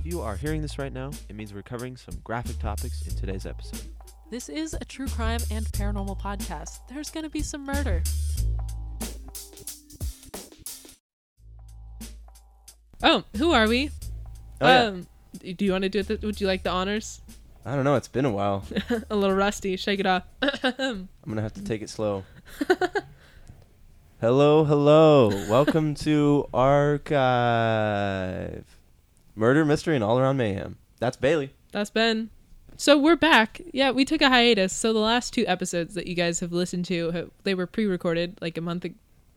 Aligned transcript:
If 0.00 0.06
you 0.06 0.22
are 0.22 0.34
hearing 0.34 0.62
this 0.62 0.78
right 0.78 0.94
now, 0.94 1.10
it 1.28 1.36
means 1.36 1.52
we're 1.52 1.60
covering 1.60 1.94
some 1.94 2.14
graphic 2.24 2.58
topics 2.58 3.06
in 3.06 3.14
today's 3.14 3.44
episode. 3.44 3.82
This 4.30 4.48
is 4.48 4.72
a 4.72 4.82
true 4.86 5.08
crime 5.08 5.40
and 5.50 5.66
paranormal 5.66 6.18
podcast. 6.18 6.78
There's 6.88 7.10
going 7.10 7.24
to 7.24 7.28
be 7.28 7.42
some 7.42 7.66
murder. 7.66 8.02
Oh, 13.02 13.24
who 13.36 13.52
are 13.52 13.68
we? 13.68 13.90
Oh, 14.62 14.68
yeah. 14.68 14.84
Um, 14.84 15.06
do 15.42 15.66
you 15.66 15.72
want 15.72 15.82
to 15.82 15.90
do 15.90 15.98
it? 15.98 16.22
Would 16.22 16.40
you 16.40 16.46
like 16.46 16.62
the 16.62 16.70
honors? 16.70 17.20
I 17.66 17.74
don't 17.74 17.84
know. 17.84 17.96
It's 17.96 18.08
been 18.08 18.24
a 18.24 18.30
while. 18.30 18.64
a 19.10 19.14
little 19.14 19.36
rusty. 19.36 19.76
Shake 19.76 20.00
it 20.00 20.06
off. 20.06 20.22
I'm 20.62 21.10
gonna 21.28 21.42
have 21.42 21.52
to 21.52 21.62
take 21.62 21.82
it 21.82 21.90
slow. 21.90 22.24
hello, 24.18 24.64
hello. 24.64 25.28
Welcome 25.50 25.94
to 25.96 26.48
Archive. 26.54 27.20
Murder, 29.40 29.64
mystery, 29.64 29.94
and 29.94 30.04
all 30.04 30.18
around 30.18 30.36
mayhem. 30.36 30.76
That's 30.98 31.16
Bayli. 31.16 31.48
That's 31.72 31.88
Ben. 31.88 32.28
So 32.76 32.98
we're 32.98 33.16
back. 33.16 33.62
Yeah, 33.72 33.90
we 33.90 34.04
took 34.04 34.20
a 34.20 34.28
hiatus. 34.28 34.70
So 34.70 34.92
the 34.92 34.98
last 34.98 35.32
two 35.32 35.46
episodes 35.46 35.94
that 35.94 36.06
you 36.06 36.14
guys 36.14 36.40
have 36.40 36.52
listened 36.52 36.84
to, 36.84 37.30
they 37.44 37.54
were 37.54 37.66
pre-recorded 37.66 38.36
like 38.42 38.58
a 38.58 38.60
month, 38.60 38.84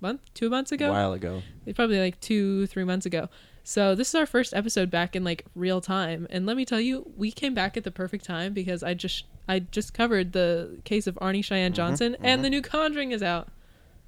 month, 0.01 0.19
two 0.33 0.49
months 0.49 0.73
ago. 0.73 0.89
A 0.89 0.91
while 0.91 1.13
ago. 1.13 1.41
probably 1.73 2.01
like 2.01 2.19
two, 2.19 2.67
three 2.67 2.83
months 2.83 3.05
ago. 3.05 3.29
So 3.63 3.95
this 3.95 4.09
is 4.09 4.15
our 4.15 4.25
first 4.25 4.53
episode 4.53 4.91
back 4.91 5.15
in 5.15 5.23
like 5.23 5.45
real 5.55 5.79
time, 5.79 6.27
and 6.29 6.45
let 6.45 6.57
me 6.57 6.65
tell 6.65 6.81
you, 6.81 7.09
we 7.15 7.31
came 7.31 7.53
back 7.53 7.77
at 7.77 7.85
the 7.85 7.91
perfect 7.91 8.25
time 8.25 8.51
because 8.51 8.83
I 8.83 8.95
just 8.95 9.23
I 9.47 9.59
just 9.59 9.93
covered 9.93 10.33
the 10.33 10.81
case 10.83 11.07
of 11.07 11.17
Arne 11.21 11.41
Cheyenne 11.41 11.71
mm-hmm, 11.71 11.75
Johnson, 11.77 12.11
mm-hmm. 12.15 12.25
and 12.25 12.43
the 12.43 12.49
new 12.49 12.61
Conjuring 12.61 13.13
is 13.13 13.23
out. 13.23 13.47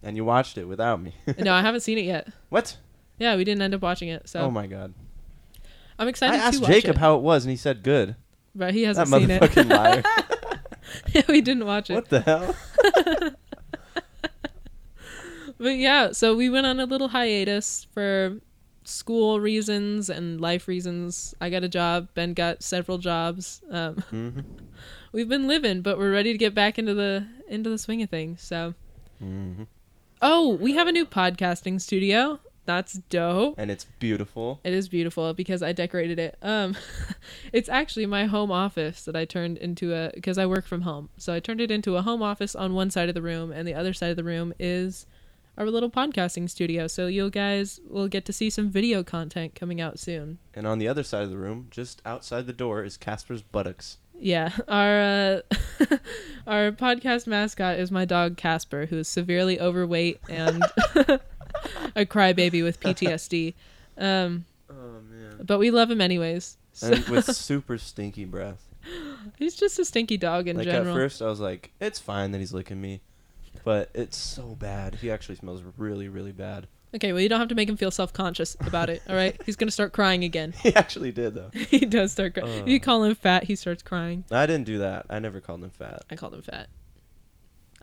And 0.03 0.17
you 0.17 0.25
watched 0.25 0.57
it 0.57 0.65
without 0.65 1.01
me. 1.01 1.15
no, 1.39 1.53
I 1.53 1.61
haven't 1.61 1.81
seen 1.81 1.97
it 1.97 2.03
yet. 2.03 2.27
what? 2.49 2.75
Yeah, 3.17 3.37
we 3.37 3.45
didn't 3.45 3.61
end 3.61 3.73
up 3.73 3.81
watching 3.81 4.09
it, 4.09 4.27
so 4.27 4.41
Oh 4.41 4.51
my 4.51 4.67
god. 4.67 4.93
I'm 5.97 6.07
I 6.07 6.09
excited 6.09 6.37
to 6.37 6.43
asked 6.43 6.63
Jacob 6.63 6.91
it. 6.95 6.97
how 6.97 7.15
it 7.15 7.21
was, 7.21 7.45
and 7.45 7.51
he 7.51 7.57
said 7.57 7.83
good. 7.83 8.15
but 8.53 8.73
he 8.73 8.83
hasn't 8.83 9.07
seen 9.07 9.29
it. 9.31 9.41
motherfucking 9.41 9.69
liar. 9.69 10.03
yeah, 11.13 11.21
we 11.27 11.41
didn't 11.41 11.65
watch 11.65 11.89
it. 11.89 11.95
what 11.95 12.09
the 12.09 12.21
hell? 12.21 12.55
But 15.57 15.77
yeah, 15.77 16.11
so 16.11 16.35
we 16.35 16.49
went 16.49 16.65
on 16.67 16.79
a 16.81 16.85
little 16.85 17.07
hiatus 17.09 17.87
for 17.93 18.39
school 18.83 19.39
reasons 19.39 20.09
and 20.09 20.41
life 20.41 20.67
reasons. 20.67 21.33
I 21.39 21.49
got 21.49 21.63
a 21.63 21.69
job. 21.69 22.09
Ben 22.13 22.33
got 22.33 22.61
several 22.61 22.97
jobs. 22.97 23.61
Um, 23.71 23.95
hmm 24.09 24.39
we've 25.13 25.29
been 25.29 25.47
living, 25.47 25.81
but 25.81 25.97
we're 25.97 26.11
ready 26.11 26.33
to 26.33 26.37
get 26.37 26.53
back 26.53 26.77
into 26.77 26.93
the 26.93 27.25
into 27.47 27.69
the 27.69 27.77
swing 27.77 28.01
of 28.01 28.09
things. 28.09 28.41
So, 28.41 28.73
hmm 29.19 29.63
oh, 30.21 30.55
we 30.55 30.73
have 30.73 30.87
a 30.87 30.91
new 30.91 31.05
podcasting 31.05 31.79
studio. 31.79 32.39
That's 32.65 32.93
dope. 33.09 33.55
And 33.57 33.69
it's 33.69 33.85
beautiful. 33.99 34.59
It 34.63 34.73
is 34.73 34.89
beautiful 34.89 35.33
because 35.33 35.61
I 35.61 35.71
decorated 35.71 36.19
it. 36.19 36.37
Um, 36.41 36.75
it's 37.53 37.69
actually 37.69 38.05
my 38.05 38.25
home 38.25 38.51
office 38.51 39.03
that 39.05 39.15
I 39.15 39.25
turned 39.25 39.57
into 39.57 39.93
a 39.93 40.11
because 40.13 40.37
I 40.37 40.45
work 40.45 40.65
from 40.65 40.81
home. 40.81 41.09
So 41.17 41.33
I 41.33 41.39
turned 41.39 41.61
it 41.61 41.71
into 41.71 41.95
a 41.95 42.01
home 42.01 42.21
office 42.21 42.55
on 42.55 42.73
one 42.73 42.89
side 42.89 43.09
of 43.09 43.15
the 43.15 43.21
room, 43.21 43.51
and 43.51 43.67
the 43.67 43.73
other 43.73 43.93
side 43.93 44.09
of 44.09 44.17
the 44.17 44.23
room 44.23 44.53
is 44.59 45.05
our 45.57 45.67
little 45.67 45.89
podcasting 45.89 46.49
studio. 46.49 46.87
So 46.87 47.07
you 47.07 47.29
guys 47.29 47.79
will 47.87 48.07
get 48.07 48.25
to 48.25 48.33
see 48.33 48.49
some 48.49 48.69
video 48.69 49.03
content 49.03 49.55
coming 49.55 49.79
out 49.79 49.99
soon. 49.99 50.39
And 50.53 50.67
on 50.67 50.79
the 50.79 50.87
other 50.87 51.03
side 51.03 51.23
of 51.23 51.29
the 51.29 51.37
room, 51.37 51.67
just 51.71 52.01
outside 52.05 52.47
the 52.47 52.53
door, 52.53 52.83
is 52.83 52.97
Casper's 52.97 53.41
buttocks. 53.41 53.97
Yeah, 54.17 54.51
our 54.67 55.01
uh, 55.01 55.41
our 56.47 56.71
podcast 56.71 57.27
mascot 57.27 57.79
is 57.79 57.91
my 57.91 58.05
dog 58.05 58.37
Casper, 58.37 58.87
who 58.87 58.97
is 58.97 59.07
severely 59.07 59.59
overweight 59.59 60.19
and 60.29 60.63
a 61.95 62.05
crybaby 62.05 62.63
with 62.63 62.79
PTSD. 62.79 63.53
Um, 63.97 64.45
Oh 64.69 64.99
man. 65.09 65.41
but 65.45 65.59
we 65.59 65.71
love 65.71 65.89
him 65.91 66.01
anyways. 66.01 66.57
So 66.73 66.91
And 66.91 67.05
with 67.05 67.25
super 67.35 67.77
stinky 67.77 68.25
breath. 68.25 68.61
he's 69.37 69.55
just 69.55 69.79
a 69.79 69.85
stinky 69.85 70.17
dog 70.17 70.47
in 70.47 70.57
like 70.57 70.65
general. 70.65 70.95
at 70.95 70.99
first, 70.99 71.21
I 71.21 71.25
was 71.27 71.39
like, 71.39 71.71
"It's 71.79 71.99
fine 71.99 72.31
that 72.31 72.39
he's 72.39 72.53
licking 72.53 72.81
me," 72.81 73.01
but 73.63 73.89
it's 73.93 74.17
so 74.17 74.55
bad. 74.55 74.95
He 74.95 75.09
actually 75.11 75.35
smells 75.35 75.63
really, 75.77 76.07
really 76.09 76.31
bad. 76.31 76.67
Okay, 76.93 77.11
well 77.11 77.21
you 77.21 77.27
don't 77.29 77.39
have 77.39 77.49
to 77.49 77.55
make 77.55 77.67
him 77.69 77.77
feel 77.77 77.91
self 77.91 78.13
conscious 78.13 78.55
about 78.61 78.89
it. 78.89 79.01
All 79.09 79.15
right, 79.15 79.39
he's 79.45 79.55
gonna 79.55 79.71
start 79.71 79.91
crying 79.93 80.23
again. 80.23 80.53
He 80.63 80.75
actually 80.75 81.11
did 81.11 81.33
though. 81.35 81.49
he 81.53 81.79
does 81.85 82.11
start 82.11 82.33
crying. 82.35 82.61
if 82.63 82.67
you 82.67 82.79
call 82.79 83.03
him 83.03 83.15
fat, 83.15 83.43
he 83.45 83.55
starts 83.55 83.81
crying. 83.83 84.23
I 84.31 84.45
didn't 84.45 84.65
do 84.65 84.77
that. 84.79 85.05
I 85.09 85.19
never 85.19 85.39
called 85.41 85.63
him 85.63 85.69
fat. 85.71 86.03
I 86.09 86.15
called 86.15 86.33
him 86.33 86.41
fat. 86.41 86.67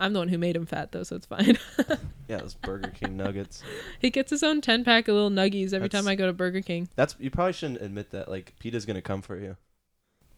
I'm 0.02 0.12
the 0.12 0.18
one 0.18 0.28
who 0.28 0.38
made 0.38 0.56
him 0.56 0.66
fat 0.66 0.92
though, 0.92 1.02
so 1.04 1.16
it's 1.16 1.26
fine. 1.26 1.58
Yeah, 2.28 2.38
those 2.38 2.54
Burger 2.54 2.90
King 2.98 3.18
nuggets. 3.18 3.62
he 3.98 4.08
gets 4.08 4.30
his 4.30 4.42
own 4.42 4.62
ten 4.62 4.84
pack 4.84 5.06
of 5.06 5.14
little 5.14 5.28
nuggies 5.28 5.74
every 5.74 5.90
time 5.90 6.08
I 6.08 6.14
go 6.14 6.26
to 6.26 6.32
Burger 6.32 6.62
King. 6.62 6.88
That's 6.96 7.14
you 7.18 7.30
probably 7.30 7.52
shouldn't 7.52 7.82
admit 7.82 8.10
that. 8.12 8.28
Like 8.30 8.54
Peta's 8.58 8.86
gonna 8.86 9.02
come 9.02 9.20
for 9.20 9.36
you. 9.38 9.56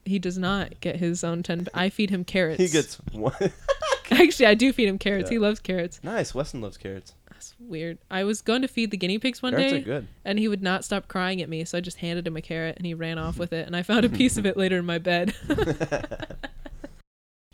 He 0.04 0.18
does 0.18 0.36
not 0.36 0.80
get 0.80 0.96
his 0.96 1.22
own 1.22 1.42
ten. 1.44 1.68
I 1.74 1.90
feed 1.90 2.10
him 2.10 2.24
carrots. 2.24 2.58
He 2.58 2.68
gets 2.68 2.96
one. 3.12 3.32
Actually, 4.10 4.46
I 4.46 4.54
do 4.54 4.72
feed 4.72 4.88
him 4.88 4.98
carrots. 4.98 5.30
Yeah. 5.30 5.34
He 5.36 5.38
loves 5.38 5.60
carrots. 5.60 6.00
nice. 6.02 6.34
Weston 6.34 6.60
loves 6.62 6.76
carrots. 6.76 7.14
That's 7.30 7.54
weird. 7.60 7.98
I 8.10 8.24
was 8.24 8.42
going 8.42 8.62
to 8.62 8.68
feed 8.68 8.90
the 8.90 8.96
guinea 8.96 9.18
pigs 9.18 9.40
one 9.42 9.52
carrots 9.52 9.72
day, 9.72 9.78
are 9.78 9.82
good. 9.82 10.08
and 10.24 10.38
he 10.38 10.48
would 10.48 10.62
not 10.62 10.84
stop 10.84 11.06
crying 11.08 11.40
at 11.42 11.48
me. 11.48 11.64
So 11.64 11.78
I 11.78 11.80
just 11.80 11.98
handed 11.98 12.26
him 12.26 12.36
a 12.36 12.42
carrot, 12.42 12.76
and 12.76 12.86
he 12.86 12.94
ran 12.94 13.18
off 13.18 13.38
with 13.38 13.52
it. 13.52 13.66
And 13.66 13.74
I 13.76 13.82
found 13.82 14.04
a 14.04 14.08
piece 14.10 14.36
of 14.36 14.46
it 14.46 14.56
later 14.56 14.78
in 14.78 14.84
my 14.84 14.98
bed. 14.98 15.34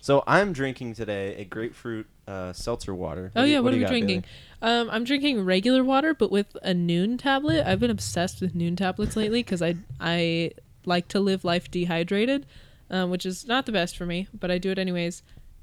So 0.00 0.24
I'm 0.26 0.52
drinking 0.52 0.94
today 0.94 1.36
a 1.36 1.44
grapefruit 1.44 2.06
uh, 2.26 2.52
seltzer 2.52 2.94
water. 2.94 3.30
Oh 3.36 3.42
do 3.42 3.46
you- 3.46 3.54
yeah, 3.54 3.60
what, 3.60 3.68
are 3.72 3.76
we 3.76 3.80
you 3.80 3.84
got, 3.84 3.90
drinking? 3.90 4.24
Um, 4.62 4.88
I'm 4.90 5.04
drinking 5.04 5.44
regular 5.44 5.84
water, 5.84 6.14
but 6.14 6.30
with 6.30 6.56
a 6.62 6.72
Nuun 6.72 7.18
tablet. 7.18 7.66
I've 7.66 7.80
been 7.80 7.90
obsessed 7.90 8.40
with 8.40 8.54
Nuun 8.54 8.76
tablets 8.76 9.16
lately 9.16 9.42
because 9.42 9.60
I 9.62 9.76
I 10.00 10.52
like 10.86 11.08
to 11.08 11.20
live 11.20 11.44
life 11.44 11.70
dehydrated, 11.70 12.46
um, 12.90 13.10
which 13.10 13.26
is 13.26 13.46
not 13.46 13.66
the 13.66 13.72
best 13.72 13.96
for 13.96 14.06
me, 14.06 14.26
but 14.32 14.50
I 14.50 14.56
do 14.58 14.70
it 14.70 14.78
anyways. 14.78 15.22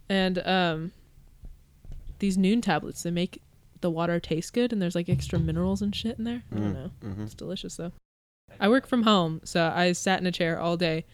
And 0.09 0.37
um, 0.47 0.91
these 2.19 2.37
Nuun 2.37 2.61
tablets 2.61 3.03
they 3.03 3.11
make 3.11 3.41
the 3.81 3.89
water 3.89 4.19
taste 4.19 4.53
good, 4.53 4.71
and 4.73 4.81
there's 4.81 4.95
like 4.95 5.09
extra 5.09 5.39
minerals 5.39 5.81
and 5.81 5.95
shit 5.95 6.17
in 6.17 6.23
there. 6.25 6.43
I 6.51 6.55
don't 6.55 6.71
Mm, 6.71 6.73
know. 6.73 6.91
mhm. 7.03 7.23
It's 7.25 7.33
delicious 7.33 7.75
though. 7.77 7.91
I 8.59 8.69
work 8.69 8.87
from 8.87 9.03
home, 9.03 9.41
so 9.43 9.71
I 9.75 9.91
sat 9.91 10.19
in 10.19 10.25
a 10.27 10.31
chair 10.31 10.59
all 10.59 10.77
day. 10.77 11.05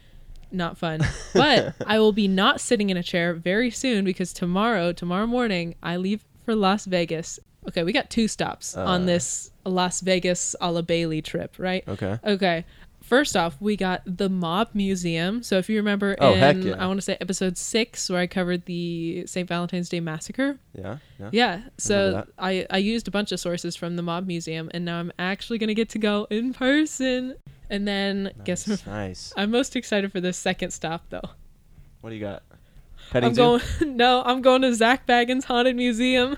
Not 0.53 0.77
fun. 0.77 1.01
But 1.33 1.73
I 1.87 1.99
will 1.99 2.11
be 2.13 2.27
not 2.27 2.61
sitting 2.61 2.89
in 2.89 2.97
a 2.97 3.03
chair 3.03 3.33
very 3.33 3.71
soon 3.71 4.05
because 4.05 4.31
tomorrow, 4.33 4.93
tomorrow 4.93 5.25
morning, 5.27 5.75
I 5.83 5.97
leave 5.97 6.23
for 6.45 6.55
Las 6.55 6.85
Vegas. 6.85 7.39
Okay, 7.67 7.83
we 7.83 7.91
got 7.91 8.09
two 8.09 8.27
stops 8.27 8.77
Uh. 8.77 8.83
on 8.85 9.05
this 9.05 9.51
Las 9.65 10.01
Vegas 10.01 10.55
a 10.61 10.71
la 10.71 10.81
Bayli 10.81 11.23
trip, 11.23 11.55
right? 11.57 11.83
Okay. 11.87 12.19
Okay. 12.23 12.65
First 13.01 13.35
off, 13.35 13.57
we 13.59 13.75
got 13.75 14.01
the 14.05 14.29
Mob 14.29 14.69
Museum. 14.73 15.43
So 15.43 15.57
if 15.57 15.69
you 15.69 15.75
remember 15.75 16.15
Oh, 16.21 16.33
in 16.35 16.61
yeah. 16.63 16.75
I 16.81 16.87
want 16.87 16.97
to 16.99 17.01
say 17.01 17.17
episode 17.19 17.57
6 17.57 18.09
where 18.09 18.19
I 18.21 18.27
covered 18.27 18.63
the 18.65 19.25
St. 19.27 19.45
Valentine's 19.47 19.89
Day 19.89 19.99
massacre, 19.99 20.57
Yeah. 20.73 20.97
Yeah. 21.19 21.29
yeah. 21.33 21.61
So. 21.77 22.25
I 22.39 22.65
I 22.69 22.77
used 22.77 23.07
a 23.09 23.11
bunch 23.11 23.31
of 23.33 23.39
sources 23.41 23.75
from 23.75 23.97
the 23.97 24.01
Mob 24.03 24.25
Museum, 24.25 24.69
and 24.73 24.85
now 24.85 24.99
I'm 24.99 25.11
actually 25.19 25.57
gonna 25.57 25.73
get 25.73 25.89
to 25.89 25.99
go 25.99 26.27
in 26.29 26.53
person. 26.53 27.35
And 27.73 27.87
then 27.87 28.31
guess 28.43 28.67
Nice. 28.67 28.85
nice. 28.85 29.33
I'm 29.35 29.49
most 29.49 29.75
excited 29.75 30.11
for 30.11 30.21
this 30.21 30.37
second 30.37 30.69
stop 30.71 31.05
though. 31.09 31.21
What 32.01 32.11
do 32.11 32.15
you 32.15 32.21
got? 32.21 32.43
I'm 33.13 33.33
going. 33.33 33.61
No, 33.81 34.21
I'm 34.23 34.41
going 34.43 34.61
to 34.61 34.73
Zak 34.75 35.07
Bagans 35.07 35.45
Haunted 35.45 35.75
Museum. 35.75 36.37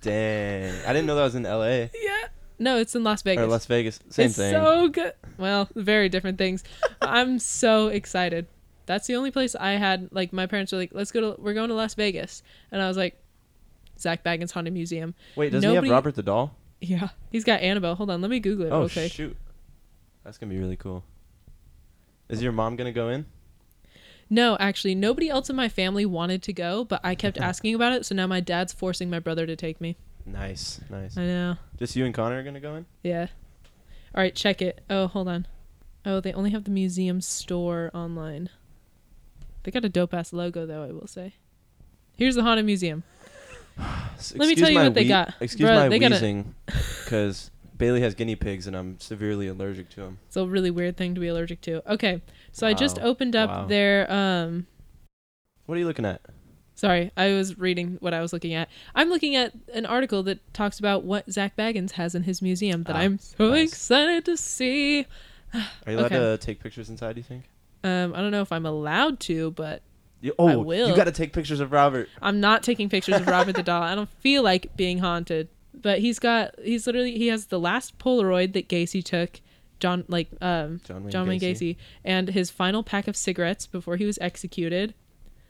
Dang. 0.00 0.74
I 0.84 0.92
didn't 0.92 1.06
know 1.06 1.14
that 1.16 1.22
was 1.22 1.34
in 1.34 1.46
L.A. 1.46 1.90
Yeah. 1.94 2.28
No, 2.58 2.76
it's 2.78 2.94
in 2.96 3.04
Las 3.04 3.22
Vegas. 3.22 3.42
or 3.42 3.46
Las 3.46 3.66
Vegas. 3.66 4.00
Same 4.10 4.26
it's 4.26 4.36
thing. 4.36 4.52
so 4.52 4.88
good. 4.88 5.12
Well, 5.38 5.68
very 5.76 6.08
different 6.08 6.38
things. 6.38 6.64
I'm 7.02 7.38
so 7.38 7.86
excited. 7.88 8.46
That's 8.86 9.06
the 9.06 9.14
only 9.16 9.30
place 9.30 9.54
I 9.54 9.72
had 9.72 10.08
like 10.12 10.32
my 10.32 10.46
parents 10.46 10.72
were 10.72 10.78
like, 10.78 10.90
"Let's 10.92 11.12
go 11.12 11.20
to 11.36 11.40
we're 11.40 11.54
going 11.54 11.68
to 11.68 11.74
Las 11.74 11.94
Vegas," 11.94 12.42
and 12.72 12.80
I 12.82 12.88
was 12.88 12.96
like, 12.96 13.16
"Zak 14.00 14.24
Bagans 14.24 14.50
Haunted 14.52 14.72
Museum." 14.72 15.14
Wait, 15.36 15.52
doesn't 15.52 15.68
Nobody- 15.68 15.86
he 15.88 15.92
have 15.92 15.96
Robert 15.98 16.14
the 16.16 16.22
doll? 16.22 16.54
Yeah, 16.80 17.08
he's 17.30 17.44
got 17.44 17.60
Annabelle. 17.60 17.94
Hold 17.96 18.10
on, 18.10 18.20
let 18.22 18.30
me 18.30 18.40
Google 18.40 18.66
it. 18.66 18.70
Oh 18.70 18.80
real 18.80 18.88
quick. 18.88 19.12
shoot. 19.12 19.36
That's 20.28 20.36
gonna 20.36 20.52
be 20.52 20.58
really 20.58 20.76
cool. 20.76 21.04
Is 22.28 22.42
your 22.42 22.52
mom 22.52 22.76
gonna 22.76 22.92
go 22.92 23.08
in? 23.08 23.24
No, 24.28 24.58
actually, 24.60 24.94
nobody 24.94 25.30
else 25.30 25.48
in 25.48 25.56
my 25.56 25.70
family 25.70 26.04
wanted 26.04 26.42
to 26.42 26.52
go, 26.52 26.84
but 26.84 27.00
I 27.02 27.14
kept 27.14 27.38
asking 27.40 27.74
about 27.74 27.94
it, 27.94 28.04
so 28.04 28.14
now 28.14 28.26
my 28.26 28.40
dad's 28.40 28.74
forcing 28.74 29.08
my 29.08 29.20
brother 29.20 29.46
to 29.46 29.56
take 29.56 29.80
me. 29.80 29.96
Nice, 30.26 30.82
nice. 30.90 31.16
I 31.16 31.24
know. 31.24 31.56
Just 31.78 31.96
you 31.96 32.04
and 32.04 32.12
Connor 32.12 32.40
are 32.40 32.42
gonna 32.42 32.60
go 32.60 32.74
in? 32.74 32.84
Yeah. 33.02 33.28
All 34.14 34.20
right, 34.20 34.34
check 34.34 34.60
it. 34.60 34.82
Oh, 34.90 35.06
hold 35.06 35.28
on. 35.28 35.46
Oh, 36.04 36.20
they 36.20 36.34
only 36.34 36.50
have 36.50 36.64
the 36.64 36.72
museum 36.72 37.22
store 37.22 37.90
online. 37.94 38.50
They 39.62 39.70
got 39.70 39.86
a 39.86 39.88
dope 39.88 40.12
ass 40.12 40.34
logo 40.34 40.66
though, 40.66 40.82
I 40.82 40.92
will 40.92 41.06
say. 41.06 41.36
Here's 42.18 42.34
the 42.34 42.42
haunted 42.42 42.66
museum. 42.66 43.02
Let 43.78 44.46
me 44.46 44.56
tell 44.56 44.68
you 44.68 44.78
what 44.78 44.92
they 44.92 45.08
got. 45.08 45.32
Excuse 45.40 45.70
Bruh, 45.70 45.74
my 45.74 45.88
they 45.88 45.98
got 45.98 46.12
a- 46.12 46.16
wheezing, 46.16 46.54
because 46.66 47.50
Bayli 47.78 48.00
has 48.00 48.14
guinea 48.14 48.34
pigs 48.36 48.66
and 48.66 48.76
I'm 48.76 48.98
severely 48.98 49.46
allergic 49.46 49.88
to 49.90 50.00
them. 50.00 50.18
It's 50.26 50.36
a 50.36 50.44
really 50.46 50.70
weird 50.70 50.96
thing 50.96 51.14
to 51.14 51.20
be 51.20 51.28
allergic 51.28 51.60
to. 51.62 51.92
Okay, 51.92 52.20
so 52.52 52.66
I 52.66 52.74
just 52.74 52.98
opened 52.98 53.36
up 53.36 53.48
Wow. 53.50 53.66
their 53.66 54.10
um. 54.12 54.66
What 55.66 55.76
are 55.76 55.78
you 55.78 55.86
looking 55.86 56.04
at? 56.04 56.20
Sorry, 56.74 57.10
I 57.16 57.32
was 57.32 57.58
reading 57.58 57.96
what 58.00 58.14
I 58.14 58.20
was 58.20 58.32
looking 58.32 58.54
at. 58.54 58.68
I'm 58.94 59.08
looking 59.08 59.34
at 59.36 59.52
an 59.74 59.84
article 59.86 60.22
that 60.24 60.38
talks 60.54 60.78
about 60.78 61.04
what 61.04 61.30
Zak 61.30 61.56
Bagans 61.56 61.92
has 61.92 62.14
in 62.14 62.22
his 62.22 62.40
museum 62.40 62.84
that 62.84 62.94
Ah, 62.96 63.00
I'm 63.00 63.18
so 63.18 63.50
nice. 63.50 63.72
excited 63.72 64.24
to 64.26 64.36
see. 64.36 65.00
Are 65.54 65.60
you 65.92 65.98
allowed 65.98 66.06
Okay. 66.06 66.18
to 66.18 66.38
take 66.38 66.60
pictures 66.60 66.88
inside? 66.88 67.14
Do 67.14 67.20
you 67.20 67.24
think? 67.24 67.44
Um, 67.84 68.12
I 68.14 68.20
don't 68.20 68.30
know 68.30 68.42
if 68.42 68.52
I'm 68.52 68.66
allowed 68.66 69.18
to, 69.20 69.50
but 69.52 69.82
You, 70.20 70.34
oh, 70.38 70.58
will. 70.60 70.88
you 70.88 70.96
got 70.96 71.04
to 71.04 71.12
take 71.12 71.32
pictures 71.32 71.60
of 71.60 71.72
Robert. 71.72 72.08
I'm 72.22 72.40
not 72.40 72.62
taking 72.62 72.88
pictures 72.88 73.20
of 73.20 73.26
Robert 73.28 73.54
the 73.56 73.62
doll. 73.62 73.82
I 73.82 73.94
don't 73.94 74.08
feel 74.20 74.42
like 74.42 74.76
being 74.76 74.98
haunted. 74.98 75.48
But 75.80 76.00
he's 76.00 76.18
got 76.18 76.54
he's 76.62 76.86
literally 76.86 77.16
he 77.16 77.28
has 77.28 77.46
the 77.46 77.58
last 77.60 77.98
Polaroid 77.98 78.52
that 78.54 78.68
Gacy 78.68 79.02
took, 79.04 79.40
John 79.80 80.04
like 80.08 80.28
um 80.40 80.80
John 80.84 81.04
Wayne 81.04 81.10
John 81.12 81.28
Wayne 81.28 81.40
Gacy. 81.40 81.74
Gacy, 81.74 81.76
and 82.04 82.28
his 82.30 82.50
final 82.50 82.82
pack 82.82 83.06
of 83.08 83.16
cigarettes 83.16 83.66
before 83.66 83.96
he 83.96 84.04
was 84.04 84.18
executed. 84.20 84.94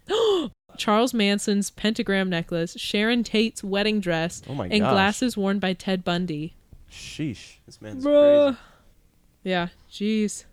Charles 0.76 1.12
Manson's 1.14 1.70
pentagram 1.70 2.28
necklace, 2.30 2.76
Sharon 2.78 3.24
Tate's 3.24 3.64
wedding 3.64 4.00
dress, 4.00 4.42
Oh 4.48 4.54
my 4.54 4.66
and 4.66 4.80
gosh. 4.80 4.92
glasses 4.92 5.36
worn 5.36 5.58
by 5.58 5.72
Ted 5.72 6.04
Bundy. 6.04 6.54
Sheesh, 6.90 7.56
this 7.66 7.80
man's 7.82 8.04
Bruh. 8.04 8.44
crazy. 8.50 8.58
Yeah, 9.44 9.68
jeez. 9.90 10.44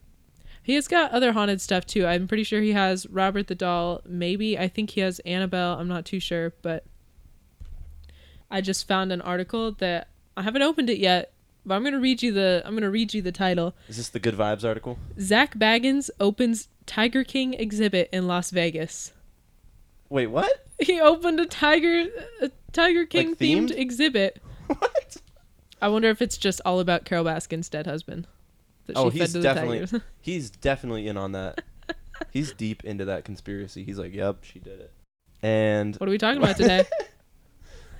He 0.64 0.74
has 0.76 0.88
got 0.88 1.12
other 1.12 1.34
haunted 1.34 1.62
stuff 1.62 1.86
too. 1.86 2.08
I'm 2.08 2.28
pretty 2.28 2.44
sure 2.44 2.60
he 2.62 2.72
has 2.72 3.06
Robert 3.08 3.48
the 3.48 3.56
doll. 3.56 4.02
Maybe 4.06 4.58
I 4.58 4.68
think 4.68 4.92
he 4.92 5.02
has 5.02 5.20
Annabelle. 5.20 5.74
I'm 5.80 5.88
not 5.88 6.06
too 6.06 6.20
sure, 6.20 6.54
but 6.62 6.86
I 8.52 8.62
just 8.62 8.88
found 8.88 9.12
an 9.12 9.22
article 9.22 9.72
that 9.74 10.10
I 10.38 10.42
haven't 10.44 10.62
opened 10.62 10.90
it 10.90 10.98
yet. 11.00 11.32
But 11.68 11.76
I'm 11.76 11.84
gonna 11.84 12.00
read 12.00 12.22
you 12.22 12.32
the 12.32 12.62
I'm 12.64 12.76
gonna 12.76 12.92
read 12.92 13.14
you 13.14 13.22
the 13.24 13.32
title. 13.32 13.74
Is 13.88 13.98
this 13.98 14.10
the 14.10 14.20
Good 14.20 14.36
Vibes 14.36 14.64
article? 14.64 15.00
Zak 15.20 15.56
Bagans 15.58 16.12
opens 16.20 16.68
Tiger 16.86 17.24
King 17.24 17.56
exhibit 17.56 18.08
in 18.14 18.28
Las 18.28 18.52
Vegas. 18.52 19.14
Wait, 20.10 20.28
what? 20.28 20.52
He 20.80 21.00
opened 21.00 21.40
a 21.40 21.46
tiger 21.46 22.06
a 22.42 22.52
Tiger 22.74 23.06
King 23.06 23.30
Like 23.30 23.38
themed 23.40 23.70
themed? 23.70 23.78
exhibit. 23.78 24.42
what? 24.68 25.18
I 25.82 25.88
wonder 25.88 26.10
if 26.10 26.22
it's 26.22 26.38
just 26.38 26.60
all 26.66 26.82
about 26.82 27.06
Carole 27.06 27.24
Baskin's 27.26 27.70
dead 27.70 27.88
husband. 27.88 28.28
That 28.88 28.98
Oh, 28.98 29.10
she 29.10 29.20
he's 29.20 29.32
fed 29.32 29.34
to 29.34 29.38
the 29.40 29.44
definitely 29.44 30.02
he's 30.22 30.50
definitely 30.52 31.08
in 31.08 31.16
on 31.18 31.32
that. 31.32 31.62
he's 32.30 32.52
deep 32.54 32.84
into 32.84 33.06
that 33.06 33.24
conspiracy. 33.26 33.84
He's 33.86 33.98
like, 33.98 34.14
"Yep, 34.14 34.44
she 34.44 34.60
did 34.60 34.82
it." 34.82 34.92
And 35.42 35.96
What 35.96 36.08
are 36.10 36.12
we 36.12 36.18
talking 36.18 36.44
about 36.44 36.58
today? 36.58 36.84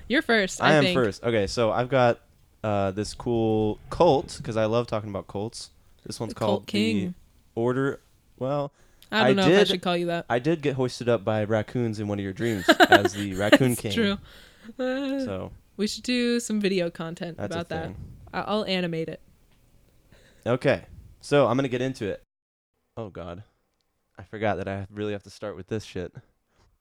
You're 0.08 0.22
first. 0.22 0.62
I, 0.62 0.70
I 0.70 0.72
am 0.74 0.84
think. 0.84 0.94
first. 0.96 1.22
Okay, 1.24 1.46
so 1.46 1.70
I've 1.72 1.88
got 1.88 2.20
uh, 2.62 2.90
this 2.92 3.14
cool 3.14 3.78
cult 3.90 4.36
because 4.38 4.56
I 4.56 4.66
love 4.66 4.86
talking 4.86 5.10
about 5.10 5.26
cults. 5.26 5.70
This 6.04 6.20
one's 6.20 6.34
The 6.34 6.38
called 6.38 6.58
Cult 6.60 6.66
King. 6.66 7.08
the 7.08 7.60
Order. 7.60 8.00
Well, 8.38 8.72
I 9.10 9.28
don't 9.28 9.38
I 9.38 9.42
know 9.46 9.52
if 9.52 9.60
I 9.60 9.64
should 9.64 9.82
call 9.82 9.96
you 9.96 10.06
that. 10.06 10.26
I 10.28 10.38
did 10.38 10.62
get 10.62 10.74
hoisted 10.74 11.08
up 11.08 11.24
by 11.24 11.44
raccoons 11.44 11.98
in 12.00 12.06
one 12.08 12.18
of 12.18 12.22
your 12.24 12.32
dreams 12.32 12.68
as 12.90 13.12
the 13.14 13.34
Raccoon 13.34 13.74
King. 13.76 13.92
true. 13.92 14.18
Uh, 14.78 15.24
So 15.24 15.52
we 15.76 15.86
should 15.86 16.02
do 16.04 16.38
some 16.40 16.60
video 16.60 16.90
content 16.90 17.36
about 17.38 17.68
that. 17.70 17.92
I'll 18.32 18.64
animate 18.64 19.08
it. 19.08 19.20
Okay, 20.46 20.82
so 21.20 21.46
I'm 21.46 21.56
gonna 21.56 21.68
get 21.68 21.82
into 21.82 22.06
it. 22.06 22.22
Oh 22.96 23.08
God, 23.08 23.42
I 24.18 24.22
forgot 24.22 24.56
that 24.58 24.68
I 24.68 24.86
really 24.92 25.12
have 25.12 25.22
to 25.24 25.30
start 25.30 25.56
with 25.56 25.66
this 25.68 25.84
shit. 25.84 26.12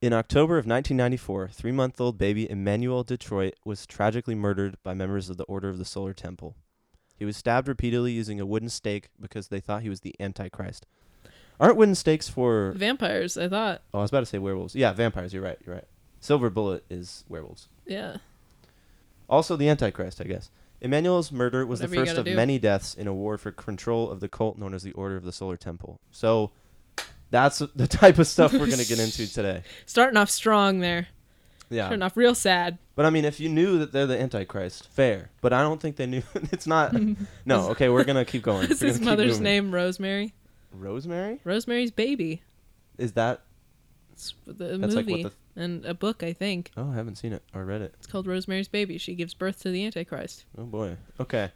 In 0.06 0.14
October 0.14 0.60
of 0.60 0.68
1994, 0.68 1.48
three-month-old 1.48 2.16
baby 2.16 2.48
Emmanuel 2.48 3.04
Dutoit 3.04 3.54
was 3.66 3.88
tragically 3.88 4.36
murdered 4.36 4.78
by 4.84 4.94
members 4.94 5.32
of 5.32 5.38
the 5.38 5.46
Order 5.46 5.68
of 5.68 5.80
the 5.80 5.84
Solar 5.84 6.14
Temple. 6.14 6.56
He 7.18 7.26
was 7.26 7.36
stabbed 7.36 7.68
repeatedly 7.68 8.12
using 8.12 8.40
a 8.40 8.46
wooden 8.46 8.70
stake 8.70 9.10
because 9.20 9.48
they 9.48 9.60
thought 9.60 9.82
he 9.82 9.90
was 9.90 10.02
the 10.02 10.14
Antichrist. 10.20 10.86
Aren't 11.60 11.78
wooden 11.78 11.96
stakes 11.96 12.30
for? 12.30 12.74
Vampires, 12.74 13.36
I 13.36 13.50
thought. 13.50 13.82
Oh, 13.96 13.98
I 13.98 14.02
was 14.04 14.12
about 14.12 14.20
to 14.20 14.28
say 14.28 14.38
werewolves. 14.38 14.76
Yeah, 14.76 14.94
vampires. 14.94 15.34
You're 15.34 15.42
right. 15.42 15.58
You're 15.66 15.74
right. 15.74 15.88
Silver 16.20 16.52
bullet 16.52 16.86
is 16.88 17.24
werewolves. 17.28 17.68
Yeah. 17.88 18.18
Also, 19.28 19.56
the 19.56 19.70
Antichrist, 19.70 20.22
I 20.22 20.26
guess. 20.26 20.52
Emmanuel's 20.82 21.32
murder 21.32 21.66
was 21.66 21.80
Whatever 21.80 21.96
the 21.96 22.06
first 22.06 22.18
of 22.20 22.26
do. 22.26 22.36
many 22.36 22.60
deaths 22.60 22.94
in 22.94 23.08
a 23.08 23.14
war 23.16 23.40
for 23.40 23.52
control 23.52 24.12
of 24.12 24.20
the 24.20 24.30
cult 24.30 24.60
known 24.60 24.76
as 24.76 24.84
the 24.84 24.92
Order 24.92 25.16
of 25.16 25.24
the 25.24 25.32
Solar 25.32 25.58
Temple. 25.58 26.00
So, 26.12 26.52
that's 27.36 27.60
the 27.76 27.88
type 27.88 28.18
of 28.18 28.28
stuff 28.28 28.54
we're 28.54 28.60
going 28.60 28.80
to 28.80 28.88
get 28.88 29.00
into 29.00 29.28
today. 29.34 29.64
Starting 29.86 30.18
off 30.18 30.30
strong 30.30 30.80
there. 30.80 31.08
Yeah. 31.70 31.86
Starting 31.88 32.04
off 32.04 32.16
real 32.16 32.36
sad. 32.36 32.78
But 32.96 33.06
I 33.06 33.10
mean, 33.10 33.26
if 33.26 33.40
you 33.40 33.50
knew 33.50 33.78
that 33.80 33.92
they're 33.92 34.08
the 34.08 34.20
Antichrist, 34.20 34.88
fair. 34.90 35.32
But 35.42 35.52
I 35.52 35.62
don't 35.62 35.82
think 35.82 35.98
they 35.98 36.06
knew. 36.06 36.24
it's 36.52 36.66
not. 36.66 36.96
No, 37.46 37.70
okay, 37.72 37.90
we're 37.90 38.06
going 38.06 38.24
to 38.24 38.26
keep 38.26 38.44
going. 38.44 38.70
Is 38.70 38.80
his 38.80 39.02
mother's 39.02 39.40
name 39.40 39.74
Rosemary? 39.74 40.34
Rosemary? 40.72 41.42
Rosemary's 41.44 41.92
Baby. 41.92 42.42
Is 42.98 43.14
that. 43.14 43.42
It's 44.14 44.34
the 44.46 44.78
That's 44.78 44.96
like 44.96 45.08
movie 45.08 45.24
what 45.24 45.34
and 45.58 45.86
a 45.86 45.94
book, 45.94 46.24
I 46.24 46.32
think. 46.32 46.72
Oh, 46.78 46.90
I 46.90 46.96
haven't 46.96 47.18
seen 47.18 47.34
it 47.34 47.44
or 47.54 47.66
read 47.66 47.82
it. 47.82 47.96
It's 47.98 48.08
called 48.08 48.28
Rosemary's 48.28 48.70
Baby. 48.70 48.98
She 48.98 49.14
gives 49.14 49.34
birth 49.34 49.62
to 49.64 49.72
the 49.72 49.86
Antichrist. 49.86 50.46
Oh 50.58 50.64
boy. 50.64 50.96
Okay. 51.20 51.52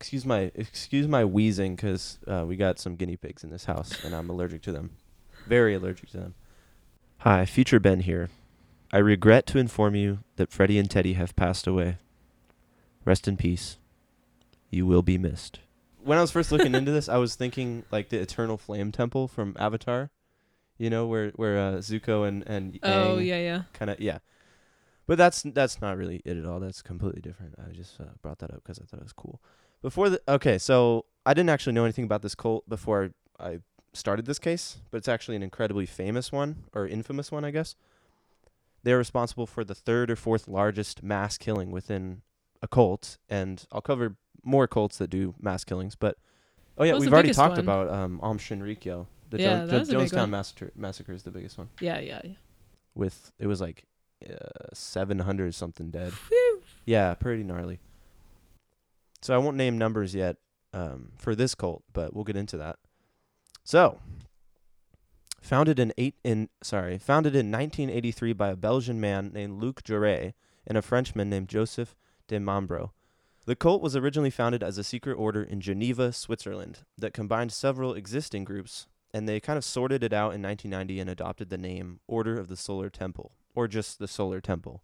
Excuse 0.00 0.24
my 0.24 0.52
excuse 0.54 1.08
my 1.08 1.24
wheezing 1.24 1.74
because 1.74 2.20
uh, 2.28 2.44
we 2.46 2.54
got 2.54 2.78
some 2.78 2.94
guinea 2.94 3.16
pigs 3.16 3.42
in 3.42 3.50
this 3.50 3.64
house 3.64 4.04
and 4.04 4.14
I'm 4.14 4.30
allergic 4.30 4.62
to 4.62 4.72
them, 4.72 4.90
very 5.46 5.74
allergic 5.74 6.10
to 6.10 6.18
them. 6.18 6.34
Hi, 7.18 7.44
Future 7.44 7.80
Ben 7.80 8.00
here. 8.00 8.28
I 8.92 8.98
regret 8.98 9.44
to 9.48 9.58
inform 9.58 9.96
you 9.96 10.20
that 10.36 10.52
Freddie 10.52 10.78
and 10.78 10.88
Teddy 10.88 11.14
have 11.14 11.34
passed 11.34 11.66
away. 11.66 11.98
Rest 13.04 13.26
in 13.26 13.36
peace. 13.36 13.78
You 14.70 14.86
will 14.86 15.02
be 15.02 15.18
missed. 15.18 15.58
When 16.04 16.16
I 16.16 16.20
was 16.20 16.30
first 16.30 16.52
looking 16.52 16.76
into 16.76 16.92
this, 16.92 17.08
I 17.08 17.16
was 17.16 17.34
thinking 17.34 17.82
like 17.90 18.08
the 18.08 18.20
Eternal 18.20 18.56
Flame 18.56 18.92
Temple 18.92 19.26
from 19.26 19.56
Avatar. 19.58 20.10
You 20.78 20.90
know 20.90 21.06
where 21.08 21.30
where 21.30 21.58
uh, 21.58 21.72
Zuko 21.78 22.26
and 22.26 22.44
and 22.46 22.78
Oh, 22.84 23.18
yeah, 23.18 23.38
yeah. 23.40 23.62
kind 23.72 23.90
of 23.90 23.98
yeah 23.98 24.18
but 25.08 25.18
that's 25.18 25.42
that's 25.42 25.80
not 25.80 25.96
really 25.96 26.22
it 26.24 26.36
at 26.36 26.44
all 26.46 26.60
that's 26.60 26.82
completely 26.82 27.20
different 27.22 27.54
i 27.58 27.72
just 27.72 27.98
uh, 27.98 28.04
brought 28.20 28.38
that 28.40 28.50
up 28.50 28.62
because 28.62 28.78
i 28.78 28.84
thought 28.84 29.00
it 29.00 29.02
was 29.02 29.12
cool 29.14 29.40
before 29.82 30.08
the 30.10 30.20
okay 30.28 30.58
so 30.58 31.04
i 31.26 31.32
didn't 31.34 31.50
actually 31.50 31.72
know 31.72 31.84
anything 31.84 32.04
about 32.04 32.22
this 32.22 32.34
cult 32.34 32.68
before 32.68 33.10
i 33.38 33.58
started 33.92 34.26
this 34.26 34.38
case 34.38 34.78
but 34.90 34.98
it's 34.98 35.08
actually 35.08 35.36
an 35.36 35.42
incredibly 35.42 35.86
famous 35.86 36.30
one 36.32 36.64
or 36.72 36.86
infamous 36.86 37.30
one 37.32 37.44
i 37.44 37.50
guess 37.50 37.74
they're 38.82 38.98
responsible 38.98 39.46
for 39.46 39.64
the 39.64 39.74
third 39.74 40.10
or 40.10 40.16
fourth 40.16 40.46
largest 40.48 41.02
mass 41.02 41.36
killing 41.38 41.70
within 41.70 42.22
a 42.62 42.68
cult 42.68 43.18
and 43.28 43.66
i'll 43.72 43.80
cover 43.80 44.16
more 44.44 44.66
cults 44.66 44.98
that 44.98 45.10
do 45.10 45.34
mass 45.40 45.64
killings 45.64 45.94
but 45.96 46.16
oh 46.76 46.84
yeah 46.84 46.96
we've 46.96 47.12
already 47.12 47.32
talked 47.32 47.52
one? 47.52 47.60
about 47.60 47.88
um 47.88 48.20
Aum 48.22 48.38
Shinrikyo 48.38 49.06
the 49.30 49.38
Yeah, 49.38 49.60
Jo- 49.60 49.66
that 49.66 49.72
Jo- 49.72 49.78
was 49.78 49.88
a 49.88 49.92
big 49.98 50.08
jonestown 50.10 50.30
massacre 50.30 50.72
massacre 50.74 51.12
is 51.12 51.22
the 51.22 51.30
biggest 51.30 51.58
one 51.58 51.68
Yeah, 51.80 51.98
yeah, 51.98 52.20
yeah. 52.24 52.30
with 52.94 53.32
it 53.38 53.46
was 53.46 53.60
like 53.60 53.84
uh, 54.28 54.34
700 54.72 55.54
something 55.54 55.90
dead. 55.90 56.12
Phew. 56.12 56.62
Yeah, 56.86 57.14
pretty 57.14 57.44
gnarly. 57.44 57.78
So 59.20 59.34
I 59.34 59.38
won't 59.38 59.56
name 59.56 59.78
numbers 59.78 60.14
yet 60.14 60.36
um, 60.72 61.12
for 61.18 61.34
this 61.34 61.54
cult, 61.54 61.82
but 61.92 62.14
we'll 62.14 62.24
get 62.24 62.36
into 62.36 62.56
that. 62.58 62.76
So, 63.64 63.98
founded 65.40 65.78
in 65.78 65.92
eight 65.98 66.14
in 66.24 66.48
sorry, 66.62 66.98
founded 66.98 67.34
in 67.34 67.50
1983 67.50 68.32
by 68.32 68.48
a 68.50 68.56
Belgian 68.56 69.00
man 69.00 69.30
named 69.32 69.60
Luc 69.60 69.82
Jouret 69.82 70.34
and 70.66 70.78
a 70.78 70.82
Frenchman 70.82 71.30
named 71.30 71.48
Joseph 71.48 71.96
Di 72.28 72.38
Mambro. 72.38 72.90
The 73.46 73.56
cult 73.56 73.80
was 73.80 73.96
originally 73.96 74.30
founded 74.30 74.62
as 74.62 74.76
a 74.76 74.84
secret 74.84 75.14
order 75.14 75.42
in 75.42 75.62
Geneva, 75.62 76.12
Switzerland, 76.12 76.80
that 76.98 77.14
combined 77.14 77.50
several 77.50 77.94
existing 77.94 78.44
groups, 78.44 78.86
and 79.14 79.26
they 79.26 79.40
kind 79.40 79.56
of 79.56 79.64
sorted 79.64 80.02
it 80.02 80.12
out 80.12 80.34
in 80.34 80.42
1990 80.42 81.00
and 81.00 81.08
adopted 81.08 81.48
the 81.48 81.56
name 81.56 82.00
Order 82.06 82.38
of 82.38 82.48
the 82.48 82.56
Solar 82.56 82.90
Temple, 82.90 83.32
or 83.54 83.66
just 83.66 83.98
the 83.98 84.06
Solar 84.06 84.42
Temple. 84.42 84.82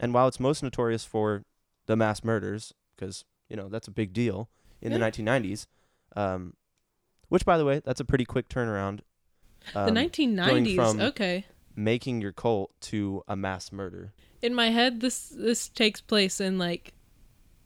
And 0.00 0.12
while 0.12 0.26
it's 0.26 0.40
most 0.40 0.64
notorious 0.64 1.04
for 1.04 1.44
the 1.86 1.94
mass 1.94 2.24
murders, 2.24 2.74
because 2.96 3.24
you 3.52 3.56
know 3.58 3.68
that's 3.68 3.86
a 3.86 3.90
big 3.92 4.12
deal 4.14 4.48
in 4.80 4.90
Yeah. 4.92 4.98
the 4.98 5.04
1990s, 5.04 5.66
um, 6.16 6.54
which 7.28 7.44
by 7.44 7.58
the 7.58 7.64
way, 7.66 7.82
that's 7.84 8.00
a 8.00 8.04
pretty 8.04 8.24
quick 8.24 8.48
turnaround. 8.48 9.00
the 9.74 9.80
um, 9.80 9.94
1990s. 9.94 10.74
from- 10.74 11.00
okay. 11.00 11.44
making 11.76 12.20
your 12.20 12.32
cult 12.32 12.70
to 12.80 13.22
a 13.28 13.36
mass 13.36 13.70
murder. 13.70 14.12
In 14.42 14.54
my 14.54 14.70
head, 14.70 15.00
this 15.00 15.28
this 15.28 15.68
takes 15.68 16.00
place 16.00 16.40
in 16.40 16.58
like 16.58 16.94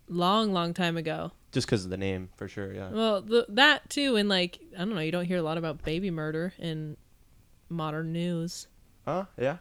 long, 0.09 0.53
long 0.53 0.75
time 0.75 0.97
ago. 0.97 1.33
Just 1.53 1.67
because 1.69 1.85
of 1.85 1.91
the 1.91 1.97
name, 1.97 2.29
for 2.37 2.49
sure. 2.49 2.73
Yeah. 2.75 2.91
Well, 2.91 3.23
the, 3.23 3.47
that 3.49 3.89
too, 3.89 4.17
and 4.17 4.29
like 4.29 4.59
I 4.75 4.79
don't 4.81 4.95
know, 4.95 5.01
you 5.01 5.13
don't 5.13 5.25
hear 5.25 5.39
a 5.39 5.43
lot 5.43 5.57
about 5.57 5.83
baby 5.85 6.11
murder 6.11 6.53
in 6.59 6.97
modern 7.71 8.13
news. 8.13 8.67
Huh? 9.07 9.25
Yeah. 9.39 9.57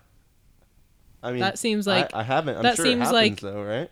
I 1.23 1.31
mean, 1.31 1.39
that 1.39 1.57
seems 1.57 1.87
like 1.87 2.13
I, 2.13 2.19
I 2.19 2.23
haven't. 2.23 2.57
I'm 2.57 2.63
that 2.63 2.75
sure 2.75 2.85
seems 2.85 3.07
happens 3.07 3.13
like- 3.13 3.39
though, 3.39 3.63
right? 3.63 3.89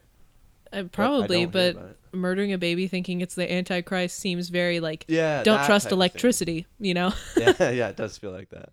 uh, 0.73 0.81
But 0.81 0.85
I 0.85 0.87
probably, 0.89 1.45
but. 1.45 1.97
Murdering 2.13 2.53
a 2.53 2.57
baby 2.57 2.87
thinking 2.87 3.21
it's 3.21 3.35
the 3.35 3.51
Antichrist 3.51 4.17
seems 4.17 4.49
very 4.49 4.79
like 4.79 5.05
yeah, 5.07 5.43
don't 5.43 5.65
trust 5.65 5.67
type 5.67 5.75
of 5.75 5.89
thing. 5.89 5.97
electricity. 5.97 6.67
You 6.79 6.93
know? 6.93 7.13
yeah, 7.37 7.53
yeah, 7.71 7.89
it 7.89 7.97
does 7.97 8.17
feel 8.17 8.31
like 8.31 8.49
that. 8.49 8.69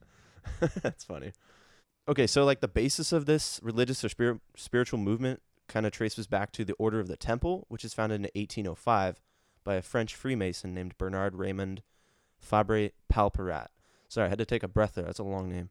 That's 0.83 1.05
funny. 1.05 1.33
Okay, 2.09 2.27
so 2.27 2.45
like 2.45 2.61
the 2.61 2.69
basis 2.69 3.13
of 3.13 3.27
this 3.27 3.61
religious 3.63 4.05
or 4.05 4.09
spirit, 4.09 4.41
spiritual 4.57 4.99
movement 4.99 5.41
kind 5.69 5.87
of 5.87 5.93
traces 5.93 6.27
back 6.27 6.53
to 6.53 6.65
the 6.65 6.75
Order 6.75 7.01
of 7.01 7.09
the 7.09 7.17
Temple, 7.17 7.67
which 7.69 7.85
is 7.85 7.95
founded 7.95 8.17
in 8.17 8.23
1805 8.35 9.21
by 9.65 9.75
a 9.77 9.83
French 9.83 10.15
Freemason 10.15 10.75
named 10.75 10.99
Bernard 10.99 11.37
Raymond 11.37 11.83
Fabre 12.39 12.91
Palaprat. 13.13 13.69
Sorry, 14.09 14.27
I 14.27 14.29
had 14.29 14.39
to 14.39 14.45
take 14.45 14.63
a 14.63 14.69
breath 14.69 14.95
there. 14.95 15.05
That's 15.05 15.21
a 15.21 15.25
long 15.25 15.49
name. 15.49 15.69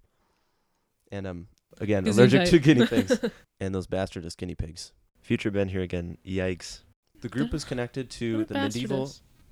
And 1.11 1.27
um, 1.27 1.47
again, 1.79 2.07
allergic 2.07 2.47
to 2.49 2.59
guinea 2.59 2.85
pigs 2.85 3.19
and 3.59 3.75
those 3.75 3.87
bastardous 3.87 4.35
guinea 4.35 4.55
pigs. 4.55 4.93
Future 5.19 5.51
Ben 5.51 5.67
here 5.67 5.81
again. 5.81 6.17
Yikes. 6.25 6.79
The 7.21 7.29
group 7.29 7.53
is 7.53 7.63
connected 7.65 8.09
to 8.11 8.45
the 8.45 8.53
medieval. 8.53 9.11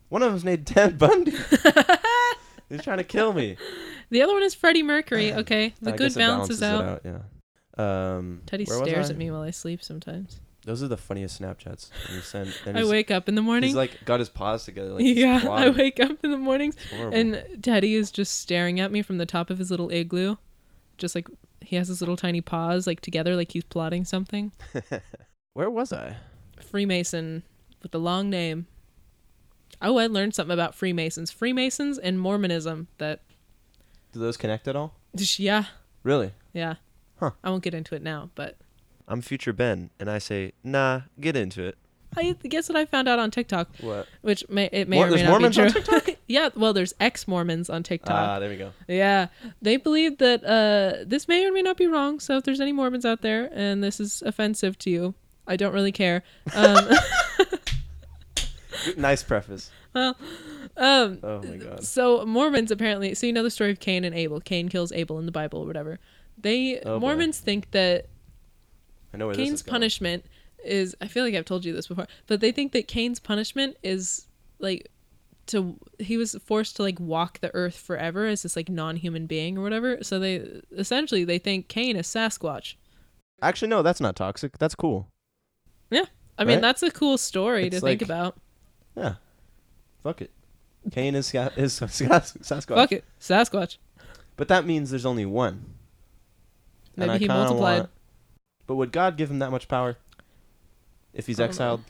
One 0.09 0.23
of 0.23 0.31
them's 0.31 0.45
named 0.45 0.65
Ted 0.67 0.97
Bundy. 0.97 1.31
He's 2.69 2.83
trying 2.83 2.97
to 2.97 3.03
kill 3.03 3.33
me. 3.33 3.57
The 4.09 4.21
other 4.21 4.33
one 4.33 4.43
is 4.43 4.53
Freddie 4.53 4.83
Mercury. 4.83 5.31
Okay, 5.37 5.73
the 5.81 5.93
I 5.93 5.97
good 5.97 6.15
balances, 6.15 6.63
out. 6.63 7.01
it 7.03 7.13
Yeah. 7.13 7.19
Um, 7.77 8.41
Teddy 8.45 8.65
stares 8.65 9.09
at 9.09 9.17
me 9.17 9.29
while 9.29 9.41
I 9.41 9.51
sleep 9.51 9.83
sometimes. 9.83 10.39
Those 10.65 10.83
are 10.83 10.87
the 10.87 10.97
funniest 10.97 11.39
Snapchats. 11.41 11.89
Send. 12.23 12.53
I 12.65 12.83
wake 12.83 13.11
up 13.11 13.29
in 13.29 13.35
the 13.35 13.41
morning. 13.41 13.69
He's 13.69 13.75
like 13.75 14.03
got 14.03 14.19
his 14.19 14.27
paws 14.27 14.65
together. 14.65 14.89
Like 14.93 15.05
yeah, 15.05 15.47
I 15.49 15.69
wake 15.69 15.99
up 15.99 16.17
in 16.23 16.31
the 16.31 16.37
mornings 16.37 16.75
and 16.91 17.41
Teddy 17.61 17.93
is 17.93 18.11
just 18.11 18.39
staring 18.39 18.79
at 18.79 18.91
me 18.91 19.01
from 19.01 19.17
the 19.17 19.25
top 19.25 19.49
of 19.49 19.59
his 19.59 19.71
little 19.71 19.89
igloo. 19.91 20.35
Just 20.97 21.15
like 21.15 21.29
he 21.61 21.75
has 21.77 21.87
his 21.87 22.01
little 22.01 22.17
tiny 22.17 22.41
paws 22.41 22.85
like 22.85 22.99
together 22.99 23.35
like 23.35 23.51
he's 23.53 23.63
plotting 23.63 24.03
something. 24.03 24.51
Where 25.53 25.69
was 25.69 25.93
I? 25.93 26.17
Freemason 26.59 27.43
with 27.81 27.91
the 27.91 27.99
long 27.99 28.29
name. 28.29 28.67
Oh, 29.81 29.97
I 29.97 30.07
learned 30.07 30.33
something 30.35 30.53
about 30.53 30.73
Freemasons. 30.75 31.31
Freemasons 31.31 31.97
and 31.97 32.19
Mormonism 32.19 32.87
that 32.97 33.21
Do 34.11 34.19
those 34.19 34.37
connect 34.37 34.67
at 34.67 34.75
all? 34.75 34.95
yeah, 35.37 35.65
Really? 36.03 36.31
yeah. 36.53 36.75
Huh. 37.19 37.31
I 37.43 37.49
won't 37.49 37.63
get 37.63 37.73
into 37.73 37.95
it 37.95 38.01
now, 38.01 38.29
but 38.35 38.57
I'm 39.07 39.21
future 39.21 39.53
Ben, 39.53 39.89
and 39.99 40.09
I 40.09 40.17
say, 40.19 40.53
nah, 40.63 41.01
get 41.19 41.35
into 41.35 41.63
it. 41.63 41.77
I 42.15 42.31
guess 42.43 42.69
what 42.69 42.75
I 42.77 42.85
found 42.85 43.07
out 43.07 43.19
on 43.19 43.29
TikTok, 43.31 43.69
What? 43.81 44.07
which 44.21 44.47
may 44.49 44.69
it 44.71 44.87
may 44.87 44.97
Mor- 44.97 45.07
or 45.07 45.11
may 45.11 45.23
not 45.23 45.29
Mormons 45.29 45.57
be 45.57 45.63
on 45.63 45.71
true. 45.71 46.13
yeah, 46.27 46.49
well, 46.55 46.73
there's 46.73 46.93
ex-Mormons 46.99 47.69
on 47.69 47.83
TikTok. 47.83 48.15
Ah, 48.15 48.39
there 48.39 48.49
we 48.49 48.55
go. 48.57 48.71
Yeah, 48.87 49.27
they 49.61 49.77
believe 49.77 50.17
that 50.19 50.43
uh, 50.43 51.03
this 51.05 51.27
may 51.27 51.45
or 51.45 51.51
may 51.51 51.61
not 51.61 51.77
be 51.77 51.85
wrong. 51.85 52.19
So 52.19 52.37
if 52.37 52.43
there's 52.43 52.61
any 52.61 52.71
Mormons 52.71 53.05
out 53.05 53.21
there 53.21 53.49
and 53.53 53.83
this 53.83 53.99
is 53.99 54.23
offensive 54.25 54.77
to 54.79 54.89
you, 54.89 55.13
I 55.47 55.57
don't 55.57 55.73
really 55.73 55.91
care. 55.91 56.23
Um, 56.55 56.87
nice 58.97 59.23
preface. 59.23 59.71
um, 59.95 60.15
Oh 60.77 61.41
my 61.43 61.57
god. 61.57 61.83
so 61.83 62.25
Mormons 62.25 62.71
apparently, 62.71 63.13
so 63.15 63.25
you 63.27 63.33
know 63.33 63.43
the 63.43 63.49
story 63.51 63.71
of 63.71 63.79
Cain 63.79 64.03
and 64.03 64.15
Abel. 64.15 64.39
Cain 64.39 64.69
kills 64.69 64.91
Abel 64.91 65.19
in 65.19 65.25
the 65.25 65.31
Bible 65.31 65.61
or 65.61 65.65
whatever. 65.65 65.99
They 66.37 66.79
Oh, 66.81 66.99
boy. 66.99 67.07
Mormons 67.07 67.39
think 67.39 67.71
that 67.71 68.07
I 69.13 69.17
know 69.17 69.27
where 69.27 69.35
this 69.35 69.43
Cain's 69.45 69.59
is 69.59 69.63
punishment 69.63 70.25
is. 70.63 70.95
I 71.01 71.07
feel 71.07 71.23
like 71.23 71.33
I've 71.35 71.45
told 71.45 71.65
you 71.65 71.73
this 71.73 71.87
before, 71.87 72.07
but 72.27 72.41
they 72.41 72.51
think 72.51 72.71
that 72.73 72.87
Cain's 72.87 73.19
punishment 73.19 73.77
is 73.83 74.27
like 74.59 74.89
to 75.47 75.77
he 75.97 76.17
was 76.17 76.35
forced 76.45 76.75
to 76.75 76.83
like 76.83 76.99
walk 76.99 77.39
the 77.39 77.53
earth 77.55 77.75
forever 77.77 78.25
as 78.25 78.43
this 78.43 78.55
like 78.55 78.69
non-human 78.69 79.25
being 79.27 79.57
or 79.57 79.61
whatever. 79.61 80.03
So 80.03 80.19
they 80.19 80.61
essentially 80.75 81.23
they 81.23 81.39
think 81.39 81.69
Cain 81.69 81.95
is 81.95 82.05
Sasquatch. 82.07 82.75
Actually, 83.41 83.69
no, 83.69 83.81
that's 83.81 84.01
not 84.01 84.15
toxic. 84.15 84.57
That's 84.57 84.75
cool. 84.75 85.07
Yeah. 85.89 86.05
I 86.37 86.43
mean, 86.43 86.55
Right? 86.57 86.61
that's 86.61 86.83
a 86.83 86.91
cool 86.91 87.17
story 87.17 87.67
It's 87.67 87.77
to 87.77 87.81
think 87.81 88.01
about. 88.01 88.37
Yeah. 88.97 89.13
Fuck 90.03 90.21
it. 90.21 90.31
Cain 90.91 91.15
is, 91.15 91.33
is 91.33 91.73
Sas- 91.73 92.01
Sasquatch. 92.41 92.67
Fuck 92.75 92.91
it, 92.91 93.03
Sasquatch. 93.19 93.77
But 94.37 94.47
that 94.47 94.65
means 94.65 94.89
there's 94.89 95.05
only 95.05 95.25
one. 95.25 95.65
And 96.95 97.07
Maybe 97.07 97.09
I 97.11 97.13
he 97.13 97.19
kinda 97.27 97.33
multiplied. 97.35 97.79
want- 97.81 97.89
but 98.65 98.75
would 98.75 98.91
God 98.91 99.17
give 99.17 99.29
him 99.31 99.39
that 99.39 99.51
much 99.51 99.67
power? 99.67 99.97
If 101.13 101.27
he's 101.27 101.39
I 101.39 101.43
don't 101.43 101.47
know. 101.47 101.51
exiled 101.51 101.81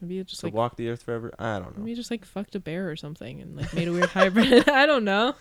Maybe 0.00 0.18
it 0.18 0.26
just 0.26 0.40
to 0.40 0.46
like 0.46 0.54
walk 0.54 0.76
the 0.76 0.88
earth 0.90 1.02
forever? 1.02 1.32
I 1.38 1.58
don't 1.58 1.72
know. 1.76 1.78
maybe 1.78 1.90
he 1.90 1.96
just 1.96 2.10
like 2.10 2.24
fucked 2.24 2.54
a 2.54 2.60
bear 2.60 2.90
or 2.90 2.96
something 2.96 3.40
and 3.40 3.56
like 3.56 3.72
made 3.74 3.88
a 3.88 3.92
weird 3.92 4.10
hybrid. 4.10 4.68
I 4.68 4.84
don't 4.86 5.04
know. 5.04 5.34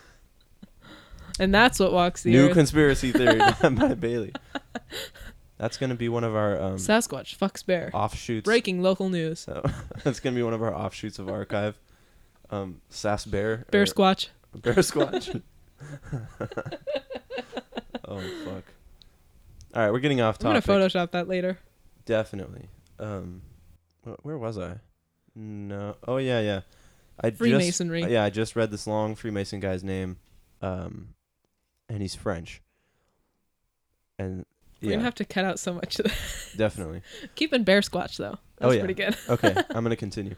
And 1.39 1.53
that's 1.53 1.79
what 1.79 1.91
walks 1.91 2.21
the 2.23 2.29
earth. 2.35 2.41
New 2.43 2.47
earth. 2.49 2.53
conspiracy 2.53 3.11
theory 3.11 3.37
by 3.61 3.95
Bayli. 3.95 4.35
That's 5.63 5.77
gonna 5.77 5.95
be 5.95 6.09
one 6.09 6.25
of 6.25 6.35
our 6.35 6.61
um, 6.61 6.75
Sasquatch 6.75 7.37
fucks 7.37 7.65
bear. 7.65 7.89
offshoots. 7.93 8.43
Breaking 8.43 8.81
local 8.81 9.07
news. 9.07 9.39
So 9.39 9.63
that's 10.03 10.19
gonna 10.19 10.35
be 10.35 10.43
one 10.43 10.53
of 10.53 10.61
our 10.61 10.75
offshoots 10.75 11.19
of 11.19 11.29
archive. 11.29 11.79
Um, 12.49 12.81
Sass 12.89 13.23
Bear. 13.23 13.65
Bear 13.71 13.83
or- 13.83 13.85
squatch. 13.85 14.27
Bear 14.53 14.73
Squatch. 14.73 15.41
oh 18.05 18.19
fuck! 18.43 18.63
All 19.73 19.83
right, 19.83 19.91
we're 19.93 19.99
getting 19.99 20.19
off 20.19 20.37
topic. 20.37 20.67
I'm 20.67 20.75
gonna. 20.75 20.85
Photoshop 20.89 21.11
that 21.11 21.29
later. 21.29 21.57
Definitely. 22.03 22.67
Um, 22.99 23.41
wh- 24.03 24.19
where 24.25 24.37
was 24.37 24.57
I? 24.57 24.81
No. 25.33 25.95
Oh 26.05 26.17
yeah, 26.17 26.41
yeah. 26.41 26.61
I 27.21 27.31
Freemasonry. 27.31 28.01
Just, 28.01 28.11
yeah, 28.11 28.25
I 28.25 28.29
just 28.29 28.57
read 28.57 28.69
this 28.69 28.85
long 28.85 29.15
Freemason 29.15 29.61
guy's 29.61 29.81
name, 29.81 30.17
um, 30.61 31.13
and 31.87 32.01
he's 32.01 32.15
French. 32.15 32.61
And 34.19 34.45
We're 34.83 34.89
yeah, 34.89 34.95
gonna 34.95 35.05
have 35.05 35.15
to 35.15 35.25
cut 35.25 35.45
out 35.45 35.59
so 35.59 35.73
much. 35.73 35.99
definitely. 36.57 37.01
Keeping 37.35 37.63
bear 37.63 37.79
squatch 37.79 38.17
though. 38.17 38.37
Oh, 38.59 38.67
That's 38.69 38.75
yeah. 38.75 38.79
pretty 38.81 38.93
good. 38.93 39.15
Okay, 39.29 39.55
I'm 39.69 39.83
gonna 39.83 39.95
continue. 39.95 40.35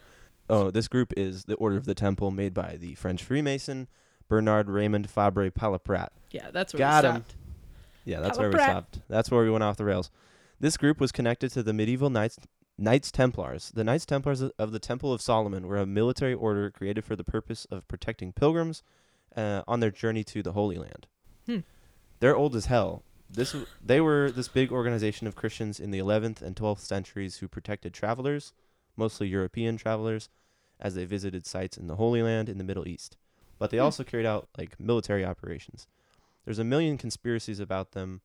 Oh, 0.47 0.69
this 0.69 0.87
group 0.87 1.13
is 1.17 1.45
the 1.45 1.55
Order 1.55 1.77
of 1.77 1.85
the 1.85 1.95
Temple, 1.95 2.29
made 2.29 2.53
by 2.53 2.77
the 2.79 2.93
French 2.93 3.23
Freemason 3.23 3.87
Bernard 4.27 4.69
Raymond 4.69 5.09
Fabre 5.09 5.49
Palaprat. 5.49 6.09
Yeah, 6.29 6.51
that's 6.51 6.73
where 6.73 6.79
Got 6.79 7.03
we 7.03 7.09
stopped. 7.09 7.35
Yeah, 8.05 8.19
that's 8.19 8.37
where 8.37 8.49
we 8.49 8.59
stopped. 8.59 8.99
That's 9.09 9.31
where 9.31 9.43
we 9.43 9.49
went 9.49 9.63
off 9.63 9.77
the 9.77 9.85
rails. 9.85 10.11
This 10.59 10.77
group 10.77 11.01
was 11.01 11.11
connected 11.11 11.51
to 11.53 11.63
the 11.63 11.73
medieval 11.73 12.11
Knights 12.11 12.37
Knights 12.77 13.11
Templars. 13.11 13.71
The 13.73 13.83
Knights 13.83 14.05
Templars 14.05 14.43
of 14.43 14.71
the 14.71 14.79
Temple 14.79 15.11
of 15.11 15.21
Solomon 15.21 15.67
were 15.67 15.77
a 15.77 15.85
military 15.85 16.33
order 16.35 16.69
created 16.69 17.03
for 17.03 17.15
the 17.15 17.23
purpose 17.23 17.65
of 17.71 17.87
protecting 17.87 18.31
pilgrims 18.31 18.83
uh, 19.35 19.63
on 19.67 19.79
their 19.79 19.91
journey 19.91 20.23
to 20.25 20.43
the 20.43 20.51
Holy 20.51 20.77
Land. 20.77 21.07
Hmm. 21.47 21.59
They're 22.19 22.35
old 22.35 22.55
as 22.55 22.67
hell. 22.67 23.03
This 23.29 23.55
they 23.83 23.99
were 24.01 24.31
this 24.31 24.47
big 24.47 24.71
organization 24.71 25.27
of 25.27 25.35
Christians 25.35 25.79
in 25.79 25.91
the 25.91 25.99
11th 25.99 26.41
and 26.41 26.55
12th 26.55 26.79
centuries 26.79 27.37
who 27.37 27.47
protected 27.47 27.93
travelers, 27.93 28.53
mostly 28.95 29.27
European 29.27 29.77
travelers, 29.77 30.29
as 30.79 30.95
they 30.95 31.05
visited 31.05 31.45
sites 31.45 31.77
in 31.77 31.87
the 31.87 31.95
Holy 31.95 32.21
Land 32.21 32.47
in 32.49 32.57
the 32.57 32.63
Middle 32.63 32.87
East. 32.87 33.17
But 33.57 33.71
they 33.71 33.77
Hmm. 33.77 33.83
also 33.83 34.03
carried 34.03 34.25
out 34.25 34.49
like 34.57 34.79
military 34.79 35.25
operations. 35.25 35.87
There's 36.45 36.59
a 36.59 36.63
million 36.63 36.97
conspiracies 36.97 37.59
about 37.59 37.91
them, 37.91 38.21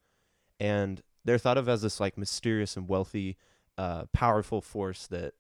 and 0.59 1.02
they're 1.25 1.38
thought 1.38 1.59
of 1.59 1.69
as 1.69 1.83
this 1.83 1.99
like 2.00 2.19
mysterious 2.19 2.76
and 2.76 2.88
wealthy, 2.88 3.37
uh, 3.78 4.04
powerful 4.12 4.61
force 4.61 5.07
that 5.07 5.35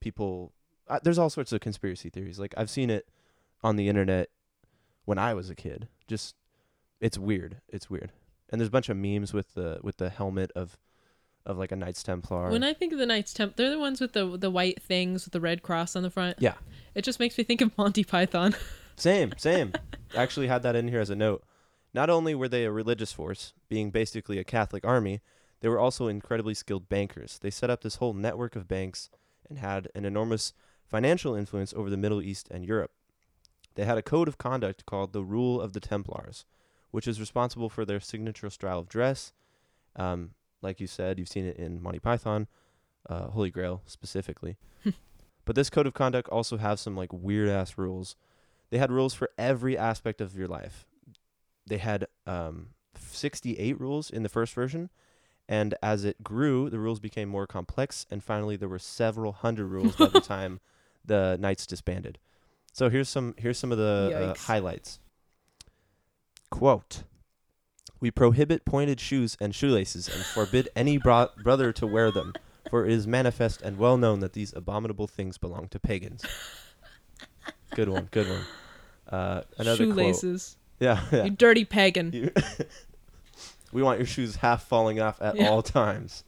people. 0.00 0.52
Uh, 0.88 0.98
there's 1.02 1.18
all 1.18 1.30
sorts 1.30 1.52
of 1.52 1.60
conspiracy 1.60 2.10
theories. 2.10 2.38
Like 2.40 2.54
I've 2.56 2.70
seen 2.70 2.90
it 2.90 3.08
on 3.62 3.76
the 3.76 3.88
internet 3.88 4.30
when 5.04 5.18
I 5.18 5.34
was 5.34 5.48
a 5.48 5.54
kid. 5.54 5.88
Just 6.08 6.34
it's 7.00 7.16
weird. 7.18 7.60
It's 7.68 7.88
weird. 7.88 8.10
And 8.50 8.60
there's 8.60 8.68
a 8.68 8.72
bunch 8.72 8.88
of 8.88 8.96
memes 8.96 9.32
with 9.32 9.54
the 9.54 9.78
with 9.82 9.98
the 9.98 10.10
helmet 10.10 10.50
of 10.54 10.76
of 11.46 11.56
like 11.56 11.72
a 11.72 11.76
Knights 11.76 12.02
Templar. 12.02 12.50
When 12.50 12.64
I 12.64 12.74
think 12.74 12.92
of 12.92 12.98
the 12.98 13.06
Knights 13.06 13.32
Temp, 13.32 13.56
they're 13.56 13.70
the 13.70 13.78
ones 13.78 14.00
with 14.00 14.12
the 14.12 14.36
the 14.36 14.50
white 14.50 14.82
things 14.82 15.24
with 15.24 15.32
the 15.32 15.40
red 15.40 15.62
cross 15.62 15.96
on 15.96 16.02
the 16.02 16.10
front. 16.10 16.36
Yeah. 16.40 16.54
It 16.94 17.02
just 17.02 17.20
makes 17.20 17.38
me 17.38 17.44
think 17.44 17.60
of 17.60 17.76
Monty 17.78 18.04
Python. 18.04 18.54
Same, 18.96 19.32
same. 19.38 19.72
I 20.14 20.22
actually 20.22 20.48
had 20.48 20.62
that 20.62 20.76
in 20.76 20.88
here 20.88 21.00
as 21.00 21.08
a 21.08 21.16
note. 21.16 21.42
Not 21.94 22.10
only 22.10 22.34
were 22.34 22.48
they 22.48 22.66
a 22.66 22.70
religious 22.70 23.14
force, 23.14 23.54
being 23.66 23.90
basically 23.90 24.38
a 24.38 24.44
Catholic 24.44 24.84
army, 24.84 25.22
they 25.60 25.68
were 25.68 25.78
also 25.78 26.06
incredibly 26.06 26.52
skilled 26.52 26.90
bankers. 26.90 27.38
They 27.40 27.48
set 27.48 27.70
up 27.70 27.80
this 27.80 27.94
whole 27.94 28.12
network 28.12 28.56
of 28.56 28.68
banks 28.68 29.08
and 29.48 29.58
had 29.58 29.88
an 29.94 30.04
enormous 30.04 30.52
financial 30.86 31.34
influence 31.34 31.72
over 31.72 31.88
the 31.88 31.96
Middle 31.96 32.20
East 32.20 32.48
and 32.50 32.62
Europe. 32.62 32.90
They 33.74 33.86
had 33.86 33.96
a 33.96 34.02
code 34.02 34.28
of 34.28 34.36
conduct 34.36 34.84
called 34.84 35.14
the 35.14 35.24
Rule 35.24 35.62
of 35.62 35.72
the 35.72 35.80
Templars, 35.80 36.44
which 36.90 37.08
is 37.08 37.20
responsible 37.20 37.68
for 37.68 37.84
their 37.84 38.00
signature 38.00 38.50
style 38.50 38.80
of 38.80 38.88
dress. 38.88 39.32
Um, 39.96 40.30
like 40.62 40.80
you 40.80 40.86
said, 40.86 41.18
you've 41.18 41.28
seen 41.28 41.46
it 41.46 41.56
in 41.56 41.82
Monty 41.82 41.98
Python, 41.98 42.46
uh, 43.08 43.28
Holy 43.28 43.50
Grail 43.50 43.82
specifically. 43.86 44.56
but 45.44 45.56
this 45.56 45.70
code 45.70 45.86
of 45.86 45.94
conduct 45.94 46.28
also 46.28 46.56
has 46.58 46.80
some 46.80 46.96
like 46.96 47.12
weird 47.12 47.48
ass 47.48 47.78
rules 47.78 48.16
they 48.70 48.78
had 48.78 48.90
rules 48.90 49.14
for 49.14 49.30
every 49.36 49.76
aspect 49.76 50.20
of 50.20 50.36
your 50.36 50.48
life. 50.48 50.86
They 51.66 51.78
had 51.78 52.06
um, 52.26 52.68
68 52.98 53.78
rules 53.80 54.10
in 54.10 54.22
the 54.22 54.28
first 54.28 54.54
version, 54.54 54.90
and 55.48 55.74
as 55.82 56.04
it 56.04 56.22
grew, 56.22 56.70
the 56.70 56.78
rules 56.78 57.00
became 57.00 57.28
more 57.28 57.46
complex, 57.46 58.06
and 58.10 58.22
finally 58.22 58.56
there 58.56 58.68
were 58.68 58.78
several 58.78 59.32
hundred 59.32 59.66
rules 59.66 59.96
by 59.96 60.06
the 60.06 60.20
time 60.20 60.60
the 61.04 61.36
knights 61.40 61.66
disbanded. 61.66 62.18
So 62.72 62.88
here's 62.88 63.08
some 63.08 63.34
here's 63.36 63.58
some 63.58 63.72
of 63.72 63.78
the 63.78 64.34
uh, 64.36 64.40
highlights. 64.40 65.00
Quote: 66.50 67.04
We 68.00 68.10
prohibit 68.10 68.64
pointed 68.64 69.00
shoes 69.00 69.36
and 69.40 69.54
shoelaces, 69.54 70.08
and 70.08 70.24
forbid 70.24 70.68
any 70.74 70.98
bro- 70.98 71.28
brother 71.42 71.72
to 71.72 71.86
wear 71.86 72.10
them, 72.10 72.32
for 72.70 72.84
it 72.86 72.92
is 72.92 73.06
manifest 73.06 73.62
and 73.62 73.78
well 73.78 73.96
known 73.96 74.20
that 74.20 74.32
these 74.32 74.52
abominable 74.54 75.06
things 75.06 75.38
belong 75.38 75.68
to 75.68 75.78
pagans. 75.78 76.24
Good 77.74 77.88
one, 77.88 78.08
good 78.10 78.28
one. 78.28 78.42
Uh, 79.08 79.42
another 79.58 79.84
quote. 79.86 79.96
Shoelaces. 79.96 80.56
Yeah, 80.80 80.98
yeah. 81.12 81.24
You 81.24 81.30
dirty 81.30 81.66
pagan. 81.66 82.10
You- 82.10 82.32
we 83.72 83.82
want 83.82 83.98
your 83.98 84.06
shoes 84.06 84.36
half 84.36 84.64
falling 84.66 84.98
off 84.98 85.20
at 85.20 85.36
Yeah. 85.36 85.50
all 85.50 85.62
times. 85.62 86.24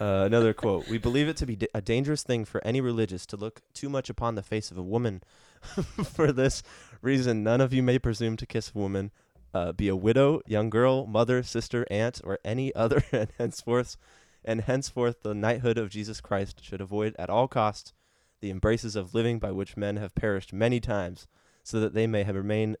Uh, 0.00 0.22
another 0.24 0.54
quote: 0.54 0.88
We 0.88 0.96
believe 0.96 1.28
it 1.28 1.36
to 1.36 1.46
be 1.46 1.56
da- 1.56 1.68
a 1.74 1.82
dangerous 1.82 2.22
thing 2.22 2.46
for 2.46 2.66
any 2.66 2.80
religious 2.80 3.26
to 3.26 3.36
look 3.36 3.60
too 3.74 3.90
much 3.90 4.08
upon 4.08 4.34
the 4.34 4.42
face 4.42 4.70
of 4.70 4.78
a 4.78 4.82
woman. 4.82 5.22
for 6.04 6.32
this 6.32 6.62
reason, 7.02 7.42
none 7.42 7.60
of 7.60 7.74
you 7.74 7.82
may 7.82 7.98
presume 7.98 8.38
to 8.38 8.46
kiss 8.46 8.72
a 8.74 8.78
woman, 8.78 9.10
uh, 9.54 9.72
be 9.72 9.88
a 9.88 9.96
widow, 9.96 10.40
young 10.46 10.70
girl, 10.70 11.06
mother, 11.06 11.42
sister, 11.42 11.86
aunt, 11.90 12.20
or 12.24 12.38
any 12.44 12.74
other, 12.74 13.04
and 13.12 13.30
henceforth, 13.38 13.96
and 14.44 14.62
henceforth, 14.62 15.22
the 15.22 15.34
knighthood 15.34 15.78
of 15.78 15.90
Jesus 15.90 16.20
Christ 16.20 16.62
should 16.62 16.80
avoid 16.80 17.14
at 17.18 17.30
all 17.30 17.48
costs 17.48 17.92
the 18.40 18.50
embraces 18.50 18.96
of 18.96 19.14
living 19.14 19.38
by 19.38 19.50
which 19.50 19.76
men 19.76 19.96
have 19.96 20.14
perished 20.14 20.52
many 20.52 20.78
times, 20.78 21.26
so 21.62 21.80
that 21.80 21.94
they 21.94 22.06
may 22.06 22.22
have 22.22 22.36
remain 22.36 22.76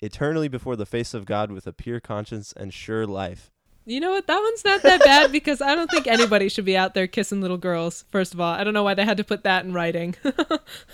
eternally 0.00 0.48
before 0.48 0.76
the 0.76 0.86
face 0.86 1.14
of 1.14 1.24
God 1.26 1.50
with 1.50 1.66
a 1.66 1.72
pure 1.72 2.00
conscience 2.00 2.52
and 2.56 2.72
sure 2.74 3.06
life. 3.06 3.50
You 3.88 4.00
know 4.00 4.10
what? 4.10 4.26
That 4.26 4.40
one's 4.40 4.64
not 4.64 4.82
that 4.82 5.04
bad 5.04 5.32
because 5.32 5.62
I 5.62 5.74
don't 5.76 5.90
think 5.90 6.08
anybody 6.08 6.48
should 6.48 6.64
be 6.64 6.76
out 6.76 6.94
there 6.94 7.06
kissing 7.06 7.40
little 7.40 7.56
girls. 7.56 8.04
First 8.10 8.34
of 8.34 8.40
all, 8.40 8.52
I 8.52 8.64
don't 8.64 8.74
know 8.74 8.82
why 8.82 8.94
they 8.94 9.04
had 9.04 9.16
to 9.18 9.24
put 9.24 9.44
that 9.44 9.64
in 9.64 9.72
writing. 9.72 10.16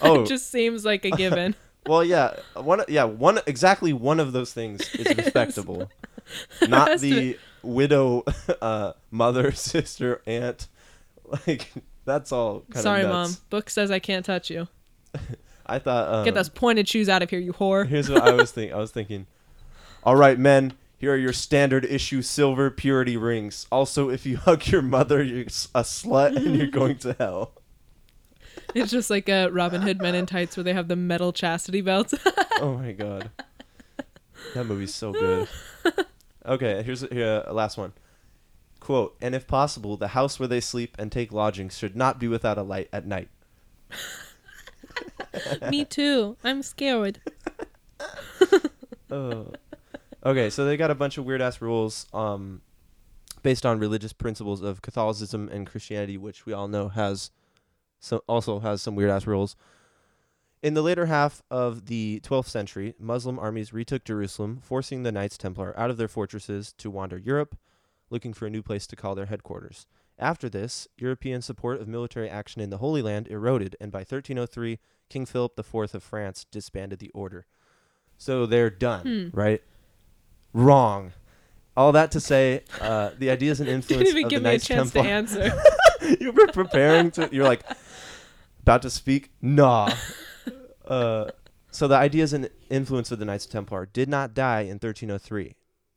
Oh. 0.01 0.23
it 0.23 0.27
just 0.27 0.51
seems 0.51 0.85
like 0.85 1.05
a 1.05 1.11
given. 1.11 1.55
Well, 1.87 2.05
yeah, 2.05 2.37
one, 2.55 2.83
yeah, 2.89 3.05
one 3.05 3.41
exactly 3.47 3.93
one 3.93 4.21
of 4.21 4.33
those 4.33 4.53
things 4.53 4.83
is 4.95 5.17
respectable, 5.17 5.91
not 6.69 7.01
the 7.01 7.39
widow, 7.63 8.25
uh, 8.63 8.93
mother, 9.11 9.53
sister, 9.53 10.23
aunt. 10.27 10.69
Like 11.47 11.73
that's 12.05 12.31
all. 12.31 12.61
Kind 12.71 12.83
Sorry, 12.83 13.03
mom. 13.05 13.37
Book 13.51 13.71
says 13.71 13.91
I 13.91 13.99
can't 13.99 14.25
touch 14.25 14.51
you. 14.51 14.69
I 15.67 15.79
thought. 15.79 16.13
Um, 16.13 16.25
Get 16.25 16.35
those 16.35 16.49
pointed 16.49 16.89
shoes 16.89 17.09
out 17.09 17.23
of 17.23 17.31
here, 17.31 17.41
you 17.41 17.53
whore. 17.53 17.87
Here's 17.87 18.11
what 18.11 18.23
I 18.23 18.33
was 18.33 18.53
thinking. 18.53 18.75
I 18.75 18.79
was 18.79 18.91
thinking. 18.91 19.27
All 20.05 20.17
right, 20.17 20.39
men. 20.39 20.75
Here 20.99 21.13
are 21.13 21.17
your 21.17 21.33
standard 21.33 21.85
issue 21.85 22.23
silver 22.23 22.71
purity 22.71 23.17
rings. 23.17 23.67
Also, 23.73 24.09
if 24.09 24.25
you 24.25 24.37
hug 24.37 24.69
your 24.69 24.83
mother, 24.83 25.21
you're 25.21 25.41
a 25.43 25.83
slut 25.83 26.37
and 26.37 26.55
you're 26.57 26.69
going 26.69 26.97
to 26.99 27.17
hell. 27.19 27.55
It's 28.75 28.91
just 28.91 29.11
like 29.11 29.29
a 29.29 29.49
Robin 29.49 29.83
Hood 29.83 30.01
Men 30.01 30.15
in 30.15 30.27
Tights 30.27 30.57
where 30.57 30.65
they 30.65 30.73
have 30.73 30.89
the 30.89 30.97
metal 30.97 31.33
chastity 31.33 31.81
belts. 31.81 32.15
Oh 32.61 32.79
my 32.79 32.93
god, 32.93 33.31
that 34.55 34.67
movie's 34.67 34.95
so 34.95 35.11
good. 35.11 35.49
Okay, 36.47 36.81
here's 36.85 37.01
here, 37.01 37.43
uh, 37.45 37.53
last 37.53 37.77
one. 37.77 37.93
Quote: 38.79 39.17
And 39.21 39.35
if 39.35 39.49
possible, 39.49 39.97
the 39.97 40.09
house 40.09 40.39
where 40.39 40.47
they 40.47 40.61
sleep 40.61 40.95
and 40.97 41.11
take 41.11 41.33
lodgings 41.33 41.77
should 41.77 41.97
not 41.97 42.21
be 42.21 42.29
without 42.29 42.59
a 42.59 42.63
light 42.63 42.89
at 42.93 43.05
night. 43.05 43.31
Me 45.71 45.85
too. 45.85 46.37
I'm 46.45 46.63
scared. 46.63 47.21
Oh. 49.11 49.53
Okay, 50.25 50.49
so 50.49 50.65
they 50.65 50.79
got 50.79 50.91
a 50.91 50.95
bunch 50.95 51.19
of 51.19 51.27
weird 51.27 51.43
ass 51.43 51.61
rules 51.61 52.07
um 52.15 52.63
based 53.43 53.67
on 53.67 53.79
religious 53.79 54.13
principles 54.13 54.63
of 54.63 54.81
Catholicism 54.83 55.49
and 55.49 55.67
Christianity, 55.67 56.17
which 56.17 56.47
we 56.47 56.53
all 56.53 56.67
know 56.69 56.89
has 56.89 57.31
so 58.03 58.23
also 58.27 58.59
has 58.59 58.83
some 58.83 58.95
weird 58.97 59.11
ass 59.11 59.27
rules. 59.27 59.55
In 60.63 60.75
the 60.75 60.83
later 60.83 61.07
half 61.07 61.43
of 61.51 61.87
the 61.87 62.21
12th 62.25 62.47
century, 62.49 62.95
Muslim 62.99 63.39
armies 63.39 63.73
retook 63.73 64.05
Jerusalem, 64.05 64.61
forcing 64.63 65.03
the 65.03 65.11
Knights 65.13 65.39
Templar 65.39 65.73
out 65.79 65.89
of 65.91 65.97
their 65.97 66.09
fortresses 66.09 66.73
to 66.75 66.91
wander 66.91 67.17
Europe, 67.19 67.57
looking 68.11 68.33
for 68.33 68.47
a 68.47 68.51
new 68.51 68.63
place 68.63 68.87
to 68.89 68.97
call 68.97 69.15
their 69.15 69.27
headquarters. 69.27 69.87
After 70.19 70.49
this, 70.49 70.87
European 70.99 71.43
support 71.43 71.81
of 71.81 71.89
military 71.89 72.29
action 72.29 72.61
in 72.61 72.71
the 72.71 72.79
Holy 72.79 73.03
Land 73.03 73.27
eroded, 73.29 73.75
and 73.81 73.91
by 73.91 74.01
1303, 74.01 74.79
King 75.09 75.27
Philip 75.27 75.59
IV 75.59 75.95
of 75.95 76.03
France 76.03 76.45
disbanded 76.51 76.99
the 76.99 77.11
order. 77.11 77.47
So 78.17 78.47
they're 78.47 78.71
done, 78.71 79.31
Hmm. 79.33 79.37
right? 79.37 79.63
Wrong. 80.53 81.13
All 81.77 81.93
that 81.93 82.11
to 82.13 82.21
say, 82.21 82.63
uh, 82.81 83.11
the 83.19 83.31
ideas 83.31 83.59
and 83.61 83.69
influence 83.69 84.05
Didn't 84.05 84.19
even 84.19 84.25
of 84.27 84.31
give 84.31 84.43
the 84.43 84.49
me 84.51 84.55
a 84.57 84.59
chance 84.59 84.93
Templar. 84.93 85.03
to 85.03 85.09
answer. 85.09 85.63
you 86.21 86.33
were 86.33 86.49
preparing 86.49 87.11
to. 87.13 87.29
You're 87.33 87.45
like 87.47 87.63
about 88.63 88.83
to 88.83 88.91
speak. 88.91 89.31
Nah. 89.41 89.93
Uh, 90.85 91.31
so 91.71 91.87
the 91.87 91.95
ideas 91.95 92.33
and 92.33 92.51
influence 92.69 93.13
of 93.13 93.21
the 93.21 93.25
Knights 93.25 93.47
Templar 93.47 93.87
did 93.87 94.09
not 94.09 94.35
die 94.35 94.63
in 94.63 94.73
1303. 94.73 95.55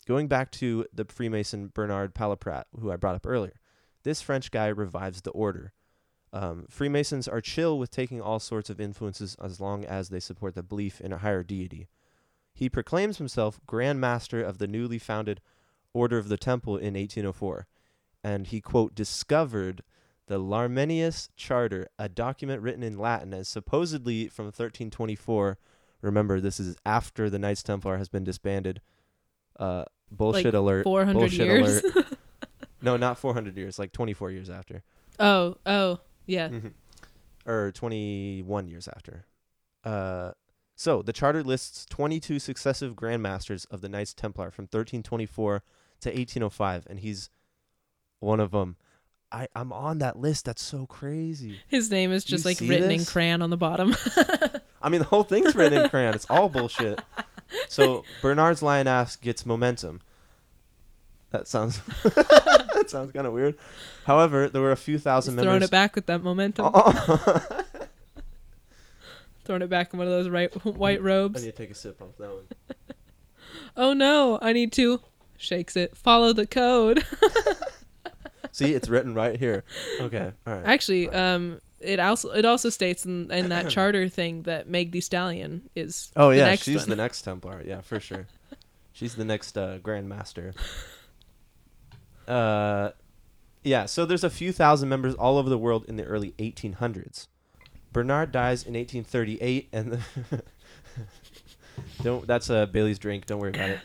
Going 0.07 0.27
back 0.27 0.51
to 0.51 0.85
the 0.93 1.05
Freemason 1.05 1.71
Bernard 1.73 2.13
Palaprat, 2.13 2.65
who 2.79 2.91
I 2.91 2.95
brought 2.95 3.15
up 3.15 3.25
earlier, 3.25 3.59
this 4.03 4.21
French 4.21 4.51
guy 4.51 4.67
revives 4.67 5.21
the 5.21 5.31
order. 5.31 5.73
Um, 6.31 6.67
Freemasons 6.69 7.27
are 7.27 7.41
chill 7.41 7.79
with 7.79 7.89
taking 7.89 8.21
all 8.21 8.39
sorts 8.39 8.69
of 8.69 8.79
influences 8.79 9.35
as 9.43 9.59
long 9.59 9.83
as 9.83 10.09
they 10.09 10.19
support 10.19 10.53
the 10.53 10.63
belief 10.63 11.01
in 11.01 11.11
a 11.11 11.17
higher 11.17 11.43
deity. 11.43 11.87
He 12.53 12.69
proclaims 12.69 13.17
himself 13.17 13.59
Grand 13.65 13.99
Master 13.99 14.41
of 14.41 14.59
the 14.59 14.67
newly 14.67 14.99
founded 14.99 15.41
Order 15.93 16.17
of 16.17 16.29
the 16.29 16.37
Temple 16.37 16.77
in 16.77 16.93
1804, 16.93 17.67
and 18.23 18.47
he, 18.47 18.61
quote, 18.61 18.95
discovered 18.95 19.81
the 20.27 20.39
Larmenius 20.39 21.29
Charter, 21.35 21.87
a 21.99 22.09
document 22.09 22.61
written 22.61 22.83
in 22.83 22.97
Latin 22.97 23.33
as 23.33 23.47
supposedly 23.47 24.27
from 24.27 24.45
1324. 24.45 25.57
Remember, 26.01 26.39
this 26.39 26.59
is 26.59 26.75
after 26.85 27.29
the 27.29 27.39
Knights 27.39 27.63
Templar 27.63 27.97
has 27.97 28.09
been 28.09 28.23
disbanded. 28.23 28.81
Uh, 29.59 29.85
bullshit 30.11 30.45
Like 30.45 30.53
alert. 30.53 30.83
400 30.83 31.19
bullshit 31.19 31.45
years. 31.47 31.83
alert. 31.83 32.07
No, 32.81 32.97
not 32.97 33.17
400 33.17 33.57
years, 33.57 33.79
like 33.79 33.91
24 33.93 34.29
years 34.29 34.47
after. 34.47 34.83
oh, 35.19 35.55
oh, 35.65 36.01
yeah. 36.27 36.49
Mhm. 36.49 36.73
Or 37.47 37.71
21 37.71 38.67
years 38.67 38.87
after. 38.87 39.25
Uh, 39.83 40.31
so 40.75 41.01
the 41.01 41.13
charter 41.13 41.41
lists 41.41 41.85
22 41.89 42.37
successive 42.37 42.95
Grand 42.95 43.23
Masters 43.23 43.65
of 43.65 43.81
the 43.81 43.89
Knights 43.89 44.13
Templar 44.13 44.51
from 44.51 44.63
1324 44.65 45.63
to 46.01 46.09
1805, 46.09 46.85
and 46.87 46.99
he's 46.99 47.29
one 48.19 48.39
of 48.39 48.51
them. 48.51 48.75
I, 49.35 49.49
I'm 49.53 49.73
on 49.73 49.97
that 49.97 50.17
list. 50.17 50.45
That's 50.45 50.61
so 50.61 50.85
crazy. 50.85 51.59
His 51.67 51.91
name 51.91 52.13
is 52.13 52.23
just 52.23 52.45
like 52.45 52.57
written 52.61 52.89
in 52.89 53.03
crayon 53.03 53.41
on 53.41 53.49
the 53.49 53.57
bottom. 53.57 53.93
I 54.81 54.87
mean, 54.87 54.99
the 54.99 55.07
whole 55.07 55.23
thing's 55.23 55.53
written 55.53 55.81
in 55.81 55.89
crayon. 55.89 56.13
It's 56.13 56.25
all 56.29 56.47
bullshit. 56.47 57.01
So 57.67 58.05
Bernard's 58.21 58.63
lion 58.63 58.87
ass 58.87 59.17
gets 59.17 59.45
momentum. 59.45 59.99
That 61.31 61.49
sounds 61.49 61.81
that 62.03 62.85
sounds 62.87 63.11
kind 63.11 63.27
of 63.27 63.33
weird. 63.33 63.57
However, 64.05 64.47
there 64.47 64.61
were 64.61 64.71
a 64.71 64.77
few 64.77 64.95
He's 64.95 65.03
thousand 65.03 65.37
throwing 65.37 65.63
it 65.63 65.71
back 65.71 65.95
with 65.95 66.05
that 66.05 66.23
momentum. 66.23 66.71
Oh. 66.73 67.63
Throwing 69.43 69.63
it 69.63 69.69
back 69.69 69.93
in 69.93 69.99
one 69.99 70.07
of 70.07 70.13
those 70.13 70.29
right 70.29 70.53
white 70.65 70.99
I 70.99 71.03
robes. 71.03 71.43
need 71.43 71.51
to 71.51 71.57
take 71.57 71.71
a 71.71 71.75
sip 71.75 72.01
off 72.01 72.15
that 72.19 72.29
one. 72.29 72.45
Oh 73.75 73.91
no, 73.91 74.39
I 74.41 74.53
need 74.53 74.71
to. 74.73 75.01
Shakes 75.37 75.75
it. 75.75 75.97
Follow 75.97 76.31
the 76.31 76.47
code. 76.47 77.03
See, 78.55 78.73
it's 78.73 78.87
written 78.87 79.13
right 79.13 79.37
here. 79.37 79.65
Okay, 79.99 80.31
all 80.47 80.53
right. 80.53 80.65
Actually, 80.65 81.09
um, 81.09 81.59
it 81.81 81.99
also 81.99 82.29
it 82.29 82.45
also 82.45 82.69
states 82.69 83.05
in, 83.05 83.29
in 83.29 83.49
that 83.49 83.69
charter 83.69 84.07
thing 84.07 84.43
that 84.43 84.69
Meg 84.69 84.93
the 84.93 85.01
Stallion 85.01 85.69
is. 85.75 86.09
Oh 86.15 86.29
the 86.29 86.37
yeah, 86.37 86.45
next 86.45 86.63
she's 86.63 86.83
one. 86.83 86.89
the 86.89 86.95
next 87.03 87.23
Templar. 87.23 87.61
Yeah, 87.65 87.81
for 87.81 87.99
sure. 87.99 88.27
she's 88.93 89.15
the 89.15 89.25
next 89.25 89.57
uh, 89.57 89.79
Grand 89.79 90.07
Master. 90.07 90.53
Uh, 92.27 92.89
yeah. 93.63 93.85
So 93.85 94.03
there's 94.03 94.23
a 94.23 94.31
few 94.31 94.51
thousand 94.51 94.89
members 94.89 95.13
all 95.13 95.37
over 95.37 95.47
the 95.47 95.59
world 95.59 95.85
in 95.87 95.95
the 95.95 96.03
early 96.05 96.31
1800s. 96.39 97.27
Bernard 97.93 98.31
dies 98.31 98.63
in 98.63 98.73
1838, 98.73 99.69
and 99.71 99.99
don't. 102.01 102.25
That's 102.25 102.49
uh, 102.49 102.65
Bayli's 102.65 102.97
drink. 102.97 103.27
Don't 103.27 103.39
worry 103.39 103.51
about 103.51 103.69
it. 103.69 103.79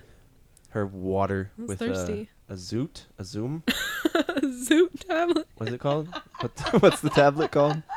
Her 0.71 0.87
water 0.87 1.51
with 1.59 1.83
uh, 1.83 2.25
a 2.49 2.55
zoot, 2.55 3.03
a 3.19 3.25
zoom. 3.25 3.63
Tablet. 5.09 5.47
What's 5.57 5.73
it 5.73 5.79
called? 5.81 6.09
What 6.41 6.53
what's 6.83 7.01
the 7.01 7.11
tablet 7.11 7.51
called? 7.51 7.83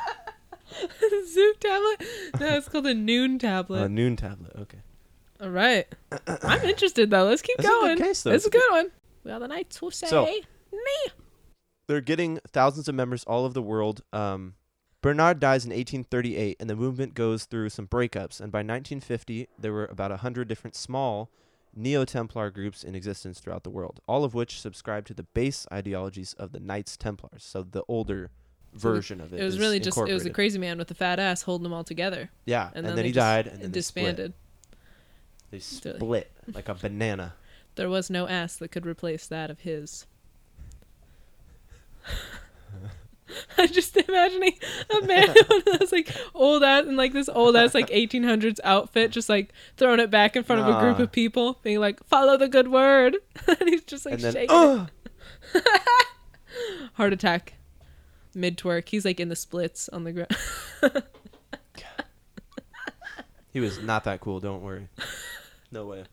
Zoot 0.71 1.59
tablet. 1.59 2.07
No, 2.39 2.57
it's 2.57 2.67
called 2.67 2.87
a 2.87 2.93
Nuun 2.95 3.39
tablet. 3.39 3.83
A 3.83 3.87
Nuun 3.87 4.17
tablet. 4.17 4.53
Okay. 4.59 4.79
All 5.41 5.49
right. 5.49 5.85
I'm 6.43 6.61
interested 6.63 7.09
though. 7.09 7.25
Let's 7.25 7.41
keep 7.41 7.57
That's 7.57 7.67
a 7.67 7.71
good 7.71 7.81
going. 7.81 7.97
case, 7.97 8.23
though. 8.23 8.31
A 8.31 8.35
a 8.35 8.49
good 8.49 8.71
one. 8.71 8.91
Well, 9.23 9.39
the 9.39 9.47
knights 9.47 9.81
will 9.81 9.91
say 9.91 10.07
So- 10.07 10.25
me. 10.25 11.11
they're 11.87 12.01
getting 12.01 12.39
thousands 12.47 12.87
of 12.87 12.95
members 12.95 13.23
all 13.25 13.45
over 13.45 13.53
the 13.53 13.61
world. 13.61 14.01
Um, 14.11 14.55
Bernard 15.01 15.39
dies 15.39 15.65
in 15.65 15.69
1838, 15.71 16.57
and 16.59 16.69
the 16.69 16.75
movement 16.77 17.13
goes 17.13 17.43
through 17.45 17.69
some 17.69 17.87
breakups. 17.87 18.39
And 18.39 18.51
by 18.51 18.59
1950, 18.59 19.49
there 19.59 19.73
were 19.73 19.85
about 19.85 20.11
100 20.11 20.47
different 20.47 20.75
small 20.75 21.29
Neo 21.75 22.05
Templar 22.05 22.51
groups 22.51 22.83
in 22.83 22.95
existence 22.95 23.39
throughout 23.39 23.63
the 23.63 23.69
world, 23.69 23.99
all 24.07 24.23
of 24.23 24.33
which 24.33 24.59
subscribe 24.59 25.05
to 25.05 25.13
the 25.13 25.23
base 25.23 25.65
ideologies 25.71 26.33
of 26.33 26.51
the 26.51 26.59
Knights 26.59 26.97
Templars. 26.97 27.43
So 27.43 27.63
the 27.63 27.83
older 27.87 28.29
version 28.73 29.21
of 29.21 29.33
it. 29.33 29.39
It 29.39 29.43
was 29.43 29.55
is 29.55 29.59
really 29.59 29.79
just 29.79 29.97
it 29.97 30.13
was 30.13 30.25
a 30.25 30.29
crazy 30.29 30.59
man 30.59 30.77
with 30.77 30.89
a 30.91 30.95
fat 30.95 31.19
ass 31.19 31.43
holding 31.43 31.63
them 31.63 31.73
all 31.73 31.83
together, 31.83 32.29
Yeah, 32.45 32.67
and, 32.67 32.77
and, 32.77 32.87
then, 32.87 32.95
they 32.95 33.03
he 33.03 33.11
died, 33.11 33.47
and 33.47 33.61
then 33.61 33.71
disbanded. 33.71 34.33
They 35.51 35.59
split. 35.59 35.93
They 35.95 35.99
split 35.99 36.31
like 36.53 36.69
a 36.69 36.73
banana. 36.73 37.33
There 37.75 37.89
was 37.89 38.07
no 38.07 38.27
ass 38.27 38.57
that 38.57 38.67
could 38.67 38.85
replace 38.85 39.25
that 39.25 39.49
of 39.49 39.61
his. 39.61 40.05
I'm 43.57 43.67
just 43.67 43.95
imagining 43.97 44.53
a 44.89 45.01
man 45.05 45.29
in 45.29 45.45
one 45.47 45.59
of 45.59 45.79
those 45.79 45.91
like 45.91 46.09
old 46.33 46.63
ass 46.63 46.85
in 46.85 46.95
like 46.95 47.13
this 47.13 47.29
old 47.29 47.55
ass 47.55 47.73
like 47.73 47.89
1800s 47.89 48.59
outfit, 48.63 49.11
just 49.11 49.29
like 49.29 49.53
throwing 49.77 49.99
it 49.99 50.09
back 50.09 50.35
in 50.35 50.43
front 50.43 50.61
of 50.61 50.67
a 50.67 50.79
group 50.79 50.99
of 50.99 51.11
people, 51.11 51.59
being 51.63 51.79
like, 51.79 52.03
"Follow 52.05 52.37
the 52.37 52.47
good 52.47 52.69
word," 52.69 53.17
and 53.47 53.69
he's 53.69 53.83
just 53.83 54.05
like 54.05 54.15
and 54.15 54.23
then, 54.23 54.33
shaking. 54.33 54.49
oh. 54.51 54.87
Heart 56.93 57.13
attack, 57.13 57.55
mid 58.35 58.57
twerk. 58.57 58.87
He's 58.89 59.05
like 59.05 59.19
in 59.19 59.29
the 59.29 59.35
splits 59.35 59.89
on 59.89 60.03
the 60.03 60.11
ground. 60.11 61.03
he 63.51 63.59
was 63.59 63.79
not 63.81 64.03
that 64.03 64.19
cool. 64.21 64.39
Don't 64.39 64.61
worry. 64.61 64.87
No 65.71 65.87
way. 65.87 66.03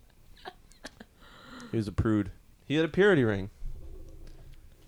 He 1.70 1.76
was 1.76 1.87
a 1.87 1.92
prude. 1.92 2.30
He 2.66 2.76
had 2.76 2.85
a 2.85 2.88
purity 2.88 3.24
ring. 3.24 3.50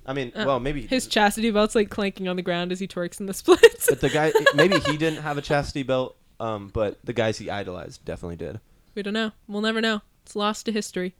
I 0.04 0.12
mean, 0.14 0.32
Uh, 0.34 0.44
well, 0.46 0.60
maybe 0.60 0.86
His 0.86 1.06
chastity 1.06 1.50
belt's 1.50 1.74
like 1.74 1.88
clanking 1.90 2.26
on 2.28 2.36
the 2.36 2.42
ground 2.42 2.72
as 2.72 2.80
he 2.80 2.88
twerks 2.88 3.20
in 3.20 3.26
the 3.26 3.34
splits. 3.42 3.88
but 3.88 4.00
the 4.00 4.08
guy 4.10 4.32
maybe 4.54 4.78
he 4.80 4.96
didn't 4.96 5.22
have 5.22 5.38
a 5.38 5.42
chastity 5.42 5.82
belt, 5.84 6.16
um, 6.40 6.68
but 6.72 6.98
the 7.04 7.12
guys 7.12 7.38
he 7.38 7.48
idolized 7.50 8.04
definitely 8.04 8.36
did. 8.36 8.60
we 8.94 9.02
don't 9.02 9.14
know. 9.14 9.32
We'll 9.46 9.62
never 9.62 9.80
know. 9.80 10.02
It's 10.24 10.34
lost 10.36 10.66
to 10.66 10.72
history. 10.72 11.14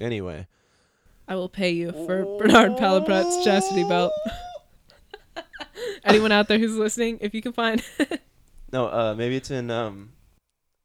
Anyway, 0.00 0.46
I 1.28 1.34
will 1.34 1.48
pay 1.50 1.70
you 1.70 1.92
for 1.92 2.24
Bernard 2.38 2.72
Palaprat's 2.78 3.44
chastity 3.44 3.84
belt. 3.84 4.12
Anyone 6.04 6.32
out 6.32 6.48
there 6.48 6.58
who's 6.58 6.76
listening, 6.76 7.18
if 7.20 7.34
you 7.34 7.42
can 7.42 7.52
find 7.52 7.82
no, 8.72 8.86
uh, 8.86 9.14
maybe 9.16 9.36
it's 9.36 9.50
in 9.50 9.70
um, 9.70 10.12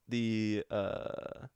the 0.09 0.63
uh, 0.69 1.47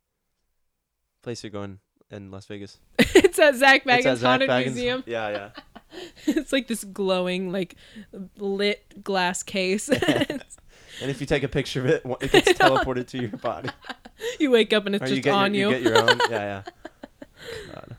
place 1.22 1.44
you're 1.44 1.52
going 1.52 1.80
in 2.12 2.32
Las 2.32 2.46
Vegas. 2.46 2.80
it's 3.00 3.40
at 3.40 3.56
Zak 3.56 3.86
at 3.86 4.04
Bagans 4.04 4.18
Zak 4.18 4.28
Haunted 4.30 4.50
Bagans- 4.50 4.66
Museum. 4.66 5.04
Yeah, 5.06 5.30
yeah. 5.30 5.50
it's 6.28 6.52
like 6.52 6.68
this 6.68 6.84
glowing, 6.84 7.52
like 7.52 7.76
lit 8.38 9.04
glass 9.04 9.44
case. 9.44 9.90
And 11.02 11.10
if 11.10 11.22
you 11.22 11.28
take 11.28 11.44
a 11.44 11.48
picture 11.48 11.80
of 11.80 11.86
it, 11.86 12.02
it 12.20 12.32
gets 12.32 12.60
teleported 12.60 13.08
to 13.10 13.20
your 13.22 13.30
body. 13.30 13.70
you 14.38 14.52
wake 14.52 14.74
up 14.74 14.86
and 14.86 14.96
it's 14.96 15.04
Or 15.04 15.08
just 15.16 15.26
you 15.26 15.32
on 15.32 15.54
your, 15.54 15.72
you. 15.72 15.78
you 15.78 15.84
get 15.84 15.94
your 15.94 16.12
own. 16.12 16.20
Yeah, 16.30 16.62
yeah. 17.56 17.64
God. 17.74 17.96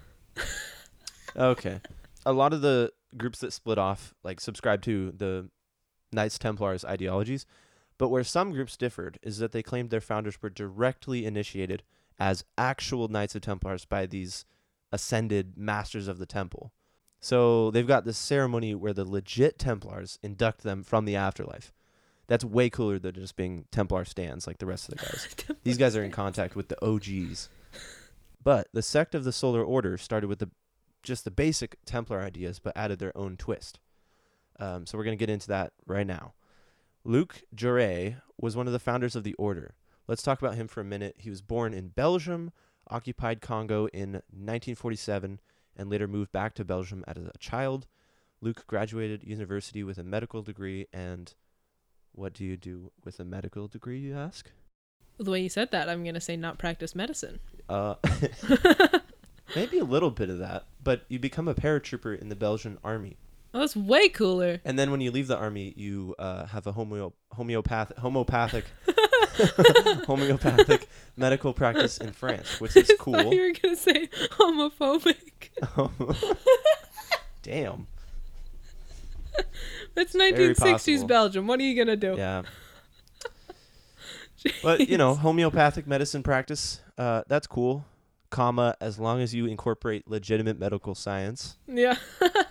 Okay. 1.35 1.81
A 2.27 2.33
lot 2.35 2.53
of 2.53 2.61
the 2.61 2.93
groups 3.17 3.39
that 3.39 3.55
split 3.55 3.79
off 3.79 4.15
like 4.23 4.39
subscribe 4.39 4.83
to 4.83 5.13
the 5.13 5.49
Knights 6.13 6.39
Templars 6.39 6.85
ideologies, 6.85 7.47
but 7.97 8.09
where 8.11 8.25
some 8.25 8.51
groups 8.53 8.77
differed 8.77 9.19
is 9.23 9.39
that 9.39 9.53
they 9.53 9.63
claimed 9.63 9.89
their 9.89 10.03
founders 10.03 10.43
were 10.43 10.51
directly 10.51 11.25
initiated 11.25 11.83
as 12.21 12.45
actual 12.59 13.09
Knights 13.09 13.35
of 13.35 13.41
Templars 13.41 13.87
by 13.87 14.05
these 14.05 14.45
ascended 14.93 15.57
masters 15.57 16.07
of 16.07 16.19
the 16.19 16.27
temple. 16.27 16.71
So 17.19 17.71
they've 17.71 17.87
got 17.87 18.05
this 18.05 18.19
ceremony 18.19 18.75
where 18.75 18.93
the 18.93 19.05
legit 19.05 19.59
Templars 19.59 20.19
induct 20.23 20.63
them 20.63 20.83
from 20.83 21.07
the 21.07 21.17
afterlife. 21.17 21.73
That's 22.27 22.45
way 22.45 22.71
cooler 22.71 22.99
than 22.99 23.15
just 23.15 23.37
being 23.37 23.65
Templar 23.73 24.05
stands 24.05 24.47
like 24.47 24.59
the 24.59 24.67
rest 24.67 24.89
of 24.89 24.99
the 24.99 25.05
guys. 25.05 25.57
These 25.65 25.79
guys 25.79 25.97
are 25.97 26.05
in 26.05 26.13
contact 26.13 26.55
with 26.55 26.69
the 26.69 26.85
OGs. 26.85 27.49
But 28.43 28.69
the 28.73 28.83
sect 28.83 29.15
of 29.15 29.25
the 29.25 29.33
Solar 29.33 29.65
Order 29.65 29.99
started 29.99 30.29
with 30.29 30.39
the 30.39 30.51
just 31.03 31.25
the 31.25 31.31
basic 31.31 31.77
Templar 31.87 32.21
ideas, 32.21 32.59
but 32.59 32.77
added 32.77 32.99
their 32.99 33.17
own 33.17 33.37
twist. 33.37 33.81
Um, 34.59 34.87
so 34.87 34.97
we're 34.97 35.05
gonna 35.05 35.17
get 35.17 35.31
into 35.31 35.49
that 35.49 35.73
right 35.87 36.07
now. 36.07 36.35
Luc 37.05 37.43
Jouret 37.55 38.21
was 38.39 38.57
one 38.57 38.67
of 38.67 38.73
the 38.73 38.79
founders 38.79 39.17
of 39.17 39.25
the 39.25 39.35
order. 39.35 39.75
Let's 40.11 40.23
talk 40.25 40.43
about 40.43 40.57
him 40.57 40.67
for 40.67 40.81
a 40.81 40.85
minute. 40.85 41.15
He 41.19 41.31
was 41.31 41.41
born 41.41 41.73
in 41.73 41.91
Belgium, 41.91 42.51
occupied 42.89 43.41
Congo 43.41 43.87
in 43.93 44.15
1947, 44.15 45.39
and 45.77 45.89
later 45.89 46.09
moved 46.09 46.33
back 46.33 46.53
to 46.55 46.65
Belgium 46.65 47.05
as 47.07 47.17
a 47.17 47.39
child. 47.39 47.87
Luc 48.41 48.67
graduated 48.67 49.23
university 49.23 49.85
with 49.85 49.99
a 49.99 50.03
medical 50.03 50.43
degree 50.43 50.89
and 50.93 51.33
what 52.11 52.33
do 52.33 52.45
you 52.45 52.57
do 52.57 52.91
with 53.05 53.21
a 53.21 53.25
medical 53.25 53.69
degree, 53.69 54.01
you 54.01 54.17
ask? 54.17 54.51
the 55.21 55.31
way 55.31 55.41
you 55.43 55.49
said 55.49 55.71
that, 55.71 55.89
I'm 55.89 56.03
gonna 56.03 56.21
say 56.21 56.37
not 56.37 56.59
practice 56.59 56.97
medicine. 56.97 57.39
Uh, 57.69 57.95
maybe 59.55 59.79
a 59.79 59.85
little 59.85 60.11
bit 60.11 60.29
of 60.29 60.39
that, 60.39 60.67
but 60.83 61.05
you 61.09 61.21
become 61.21 61.47
a 61.47 61.55
paratrooper 61.55 62.21
in 62.21 62.31
the 62.31 62.35
Belgian 62.35 62.79
army, 62.83 63.17
Oh, 63.53 63.59
that's 63.61 63.75
way 63.75 64.09
cooler. 64.09 64.61
and 64.65 64.79
then 64.79 64.91
when 64.93 65.01
you 65.01 65.11
leave 65.11 65.27
the 65.27 65.37
army, 65.37 65.75
you 65.77 66.15
uh, 66.19 66.47
have 66.47 66.67
a 66.67 66.73
homeo- 66.73 67.13
homeopathic 67.33 67.99
homopathic 67.99 68.65
homeopathic 70.07 70.89
medical 71.17 71.53
practice 71.53 71.99
in 71.99 72.13
France, 72.13 72.61
which 72.61 72.77
is 72.77 72.91
I 72.91 72.95
cool. 73.01 73.15
thought 73.15 73.33
you 73.33 73.43
were 73.43 73.53
gonna 73.61 73.77
say 73.77 74.09
homophobic. 74.39 75.51
Damn. 77.43 77.87
It's 79.97 80.15
1960s. 80.15 81.07
Belgium. 81.07 81.47
What 81.47 81.59
are 81.61 81.63
you 81.63 81.77
gonna 81.77 81.97
do? 81.97 82.15
Yeah. 82.17 82.43
But 84.63 84.89
you 84.89 84.97
know, 84.97 85.15
homeopathic 85.15 85.87
medicine 85.87 86.23
practice, 86.23 86.81
uh, 86.99 87.23
that's 87.29 87.47
cool. 87.47 87.85
Comma, 88.31 88.77
as 88.81 88.99
long 88.99 89.21
as 89.21 89.35
you 89.35 89.47
incorporate 89.47 90.09
legitimate 90.09 90.59
medical 90.59 90.95
science. 90.95 91.57
Yeah. 91.67 91.97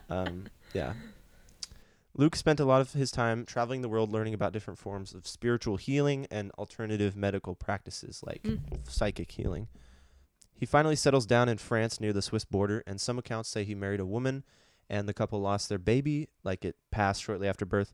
Um, 0.09 0.47
yeah. 0.73 0.93
Luc 2.15 2.35
spent 2.35 2.59
a 2.59 2.65
lot 2.65 2.81
of 2.81 2.93
his 2.93 3.11
time 3.11 3.45
traveling 3.45 3.81
the 3.81 3.87
world 3.89 4.11
learning 4.11 4.33
about 4.33 4.51
different 4.51 4.77
forms 4.79 5.13
of 5.13 5.25
spiritual 5.27 5.77
healing 5.77 6.27
and 6.29 6.51
alternative 6.57 7.15
medical 7.15 7.55
practices 7.55 8.21
like 8.25 8.43
Mm. 8.43 8.59
psychic 8.89 9.31
healing. 9.31 9.67
He 10.53 10.65
finally 10.65 10.95
settles 10.97 11.25
down 11.25 11.47
in 11.47 11.57
France 11.57 12.01
near 12.01 12.11
the 12.11 12.21
Swiss 12.21 12.43
border, 12.43 12.83
and 12.85 12.99
some 12.99 13.17
accounts 13.17 13.47
say 13.47 13.63
he 13.63 13.75
married 13.75 14.01
a 14.01 14.05
woman 14.05 14.43
and 14.89 15.07
the 15.07 15.13
couple 15.13 15.39
lost 15.39 15.69
their 15.69 15.77
baby, 15.77 16.27
like 16.43 16.65
it 16.65 16.75
passed 16.91 17.23
shortly 17.23 17.47
after 17.47 17.65
birth. 17.65 17.93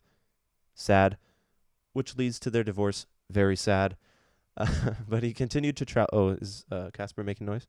Sad. 0.73 1.17
Which 1.93 2.15
leads 2.17 2.39
to 2.39 2.49
their 2.49 2.63
divorce. 2.63 3.05
Very 3.29 3.55
sad. 3.55 3.95
Uh, 4.57 4.91
but 5.07 5.21
he 5.21 5.33
continued 5.33 5.75
to 5.77 5.85
travel. 5.85 6.09
Oh, 6.13 6.29
is 6.29 6.65
uh, 6.71 6.89
Casper 6.93 7.23
making 7.23 7.45
noise? 7.45 7.67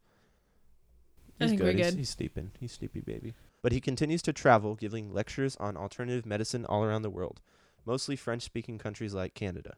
I 1.41 1.45
He's 1.45 1.51
think 1.51 1.63
we're 1.63 1.73
He's, 1.73 1.91
good. 1.91 1.99
he's 1.99 2.09
sleeping. 2.11 2.53
He's 2.59 2.73
sleepy 2.73 3.01
baby. 3.01 3.35
But 3.63 3.73
he 3.73 3.81
continues 3.81 4.23
to 4.23 4.33
travel, 4.33 4.75
giving 4.75 5.13
lectures 5.13 5.57
on 5.57 5.77
alternative 5.77 6.27
medicine 6.27 6.65
all 6.65 6.85
around 6.85 7.03
the 7.03 7.11
world, 7.11 7.41
mostly 7.85 8.17
French 8.17 8.43
speaking 8.43 8.79
countries 8.79 9.15
like 9.15 9.35
Canada. 9.35 9.75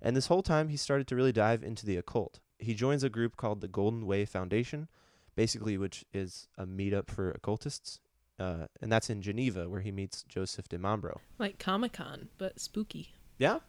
And 0.00 0.16
this 0.16 0.26
whole 0.26 0.42
time, 0.42 0.68
he 0.68 0.76
started 0.76 1.06
to 1.08 1.16
really 1.16 1.32
dive 1.32 1.62
into 1.62 1.86
the 1.86 1.96
occult. 1.96 2.40
He 2.58 2.74
joins 2.74 3.02
a 3.02 3.08
group 3.08 3.36
called 3.36 3.60
the 3.60 3.68
Golden 3.68 4.06
Way 4.06 4.24
Foundation, 4.24 4.88
basically, 5.34 5.78
which 5.78 6.04
is 6.12 6.48
a 6.58 6.66
meetup 6.66 7.10
for 7.10 7.30
occultists. 7.30 8.00
Uh, 8.38 8.66
and 8.80 8.90
that's 8.90 9.10
in 9.10 9.22
Geneva, 9.22 9.68
where 9.68 9.80
he 9.80 9.92
meets 9.92 10.24
Joseph 10.24 10.68
Di 10.68 10.76
Mambro. 10.76 11.18
Like 11.38 11.58
Comic 11.58 11.92
Con, 11.92 12.28
but 12.36 12.60
spooky. 12.60 13.14
Yeah? 13.38 13.60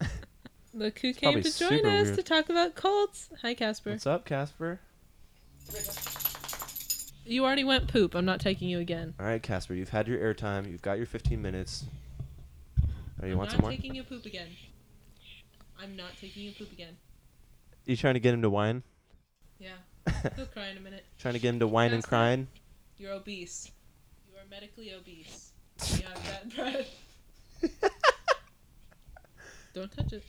Look 0.74 0.98
who 0.98 1.12
came 1.12 1.40
to 1.40 1.58
join 1.58 1.86
us 1.86 2.06
weird. 2.06 2.16
to 2.16 2.22
talk 2.22 2.48
about 2.48 2.74
cults. 2.74 3.30
Hi, 3.42 3.54
Casper. 3.54 3.90
What's 3.90 4.06
up, 4.06 4.24
Casper? 4.24 4.80
You 7.26 7.44
already 7.44 7.64
went 7.64 7.88
poop. 7.88 8.14
I'm 8.14 8.24
not 8.26 8.40
taking 8.40 8.68
you 8.68 8.78
again. 8.80 9.14
All 9.18 9.26
right, 9.26 9.42
Casper, 9.42 9.74
you've 9.74 9.88
had 9.88 10.06
your 10.06 10.18
airtime. 10.18 10.70
You've 10.70 10.82
got 10.82 10.98
your 10.98 11.06
15 11.06 11.40
minutes. 11.40 11.84
Oh, 13.22 13.26
you 13.26 13.32
I'm 13.32 13.38
want 13.38 13.50
some 13.50 13.60
more? 13.62 13.70
I'm 13.70 13.76
not 13.76 13.80
taking 13.82 13.94
you 13.94 14.02
poop 14.02 14.26
again. 14.26 14.48
I'm 15.80 15.96
not 15.96 16.10
taking 16.20 16.42
you 16.42 16.52
poop 16.52 16.70
again. 16.72 16.96
You 17.86 17.96
trying 17.96 18.14
to 18.14 18.20
get 18.20 18.34
him 18.34 18.42
to 18.42 18.50
whine? 18.50 18.82
Yeah. 19.58 19.70
He'll 20.36 20.46
cry 20.46 20.68
in 20.68 20.76
a 20.76 20.80
minute. 20.80 21.04
Trying 21.18 21.34
to 21.34 21.40
get 21.40 21.50
him 21.50 21.60
to 21.60 21.66
whine 21.66 21.92
and 21.92 22.02
Casper? 22.02 22.08
crying? 22.08 22.48
You're 22.98 23.12
obese. 23.12 23.70
You 24.28 24.36
are 24.38 24.44
medically 24.50 24.92
obese. 24.92 25.52
You 25.96 26.02
have 26.06 26.22
bad 26.24 26.54
breath. 27.72 27.80
Don't 29.74 29.90
touch 29.90 30.12
it. 30.12 30.22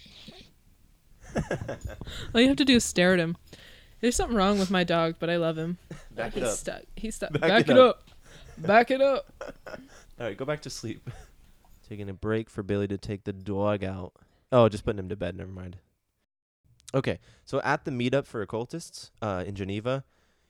All 2.33 2.41
you 2.41 2.47
have 2.47 2.57
to 2.57 2.65
do 2.65 2.77
is 2.77 2.83
stare 2.85 3.13
at 3.13 3.19
him. 3.19 3.35
There's 4.05 4.15
something 4.15 4.37
wrong 4.37 4.59
with 4.59 4.69
my 4.69 4.83
dog, 4.83 5.15
but 5.17 5.31
I 5.31 5.37
love 5.37 5.57
him. 5.57 5.79
Back 6.11 6.33
He's 6.33 6.43
it 6.43 6.45
up. 6.45 6.53
stuck. 6.53 6.81
He's 6.95 7.15
stuck. 7.15 7.39
Back 7.39 7.67
it 7.67 7.75
up. 7.75 8.07
Back 8.55 8.91
it 8.91 9.01
up. 9.01 9.33
All 9.67 9.77
right, 10.19 10.37
go 10.37 10.45
back 10.45 10.61
to 10.61 10.69
sleep. 10.69 11.09
Taking 11.89 12.07
a 12.07 12.13
break 12.13 12.47
for 12.51 12.61
Billy 12.61 12.87
to 12.87 12.99
take 12.99 13.23
the 13.23 13.33
dog 13.33 13.83
out. 13.83 14.13
Oh, 14.51 14.69
just 14.69 14.85
putting 14.85 14.99
him 14.99 15.09
to 15.09 15.15
bed. 15.15 15.35
Never 15.35 15.49
mind. 15.49 15.77
Okay, 16.93 17.17
so 17.45 17.59
at 17.61 17.83
the 17.83 17.89
meetup 17.89 18.27
for 18.27 18.43
occultists 18.43 19.09
uh, 19.23 19.43
in 19.47 19.55
Geneva, 19.55 20.03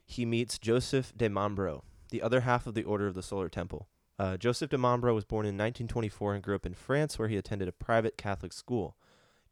he 0.06 0.26
meets 0.26 0.60
Joseph 0.60 1.14
Di 1.16 1.30
Mambro, 1.30 1.84
the 2.10 2.22
other 2.22 2.42
half 2.42 2.68
of 2.68 2.74
the 2.74 2.84
Order 2.84 3.08
of 3.08 3.14
the 3.14 3.24
Solar 3.24 3.48
Temple. 3.48 3.88
Uh, 4.20 4.36
Joseph 4.36 4.70
Di 4.70 4.76
Mambro 4.76 5.16
was 5.16 5.24
born 5.24 5.46
in 5.46 5.56
1924 5.56 6.34
and 6.34 6.44
grew 6.44 6.56
up 6.56 6.66
in 6.66 6.74
France, 6.74 7.18
where 7.18 7.30
he 7.30 7.38
attended 7.38 7.70
a 7.70 7.72
private 7.72 8.18
Catholic 8.18 8.52
school. 8.52 8.98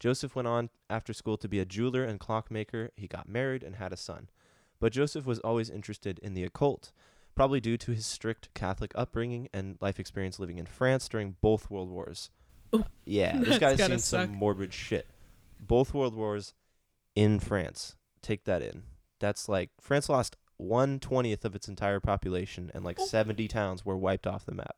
Joseph 0.00 0.34
went 0.36 0.48
on 0.48 0.70
after 0.90 1.12
school 1.12 1.36
to 1.38 1.48
be 1.48 1.60
a 1.60 1.64
jeweler 1.64 2.04
and 2.04 2.20
clockmaker. 2.20 2.90
He 2.96 3.06
got 3.06 3.28
married 3.28 3.62
and 3.62 3.76
had 3.76 3.92
a 3.92 3.96
son. 3.96 4.28
But 4.80 4.92
Joseph 4.92 5.24
was 5.24 5.38
always 5.40 5.70
interested 5.70 6.18
in 6.18 6.34
the 6.34 6.44
occult, 6.44 6.92
probably 7.34 7.60
due 7.60 7.76
to 7.78 7.92
his 7.92 8.04
strict 8.04 8.52
Catholic 8.54 8.92
upbringing 8.94 9.48
and 9.52 9.78
life 9.80 9.98
experience 9.98 10.38
living 10.38 10.58
in 10.58 10.66
France 10.66 11.08
during 11.08 11.36
both 11.40 11.70
world 11.70 11.90
wars. 11.90 12.30
Ooh, 12.74 12.84
yeah, 13.04 13.38
this 13.40 13.58
guy's 13.58 13.82
seen 13.82 13.98
some 13.98 14.30
morbid 14.34 14.74
shit. 14.74 15.06
Both 15.60 15.94
world 15.94 16.14
wars 16.14 16.52
in 17.14 17.38
France. 17.40 17.96
Take 18.20 18.44
that 18.44 18.62
in. 18.62 18.82
That's 19.20 19.48
like 19.48 19.70
France 19.80 20.08
lost 20.08 20.36
one 20.56 20.98
twentieth 21.00 21.44
of 21.44 21.54
its 21.54 21.68
entire 21.68 22.00
population, 22.00 22.70
and 22.74 22.84
like 22.84 22.98
Oh. 23.00 23.06
seventy 23.06 23.48
towns 23.48 23.84
were 23.86 23.96
wiped 23.96 24.26
off 24.26 24.44
the 24.44 24.54
map. 24.54 24.76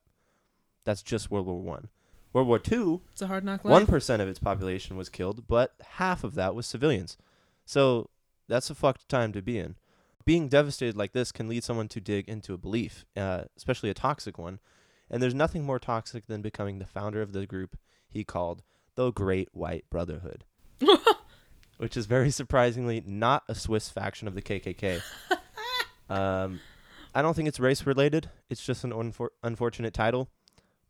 That's 0.85 1.03
just 1.03 1.31
World 1.31 1.47
War 1.47 1.61
One. 1.61 1.89
World 2.33 2.49
War 2.49 2.59
Two, 2.59 3.03
It's 3.13 3.23
a 3.23 3.27
hard 3.29 3.45
knock 3.45 3.65
one 3.65 3.83
life. 3.83 3.89
percent 3.89 4.21
of 4.21 4.29
its 4.29 4.39
population 4.39 4.97
was 4.97 5.09
killed, 5.09 5.47
but 5.47 5.75
half 5.93 6.23
of 6.25 6.35
that 6.35 6.55
was 6.55 6.67
civilians. 6.67 7.17
So 7.65 8.11
that's 8.49 8.69
a 8.71 8.75
fucked 8.75 9.09
time 9.09 9.33
to 9.33 9.43
be 9.43 9.59
in. 9.59 9.77
Being 10.25 10.49
devastated 10.49 10.97
like 10.97 11.13
this 11.13 11.33
can 11.33 11.49
lead 11.49 11.65
someone 11.65 11.89
to 11.89 12.01
dig 12.01 12.29
into 12.29 12.53
a 12.53 12.59
belief, 12.59 13.05
uh, 13.17 13.45
especially 13.57 13.91
a 13.91 13.95
toxic 13.95 14.39
one. 14.39 14.59
And 15.09 15.23
there's 15.23 15.35
nothing 15.35 15.65
more 15.65 15.79
toxic 15.79 16.27
than 16.27 16.43
becoming 16.43 16.79
the 16.79 16.85
founder 16.87 17.23
of 17.23 17.33
the 17.33 17.47
group 17.47 17.77
he 18.09 18.25
called 18.25 18.63
the 18.97 19.13
Great 19.13 19.49
White 19.53 19.85
Brotherhood, 19.89 20.45
which 21.79 21.97
is 21.97 22.07
very 22.07 22.31
surprisingly 22.31 23.03
not 23.07 23.45
a 23.49 23.55
Swiss 23.55 23.89
faction 23.89 24.27
of 24.27 24.35
the 24.35 24.43
KKK. 24.43 25.01
um, 26.11 26.61
I 27.15 27.23
don't 27.23 27.35
think 27.35 27.49
it's 27.49 27.61
race 27.61 27.87
related. 27.87 28.31
It's 28.51 28.65
just 28.65 28.85
an 28.85 28.91
unfor- 28.93 29.29
unfortunate 29.43 29.95
title. 29.95 30.29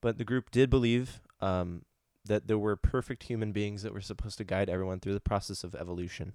But 0.00 0.18
the 0.18 0.24
group 0.24 0.50
did 0.50 0.70
believe 0.70 1.20
um, 1.40 1.82
that 2.24 2.46
there 2.46 2.58
were 2.58 2.76
perfect 2.76 3.24
human 3.24 3.52
beings 3.52 3.82
that 3.82 3.92
were 3.94 4.00
supposed 4.00 4.38
to 4.38 4.44
guide 4.44 4.68
everyone 4.68 5.00
through 5.00 5.14
the 5.14 5.20
process 5.20 5.64
of 5.64 5.74
evolution. 5.74 6.34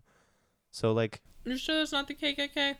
So, 0.72 0.92
like, 0.92 1.22
You're 1.44 1.58
sure 1.58 1.78
that's 1.78 1.92
not 1.92 2.08
the 2.08 2.16
KKK? 2.16 2.76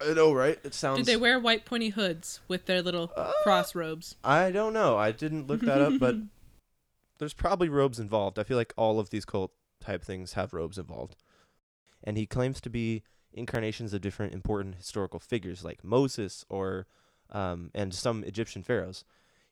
I 0.00 0.12
know, 0.12 0.32
right? 0.32 0.58
It 0.62 0.74
sounds. 0.74 0.98
Did 0.98 1.06
they 1.06 1.16
wear 1.16 1.38
white 1.38 1.64
pointy 1.64 1.90
hoods 1.90 2.40
with 2.48 2.66
their 2.66 2.82
little 2.82 3.12
Uh, 3.16 3.32
cross 3.42 3.74
robes? 3.74 4.16
I 4.22 4.50
don't 4.50 4.72
know. 4.72 4.96
I 4.96 5.10
didn't 5.10 5.46
look 5.46 5.60
that 5.62 5.80
up, 5.80 5.94
but 5.98 6.16
there's 7.18 7.34
probably 7.34 7.68
robes 7.68 7.98
involved. 7.98 8.38
I 8.38 8.42
feel 8.44 8.56
like 8.56 8.74
all 8.76 9.00
of 9.00 9.10
these 9.10 9.24
cult 9.24 9.52
type 9.80 10.02
things 10.04 10.34
have 10.34 10.52
robes 10.52 10.78
involved. 10.78 11.16
And 12.04 12.18
he 12.18 12.26
claims 12.26 12.60
to 12.60 12.70
be 12.70 13.02
incarnations 13.32 13.92
of 13.94 14.00
different 14.00 14.32
important 14.34 14.76
historical 14.76 15.18
figures 15.20 15.64
like 15.64 15.82
Moses 15.84 16.44
or 16.48 16.86
um, 17.30 17.70
and 17.74 17.94
some 17.94 18.22
Egyptian 18.24 18.62
pharaohs. 18.62 19.04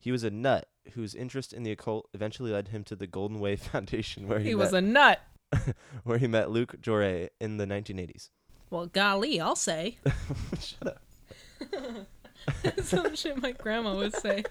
He 0.05 0.13
was 0.13 0.23
a 0.23 0.31
nut 0.31 0.69
whose 0.93 1.15
interest 1.15 1.55
in 1.55 1.63
the 1.63 1.71
occult 1.71 2.11
eventually 2.13 2.53
led 2.53 2.69
him 2.69 2.85
to 2.85 2.95
the 2.95 3.07
Golden 3.07 3.41
Way 3.41 3.57
Foundation, 3.73 4.29
where 4.29 4.39
he, 4.39 4.49
He 4.49 4.55
met, 4.55 4.63
was 4.63 4.75
a 4.75 4.83
nut. 4.83 5.19
where 6.05 6.19
he 6.19 6.27
met 6.27 6.51
Luc 6.51 6.79
Jouret 6.83 7.31
in 7.41 7.57
the 7.57 7.65
1980s. 7.65 8.29
Well, 8.69 8.85
golly, 8.85 9.41
I'll 9.41 9.57
say. 9.57 9.97
Shut 10.61 10.89
up. 10.89 11.01
Some 12.83 13.17
shit 13.17 13.41
my 13.41 13.53
grandma 13.53 13.95
would 13.95 14.15
say. 14.15 14.45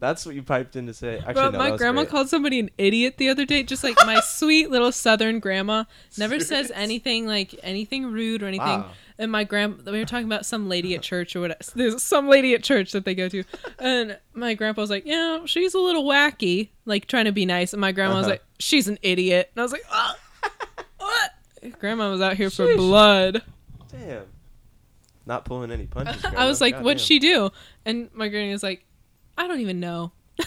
That's 0.00 0.26
what 0.26 0.34
you 0.34 0.42
piped 0.42 0.74
in 0.74 0.88
to 0.88 0.94
say. 0.94 1.18
Actually, 1.18 1.34
but 1.34 1.50
no, 1.52 1.58
my 1.58 1.76
grandma 1.76 2.00
great. 2.00 2.10
called 2.10 2.28
somebody 2.28 2.58
an 2.58 2.70
idiot 2.78 3.14
the 3.18 3.28
other 3.28 3.44
day. 3.44 3.62
Just 3.62 3.84
like 3.84 3.94
my 4.04 4.18
sweet 4.24 4.70
little 4.72 4.90
southern 4.90 5.38
grandma 5.38 5.84
never 6.18 6.40
says 6.40 6.72
anything 6.74 7.28
like 7.28 7.54
anything 7.62 8.06
rude 8.06 8.42
or 8.42 8.46
anything. 8.46 8.80
Wow. 8.80 8.90
And 9.18 9.32
my 9.32 9.44
grand, 9.44 9.82
we 9.86 9.98
were 9.98 10.04
talking 10.04 10.26
about 10.26 10.44
some 10.44 10.68
lady 10.68 10.94
at 10.94 11.00
church 11.02 11.34
or 11.34 11.40
whatever. 11.40 11.60
There's 11.74 12.02
some 12.02 12.28
lady 12.28 12.54
at 12.54 12.62
church 12.62 12.92
that 12.92 13.04
they 13.06 13.14
go 13.14 13.28
to, 13.30 13.44
and 13.78 14.18
my 14.34 14.52
grandpa 14.54 14.82
was 14.82 14.90
like, 14.90 15.06
"Yeah, 15.06 15.40
she's 15.46 15.72
a 15.74 15.78
little 15.78 16.04
wacky, 16.04 16.68
like 16.84 17.06
trying 17.06 17.24
to 17.24 17.32
be 17.32 17.46
nice." 17.46 17.72
And 17.72 17.80
my 17.80 17.92
grandma 17.92 18.16
was 18.16 18.24
Uh-huh. 18.26 18.32
like, 18.32 18.42
"She's 18.58 18.88
an 18.88 18.98
idiot," 19.02 19.50
and 19.54 19.60
I 19.60 19.64
was 19.64 19.72
like, 19.72 19.84
"Ah, 19.90 20.16
what?" 20.98 21.30
Grandma 21.78 22.10
was 22.10 22.20
out 22.20 22.36
here 22.36 22.50
for 22.50 22.74
blood. 22.76 23.42
Damn. 23.90 24.24
Not 25.24 25.44
pulling 25.46 25.70
any 25.72 25.86
punches. 25.86 26.22
I 26.36 26.46
was 26.46 26.58
Grandma. 26.58 26.76
like, 26.76 26.84
"What'd 26.84 26.98
Goddamn. 26.98 26.98
she 26.98 27.18
do?" 27.18 27.50
And 27.86 28.10
my 28.12 28.28
granny 28.28 28.52
was 28.52 28.62
like, 28.62 28.84
"I 29.38 29.48
don't 29.48 29.60
even 29.60 29.80
know." 29.80 30.12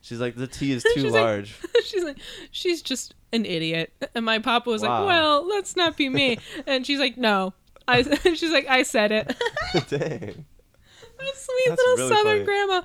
She's 0.00 0.20
like, 0.20 0.36
the 0.36 0.46
tea 0.46 0.70
is 0.70 0.84
too 0.84 0.90
She's 0.94 1.12
like- 1.12 1.20
large. 1.24 1.56
she's 1.84 2.04
like, 2.04 2.18
she's 2.52 2.80
just 2.80 3.14
an 3.32 3.44
idiot. 3.44 3.92
And 4.14 4.24
my 4.24 4.38
papa 4.38 4.70
was 4.70 4.82
Wow. 4.82 5.00
like, 5.00 5.08
well, 5.08 5.48
let's 5.48 5.74
not 5.74 5.96
be 5.96 6.08
me. 6.08 6.38
And 6.64 6.86
she's 6.86 7.00
like, 7.00 7.16
no. 7.18 7.54
I, 7.88 8.02
she's 8.34 8.52
like, 8.52 8.66
I 8.68 8.82
said 8.82 9.12
it. 9.12 9.26
Dang. 9.88 10.44
My 11.18 11.30
sweet 11.34 11.64
That's 11.68 11.80
little 11.80 11.96
really 11.96 12.08
southern 12.08 12.24
funny. 12.24 12.44
grandma. 12.44 12.82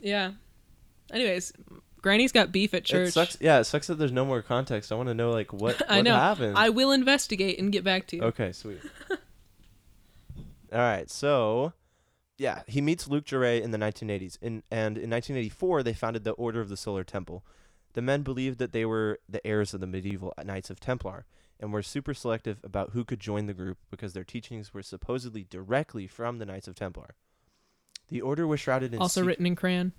Yeah. 0.00 0.32
Anyways, 1.12 1.52
Granny's 2.02 2.32
got 2.32 2.52
beef 2.52 2.74
at 2.74 2.84
church. 2.84 3.08
It 3.08 3.12
sucks. 3.12 3.38
Yeah, 3.40 3.60
it 3.60 3.64
sucks 3.64 3.86
that 3.86 3.94
there's 3.94 4.12
no 4.12 4.24
more 4.24 4.42
context. 4.42 4.92
I 4.92 4.96
want 4.96 5.08
to 5.08 5.14
know 5.14 5.30
like 5.30 5.52
what, 5.52 5.80
I 5.90 5.96
what 5.96 6.04
know. 6.04 6.14
happened. 6.14 6.58
I 6.58 6.68
will 6.68 6.92
investigate 6.92 7.58
and 7.58 7.72
get 7.72 7.84
back 7.84 8.06
to 8.08 8.16
you. 8.16 8.22
Okay, 8.22 8.52
sweet. 8.52 8.80
All 10.72 10.78
right, 10.78 11.10
so 11.10 11.72
yeah, 12.40 12.62
he 12.66 12.80
meets 12.80 13.08
Luc 13.08 13.26
Jouret 13.26 13.60
in 13.60 13.70
the 13.70 13.78
1980s, 13.78 14.38
in, 14.40 14.62
and 14.70 14.96
in 14.96 15.10
1984 15.10 15.82
they 15.82 15.92
founded 15.92 16.24
the 16.24 16.30
Order 16.32 16.60
of 16.60 16.68
the 16.68 16.76
Solar 16.76 17.04
Temple. 17.04 17.44
The 17.92 18.02
men 18.02 18.22
believed 18.22 18.58
that 18.60 18.72
they 18.72 18.84
were 18.84 19.18
the 19.28 19.44
heirs 19.46 19.74
of 19.74 19.80
the 19.80 19.86
medieval 19.86 20.32
Knights 20.42 20.70
of 20.70 20.80
Templar, 20.80 21.26
and 21.60 21.72
were 21.72 21.82
super 21.82 22.14
selective 22.14 22.58
about 22.64 22.90
who 22.90 23.04
could 23.04 23.20
join 23.20 23.46
the 23.46 23.54
group 23.54 23.78
because 23.90 24.12
their 24.14 24.24
teachings 24.24 24.72
were 24.74 24.82
supposedly 24.82 25.44
directly 25.44 26.06
from 26.06 26.38
the 26.38 26.46
Knights 26.46 26.66
of 26.66 26.74
Templar. 26.74 27.14
The 28.08 28.20
order 28.22 28.46
was 28.46 28.58
shrouded 28.60 28.92
in 28.94 29.00
Also 29.00 29.20
sec- 29.20 29.28
written 29.28 29.46
in 29.46 29.54
crayon. 29.56 29.92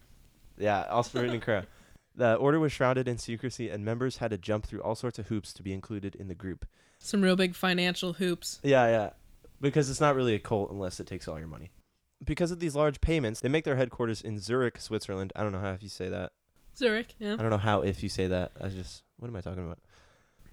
yeah, 0.58 0.84
also 0.90 1.20
written 1.22 1.36
in 1.36 1.42
crayon. 1.42 1.68
The 2.16 2.36
order 2.36 2.60
was 2.60 2.74
shrouded 2.74 3.08
in 3.08 3.18
secrecy, 3.18 3.70
and 3.70 3.86
members 3.86 4.18
had 4.18 4.32
to 4.32 4.38
jump 4.38 4.66
through 4.66 4.82
all 4.82 4.96
sorts 4.96 5.18
of 5.18 5.28
hoops 5.28 5.54
to 5.54 5.64
be 5.64 5.72
included 5.72 6.16
in 6.16 6.28
the 6.28 6.36
group. 6.36 6.66
Some 7.00 7.22
real 7.22 7.38
big 7.38 7.56
financial 7.56 8.14
hoops. 8.14 8.60
Yeah, 8.64 8.88
yeah. 8.88 9.10
Because 9.62 9.90
it's 9.90 10.02
not 10.02 10.16
really 10.16 10.36
a 10.36 10.40
cult 10.40 10.72
unless 10.72 11.00
it 11.00 11.08
takes 11.08 11.28
all 11.28 11.40
your 11.40 11.48
money. 11.48 11.72
Because 12.24 12.52
of 12.52 12.60
these 12.60 12.76
large 12.76 13.00
payments, 13.00 13.40
they 13.40 13.48
make 13.50 13.64
their 13.64 13.78
headquarters 13.78 14.22
in 14.22 14.40
Zurich, 14.40 14.80
Switzerland. 14.80 15.32
I 15.36 15.42
don't 15.44 15.52
know 15.54 15.62
how 15.62 15.72
if 15.72 15.82
you 15.82 15.90
say 15.90 16.10
that. 16.10 16.34
Zurich, 16.76 17.16
yeah. 17.18 17.34
I 17.34 17.38
don't 17.38 17.50
know 17.50 17.58
how 17.58 17.82
if 17.82 18.04
you 18.04 18.10
say 18.10 18.28
that. 18.28 18.52
I 18.62 18.68
just 18.70 19.04
what 19.18 19.28
am 19.30 19.36
I 19.36 19.42
talking 19.42 19.64
about? 19.66 19.80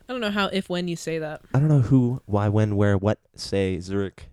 I 0.08 0.12
don't 0.12 0.20
know 0.20 0.30
how, 0.30 0.46
if, 0.46 0.68
when 0.70 0.88
you 0.88 0.96
say 0.96 1.18
that. 1.18 1.42
I 1.52 1.58
don't 1.58 1.68
know 1.68 1.80
who, 1.80 2.22
why, 2.24 2.48
when, 2.48 2.76
where, 2.76 2.96
what 2.96 3.18
say 3.34 3.78
Zurich. 3.80 4.28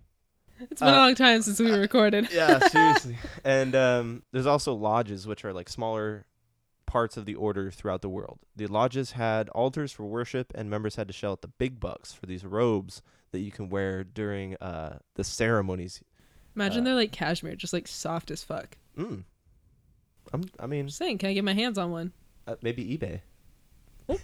It's 0.58 0.80
been 0.80 0.88
a 0.88 0.92
Uh, 0.92 0.96
long 0.96 1.14
time 1.14 1.42
since 1.42 1.60
we 1.60 1.70
recorded. 1.70 2.28
Yeah, 2.32 2.58
seriously. 2.68 3.18
and 3.44 3.74
um, 3.76 4.22
there's 4.32 4.46
also 4.46 4.72
lodges, 4.72 5.26
which 5.26 5.44
are 5.44 5.52
like 5.52 5.68
smaller 5.68 6.24
parts 6.86 7.16
of 7.18 7.26
the 7.26 7.34
order 7.34 7.70
throughout 7.70 8.00
the 8.00 8.08
world. 8.08 8.38
The 8.56 8.66
lodges 8.68 9.12
had 9.12 9.48
altars 9.50 9.92
for 9.92 10.04
worship, 10.06 10.52
and 10.54 10.70
members 10.70 10.96
had 10.96 11.08
to 11.08 11.12
shell 11.12 11.32
out 11.32 11.42
the 11.42 11.48
big 11.48 11.78
bucks 11.78 12.12
for 12.14 12.24
these 12.24 12.44
robes 12.44 13.02
that 13.32 13.40
you 13.40 13.50
can 13.50 13.68
wear 13.68 14.02
during 14.02 14.54
uh, 14.62 15.00
the 15.16 15.24
ceremonies. 15.24 16.00
Imagine 16.54 16.82
Uh, 16.82 16.84
they're 16.86 16.94
like 16.94 17.12
cashmere, 17.12 17.54
just 17.56 17.74
like 17.74 17.86
soft 17.86 18.30
as 18.30 18.42
fuck. 18.42 18.78
Mm. 18.96 19.24
I'm, 20.32 20.44
I 20.58 20.66
mean, 20.66 20.86
just 20.86 20.96
saying, 20.96 21.18
can 21.18 21.28
I 21.28 21.34
get 21.34 21.44
my 21.44 21.52
hands 21.54 21.76
on 21.76 21.90
one? 21.90 22.12
Uh, 22.46 22.54
maybe 22.62 22.96
eBay. 22.96 23.20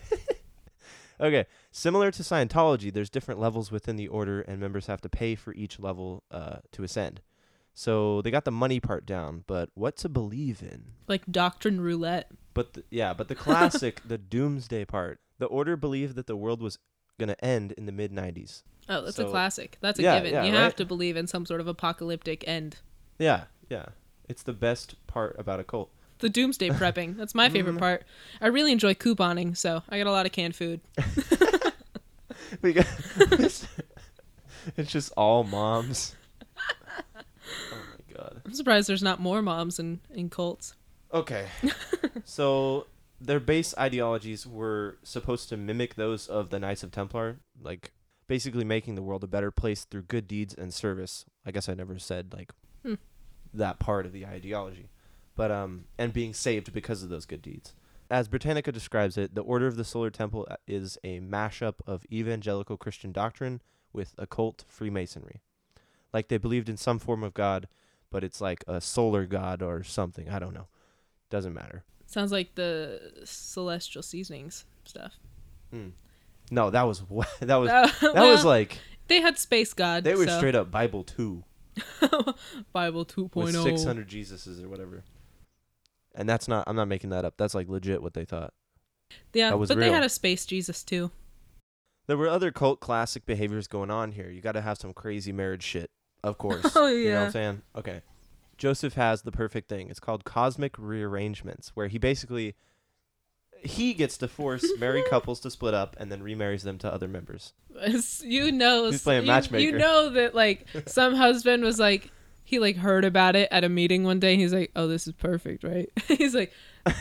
okay, 1.22 1.46
similar 1.70 2.10
to 2.10 2.22
Scientology, 2.22 2.92
there's 2.92 3.08
different 3.10 3.40
levels 3.40 3.70
within 3.70 3.96
the 3.96 4.08
order, 4.08 4.40
and 4.42 4.60
members 4.60 4.86
have 4.86 5.00
to 5.02 5.08
pay 5.08 5.34
for 5.34 5.54
each 5.54 5.78
level 5.78 6.22
uh, 6.30 6.56
to 6.72 6.82
ascend. 6.82 7.20
So 7.74 8.20
they 8.20 8.30
got 8.30 8.44
the 8.44 8.50
money 8.50 8.80
part 8.80 9.06
down, 9.06 9.44
but 9.46 9.70
what 9.74 9.96
to 9.98 10.08
believe 10.08 10.62
in? 10.62 10.84
Like 11.08 11.22
doctrine 11.30 11.80
roulette. 11.80 12.30
But 12.52 12.74
the, 12.74 12.84
yeah, 12.90 13.14
but 13.14 13.28
the 13.28 13.34
classic, 13.34 14.02
the 14.06 14.18
doomsday 14.18 14.84
part. 14.84 15.20
The 15.38 15.46
order 15.46 15.76
believed 15.76 16.14
that 16.16 16.26
the 16.26 16.36
world 16.36 16.60
was 16.60 16.78
gonna 17.18 17.36
end 17.42 17.72
in 17.72 17.86
the 17.86 17.92
mid 17.92 18.12
90s. 18.12 18.62
Oh, 18.88 19.02
that's 19.02 19.16
So- 19.16 19.26
a 19.26 19.30
classic. 19.30 19.78
That's 19.80 19.98
a 19.98 20.02
Yeah, 20.02 20.16
given. 20.18 20.32
yeah, 20.34 20.44
you 20.44 20.52
right? 20.52 20.60
have 20.62 20.76
to 20.76 20.84
believe 20.84 21.16
in 21.16 21.26
some 21.26 21.46
sort 21.46 21.60
of 21.60 21.66
apocalyptic 21.68 22.46
end. 22.46 22.76
Yeah, 23.18 23.44
yeah. 23.70 23.86
It's 24.28 24.42
the 24.42 24.52
best 24.52 24.96
part 25.06 25.36
about 25.38 25.60
a 25.60 25.64
cult. 25.64 25.90
The 26.22 26.30
doomsday 26.30 26.68
prepping. 26.80 27.16
That's 27.16 27.34
my 27.34 27.48
favorite 27.50 27.74
Mm. 27.76 27.80
part. 27.80 28.04
I 28.40 28.46
really 28.46 28.72
enjoy 28.72 28.94
couponing, 28.94 29.56
so 29.56 29.82
I 29.88 29.98
get 29.98 30.06
a 30.06 30.10
lot 30.12 30.24
of 30.24 30.32
canned 30.32 30.56
food. 30.56 30.80
We 32.62 32.72
got 32.74 32.86
it's 34.76 34.90
just 34.92 35.12
all 35.16 35.42
moms. 35.42 36.14
Oh 37.16 37.22
my 37.98 38.14
god. 38.14 38.42
I'm 38.46 38.54
surprised 38.54 38.88
there's 38.88 39.02
not 39.02 39.20
more 39.20 39.42
moms 39.42 39.78
in, 39.78 40.00
in 40.10 40.28
cults. 40.30 40.74
Okay. 41.12 41.46
so 42.24 42.86
their 43.20 43.40
base 43.40 43.74
ideologies 43.78 44.46
were 44.46 44.98
supposed 45.02 45.48
to 45.48 45.56
mimic 45.56 45.94
those 45.96 46.28
of 46.28 46.50
the 46.50 46.60
Knights 46.60 46.82
of 46.82 46.90
Templar, 46.92 47.38
like 47.60 47.92
basically 48.28 48.64
making 48.64 48.94
the 48.94 49.02
world 49.02 49.24
a 49.24 49.28
better 49.28 49.50
place 49.50 49.84
through 49.84 50.02
good 50.02 50.28
deeds 50.28 50.54
and 50.54 50.72
service. 50.72 51.24
I 51.44 51.50
guess 51.50 51.68
I 51.68 51.74
never 51.74 51.98
said 51.98 52.32
like 52.32 52.52
Hmm. 52.84 52.94
that 53.54 53.78
part 53.78 54.06
of 54.06 54.12
the 54.12 54.26
ideology. 54.26 54.88
But 55.42 55.50
um 55.50 55.86
and 55.98 56.12
being 56.12 56.34
saved 56.34 56.72
because 56.72 57.02
of 57.02 57.08
those 57.08 57.26
good 57.26 57.42
deeds. 57.42 57.74
As 58.08 58.28
Britannica 58.28 58.70
describes 58.70 59.18
it, 59.18 59.34
the 59.34 59.40
Order 59.40 59.66
of 59.66 59.74
the 59.74 59.82
Solar 59.82 60.08
Temple 60.08 60.46
uh, 60.48 60.54
is 60.68 60.98
a 61.02 61.18
mashup 61.18 61.74
of 61.84 62.06
evangelical 62.12 62.76
Christian 62.76 63.10
doctrine 63.10 63.60
with 63.92 64.14
occult 64.18 64.64
Freemasonry. 64.68 65.40
Like 66.12 66.28
they 66.28 66.36
believed 66.38 66.68
in 66.68 66.76
some 66.76 67.00
form 67.00 67.24
of 67.24 67.34
God, 67.34 67.66
but 68.08 68.22
it's 68.22 68.40
like 68.40 68.62
a 68.68 68.80
solar 68.80 69.26
god 69.26 69.62
or 69.62 69.82
something. 69.82 70.28
I 70.28 70.38
don't 70.38 70.54
know. 70.54 70.68
Doesn't 71.28 71.54
matter. 71.54 71.82
Sounds 72.06 72.30
like 72.30 72.54
the 72.54 73.00
celestial 73.24 74.04
seasonings 74.04 74.64
stuff. 74.84 75.18
Mm. 75.74 75.90
No, 76.52 76.70
that 76.70 76.84
was 76.84 77.00
that 77.40 77.56
was 77.56 77.68
Uh, 77.68 77.90
that 78.00 78.14
well, 78.14 78.30
was 78.30 78.44
like 78.44 78.78
they 79.08 79.20
had 79.20 79.38
space 79.38 79.74
god. 79.74 80.04
they 80.04 80.14
were 80.14 80.24
so. 80.24 80.38
straight 80.38 80.54
up 80.54 80.70
Bible 80.70 81.02
two 81.02 81.42
Bible 82.72 83.00
oh. 83.00 83.04
2.0. 83.04 83.34
with 83.34 83.60
six 83.60 83.84
hundred 83.84 84.08
Jesuses 84.08 84.62
or 84.62 84.68
whatever. 84.68 85.02
And 86.14 86.28
that's 86.28 86.48
not 86.48 86.64
I'm 86.66 86.76
not 86.76 86.88
making 86.88 87.10
that 87.10 87.24
up. 87.24 87.34
That's 87.36 87.54
like 87.54 87.68
legit 87.68 88.02
what 88.02 88.14
they 88.14 88.24
thought. 88.24 88.52
Yeah, 89.32 89.54
but 89.54 89.68
they 89.78 89.90
had 89.90 90.04
a 90.04 90.08
space 90.08 90.46
Jesus 90.46 90.82
too. 90.82 91.10
There 92.06 92.16
were 92.16 92.28
other 92.28 92.50
cult 92.50 92.80
classic 92.80 93.26
behaviors 93.26 93.66
going 93.66 93.90
on 93.90 94.12
here. 94.12 94.28
You 94.30 94.40
got 94.40 94.52
to 94.52 94.60
have 94.60 94.76
some 94.78 94.92
crazy 94.92 95.32
marriage 95.32 95.62
shit, 95.62 95.90
of 96.24 96.36
course. 96.38 96.72
Oh, 96.74 96.88
yeah. 96.88 96.94
You 96.96 97.08
know 97.10 97.18
what. 97.18 97.24
I'm 97.26 97.30
saying? 97.30 97.62
Okay. 97.76 98.02
Joseph 98.58 98.94
has 98.94 99.22
the 99.22 99.32
perfect 99.32 99.68
thing. 99.68 99.88
It's 99.88 100.00
called 100.00 100.24
cosmic 100.24 100.78
rearrangements, 100.78 101.70
where 101.74 101.88
he 101.88 101.98
basically 101.98 102.54
he 103.64 103.94
gets 103.94 104.18
to 104.18 104.28
force 104.28 104.64
married 104.78 105.04
couples 105.08 105.40
to 105.40 105.50
split 105.50 105.74
up 105.74 105.96
and 106.00 106.10
then 106.10 106.22
remarries 106.22 106.62
them 106.64 106.78
to 106.78 106.92
other 106.92 107.08
members. 107.08 107.52
You 108.22 108.52
know, 108.52 108.90
He's 108.90 109.02
playing 109.02 109.22
you- 109.22 109.28
matchmaker. 109.28 109.62
You 109.64 109.72
know 109.78 110.10
that 110.10 110.34
like 110.34 110.66
some 110.86 111.14
husband 111.14 111.62
was 111.62 111.78
like 111.78 112.10
he 112.44 112.58
like 112.58 112.76
heard 112.76 113.04
about 113.04 113.36
it 113.36 113.48
at 113.50 113.64
a 113.64 113.68
meeting 113.68 114.04
one 114.04 114.20
day. 114.20 114.36
He's 114.36 114.52
like, 114.52 114.70
"Oh, 114.76 114.86
this 114.86 115.06
is 115.06 115.12
perfect, 115.14 115.64
right?" 115.64 115.90
he's 116.08 116.34
like, 116.34 116.52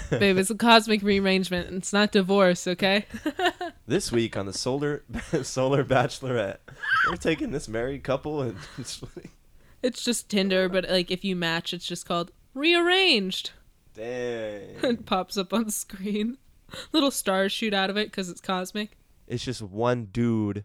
"Babe, 0.09 0.37
it's 0.37 0.49
a 0.49 0.55
cosmic 0.55 1.01
rearrangement. 1.03 1.67
and 1.67 1.77
It's 1.77 1.93
not 1.93 2.11
divorce, 2.11 2.67
okay?" 2.67 3.05
This 3.87 4.09
week 4.11 4.37
on 4.37 4.45
the 4.45 4.53
Solar 4.53 5.03
Solar 5.43 5.83
Bachelorette, 5.83 6.59
we're 7.09 7.17
taking 7.17 7.51
this 7.51 7.67
married 7.67 8.03
couple 8.03 8.41
and. 8.41 8.55
It's 9.83 10.03
just 10.03 10.29
Tinder, 10.29 10.69
but 10.69 10.87
like 10.89 11.11
if 11.11 11.25
you 11.25 11.35
match, 11.35 11.73
it's 11.73 11.85
just 11.87 12.05
called 12.05 12.31
rearranged. 12.53 13.51
Dang. 13.93 14.77
it 14.83 15.05
pops 15.05 15.37
up 15.37 15.51
on 15.53 15.65
the 15.65 15.71
screen. 15.71 16.37
Little 16.93 17.11
stars 17.11 17.51
shoot 17.51 17.73
out 17.73 17.89
of 17.89 17.97
it 17.97 18.07
because 18.07 18.29
it's 18.29 18.39
cosmic. 18.39 18.97
it's 19.27 19.43
just 19.43 19.61
one 19.61 20.05
dude 20.05 20.63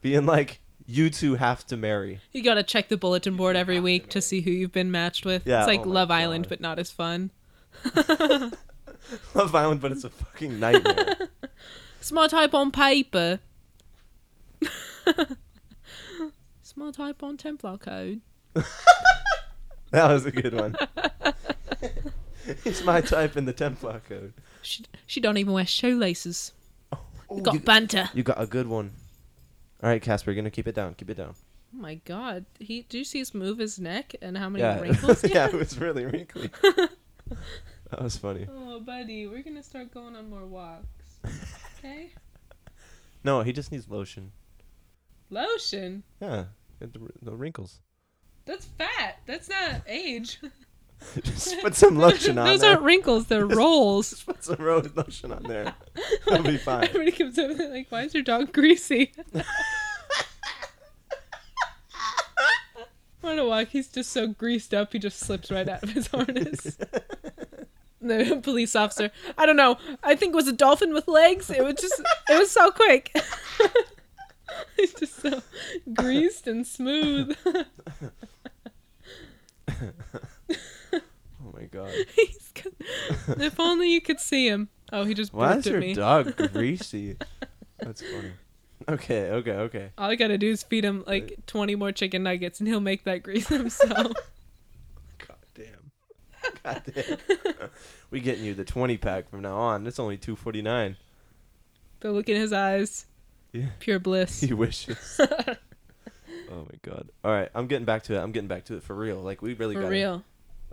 being 0.00 0.26
like, 0.26 0.60
"You 0.86 1.10
two 1.10 1.34
have 1.34 1.66
to 1.68 1.76
marry." 1.76 2.20
You 2.32 2.42
gotta 2.42 2.62
check 2.62 2.88
the 2.88 2.96
bulletin 2.96 3.36
board 3.36 3.56
every 3.56 3.80
week 3.80 4.08
to 4.10 4.20
see 4.22 4.40
who 4.40 4.50
you've 4.50 4.72
been 4.72 4.90
matched 4.90 5.24
with. 5.24 5.46
Yeah, 5.46 5.60
it's 5.60 5.66
like 5.68 5.80
oh 5.86 5.90
Love 5.90 6.10
Island, 6.10 6.44
God. 6.44 6.48
but 6.50 6.60
not 6.60 6.78
as 6.78 6.90
fun. 6.90 7.30
Love 9.34 9.54
Island, 9.54 9.80
but 9.80 9.92
it's 9.92 10.04
a 10.04 10.10
fucking 10.10 10.58
nightmare. 10.58 11.28
Small 12.00 12.28
type 12.28 12.54
on 12.54 12.70
paper. 12.70 13.40
Small 16.62 16.92
type 16.92 17.22
on 17.22 17.36
Templar 17.36 17.78
code. 17.78 18.20
that 18.54 20.10
was 20.10 20.26
a 20.26 20.30
good 20.32 20.54
one. 20.54 20.76
It's 22.64 22.84
my 22.84 23.00
type 23.00 23.36
in 23.36 23.44
the 23.44 23.52
Templar 23.52 24.00
code. 24.08 24.32
She 24.62 24.84
she 25.06 25.20
don't 25.20 25.36
even 25.36 25.52
wear 25.52 25.66
shoelaces. 25.66 26.52
Oh, 27.28 27.40
Got 27.40 27.54
you, 27.54 27.60
banter. 27.60 28.08
you 28.14 28.22
got 28.22 28.40
a 28.40 28.46
good 28.46 28.68
one. 28.68 28.92
All 29.86 29.92
right, 29.92 30.02
Casper, 30.02 30.32
you're 30.32 30.34
gonna 30.42 30.50
keep 30.50 30.66
it 30.66 30.74
down. 30.74 30.94
Keep 30.94 31.10
it 31.10 31.16
down. 31.16 31.36
Oh 31.72 31.78
my 31.78 31.94
god. 31.94 32.44
He 32.58 32.82
do 32.88 32.98
you 32.98 33.04
see 33.04 33.20
us 33.22 33.32
move 33.32 33.58
his 33.58 33.78
neck 33.78 34.16
and 34.20 34.36
how 34.36 34.48
many 34.48 34.64
Yeah, 34.64 34.80
wrinkles 34.80 35.22
he 35.22 35.28
yeah, 35.32 35.46
it 35.46 35.52
was 35.52 35.78
really 35.78 36.04
wrinkly. 36.04 36.50
that 36.62 38.02
was 38.02 38.16
funny. 38.16 38.48
Oh 38.52 38.80
buddy, 38.80 39.28
we're 39.28 39.44
gonna 39.44 39.62
start 39.62 39.94
going 39.94 40.16
on 40.16 40.28
more 40.28 40.44
walks. 40.44 41.20
Okay? 41.78 42.10
No, 43.22 43.42
he 43.42 43.52
just 43.52 43.70
needs 43.70 43.88
lotion. 43.88 44.32
Lotion? 45.30 46.02
Yeah, 46.20 46.46
the, 46.80 46.90
the 47.22 47.36
wrinkles. 47.36 47.78
That's 48.44 48.64
fat. 48.64 49.20
That's 49.26 49.48
not 49.48 49.82
age. 49.86 50.40
Just 51.22 51.60
put 51.60 51.74
some 51.74 51.98
lotion 51.98 52.38
on 52.38 52.44
there. 52.44 52.54
Those 52.54 52.60
there. 52.60 52.70
aren't 52.72 52.82
wrinkles, 52.82 53.26
they're 53.26 53.46
rolls. 53.46 54.10
Just 54.10 54.26
put 54.26 54.44
some 54.44 54.56
rose 54.58 54.90
lotion 54.94 55.32
on 55.32 55.42
there. 55.44 55.74
It'll 56.26 56.42
be 56.42 56.58
fine. 56.58 56.84
Everybody 56.84 57.12
comes 57.12 57.38
over 57.38 57.50
and 57.52 57.60
they're 57.60 57.70
like, 57.70 57.86
why 57.90 58.02
is 58.02 58.14
your 58.14 58.22
dog 58.22 58.52
greasy? 58.52 59.12
On 63.26 63.38
a 63.40 63.44
walk, 63.44 63.68
he's 63.68 63.88
just 63.88 64.10
so 64.12 64.28
greased 64.28 64.72
up, 64.72 64.92
he 64.92 65.00
just 65.00 65.18
slips 65.18 65.50
right 65.50 65.68
out 65.68 65.82
of 65.82 65.90
his 65.90 66.06
harness. 66.06 66.62
the 68.00 68.40
police 68.40 68.76
officer, 68.76 69.10
I 69.36 69.46
don't 69.46 69.56
know, 69.56 69.78
I 70.04 70.14
think 70.14 70.32
it 70.32 70.36
was 70.36 70.46
a 70.46 70.52
dolphin 70.52 70.94
with 70.94 71.08
legs. 71.08 71.50
It 71.50 71.64
was 71.64 71.74
just, 71.74 72.00
it 72.28 72.38
was 72.38 72.52
so 72.52 72.70
quick. 72.70 73.10
he's 74.76 74.94
just 74.94 75.16
so 75.16 75.42
greased 75.92 76.46
and 76.46 76.64
smooth. 76.64 77.36
Oh 81.56 81.60
my 81.60 81.64
god. 81.72 81.90
he's 82.14 82.52
got, 82.54 83.40
if 83.40 83.58
only 83.58 83.92
you 83.92 84.00
could 84.00 84.20
see 84.20 84.46
him. 84.48 84.68
Oh, 84.92 85.04
he 85.04 85.14
just 85.14 85.32
Why 85.32 85.54
is 85.56 85.66
at 85.66 85.72
your 85.72 85.80
me. 85.80 85.94
dog 85.94 86.36
greasy? 86.52 87.16
That's 87.78 88.02
funny. 88.02 88.32
Okay, 88.88 89.30
okay, 89.30 89.52
okay. 89.52 89.90
All 89.98 90.10
I 90.10 90.14
gotta 90.16 90.38
do 90.38 90.50
is 90.50 90.62
feed 90.62 90.84
him 90.84 91.02
like 91.06 91.34
uh, 91.38 91.42
20 91.46 91.74
more 91.76 91.92
chicken 91.92 92.22
nuggets 92.22 92.60
and 92.60 92.68
he'll 92.68 92.80
make 92.80 93.04
that 93.04 93.22
grease 93.22 93.48
himself. 93.48 94.12
God 95.18 95.36
damn. 95.54 95.90
God 96.62 96.82
damn. 96.94 97.18
we 98.10 98.20
getting 98.20 98.44
you 98.44 98.54
the 98.54 98.64
twenty 98.64 98.96
pack 98.96 99.28
from 99.30 99.42
now 99.42 99.56
on. 99.56 99.86
It's 99.86 99.98
only 99.98 100.16
two 100.18 100.36
forty 100.36 100.62
nine. 100.62 100.96
the 102.00 102.12
look 102.12 102.28
in 102.28 102.36
his 102.36 102.52
eyes, 102.52 103.06
Yeah. 103.52 103.66
pure 103.80 103.98
bliss. 103.98 104.40
He 104.40 104.52
wishes. 104.52 105.18
oh 105.20 105.26
my 106.50 106.78
god. 106.82 107.08
All 107.24 107.32
right, 107.32 107.48
I'm 107.54 107.66
getting 107.66 107.86
back 107.86 108.04
to 108.04 108.14
it. 108.14 108.18
I'm 108.20 108.30
getting 108.32 108.48
back 108.48 108.66
to 108.66 108.76
it 108.76 108.82
for 108.82 108.94
real. 108.94 109.16
Like 109.16 109.42
we 109.42 109.54
really 109.54 109.74
got 109.74 109.80
it. 109.80 109.82
For 109.84 109.86
got 109.86 109.90
real. 109.90 110.24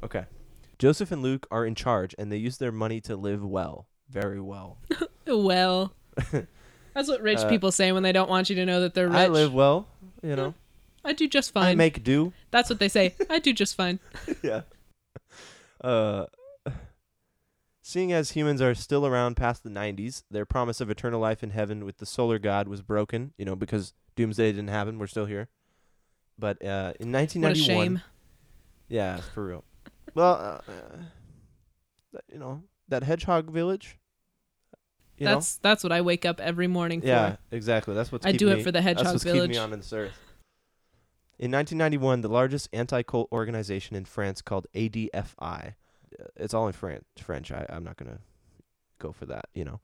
Okay. 0.04 0.26
Joseph 0.80 1.12
and 1.12 1.22
Luc 1.22 1.46
are 1.52 1.66
in 1.66 1.76
charge, 1.76 2.14
and 2.18 2.32
they 2.32 2.38
use 2.38 2.58
their 2.58 2.72
money 2.72 3.00
to 3.02 3.16
live 3.16 3.44
well, 3.44 3.88
very 4.10 4.40
well. 4.42 4.78
Well, 5.26 5.94
that's 6.94 7.08
what 7.08 7.22
rich 7.22 7.40
Uh, 7.40 7.48
people 7.50 7.72
say 7.72 7.94
when 7.94 8.04
they 8.04 8.12
don't 8.12 8.30
want 8.30 8.50
you 8.50 8.58
to 8.58 8.66
know 8.66 8.82
that 8.82 8.94
they're 8.94 9.08
rich. 9.08 9.16
I 9.16 9.28
live 9.28 9.54
well, 9.54 9.88
you 10.22 10.36
know. 10.36 10.54
I 11.06 11.14
do 11.14 11.30
just 11.30 11.52
I 11.56 11.62
fine. 11.62 11.78
make 11.78 12.04
do. 12.04 12.34
That's 12.52 12.70
what 12.70 12.80
they 12.80 12.90
say. 12.90 13.16
I 13.30 13.40
do 13.40 13.54
just 13.54 13.76
fine. 13.76 14.00
yeah. 14.42 14.62
Uh, 15.82 16.26
seeing 17.82 18.12
as 18.12 18.32
humans 18.32 18.62
are 18.62 18.76
still 18.76 19.06
around 19.08 19.36
past 19.36 19.64
the 19.64 19.70
90s, 19.70 20.24
their 20.30 20.46
promise 20.46 20.82
of 20.82 20.90
eternal 20.90 21.22
life 21.22 21.42
in 21.42 21.52
heaven 21.52 21.86
with 21.86 21.98
the 22.00 22.06
solar 22.06 22.38
god 22.38 22.68
was 22.68 22.82
broken, 22.82 23.34
you 23.38 23.46
know, 23.46 23.56
because 23.56 23.94
doomsday 24.18 24.52
didn't 24.52 24.70
happen. 24.70 25.00
We're 25.00 25.08
still 25.08 25.26
here. 25.26 25.48
But 26.38 26.62
uh, 26.64 26.94
in 27.00 27.12
What 27.14 27.20
a 27.22 27.24
1991, 27.24 27.64
shame. 27.66 28.02
yeah, 28.90 29.22
for 29.34 29.46
real. 29.46 29.64
Well, 30.16 30.34
uh, 30.68 30.72
uh, 30.72 32.20
you 32.32 32.40
know, 32.40 32.64
that 32.90 33.04
hedgehog 33.04 33.50
village. 33.52 33.98
You 35.18 35.26
That's 35.28 35.58
that's 35.58 35.84
what 35.84 35.92
I 35.92 36.02
wake 36.02 36.26
up 36.26 36.40
every 36.40 36.68
morning 36.68 37.00
know? 37.00 37.06
Yeah, 37.08 37.36
exactly. 37.52 37.94
That's 37.94 38.12
what's 38.12 38.26
I 38.26 38.32
do 38.32 38.50
it 38.50 38.58
me- 38.58 38.64
for 38.64 38.72
the 38.72 38.82
That's 38.82 38.86
hedgehog 39.00 39.14
what's 39.14 39.24
village. 39.24 39.52
keeping 39.52 39.52
me 39.52 39.58
on 39.58 39.72
this 39.72 39.94
earth. 39.94 40.18
In 41.40 41.52
1991, 41.52 42.22
the 42.22 42.30
largest 42.30 42.70
anti-cult 42.74 43.28
organization 43.32 43.96
in 43.96 44.06
France 44.06 44.42
called 44.42 44.68
ADFI. 44.76 45.74
uh, 46.20 46.24
It's 46.36 46.54
all 46.54 46.68
in 46.68 46.74
Fran- 46.74 47.04
French. 47.18 47.52
I, 47.52 47.66
I'm 47.70 47.84
not 47.84 47.98
gonna 47.98 48.20
go 49.00 49.12
for 49.12 49.26
that. 49.28 49.46
You 49.54 49.66
know, 49.66 49.80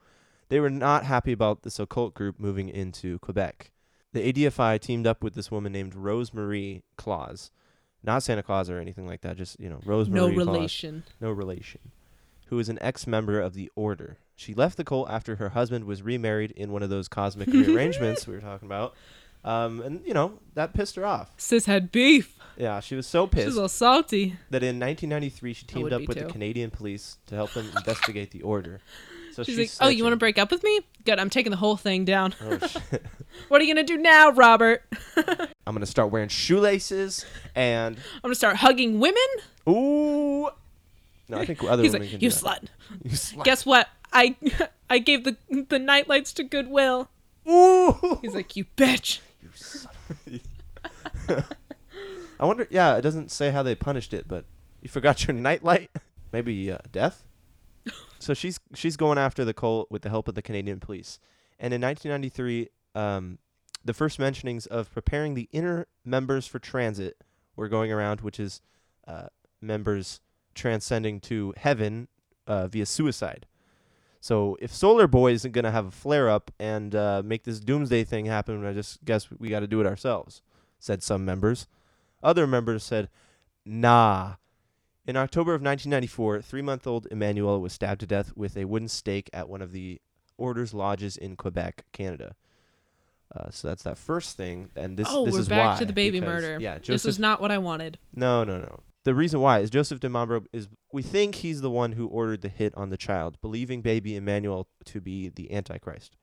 they 0.49 0.59
were 0.59 0.69
not 0.69 1.05
happy 1.05 1.31
about 1.31 1.61
this 1.63 1.79
occult 1.79 2.13
group 2.13 2.39
moving 2.39 2.69
into 2.69 3.19
Quebec. 3.19 3.71
The 4.13 4.31
ADFI 4.33 4.79
teamed 4.79 5.05
up 5.05 5.23
with 5.23 5.35
this 5.35 5.51
woman 5.51 5.71
named 5.71 5.93
Rose 5.95 6.33
Marie 6.33 6.81
Klaus, 6.97 7.51
not 8.03 8.23
Santa 8.23 8.43
Claus 8.43 8.69
or 8.69 8.79
anything 8.79 9.05
like 9.07 9.21
that. 9.21 9.37
Just 9.37 9.59
you 9.59 9.69
know, 9.69 9.79
Rosemary. 9.85 10.35
no 10.35 10.43
Claus 10.43 10.47
relation. 10.55 11.03
no 11.19 11.31
relation, 11.31 11.81
who 12.47 12.59
is 12.59 12.69
an 12.69 12.77
ex 12.81 13.05
member 13.07 13.39
of 13.39 13.53
the 13.53 13.71
Order. 13.75 14.17
She 14.35 14.53
left 14.53 14.77
the 14.77 14.83
cult 14.85 15.09
after 15.09 15.35
her 15.35 15.49
husband 15.49 15.83
was 15.85 16.01
remarried 16.01 16.51
in 16.51 16.71
one 16.71 16.81
of 16.83 16.89
those 16.89 17.07
cosmic 17.09 17.47
rearrangements 17.53 18.25
we 18.25 18.35
were 18.35 18.41
talking 18.41 18.67
about. 18.67 18.95
Um, 19.43 19.81
and, 19.81 20.01
you 20.05 20.13
know, 20.13 20.39
that 20.55 20.73
pissed 20.73 20.95
her 20.97 21.05
off. 21.05 21.31
Sis 21.37 21.65
had 21.65 21.91
beef. 21.93 22.37
Yeah, 22.57 22.81
she 22.81 22.95
was 22.95 23.07
so 23.07 23.25
pissed. 23.25 23.35
She's 23.35 23.45
a 23.45 23.47
pissed 23.47 23.55
little 23.55 23.69
salty. 23.69 24.35
that 24.49 24.63
in 24.63 24.79
1993 24.79 25.53
she 25.53 25.65
teamed 25.65 25.93
up 25.93 26.01
with 26.07 26.17
too. 26.17 26.25
the 26.25 26.31
Canadian 26.31 26.71
police 26.71 27.17
to 27.27 27.35
help 27.35 27.51
them 27.53 27.67
investigate 27.75 28.31
the 28.31 28.41
Order. 28.41 28.81
So 29.43 29.51
She's, 29.51 29.55
she's 29.55 29.79
like, 29.79 29.87
"Oh, 29.87 29.89
you 29.89 30.03
want 30.03 30.13
to 30.13 30.17
break 30.17 30.37
up 30.37 30.51
with 30.51 30.63
me? 30.63 30.81
Good. 31.05 31.19
I'm 31.19 31.29
taking 31.29 31.51
the 31.51 31.57
whole 31.57 31.77
thing 31.77 32.05
down. 32.05 32.33
Oh, 32.41 32.57
shit. 32.67 33.03
What 33.47 33.61
are 33.61 33.63
you 33.63 33.73
gonna 33.73 33.85
do 33.85 33.97
now, 33.97 34.31
Robert? 34.31 34.83
I'm 35.17 35.73
going 35.75 35.79
to 35.81 35.85
start 35.85 36.11
wearing 36.11 36.29
shoelaces 36.29 37.25
and. 37.55 37.97
I'm 37.97 38.21
gonna 38.23 38.35
start 38.35 38.57
hugging 38.57 38.99
women." 38.99 39.15
Ooh! 39.67 40.49
No, 41.29 41.37
I 41.37 41.45
think 41.45 41.63
other 41.63 41.83
He's 41.83 41.93
women 41.93 42.07
like, 42.07 42.11
can 42.11 42.21
"You 42.21 42.29
do 42.29 42.35
that. 42.35 42.43
slut. 42.43 42.67
You 43.03 43.11
slut. 43.11 43.43
Guess 43.43 43.65
what? 43.65 43.87
I 44.11 44.35
I 44.89 44.99
gave 44.99 45.23
the 45.23 45.37
the 45.49 45.79
nightlights 45.79 46.33
to 46.33 46.43
Goodwill." 46.43 47.09
Ooh! 47.47 48.19
He's 48.21 48.33
like, 48.35 48.55
"You 48.55 48.65
bitch." 48.77 49.19
You 49.41 49.49
son 49.53 49.91
of 50.19 50.27
a- 51.29 51.45
I 52.39 52.45
wonder. 52.45 52.67
Yeah, 52.69 52.95
it 52.97 53.01
doesn't 53.01 53.31
say 53.31 53.51
how 53.51 53.63
they 53.63 53.75
punished 53.75 54.13
it, 54.13 54.27
but 54.27 54.45
you 54.81 54.89
forgot 54.89 55.27
your 55.27 55.35
nightlight. 55.35 55.89
Maybe 56.31 56.71
uh, 56.71 56.77
death. 56.91 57.23
So 58.19 58.33
she's 58.33 58.59
she's 58.75 58.97
going 58.97 59.17
after 59.17 59.45
the 59.45 59.53
cult 59.53 59.89
with 59.89 60.01
the 60.01 60.09
help 60.09 60.27
of 60.27 60.35
the 60.35 60.41
Canadian 60.41 60.79
police. 60.79 61.19
And 61.59 61.73
in 61.73 61.81
1993, 61.81 62.69
um, 62.95 63.39
the 63.83 63.93
first 63.93 64.19
mentionings 64.19 64.67
of 64.67 64.91
preparing 64.93 65.33
the 65.33 65.49
inner 65.51 65.87
members 66.05 66.45
for 66.45 66.59
transit 66.59 67.17
were 67.55 67.69
going 67.69 67.91
around, 67.91 68.21
which 68.21 68.39
is 68.39 68.61
uh, 69.07 69.27
members 69.61 70.21
transcending 70.53 71.19
to 71.21 71.53
heaven 71.57 72.07
uh, 72.47 72.67
via 72.67 72.85
suicide. 72.85 73.45
So 74.21 74.57
if 74.61 74.73
Solar 74.73 75.07
Boy 75.07 75.31
isn't 75.31 75.53
gonna 75.53 75.71
have 75.71 75.85
a 75.87 75.91
flare 75.91 76.29
up 76.29 76.51
and 76.59 76.93
uh, 76.93 77.21
make 77.23 77.43
this 77.43 77.59
doomsday 77.59 78.03
thing 78.03 78.25
happen, 78.25 78.65
I 78.65 78.73
just 78.73 79.03
guess 79.05 79.29
we 79.31 79.47
got 79.47 79.61
to 79.61 79.67
do 79.67 79.79
it 79.79 79.87
ourselves," 79.87 80.41
said 80.77 81.01
some 81.01 81.23
members. 81.23 81.67
Other 82.21 82.45
members 82.45 82.83
said, 82.83 83.09
"Nah." 83.65 84.35
In 85.09 85.17
October 85.17 85.55
of 85.55 85.61
1994, 85.63 86.43
three-month-old 86.43 87.07
Emmanuel 87.09 87.59
was 87.59 87.73
stabbed 87.73 88.01
to 88.01 88.05
death 88.05 88.31
with 88.35 88.55
a 88.55 88.65
wooden 88.65 88.87
stake 88.87 89.27
at 89.33 89.49
one 89.49 89.59
of 89.59 89.71
the 89.71 89.99
Order's 90.37 90.71
lodges 90.71 91.17
in 91.17 91.35
Quebec, 91.35 91.85
Canada. 91.91 92.35
Uh, 93.35 93.49
so 93.49 93.69
that's 93.69 93.81
that 93.81 93.97
first 93.97 94.37
thing, 94.37 94.69
and 94.75 94.97
this 94.97 95.07
oh, 95.09 95.25
this 95.25 95.33
we're 95.33 95.39
is 95.39 95.49
back 95.49 95.73
why, 95.73 95.79
to 95.79 95.85
the 95.85 95.93
baby 95.93 96.19
because- 96.19 96.43
murder. 96.43 96.59
Yeah, 96.61 96.77
this 96.77 97.05
is 97.05 97.17
not 97.17 97.41
what 97.41 97.49
I 97.49 97.57
wanted. 97.57 97.97
no, 98.13 98.43
no, 98.43 98.59
no. 98.59 98.81
The 99.03 99.15
reason 99.15 99.39
why 99.39 99.61
is 99.61 99.71
Joseph 99.71 99.99
Di 99.99 100.09
Mambro 100.09 100.45
is 100.53 100.67
we 100.93 101.01
think 101.01 101.33
he's 101.35 101.61
the 101.61 101.71
one 101.71 101.93
who 101.93 102.05
ordered 102.05 102.41
the 102.41 102.49
hit 102.49 102.75
on 102.75 102.91
the 102.91 102.97
child, 102.97 103.41
believing 103.41 103.81
baby 103.81 104.15
Emmanuel 104.15 104.67
to 104.85 105.01
be 105.01 105.29
the 105.29 105.51
Antichrist. 105.51 106.17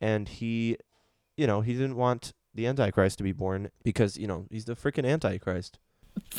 And 0.00 0.28
he, 0.28 0.76
you 1.36 1.48
know, 1.48 1.60
he 1.60 1.72
didn't 1.72 1.96
want 1.96 2.34
the 2.54 2.68
Antichrist 2.68 3.18
to 3.18 3.24
be 3.24 3.32
born 3.32 3.72
because, 3.82 4.16
you 4.16 4.28
know, 4.28 4.46
he's 4.48 4.66
the 4.66 4.76
freaking 4.76 5.04
Antichrist. 5.04 5.80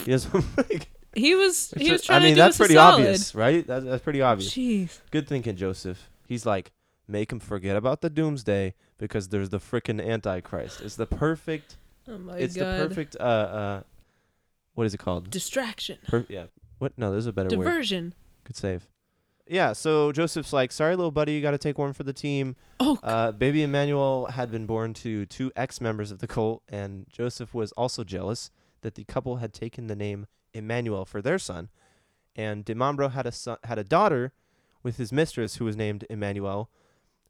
He 0.05 0.11
doesn't 0.11 0.45
He 1.13 1.35
was 1.35 1.71
he 1.77 1.91
was 1.91 2.03
I 2.03 2.05
trying 2.05 2.23
mean, 2.23 2.29
to 2.31 2.35
do 2.35 2.41
that's 2.41 2.55
us 2.55 2.57
pretty 2.57 2.73
a 2.75 2.77
solid. 2.77 2.93
obvious, 3.01 3.35
right? 3.35 3.67
That's, 3.67 3.85
that's 3.85 4.03
pretty 4.03 4.21
obvious. 4.21 4.53
Jeez. 4.53 4.99
Good 5.11 5.27
thinking, 5.27 5.55
Joseph. 5.55 6.09
He's 6.27 6.45
like, 6.45 6.71
make 7.07 7.31
him 7.31 7.39
forget 7.39 7.75
about 7.75 8.01
the 8.01 8.09
doomsday 8.09 8.73
because 8.97 9.27
there's 9.29 9.49
the 9.49 9.59
freaking 9.59 10.01
Antichrist. 10.05 10.81
It's 10.81 10.95
the 10.95 11.05
perfect 11.05 11.77
Oh 12.07 12.17
my 12.17 12.37
it's 12.37 12.55
god. 12.55 12.79
the 12.79 12.87
perfect 12.87 13.15
uh 13.19 13.23
uh 13.23 13.81
what 14.73 14.85
is 14.87 14.93
it 14.93 14.99
called? 14.99 15.29
Distraction. 15.29 15.97
Per- 16.07 16.25
yeah. 16.29 16.45
What? 16.79 16.93
No, 16.97 17.11
there's 17.11 17.25
a 17.27 17.33
better 17.33 17.49
word. 17.57 17.65
Diversion. 17.65 18.13
Good 18.45 18.55
save. 18.55 18.87
Yeah. 19.47 19.73
So 19.73 20.13
Joseph's 20.13 20.53
like, 20.53 20.71
sorry, 20.71 20.95
little 20.95 21.11
buddy, 21.11 21.33
you 21.33 21.41
got 21.41 21.51
to 21.51 21.57
take 21.57 21.77
one 21.77 21.91
for 21.91 22.03
the 22.03 22.13
team. 22.13 22.55
Oh, 22.79 22.97
Uh, 23.03 23.33
baby 23.33 23.63
Emmanuel 23.63 24.27
had 24.27 24.49
been 24.49 24.65
born 24.65 24.93
to 24.95 25.25
two 25.25 25.51
ex-members 25.57 26.09
of 26.09 26.19
the 26.19 26.27
cult, 26.27 26.63
and 26.69 27.05
Joseph 27.11 27.53
was 27.53 27.73
also 27.73 28.05
jealous 28.05 28.49
that 28.81 28.95
the 28.95 29.03
couple 29.03 29.35
had 29.37 29.53
taken 29.53 29.87
the 29.87 29.95
name 29.95 30.25
Emmanuel 30.53 31.05
for 31.05 31.21
their 31.21 31.39
son, 31.39 31.69
and 32.35 32.63
Di 32.65 32.73
Mambro 32.73 33.11
had 33.11 33.25
a 33.25 33.31
son, 33.31 33.57
had 33.63 33.77
a 33.79 33.83
daughter 33.83 34.33
with 34.83 34.97
his 34.97 35.11
mistress 35.11 35.55
who 35.55 35.65
was 35.65 35.75
named 35.75 36.05
Emmanuel, 36.09 36.69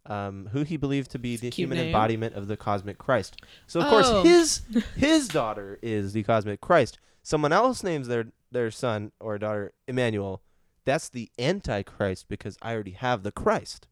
um, 0.05 0.49
who 0.51 0.63
he 0.63 0.77
believed 0.77 1.11
to 1.11 1.19
be 1.19 1.35
the 1.37 1.49
human 1.49 1.77
name. 1.77 1.87
embodiment 1.87 2.33
of 2.35 2.47
the 2.47 2.57
cosmic 2.57 2.97
Christ. 2.97 3.41
So 3.67 3.79
of 3.81 3.87
Oh. 3.87 3.89
course 3.89 4.23
his 4.23 4.61
his 4.95 5.27
daughter 5.27 5.77
is 5.81 6.13
the 6.13 6.23
cosmic 6.23 6.61
Christ. 6.61 6.97
Someone 7.23 7.51
else 7.53 7.83
names 7.83 8.07
their 8.07 8.27
their 8.51 8.71
son 8.71 9.11
or 9.19 9.37
daughter 9.37 9.73
Emmanuel. 9.87 10.41
That's 10.85 11.09
the 11.09 11.29
antichrist 11.37 12.27
because 12.27 12.57
I 12.61 12.73
already 12.73 12.91
have 12.93 13.21
the 13.23 13.31
Christ. 13.31 13.87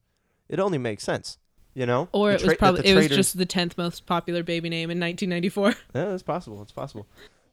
It 0.48 0.60
only 0.60 0.80
makes 0.80 1.04
sense, 1.04 1.38
you 1.76 1.86
know. 1.86 2.10
or 2.12 2.30
The 2.32 2.36
it 2.36 2.48
was 2.48 2.58
probably 2.58 2.88
it 2.88 2.96
was 2.96 3.08
just 3.10 3.38
the 3.38 3.46
tenth 3.46 3.78
most 3.78 4.08
popular 4.08 4.42
baby 4.42 4.70
name 4.70 4.90
in 4.90 5.00
1994. 5.00 5.76
Yeah, 5.94 6.14
it's 6.14 6.24
possible. 6.24 6.62
It's 6.64 6.72
possible. 6.72 7.06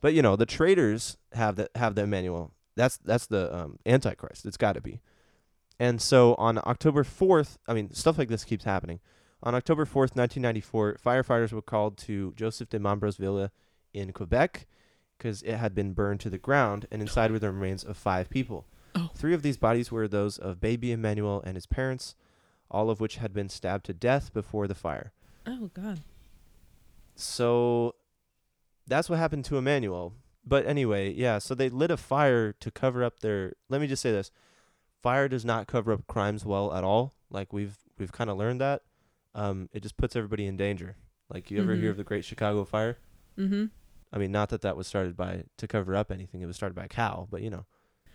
But 0.07 0.15
you 0.15 0.23
know, 0.23 0.37
the 0.37 0.47
traitors 0.47 1.17
have 1.33 1.57
the 1.57 1.69
have 1.75 1.97
the 1.97 2.03
Emmanuel. 2.03 2.53
That's 2.77 2.97
that's 2.99 3.27
the 3.27 3.53
um, 3.53 3.81
Antichrist. 3.85 4.47
It's 4.47 4.57
got 4.57 4.75
to 4.75 4.81
be. 4.81 5.01
And 5.81 6.01
so 6.01 6.37
on 6.37 6.59
October 6.59 7.03
fourth, 7.03 7.59
I 7.67 7.75
mean, 7.75 7.93
stuff 7.93 8.17
like 8.17 8.29
this 8.29 8.45
keeps 8.45 8.63
happening. 8.63 9.01
On 9.43 9.53
October 9.53 9.85
fourth, 9.85 10.15
nineteen 10.15 10.45
ninety 10.45 10.61
four, 10.61 10.97
firefighters 11.05 11.53
were 11.53 11.61
called 11.61 11.99
to 12.07 12.33
Joseph 12.37 12.69
Di 12.69 12.79
Mambro's 12.79 13.17
villa 13.17 13.51
in 13.93 14.13
Quebec 14.13 14.69
because 15.19 15.43
it 15.43 15.57
had 15.57 15.75
been 15.75 15.93
burned 15.93 16.21
to 16.21 16.31
the 16.31 16.39
ground, 16.39 16.87
and 16.93 17.03
inside 17.03 17.33
were 17.33 17.41
the 17.41 17.51
remains 17.51 17.83
of 17.83 17.97
five 17.97 18.31
people. 18.31 18.65
Oh. 18.95 19.11
Three 19.13 19.35
of 19.35 19.43
these 19.43 19.57
bodies 19.57 19.91
were 19.91 20.07
those 20.07 20.39
of 20.39 20.61
baby 20.61 20.93
Emmanuel 20.93 21.43
and 21.45 21.57
his 21.57 21.67
parents, 21.67 22.15
all 22.71 22.91
of 22.91 23.01
which 23.01 23.17
had 23.17 23.35
been 23.35 23.49
stabbed 23.49 23.87
to 23.87 23.93
death 23.93 24.33
before 24.33 24.69
the 24.69 24.77
fire. 24.77 25.11
Oh 25.49 25.73
God. 25.75 26.03
So 27.17 27.97
that's 28.87 29.09
what 29.11 29.19
happened 29.19 29.45
to 29.47 29.57
Emmanuel. 29.59 30.13
But 30.45 30.67
anyway, 30.67 31.13
yeah, 31.13 31.39
so 31.39 31.55
they 31.55 31.69
lit 31.69 31.91
a 31.91 31.97
fire 31.97 32.53
to 32.61 32.71
cover 32.71 33.03
up 33.03 33.21
their 33.21 33.55
let 33.69 33.81
me 33.81 33.87
just 33.87 34.03
say 34.03 34.13
this. 34.13 34.31
Fire 35.03 35.29
does 35.29 35.45
not 35.45 35.67
cover 35.67 35.93
up 35.93 36.07
crimes 36.07 36.45
well 36.45 36.73
at 36.73 36.85
all. 36.85 37.13
Like 37.31 37.53
we've 37.53 37.77
we've 37.99 38.13
kind 38.13 38.31
of 38.31 38.37
learned 38.37 38.61
that. 38.61 38.83
Um 39.35 39.69
it 39.73 39.83
just 39.83 39.97
puts 39.97 40.15
everybody 40.17 40.47
in 40.47 40.57
danger. 40.57 40.97
Like 41.29 41.51
you 41.51 41.61
ever 41.61 41.75
hear 41.75 41.89
Mhm. 41.89 41.91
of 41.93 41.97
the 41.97 42.05
Great 42.05 42.25
Chicago 42.25 42.65
Fire? 42.65 42.99
Mm-hmm. 43.37 43.65
I 44.13 44.19
mean, 44.19 44.31
not 44.31 44.51
that 44.51 44.61
that 44.63 44.77
was 44.77 44.87
started 44.87 45.17
by 45.17 45.45
to 45.59 45.67
cover 45.67 45.97
up 45.97 46.11
anything. 46.13 46.41
It 46.41 46.47
was 46.47 46.55
started 46.57 46.75
by 46.77 46.85
a 46.85 46.89
cow, 46.89 47.27
but 47.31 47.43
you 47.43 47.51
know. 47.51 47.67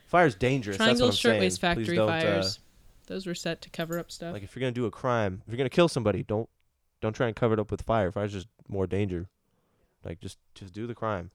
Fire's 0.08 0.36
dangerous. 0.36 0.78
Triangle 0.78 1.08
that's 1.08 1.24
what 1.24 1.30
I'm 1.30 1.34
Shirtwaist 1.36 1.62
Factory 1.62 1.98
uh, 2.00 2.08
fires. 2.08 2.60
Those 3.08 3.26
were 3.26 3.36
set 3.36 3.62
to 3.64 3.70
cover 3.70 4.00
up 4.00 4.10
stuff. 4.12 4.34
like 4.34 4.44
if 4.44 4.56
you're 4.56 4.62
gonna 4.62 4.72
do 4.72 4.86
a 4.86 4.92
crime, 4.92 5.42
if 5.46 5.52
you're 5.52 5.58
gonna 5.58 5.70
kill 5.70 5.88
somebody, 5.90 6.24
don't 6.24 6.50
don't 7.02 7.14
try 7.14 7.28
and 7.28 7.36
cover 7.36 7.54
it 7.56 7.60
up 7.60 7.72
with 7.72 7.82
fire. 7.82 8.12
Fire's 8.12 8.32
just 8.34 8.48
more 8.70 8.88
danger. 8.88 9.28
Like 10.04 10.20
just 10.20 10.38
just 10.56 10.74
do 10.74 10.88
the 10.88 10.96
crime. 10.96 11.32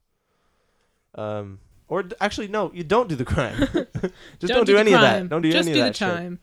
Um, 1.15 1.59
or 1.87 2.03
d- 2.03 2.15
actually 2.19 2.47
no, 2.47 2.71
you 2.73 2.83
don't 2.83 3.07
do 3.09 3.15
the 3.15 3.25
crime. 3.25 3.57
just 4.39 4.53
don't, 4.53 4.65
do, 4.65 4.73
the 4.73 4.79
any 4.79 4.93
of 4.93 5.01
that. 5.01 5.29
Don't 5.29 5.41
do 5.41 5.51
Just 5.51 5.67
any 5.67 5.73
do 5.75 5.81
of 5.81 5.85
the 5.85 5.89
that 5.89 5.95
shit. 5.95 6.07
time. 6.07 6.39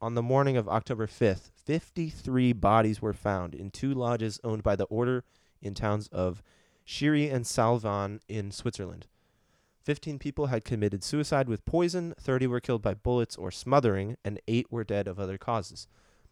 On 0.00 0.14
the 0.14 0.22
morning 0.22 0.56
of 0.56 0.68
October 0.68 1.06
5th, 1.06 1.50
53 1.64 2.52
bodies 2.52 3.00
were 3.00 3.14
found 3.14 3.54
in 3.54 3.70
two 3.70 3.94
lodges 3.94 4.38
owned 4.44 4.62
by 4.62 4.76
the 4.76 4.84
order 4.84 5.24
in 5.62 5.72
towns 5.74 6.08
of 6.08 6.42
Cheiry 6.86 7.32
and 7.32 7.44
Salvan 7.44 8.20
in 8.28 8.50
Switzerland. 8.50 9.06
15 9.82 10.18
people 10.18 10.46
had 10.46 10.64
committed 10.64 11.02
suicide 11.02 11.48
with 11.48 11.64
poison, 11.64 12.14
30 12.18 12.46
were 12.46 12.60
killed 12.60 12.82
by 12.82 12.94
bullets 12.94 13.36
or 13.36 13.50
smothering, 13.50 14.16
and 14.24 14.40
8 14.48 14.66
were 14.70 14.84
dead 14.84 15.06
of 15.06 15.18
other 15.18 15.38
causes. 15.38 15.86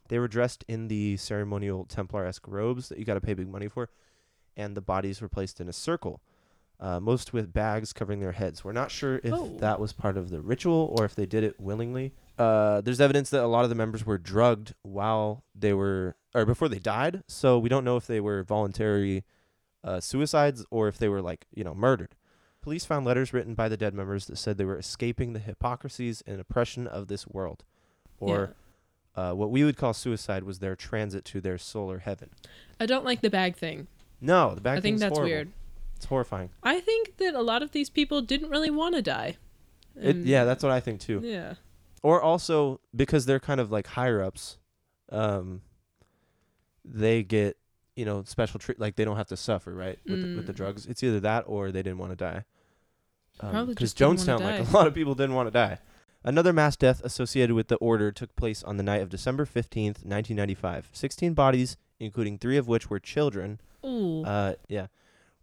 They 0.08 0.18
were 0.18 0.28
dressed 0.28 0.64
in 0.68 0.88
the 0.88 1.16
ceremonial 1.16 1.84
Templar-esque 1.84 2.46
robes 2.46 2.88
that 2.88 2.98
you 2.98 3.04
got 3.04 3.14
to 3.14 3.20
pay 3.20 3.34
big 3.34 3.48
money 3.48 3.68
for, 3.68 3.88
and 4.56 4.76
the 4.76 4.80
bodies 4.80 5.20
were 5.20 5.28
placed 5.28 5.60
in 5.60 5.68
a 5.68 5.72
circle, 5.72 6.20
uh, 6.80 6.98
most 7.00 7.32
with 7.32 7.52
bags 7.52 7.92
covering 7.92 8.20
their 8.20 8.32
heads. 8.32 8.64
We're 8.64 8.72
not 8.72 8.90
sure 8.90 9.20
if 9.22 9.32
Oh. 9.32 9.56
that 9.60 9.78
was 9.80 9.92
part 9.92 10.16
of 10.16 10.30
the 10.30 10.40
ritual 10.40 10.94
or 10.98 11.04
if 11.04 11.14
they 11.14 11.26
did 11.26 11.44
it 11.44 11.60
willingly. 11.60 12.12
Uh, 12.38 12.80
there's 12.80 13.00
evidence 13.00 13.30
that 13.30 13.42
a 13.44 13.46
lot 13.46 13.62
of 13.64 13.68
the 13.68 13.76
members 13.76 14.04
were 14.06 14.18
drugged 14.18 14.74
while 14.82 15.44
they 15.54 15.72
were, 15.72 16.16
or 16.34 16.44
before 16.46 16.68
they 16.68 16.78
died, 16.78 17.22
so 17.28 17.58
we 17.58 17.68
don't 17.68 17.84
know 17.84 17.96
if 17.96 18.06
they 18.06 18.20
were 18.20 18.42
voluntary 18.42 19.24
uh, 19.84 20.00
suicides 20.00 20.64
or 20.70 20.88
if 20.88 20.96
they 20.98 21.08
were 21.08 21.20
like, 21.22 21.46
you 21.54 21.62
know, 21.64 21.74
murdered. 21.74 22.14
Police 22.62 22.84
found 22.84 23.04
letters 23.04 23.32
written 23.32 23.54
by 23.54 23.68
the 23.68 23.76
dead 23.76 23.92
members 23.94 24.26
that 24.26 24.36
said 24.38 24.56
they 24.56 24.64
were 24.64 24.78
escaping 24.78 25.32
the 25.32 25.40
hypocrisies 25.40 26.22
and 26.26 26.40
oppression 26.40 26.86
of 26.86 27.08
this 27.08 27.26
world, 27.26 27.64
or 28.20 28.54
uh, 29.16 29.32
what 29.32 29.50
we 29.50 29.64
would 29.64 29.76
call 29.76 29.92
suicide 29.92 30.44
was 30.44 30.60
their 30.60 30.76
transit 30.76 31.24
to 31.26 31.40
their 31.40 31.58
solar 31.58 31.98
heaven. 31.98 32.30
I 32.80 32.86
don't 32.86 33.04
like 33.04 33.20
the 33.20 33.30
bag 33.30 33.56
thing. 33.56 33.88
No, 34.22 34.54
the 34.54 34.60
bag 34.62 34.78
I 34.78 34.80
think 34.80 34.98
that's 35.00 35.10
horrible. 35.18 35.24
weird. 35.30 35.50
It's 35.96 36.06
horrifying. 36.06 36.50
I 36.62 36.80
think 36.80 37.16
that 37.18 37.34
a 37.34 37.42
lot 37.42 37.62
of 37.62 37.72
these 37.72 37.90
people 37.90 38.22
didn't 38.22 38.48
really 38.50 38.70
want 38.70 38.94
to 38.94 39.02
die. 39.02 39.36
It, 40.00 40.16
yeah, 40.16 40.44
that's 40.44 40.62
what 40.62 40.72
I 40.72 40.80
think 40.80 41.00
too. 41.00 41.20
Yeah. 41.22 41.54
Or 42.02 42.22
also 42.22 42.80
because 42.96 43.26
they're 43.26 43.38
kind 43.40 43.60
of 43.60 43.70
like 43.70 43.86
higher 43.88 44.22
ups, 44.22 44.58
um, 45.10 45.60
they 46.84 47.22
get 47.22 47.56
you 47.96 48.04
know 48.04 48.22
special 48.24 48.58
treat. 48.58 48.80
Like 48.80 48.96
they 48.96 49.04
don't 49.04 49.16
have 49.16 49.28
to 49.28 49.36
suffer, 49.36 49.72
right, 49.74 49.98
with 50.06 50.22
the, 50.22 50.36
with 50.36 50.46
the 50.46 50.52
Mm. 50.52 50.56
drugs. 50.56 50.86
It's 50.86 51.02
either 51.02 51.20
that 51.20 51.44
or 51.46 51.70
they 51.70 51.82
didn't 51.82 51.98
want 51.98 52.12
to 52.12 52.16
die. 52.16 52.44
Probably 53.38 53.74
Because 53.74 53.92
just 53.92 53.98
didn't 53.98 54.26
wanna 54.26 54.40
Jonestown, 54.40 54.60
like 54.60 54.68
a 54.72 54.76
lot 54.76 54.86
of 54.86 54.94
people 54.94 55.14
didn't 55.14 55.34
want 55.34 55.46
to 55.48 55.50
die. 55.52 55.78
Another 56.24 56.52
mass 56.52 56.76
death 56.76 57.00
associated 57.04 57.54
with 57.54 57.66
the 57.68 57.76
order 57.76 58.12
took 58.12 58.34
place 58.36 58.62
on 58.62 58.76
the 58.76 58.82
night 58.84 59.02
of 59.02 59.08
December 59.08 59.44
15th, 59.44 60.04
1995. 60.04 60.88
16 60.92 61.34
bodies, 61.34 61.76
including 62.02 62.38
three 62.38 62.56
of 62.56 62.68
which 62.68 62.90
were 62.90 62.98
children, 63.00 63.60
Ooh. 63.84 64.22
uh, 64.24 64.54
yeah, 64.68 64.86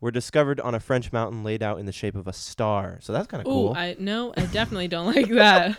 were 0.01 0.11
discovered 0.11 0.59
on 0.59 0.75
a 0.75 0.79
French 0.79 1.11
mountain 1.11 1.43
laid 1.43 1.63
out 1.63 1.79
in 1.79 1.85
the 1.85 1.91
shape 1.91 2.15
of 2.15 2.27
a 2.27 2.33
star. 2.33 2.99
So 3.01 3.13
that's 3.13 3.27
kind 3.27 3.41
of 3.41 3.47
Ooh, 3.47 3.51
cool. 3.51 3.73
I 3.75 3.95
no, 3.99 4.33
I 4.37 4.45
definitely 4.45 4.87
don't 4.87 5.07
like 5.15 5.29
that. 5.29 5.77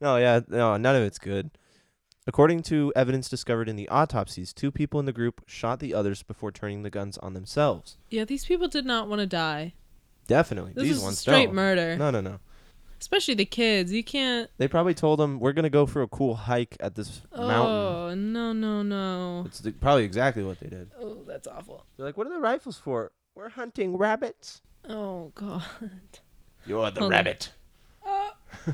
No, 0.00 0.16
yeah, 0.16 0.40
no, 0.48 0.76
none 0.76 0.96
of 0.96 1.02
it's 1.02 1.18
good. 1.18 1.50
According 2.26 2.62
to 2.64 2.90
evidence 2.96 3.28
discovered 3.28 3.68
in 3.68 3.76
the 3.76 3.88
autopsies, 3.90 4.52
two 4.54 4.70
people 4.70 4.98
in 4.98 5.04
the 5.06 5.12
group 5.12 5.42
shot 5.46 5.78
the 5.80 5.92
others 5.92 6.22
before 6.22 6.50
turning 6.50 6.82
the 6.82 6.90
guns 6.90 7.18
on 7.18 7.34
themselves. 7.34 7.98
Yeah, 8.10 8.24
these 8.24 8.46
people 8.46 8.66
did 8.66 8.86
not 8.86 9.08
want 9.08 9.20
to 9.20 9.26
die. 9.26 9.74
Definitely, 10.26 10.72
This 10.72 10.84
these 10.84 10.96
is 10.96 11.02
ones 11.02 11.18
straight 11.18 11.46
don't. 11.46 11.54
murder. 11.54 11.96
No, 11.96 12.10
no, 12.10 12.22
no. 12.22 12.38
Especially 13.04 13.34
the 13.34 13.44
kids. 13.44 13.92
You 13.92 14.02
can't. 14.02 14.48
They 14.56 14.66
probably 14.66 14.94
told 14.94 15.18
them 15.18 15.38
we're 15.38 15.52
gonna 15.52 15.68
go 15.68 15.84
for 15.84 16.00
a 16.00 16.08
cool 16.08 16.34
hike 16.34 16.74
at 16.80 16.94
this 16.94 17.20
mountain. 17.36 17.52
Oh 17.52 18.14
no 18.14 18.54
no 18.54 18.82
no. 18.82 19.42
It's 19.44 19.58
the, 19.58 19.72
probably 19.72 20.04
exactly 20.04 20.42
what 20.42 20.58
they 20.58 20.70
did. 20.70 20.90
Oh, 20.98 21.18
that's 21.26 21.46
awful. 21.46 21.84
They're 21.98 22.06
like, 22.06 22.16
"What 22.16 22.28
are 22.28 22.32
the 22.32 22.40
rifles 22.40 22.78
for? 22.78 23.12
We're 23.34 23.50
hunting 23.50 23.98
rabbits." 23.98 24.62
Oh 24.88 25.32
god. 25.34 25.64
You're 26.64 26.90
the 26.92 27.00
Hold 27.00 27.12
rabbit. 27.12 27.52
Ah. 28.06 28.36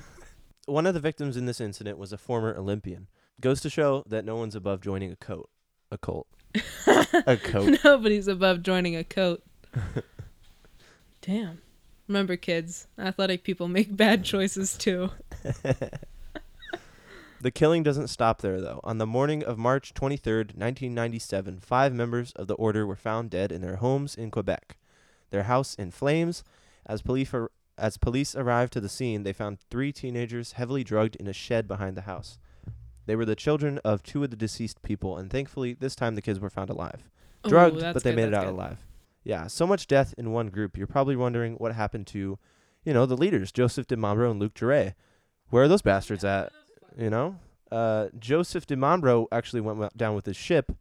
One 0.67 0.87
of 0.87 0.95
the 0.95 1.01
victims 1.01 1.37
in 1.37 1.47
this 1.47 1.61
incident 1.61 1.99
was 1.99 2.13
a 2.13 2.17
former 2.17 2.57
Olympian. 2.57 3.09
Goes 3.41 3.61
to 3.63 3.69
show 3.69 4.05
that 4.07 4.25
no 4.25 4.37
one's 4.37 4.55
above 4.55 4.81
joining 4.81 5.11
a 5.11 5.17
cult. 5.17 5.51
A 5.91 5.99
cult. 5.99 6.29
a 6.87 7.37
cult. 7.37 7.81
Nobody's 7.83 8.29
above 8.29 8.63
joining 8.63 8.95
a 8.95 9.03
coat. 9.03 9.43
Damn. 11.21 11.63
Remember, 12.11 12.35
kids, 12.35 12.89
athletic 12.99 13.45
people 13.45 13.69
make 13.69 13.97
bad 13.97 14.25
choices 14.25 14.77
too. 14.77 15.11
The 17.43 17.51
killing 17.51 17.83
doesn't 17.83 18.09
stop 18.09 18.43
there, 18.43 18.61
though. 18.61 18.81
On 18.85 18.99
the 18.99 19.07
morning 19.07 19.43
of 19.43 19.57
March 19.57 19.95
23rd, 19.95 20.57
1997, 20.59 21.61
five 21.61 21.95
members 21.95 22.33
of 22.33 22.49
the 22.49 22.55
order 22.55 22.87
were 22.87 22.97
found 22.97 23.31
dead 23.31 23.51
in 23.51 23.63
their 23.63 23.77
homes 23.77 24.15
in 24.15 24.31
Quebec. 24.31 24.77
Their 25.31 25.45
house 25.45 25.75
in 25.75 25.91
flames. 25.91 26.45
As 26.85 27.01
police, 27.01 27.33
ar- 27.33 27.51
as 27.79 27.97
police 27.97 28.37
arrived 28.37 28.75
to 28.75 28.81
the 28.83 28.91
scene, 28.91 29.23
they 29.23 29.33
found 29.33 29.59
three 29.59 29.91
teenagers 29.91 30.53
heavily 30.53 30.85
drugged 30.85 31.17
in 31.17 31.27
a 31.27 31.33
shed 31.33 31.67
behind 31.67 31.97
the 31.97 32.03
house. 32.03 32.39
They 33.07 33.17
were 33.17 33.25
the 33.25 33.35
children 33.35 33.79
of 33.87 34.03
two 34.03 34.23
of 34.23 34.29
the 34.29 34.37
deceased 34.37 34.83
people, 34.83 35.17
and 35.17 35.31
thankfully, 35.31 35.73
this 35.73 35.95
time 35.95 36.17
the 36.17 36.23
kids 36.23 36.41
were 36.41 36.51
found 36.51 36.69
alive. 36.69 37.09
Drugged, 37.49 37.81
that's 37.81 37.95
but 37.95 38.03
they 38.03 38.11
good, 38.11 38.17
made 38.17 38.29
it 38.29 38.35
out 38.35 38.45
good. 38.45 38.53
alive. 38.53 38.85
Yeah, 39.23 39.47
so 39.47 39.67
much 39.67 39.87
death 39.87 40.15
in 40.17 40.33
one 40.33 40.49
group. 40.49 40.77
You're 40.77 40.87
probably 40.87 41.17
wondering 41.17 41.55
what 41.55 41.75
happened 41.75 42.07
to, 42.09 42.39
you 42.85 42.95
know, 42.95 43.07
the 43.07 43.17
leaders, 43.17 43.53
Joseph 43.53 43.87
Di 43.87 43.97
Mambro 43.97 44.31
and 44.31 44.41
Luc 44.41 44.55
Jouret. 44.55 44.95
Where 45.51 45.65
are 45.65 45.69
those 45.69 45.83
bastards 45.83 46.25
at? 46.25 46.53
You 46.97 47.11
know, 47.11 47.37
uh, 47.71 48.09
Joseph 48.19 48.67
Di 48.67 48.77
Mambro 48.77 49.27
actually 49.31 49.61
went 49.61 49.97
down 49.97 50.15
with 50.15 50.27
his 50.27 50.37
ship. 50.37 50.73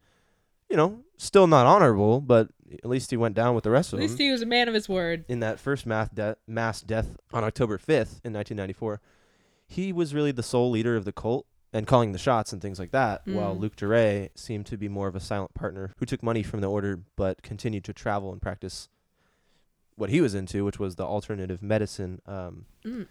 You 0.69 0.77
know, 0.77 0.99
still 1.17 1.47
not 1.47 1.65
honorable, 1.65 2.21
but 2.21 2.49
at 2.71 2.85
least 2.85 3.09
he 3.09 3.17
went 3.17 3.35
down 3.35 3.55
with 3.55 3.63
the 3.63 3.71
rest 3.71 3.89
At 3.89 3.93
of 3.93 3.99
them. 3.99 4.03
At 4.05 4.09
least 4.11 4.19
he 4.19 4.31
was 4.31 4.41
a 4.43 4.45
man 4.45 4.67
of 4.67 4.73
his 4.75 4.87
word. 4.87 5.25
in 5.27 5.39
that 5.39 5.59
first 5.59 5.85
mass, 5.87 6.09
de- 6.09 6.37
mass 6.47 6.81
death 6.81 7.17
on 7.33 7.43
October 7.43 7.77
5th 7.79 8.21
in 8.23 8.33
1994. 8.33 9.01
He 9.67 9.91
was 9.91 10.13
really 10.13 10.31
the 10.31 10.43
sole 10.43 10.69
leader 10.69 10.95
of 10.95 11.05
the 11.05 11.11
cult 11.11 11.45
and 11.72 11.86
calling 11.86 12.11
the 12.13 12.17
shots 12.17 12.51
and 12.51 12.61
things 12.61 12.80
like 12.80 12.91
that, 12.91 13.22
while 13.26 13.55
Mm. 13.55 13.59
Luc 13.59 13.76
Jouret 13.76 14.30
seemed 14.36 14.65
to 14.67 14.78
be 14.78 14.88
more 14.89 15.07
of 15.07 15.15
a 15.15 15.20
silent 15.20 15.53
partner 15.53 15.91
who 15.97 16.05
took 16.05 16.24
money 16.24 16.41
from 16.43 16.61
the 16.61 16.70
order 16.70 17.01
but 17.15 17.41
continued 17.43 17.84
to 17.86 17.93
travel 17.93 18.32
and 18.32 18.41
practice 18.41 18.89
what 19.95 20.09
he 20.09 20.22
was 20.22 20.34
into, 20.34 20.63
which 20.65 20.80
was 20.80 20.95
the 20.95 21.03
alternative 21.05 21.61
medicine. 21.61 22.22
Um, 22.26 22.65
Mm. 22.86 23.07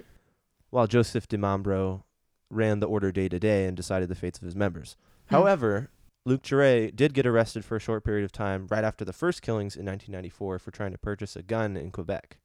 while 0.71 0.87
Joseph 0.87 1.29
Di 1.29 1.37
Mambro 1.37 2.03
ran 2.51 2.81
the 2.81 2.87
order 2.89 3.13
day 3.13 3.29
to 3.29 3.39
day 3.39 3.67
and 3.67 3.77
decided 3.77 4.09
the 4.09 4.15
fates 4.15 4.39
of 4.39 4.45
his 4.45 4.57
members. 4.57 4.97
Hmm. 5.29 5.35
However, 5.37 5.91
Luc 6.25 6.43
Jouret 6.43 6.97
did 6.97 7.15
get 7.15 7.27
arrested 7.27 7.65
for 7.65 7.77
a 7.77 7.81
short 7.81 8.05
period 8.05 8.25
of 8.25 8.33
time 8.33 8.67
right 8.71 8.85
after 8.85 9.05
the 9.05 9.13
first 9.13 9.41
killings 9.43 9.77
in 9.77 9.85
1994 9.87 10.59
for 10.59 10.71
trying 10.71 10.93
to 10.93 10.99
purchase 10.99 11.37
a 11.37 11.43
gun 11.43 11.77
in 11.77 11.91
Quebec. 11.91 12.39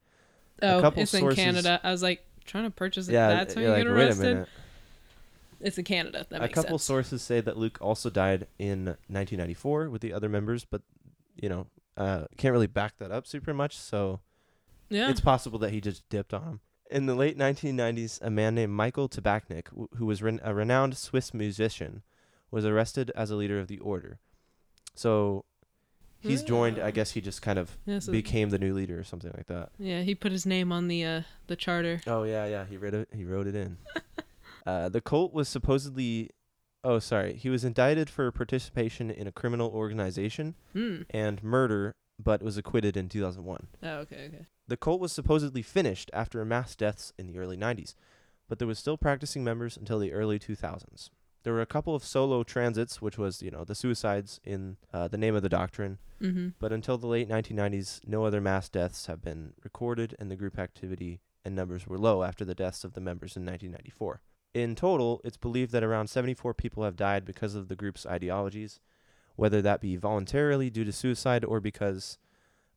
Oh, 0.61 0.79
couple 0.81 1.01
it's 1.03 1.13
in 1.13 1.33
Canada. 1.35 1.79
I 1.83 1.91
was 1.91 2.03
like 2.03 2.25
trying 2.45 2.65
to 2.65 2.69
purchase 2.71 3.07
it. 3.09 3.13
yeah, 3.13 3.29
That's 3.29 3.55
how 3.55 3.61
you 3.61 3.69
like, 3.69 3.83
get 3.83 3.87
wait 3.93 3.99
a 4.01 4.05
arrested. 4.07 4.47
It's 5.63 5.77
in 5.77 5.85
Canada. 5.85 6.25
That 6.29 6.37
a 6.37 6.41
makes 6.41 6.53
couple 6.53 6.77
sense. 6.77 6.83
sources 6.83 7.21
say 7.21 7.41
that 7.41 7.57
Luc 7.57 7.77
also 7.81 8.09
died 8.09 8.47
in 8.59 8.85
1994 8.85 9.89
with 9.89 10.01
the 10.01 10.13
other 10.13 10.29
members, 10.29 10.65
but 10.65 10.81
you 11.35 11.49
know, 11.49 11.67
uh, 11.97 12.25
can't 12.37 12.51
really 12.51 12.67
back 12.67 12.97
that 12.97 13.11
up 13.11 13.25
super 13.25 13.53
much. 13.53 13.77
So 13.77 14.19
yeah. 14.89 15.09
it's 15.09 15.21
possible 15.21 15.57
that 15.59 15.71
he 15.71 15.81
just 15.81 16.07
dipped 16.09 16.33
on 16.33 16.43
him. 16.43 16.59
In 16.91 17.05
the 17.07 17.15
late 17.15 17.37
1990s, 17.37 18.21
a 18.21 18.29
man 18.29 18.55
named 18.55 18.73
Michael 18.73 19.09
Tabachnik, 19.09 19.67
wh- 19.69 19.97
who 19.97 20.05
was 20.05 20.21
ren- 20.21 20.41
a 20.43 20.53
renowned 20.53 20.95
Swiss 20.97 21.33
musician, 21.33 22.03
was 22.51 22.65
arrested 22.65 23.11
as 23.15 23.31
a 23.31 23.35
leader 23.35 23.59
of 23.59 23.67
the 23.67 23.79
order. 23.79 24.19
So 24.93 25.45
he's 26.19 26.43
joined. 26.43 26.77
I 26.77 26.91
guess 26.91 27.11
he 27.11 27.21
just 27.21 27.41
kind 27.41 27.57
of 27.57 27.77
yeah, 27.85 27.99
so- 27.99 28.11
became 28.11 28.49
the 28.49 28.59
new 28.59 28.73
leader 28.73 28.99
or 28.99 29.03
something 29.03 29.31
like 29.35 29.47
that. 29.47 29.69
yeah, 29.79 30.01
he 30.01 30.13
put 30.13 30.31
his 30.31 30.45
name 30.45 30.71
on 30.71 30.87
the 30.87 31.03
uh 31.05 31.21
the 31.47 31.55
charter. 31.55 32.01
Oh 32.05 32.23
yeah, 32.23 32.45
yeah. 32.45 32.65
He 32.65 32.77
read 32.77 32.93
it. 32.93 33.09
He 33.13 33.25
wrote 33.25 33.47
it 33.47 33.55
in. 33.55 33.77
uh, 34.65 34.89
the 34.89 35.01
cult 35.01 35.33
was 35.33 35.47
supposedly. 35.49 36.29
Oh, 36.85 36.99
sorry. 36.99 37.35
He 37.35 37.49
was 37.49 37.63
indicted 37.63 38.09
for 38.09 38.29
participation 38.31 39.09
in 39.09 39.25
a 39.25 39.31
criminal 39.31 39.69
organization 39.69 40.55
Hmm. 40.73 41.03
and 41.11 41.41
murder, 41.41 41.93
but 42.21 42.43
was 42.43 42.57
acquitted 42.57 42.97
in 42.97 43.07
2001. 43.07 43.67
Oh, 43.81 43.87
okay, 43.99 44.25
okay. 44.27 44.45
The 44.67 44.75
cult 44.77 44.99
was 44.99 45.11
supposedly 45.13 45.61
finished 45.61 46.09
after 46.13 46.43
mass 46.43 46.75
deaths 46.75 47.13
in 47.17 47.27
the 47.27 47.37
early 47.37 47.55
90s, 47.57 47.95
but 48.49 48.59
there 48.59 48.67
was 48.67 48.79
still 48.79 48.97
practicing 48.97 49.43
members 49.45 49.77
until 49.77 49.97
the 49.99 50.11
early 50.11 50.39
2000s. 50.39 51.09
There 51.43 51.53
were 51.53 51.61
a 51.61 51.65
couple 51.65 51.95
of 51.95 52.03
solo 52.05 52.43
transits, 52.43 53.01
which 53.01 53.17
was, 53.17 53.41
you 53.41 53.51
know, 53.51 53.63
the 53.65 53.75
suicides 53.75 54.39
in 54.45 54.77
uh, 54.93 55.07
the 55.09 55.17
name 55.17 55.35
of 55.35 55.41
the 55.43 55.49
doctrine, 55.49 55.99
Mm-hmm. 56.21 56.49
but 56.59 56.71
until 56.71 56.97
the 56.97 57.07
late 57.07 57.27
1990s, 57.27 57.99
no 58.07 58.23
other 58.25 58.39
mass 58.39 58.69
deaths 58.69 59.07
have 59.07 59.21
been 59.21 59.53
recorded, 59.63 60.15
and 60.19 60.31
the 60.31 60.37
group 60.37 60.57
activity 60.57 61.19
and 61.43 61.53
numbers 61.55 61.85
were 61.87 61.97
low 61.97 62.23
after 62.23 62.45
the 62.45 62.55
deaths 62.55 62.83
of 62.85 62.93
the 62.93 63.01
members 63.01 63.35
in 63.35 63.45
1994. 63.45 64.21
In 64.53 64.75
total, 64.75 65.19
it's 65.23 65.37
believed 65.37 65.71
that 65.71 65.83
around 65.83 66.07
74 66.07 66.53
people 66.53 66.83
have 66.83 66.95
died 66.95 67.25
because 67.25 67.55
of 67.55 67.67
the 67.69 67.75
group's 67.75 68.05
ideologies, 68.05 68.79
whether 69.35 69.61
that 69.63 69.81
be 69.81 69.95
voluntarily 69.95 70.69
due 70.69 70.83
to 70.85 70.91
suicide 70.91 71.43
or 71.43 71.59
because, 71.59 72.19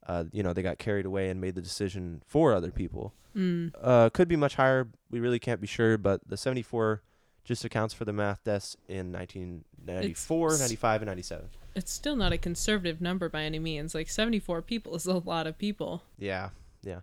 uh, 0.07 0.25
you 0.33 0.43
know, 0.43 0.53
they 0.55 0.63
got 0.63 0.79
carried 0.79 1.05
away 1.05 1.29
and 1.29 1.41
made 1.41 1.55
the 1.55 1.61
decision 1.61 2.23
for 2.27 2.55
other 2.55 2.71
people. 2.71 3.13
Mm. 3.37 3.73
Uh, 3.81 4.09
could 4.09 4.29
be 4.29 4.37
much 4.37 4.55
higher. 4.55 4.89
We 5.11 5.21
really 5.21 5.39
can't 5.39 5.61
be 5.61 5.67
sure, 5.67 5.99
but 5.99 6.23
the 6.27 6.39
74 6.39 7.03
just 7.45 7.65
accounts 7.65 7.93
for 7.93 8.07
the 8.07 8.13
math 8.13 8.43
deaths 8.43 8.77
in 8.89 9.13
1994, 9.13 10.53
s- 10.55 10.61
95, 10.61 11.03
and 11.03 11.09
97. 11.09 11.49
It's 11.75 11.93
still 11.93 12.17
not 12.17 12.33
a 12.33 12.39
conservative 12.39 13.03
number 13.03 13.29
by 13.29 13.43
any 13.43 13.59
means. 13.59 13.95
Like 13.95 14.09
74 14.09 14.63
people 14.63 14.97
is 14.97 15.05
a 15.07 15.19
lot 15.19 15.47
of 15.47 15.59
people. 15.59 16.03
Yeah, 16.19 16.51
yeah. 16.83 17.01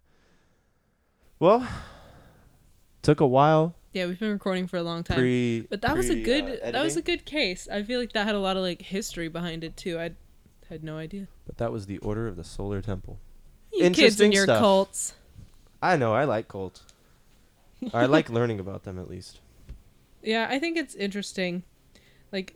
Well, 1.39 1.67
took 3.03 3.19
a 3.19 3.27
while. 3.27 3.75
Yeah, 3.93 4.07
we've 4.07 4.19
been 4.19 4.31
recording 4.31 4.65
for 4.67 4.77
a 4.77 4.83
long 4.83 5.03
time. 5.03 5.17
Pre, 5.19 5.61
but 5.69 5.81
that 5.83 5.95
was 5.95 6.09
a 6.09 6.15
good 6.21 6.59
uh, 6.63 6.71
that 6.71 6.83
was 6.83 6.97
a 6.97 7.01
good 7.01 7.25
case. 7.25 7.67
I 7.71 7.83
feel 7.83 7.99
like 7.99 8.13
that 8.13 8.25
had 8.25 8.35
a 8.35 8.39
lot 8.39 8.57
of 8.57 8.63
like 8.63 8.81
history 8.81 9.27
behind 9.27 9.63
it 9.63 9.77
too. 9.77 9.99
I 9.99 10.11
had 10.67 10.83
no 10.83 10.97
idea. 10.97 11.27
But 11.45 11.57
that 11.57 11.71
was 11.71 11.85
the 11.85 11.99
Order 11.99 12.27
of 12.27 12.35
the 12.35 12.43
Solar 12.43 12.81
Temple. 12.81 13.19
You 13.71 13.79
kids 13.89 13.99
Interesting 13.99 14.25
and 14.25 14.33
your 14.33 14.43
stuff. 14.45 14.59
cults. 14.59 15.13
I 15.81 15.97
know. 15.97 16.13
I 16.13 16.23
like 16.23 16.47
cults. 16.47 16.83
I 17.93 18.07
like 18.07 18.29
learning 18.31 18.59
about 18.59 18.83
them 18.83 18.97
at 18.97 19.09
least. 19.09 19.39
Yeah, 20.23 20.47
I 20.49 20.57
think 20.57 20.77
it's 20.77 20.95
interesting. 20.95 21.63
Like 22.31 22.55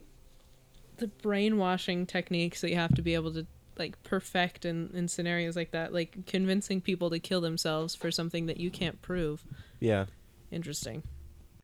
the 0.96 1.06
brainwashing 1.06 2.06
techniques 2.06 2.62
that 2.62 2.70
you 2.70 2.76
have 2.76 2.94
to 2.96 3.02
be 3.02 3.14
able 3.14 3.32
to 3.34 3.46
like 3.78 4.02
perfect 4.02 4.64
in, 4.64 4.90
in 4.92 5.06
scenarios 5.06 5.54
like 5.54 5.70
that, 5.70 5.92
like 5.92 6.26
convincing 6.26 6.80
people 6.80 7.10
to 7.10 7.20
kill 7.20 7.40
themselves 7.40 7.94
for 7.94 8.10
something 8.10 8.46
that 8.46 8.56
you 8.56 8.70
can't 8.70 9.00
prove. 9.02 9.44
Yeah. 9.78 10.06
Interesting. 10.50 11.04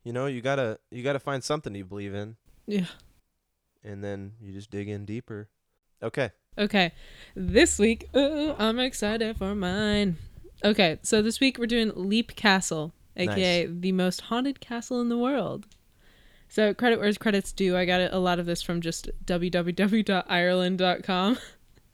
You 0.04 0.12
know, 0.12 0.26
you 0.26 0.40
gotta 0.42 0.78
you 0.90 1.02
gotta 1.02 1.18
find 1.18 1.42
something 1.42 1.74
you 1.74 1.84
believe 1.84 2.14
in, 2.14 2.36
Yeah. 2.66 2.86
and 3.82 4.04
then 4.04 4.32
you 4.40 4.52
just 4.52 4.70
dig 4.70 4.88
in 4.88 5.04
deeper. 5.06 5.48
Okay. 6.02 6.30
Okay. 6.58 6.92
This 7.34 7.78
week, 7.78 8.08
ooh, 8.14 8.54
I'm 8.58 8.78
excited 8.78 9.38
for 9.38 9.54
mine. 9.54 10.18
Okay, 10.62 10.98
so 11.02 11.22
this 11.22 11.40
week 11.40 11.58
we're 11.58 11.66
doing 11.66 11.90
Leap 11.96 12.36
Castle, 12.36 12.92
aka 13.16 13.66
the 13.66 13.92
most 13.92 14.20
haunted 14.22 14.60
castle 14.60 15.00
in 15.00 15.08
the 15.08 15.18
world. 15.18 15.66
So 16.48 16.72
credit 16.74 17.00
where's 17.00 17.18
credit's 17.18 17.52
due. 17.52 17.76
I 17.76 17.84
got 17.86 18.12
a 18.12 18.18
lot 18.18 18.38
of 18.38 18.46
this 18.46 18.62
from 18.62 18.80
just 18.80 19.10
www.ireland.com 19.24 21.38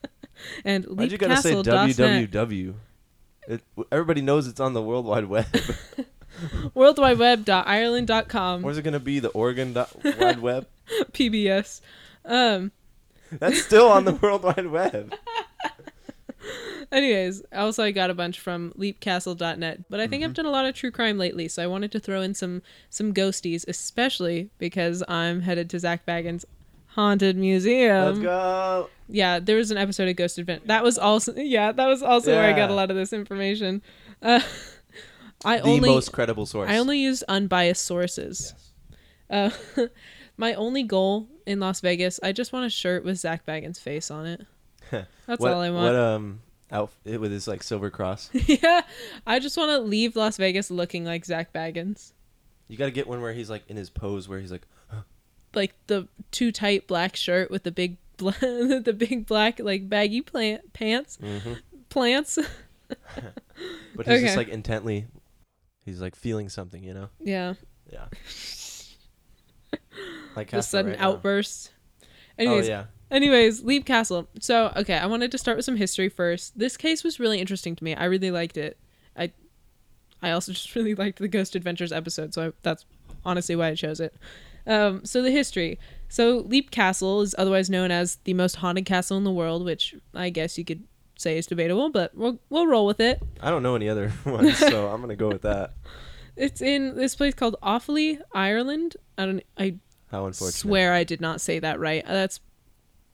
and 0.64 0.84
Why'd 0.84 1.12
you 1.12 1.18
gotta 1.18 1.36
say 1.38 1.54
www? 1.54 2.74
It, 3.48 3.62
everybody 3.90 4.20
knows 4.20 4.46
it's 4.46 4.60
on 4.60 4.74
the 4.74 4.82
World 4.82 5.06
Wide 5.06 5.24
Web. 5.26 5.46
worldwideweb.ireland.com 6.76 8.62
Where's 8.62 8.78
it 8.78 8.82
gonna 8.82 9.00
be? 9.00 9.18
The 9.18 9.28
Oregon 9.28 9.72
dot 9.72 9.90
Wide 10.18 10.40
Web? 10.40 10.66
PBS. 11.12 11.80
Um 12.24 12.72
That's 13.32 13.62
still 13.62 13.88
on 13.88 14.04
the 14.04 14.12
World 14.22 14.42
Wide 14.42 14.66
Web. 14.66 15.14
Anyways, 16.92 17.42
also 17.54 17.84
I 17.84 17.92
got 17.92 18.10
a 18.10 18.14
bunch 18.14 18.40
from 18.40 18.72
leapcastle.net, 18.76 19.84
but 19.88 20.00
I 20.00 20.06
think 20.08 20.22
Mm-hmm. 20.22 20.30
I've 20.30 20.34
done 20.34 20.46
a 20.46 20.50
lot 20.50 20.66
of 20.66 20.74
true 20.74 20.90
crime 20.90 21.18
lately, 21.18 21.46
so 21.46 21.62
I 21.62 21.66
wanted 21.68 21.92
to 21.92 22.00
throw 22.00 22.20
in 22.20 22.34
some 22.34 22.62
some 22.88 23.14
ghosties, 23.14 23.64
especially 23.68 24.50
because 24.58 25.04
I'm 25.06 25.42
headed 25.42 25.70
to 25.70 25.78
Zak 25.78 26.04
Bagans' 26.04 26.44
haunted 26.88 27.36
museum. 27.36 28.06
Let's 28.06 28.18
go. 28.18 28.88
Yeah, 29.08 29.38
there 29.38 29.54
was 29.56 29.70
an 29.70 29.76
episode 29.76 30.08
of 30.08 30.16
Ghost 30.16 30.38
Advent. 30.40 30.66
That 30.66 30.82
was 30.82 30.98
also 30.98 31.32
yeah, 31.36 31.70
that 31.70 31.86
was 31.86 32.02
also 32.02 32.32
where 32.34 32.44
I 32.44 32.52
got 32.52 32.70
a 32.70 32.72
Yeah. 32.72 32.76
lot 32.76 32.90
of 32.90 32.96
this 32.96 33.12
information. 33.12 33.82
Uh, 34.20 34.40
I 35.44 35.58
The 35.58 35.62
only 35.64 35.88
most 35.88 36.12
credible 36.12 36.46
source. 36.46 36.70
I 36.70 36.78
only 36.78 36.98
used 36.98 37.24
unbiased 37.28 37.84
sources. 37.84 38.54
Uh, 39.28 39.50
my 40.36 40.54
only 40.54 40.82
goal 40.82 41.28
in 41.46 41.60
Las 41.60 41.80
Vegas, 41.80 42.20
I 42.22 42.32
just 42.32 42.52
want 42.52 42.66
a 42.66 42.70
shirt 42.70 43.04
with 43.04 43.18
Zak 43.18 43.46
Bagans' 43.46 43.78
face 43.78 44.10
on 44.10 44.26
it. 44.26 44.46
That's 44.90 45.40
what, 45.40 45.52
all 45.52 45.60
I 45.60 45.70
want. 45.70 45.86
What 45.86 45.96
um 45.96 46.40
outfit 46.72 47.20
with 47.20 47.32
his 47.32 47.48
like 47.48 47.62
silver 47.62 47.90
cross? 47.90 48.30
yeah, 48.32 48.82
I 49.26 49.38
just 49.38 49.56
want 49.56 49.70
to 49.70 49.78
leave 49.78 50.16
Las 50.16 50.36
Vegas 50.36 50.70
looking 50.70 51.04
like 51.04 51.24
Zak 51.24 51.52
Bagans, 51.52 52.12
You 52.68 52.76
gotta 52.76 52.90
get 52.90 53.06
one 53.06 53.20
where 53.20 53.32
he's 53.32 53.50
like 53.50 53.62
in 53.68 53.76
his 53.76 53.90
pose 53.90 54.28
where 54.28 54.40
he's 54.40 54.52
like, 54.52 54.66
like 55.54 55.74
the 55.86 56.08
too 56.30 56.52
tight 56.52 56.86
black 56.86 57.16
shirt 57.16 57.50
with 57.50 57.62
the 57.62 57.72
big, 57.72 57.96
bla- 58.16 58.32
the 58.40 58.94
big 58.96 59.26
black 59.26 59.60
like 59.60 59.88
baggy 59.88 60.20
plant 60.20 60.72
pants, 60.72 61.18
mm-hmm. 61.22 61.54
plants. 61.88 62.38
but 62.88 64.06
he's 64.06 64.16
Okay. 64.16 64.22
just 64.22 64.36
like 64.36 64.48
intently, 64.48 65.06
he's 65.90 66.00
like 66.00 66.16
feeling 66.16 66.48
something, 66.48 66.82
you 66.82 66.94
know? 66.94 67.08
yeah, 67.20 67.54
Yeah. 67.92 68.06
like 70.36 70.48
the 70.48 70.56
Casper 70.56 70.62
sudden 70.62 70.90
right 70.92 71.00
now. 71.00 71.08
outburst. 71.12 71.72
Anyways, 72.38 72.66
Oh 72.66 72.70
yeah. 72.70 72.84
Anyways, 73.10 73.64
Leap 73.64 73.84
Castle. 73.84 74.28
So, 74.38 74.72
okay, 74.76 74.94
I 74.96 75.06
wanted 75.06 75.32
to 75.32 75.38
start 75.38 75.56
with 75.56 75.64
some 75.64 75.76
history 75.76 76.08
first. 76.08 76.56
This 76.58 76.76
case 76.76 77.02
was 77.02 77.18
really 77.18 77.40
interesting 77.40 77.74
to 77.74 77.84
me. 77.84 77.94
I 77.94 78.04
really 78.04 78.30
liked 78.30 78.56
it. 78.56 78.78
I 79.16 79.32
I 80.22 80.30
also 80.30 80.52
just 80.58 80.74
really 80.74 80.94
liked 80.94 81.18
the 81.18 81.28
Ghost 81.28 81.56
Adventures 81.56 81.92
episode, 81.92 82.32
so 82.34 82.48
I, 82.48 82.52
that's 82.62 82.86
honestly 83.24 83.56
why 83.56 83.68
I 83.68 83.74
chose 83.74 84.00
it. 84.00 84.14
Um, 84.66 85.04
so 85.04 85.22
the 85.22 85.30
history. 85.30 85.78
So 86.08 86.38
Leap 86.46 86.70
Castle 86.70 87.20
is 87.22 87.34
otherwise 87.38 87.68
known 87.70 87.90
as 87.90 88.16
the 88.24 88.34
most 88.34 88.56
haunted 88.56 88.84
castle 88.84 89.16
in 89.16 89.24
the 89.24 89.32
world, 89.32 89.64
which 89.64 89.94
I 90.14 90.30
guess 90.30 90.56
you 90.58 90.64
could 90.64 90.84
say 91.20 91.38
is 91.38 91.46
debatable, 91.46 91.90
but 91.90 92.14
we'll 92.16 92.38
we'll 92.48 92.66
roll 92.66 92.86
with 92.86 93.00
it. 93.00 93.22
I 93.40 93.50
don't 93.50 93.62
know 93.62 93.74
any 93.76 93.88
other 93.88 94.12
ones, 94.24 94.56
so 94.58 94.88
I'm 94.88 95.00
gonna 95.00 95.16
go 95.16 95.28
with 95.28 95.42
that. 95.42 95.74
It's 96.36 96.62
in 96.62 96.96
this 96.96 97.16
place 97.16 97.34
called 97.34 97.56
Offaly, 97.62 98.18
Ireland. 98.32 98.96
I 99.18 99.26
don't 99.26 99.42
I 99.58 99.74
How 100.10 100.24
unfortunate. 100.24 100.54
swear 100.54 100.94
I 100.94 101.04
did 101.04 101.20
not 101.20 101.38
say 101.40 101.58
that 101.58 101.78
right. 101.78 102.02
Uh, 102.06 102.12
that's 102.14 102.40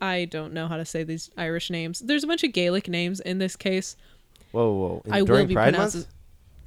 I 0.00 0.26
don't 0.26 0.52
know 0.52 0.68
how 0.68 0.76
to 0.76 0.84
say 0.84 1.02
these 1.02 1.30
Irish 1.36 1.68
names. 1.70 1.98
There's 2.00 2.22
a 2.22 2.26
bunch 2.28 2.44
of 2.44 2.52
Gaelic 2.52 2.88
names 2.88 3.18
in 3.18 3.38
this 3.38 3.56
case. 3.56 3.96
Whoa, 4.52 4.70
whoa. 4.72 5.02
And 5.06 5.14
I 5.14 5.22
will 5.22 5.26
during 5.26 5.48
be 5.48 5.54
Pride. 5.54 5.76
Month? 5.76 6.06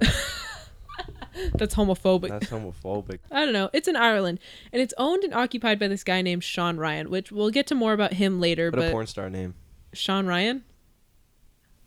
That's 1.54 1.74
homophobic. 1.74 2.28
That's 2.28 2.46
homophobic. 2.48 3.20
I 3.30 3.44
don't 3.44 3.54
know. 3.54 3.70
It's 3.72 3.88
in 3.88 3.96
Ireland, 3.96 4.40
and 4.72 4.82
it's 4.82 4.92
owned 4.98 5.24
and 5.24 5.32
occupied 5.32 5.78
by 5.78 5.88
this 5.88 6.04
guy 6.04 6.20
named 6.22 6.44
Sean 6.44 6.76
Ryan, 6.76 7.08
which 7.08 7.32
we'll 7.32 7.50
get 7.50 7.66
to 7.68 7.74
more 7.74 7.92
about 7.92 8.14
him 8.14 8.40
later. 8.40 8.70
What 8.70 8.78
a 8.80 8.82
but 8.82 8.92
porn 8.92 9.06
star 9.06 9.30
name. 9.30 9.54
Sean 9.92 10.26
Ryan, 10.26 10.64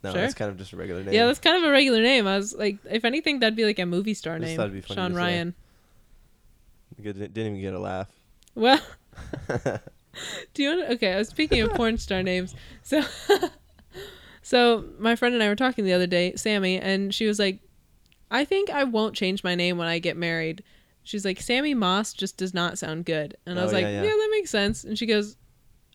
No, 0.04 0.12
Sure. 0.12 0.22
that's 0.22 0.34
kind 0.34 0.52
of 0.52 0.58
just 0.58 0.74
a 0.74 0.76
regular 0.78 1.02
name. 1.04 1.14
yeah, 1.14 1.26
that's 1.26 1.40
kind 1.40 1.56
of 1.58 1.64
a 1.64 1.72
regular 1.72 2.02
name. 2.02 2.28
I 2.28 2.36
was 2.38 2.54
like, 2.54 2.78
if 2.90 3.06
anything, 3.06 3.40
that'd 3.40 3.56
be 3.56 3.64
like 3.66 3.80
a 3.80 3.86
movie 3.86 4.14
star 4.14 4.38
name. 4.38 4.60
it'd 4.60 4.74
be 4.74 4.82
funny 4.82 4.96
Sean. 4.96 5.14
Ryan. 5.14 5.54
Good- 7.02 7.18
Didn't 7.18 7.38
even 7.38 7.62
get 7.62 7.74
a 7.74 7.80
laugh. 7.80 8.10
Well, 8.56 8.80
do 10.54 10.64
you 10.64 10.70
want? 10.70 10.88
To, 10.88 10.94
okay, 10.96 11.14
I 11.14 11.18
was 11.18 11.30
speaking 11.30 11.62
of 11.62 11.72
porn 11.74 11.98
star 11.98 12.22
names. 12.22 12.54
So, 12.84 13.02
So 14.42 14.84
my 15.00 15.16
friend 15.16 15.34
and 15.34 15.42
I 15.44 15.48
were 15.48 15.56
talking 15.56 15.86
the 15.86 15.94
other 15.94 16.06
day, 16.08 16.34
Sammy, 16.36 16.78
and 16.78 17.14
she 17.16 17.26
was 17.26 17.40
like, 17.40 17.60
I 18.30 18.44
think 18.44 18.70
I 18.70 18.84
won't 18.84 19.16
change 19.16 19.42
my 19.44 19.56
name 19.56 19.78
when 19.78 19.88
I 19.88 20.00
get 20.00 20.18
married. 20.18 20.64
She's 21.04 21.24
like, 21.24 21.40
Sammy 21.40 21.74
Moss 21.74 22.14
just 22.14 22.36
does 22.38 22.54
not 22.54 22.78
sound 22.78 23.06
good. 23.06 23.38
And 23.46 23.58
I 23.58 23.62
Oh, 23.62 23.66
was 23.66 23.74
like, 23.74 23.84
yeah, 23.84 23.90
yeah, 23.92 24.04
yeah. 24.04 24.10
that 24.10 24.30
makes 24.32 24.50
sense. 24.50 24.84
And 24.84 24.98
she 25.00 25.06
goes, 25.06 25.38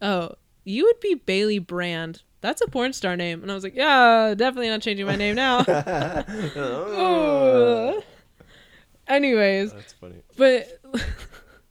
Oh, 0.00 0.30
you 0.64 0.84
would 0.84 1.00
be 1.00 1.14
Bayli 1.16 1.64
Brand. 1.64 2.22
That's 2.40 2.60
a 2.60 2.68
porn 2.68 2.92
star 2.92 3.16
name. 3.16 3.42
And 3.42 3.50
I 3.50 3.54
was 3.54 3.64
like, 3.64 3.74
Yeah, 3.74 4.34
definitely 4.36 4.68
not 4.68 4.82
changing 4.82 5.06
my 5.06 5.16
name 5.16 5.34
now. 5.34 5.58
oh. 5.68 8.02
Anyways, 9.06 9.72
That's 9.72 9.92
funny. 9.94 10.16
but 10.36 10.80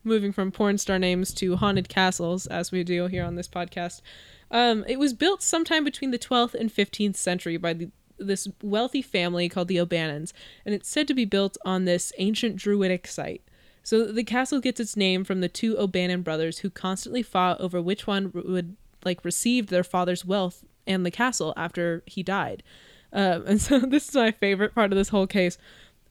moving 0.03 0.32
from 0.32 0.51
porn 0.51 0.78
star 0.78 0.97
names 0.97 1.34
to 1.36 1.55
haunted 1.55 1.89
castles, 1.89 2.47
as 2.47 2.72
we 2.72 2.84
do 2.84 3.07
here 3.07 3.24
on 3.24 3.36
this 3.36 3.47
podcast, 3.47 4.01
um, 4.49 4.84
it 4.88 4.97
was 4.97 5.13
built 5.13 5.43
sometime 5.43 5.84
between 5.84 6.11
the 6.11 6.20
12th 6.20 6.55
and 6.55 6.74
15th 6.74 7.15
century 7.15 7.57
by 7.57 7.74
the, 7.74 7.91
this 8.18 8.47
wealthy 8.63 9.01
family 9.01 9.49
called 9.49 9.68
the 9.68 9.80
O'Bannons, 9.80 10.34
and 10.65 10.74
it's 10.74 10.89
said 10.89 11.07
to 11.09 11.13
be 11.13 11.26
built 11.26 11.57
on 11.63 11.86
this 11.86 12.11
ancient 12.18 12.55
druidic 12.55 13.07
site. 13.07 13.43
So 13.84 14.05
the 14.05 14.24
castle 14.24 14.59
gets 14.59 14.80
its 14.80 14.97
name 14.97 15.24
from 15.24 15.41
the 15.41 15.49
two 15.49 15.78
O'Bannon 15.78 16.22
brothers 16.22 16.59
who 16.59 16.70
constantly 16.70 17.22
fought 17.22 17.61
over 17.61 17.82
which 17.82 18.07
one 18.07 18.32
would 18.34 18.76
like 19.07 19.25
received 19.25 19.69
their 19.69 19.83
father's 19.83 20.23
wealth 20.25 20.63
and 20.85 21.05
the 21.05 21.11
castle 21.11 21.53
after 21.57 22.03
he 22.05 22.21
died. 22.21 22.63
Um, 23.11 23.45
and 23.47 23.61
so 23.67 23.79
this 23.79 24.09
is 24.09 24.15
my 24.15 24.31
favorite 24.31 24.75
part 24.75 24.91
of 24.91 24.97
this 24.97 25.09
whole 25.09 25.27
case. 25.27 25.57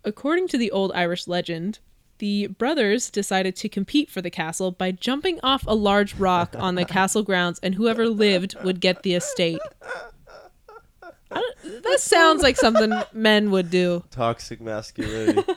According 0.05 0.49
to 0.49 0.59
the 0.59 0.71
old 0.71 0.93
Irish 0.93 1.27
legend, 1.27 1.79
the 2.19 2.47
brothers 2.47 3.11
decided 3.11 3.57
to 3.57 3.69
compete 3.69 4.11
for 4.11 4.23
the 4.23 4.31
castle 4.31 4.71
by 4.71 4.91
jumping 4.91 5.39
off 5.43 5.65
a 5.67 5.75
large 5.75 6.15
rock 6.15 6.55
on 6.59 6.75
the 6.75 6.85
castle 6.97 7.23
grounds, 7.23 7.59
and 7.63 7.75
whoever 7.75 8.09
lived 8.09 8.57
would 8.63 8.81
get 8.81 9.03
the 9.03 9.15
estate. 9.15 9.61
That 11.31 11.97
sounds 11.99 12.43
like 12.43 12.57
something 12.57 12.93
men 13.13 13.51
would 13.51 13.71
do. 13.71 14.05
Toxic 14.11 14.61
masculinity. 14.61 15.43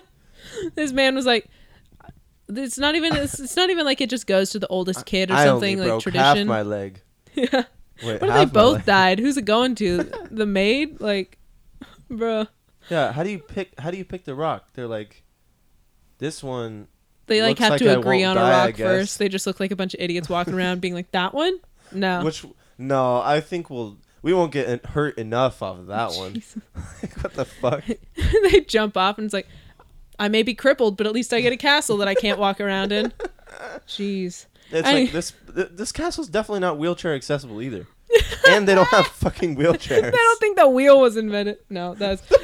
This 0.73 0.93
man 0.93 1.15
was 1.15 1.25
like, 1.25 1.47
"It's 2.47 2.77
not 2.77 2.95
even. 2.95 3.15
It's, 3.15 3.39
it's 3.39 3.55
not 3.57 3.69
even 3.69 3.85
like 3.85 4.01
it 4.01 4.09
just 4.09 4.25
goes 4.25 4.49
to 4.51 4.59
the 4.59 4.67
oldest 4.67 5.05
kid 5.05 5.29
or 5.29 5.35
I 5.35 5.45
something 5.45 5.77
like 5.77 6.01
tradition." 6.01 6.47
my 6.47 6.63
leg. 6.63 7.01
yeah. 7.53 7.63
Wait, 8.03 8.21
What 8.21 8.29
if 8.29 8.35
they 8.35 8.45
both 8.45 8.85
died? 8.85 9.19
Who's 9.19 9.37
it 9.37 9.45
going 9.45 9.75
to? 9.75 10.09
The 10.31 10.45
maid? 10.45 11.01
Like, 11.01 11.37
bruh. 12.11 12.47
Yeah. 12.89 13.11
How 13.11 13.23
do 13.23 13.29
you 13.29 13.39
pick? 13.39 13.79
How 13.79 13.91
do 13.91 13.97
you 13.97 14.05
pick 14.05 14.25
the 14.25 14.35
rock? 14.35 14.69
They're 14.73 14.87
like, 14.87 15.23
this 16.17 16.43
one. 16.43 16.87
They 17.27 17.41
like 17.41 17.59
have 17.59 17.71
like 17.71 17.79
to 17.79 17.89
I 17.89 17.93
agree 17.93 18.23
on 18.23 18.37
a 18.37 18.39
die, 18.39 18.49
I 18.49 18.65
rock 18.67 18.75
first. 18.77 19.19
They 19.19 19.29
just 19.29 19.45
look 19.45 19.59
like 19.59 19.71
a 19.71 19.75
bunch 19.75 19.93
of 19.93 19.99
idiots 19.99 20.29
walking 20.29 20.53
around 20.55 20.81
being 20.81 20.95
like, 20.95 21.11
"That 21.11 21.33
one? 21.33 21.59
No." 21.91 22.23
Which 22.23 22.43
no, 22.79 23.21
I 23.21 23.39
think 23.39 23.69
we'll 23.69 23.97
we 24.21 24.33
won't 24.33 24.51
get 24.51 24.85
hurt 24.87 25.17
enough 25.17 25.61
off 25.61 25.77
of 25.79 25.87
that 25.87 26.13
one. 26.13 26.41
What 27.21 27.33
the 27.33 27.45
fuck? 27.45 27.83
they 28.43 28.61
jump 28.61 28.97
off 28.97 29.17
and 29.17 29.25
it's 29.25 29.33
like, 29.33 29.47
I 30.17 30.27
may 30.27 30.43
be 30.43 30.53
crippled, 30.53 30.97
but 30.97 31.05
at 31.07 31.13
least 31.13 31.33
I 31.33 31.41
get 31.41 31.53
a 31.53 31.57
castle 31.57 31.97
that 31.97 32.07
I 32.07 32.15
can't 32.15 32.39
walk 32.39 32.59
around 32.59 32.91
in. 32.91 33.13
Jeez. 33.87 34.45
It's 34.71 34.87
I- 34.87 34.93
like 34.93 35.11
this. 35.11 35.33
Th- 35.55 35.69
this 35.71 35.91
castle's 35.91 36.29
definitely 36.29 36.59
not 36.61 36.77
wheelchair 36.77 37.13
accessible 37.15 37.61
either, 37.61 37.87
and 38.47 38.67
they 38.67 38.75
don't 38.75 38.87
have 38.89 39.07
fucking 39.23 39.55
wheelchairs. 39.55 40.05
I 40.05 40.11
don't 40.11 40.39
think 40.39 40.57
the 40.57 40.67
wheel 40.69 41.01
was 41.01 41.17
invented. 41.17 41.57
No, 41.69 41.95
that's. 41.95 42.21
we 42.29 42.37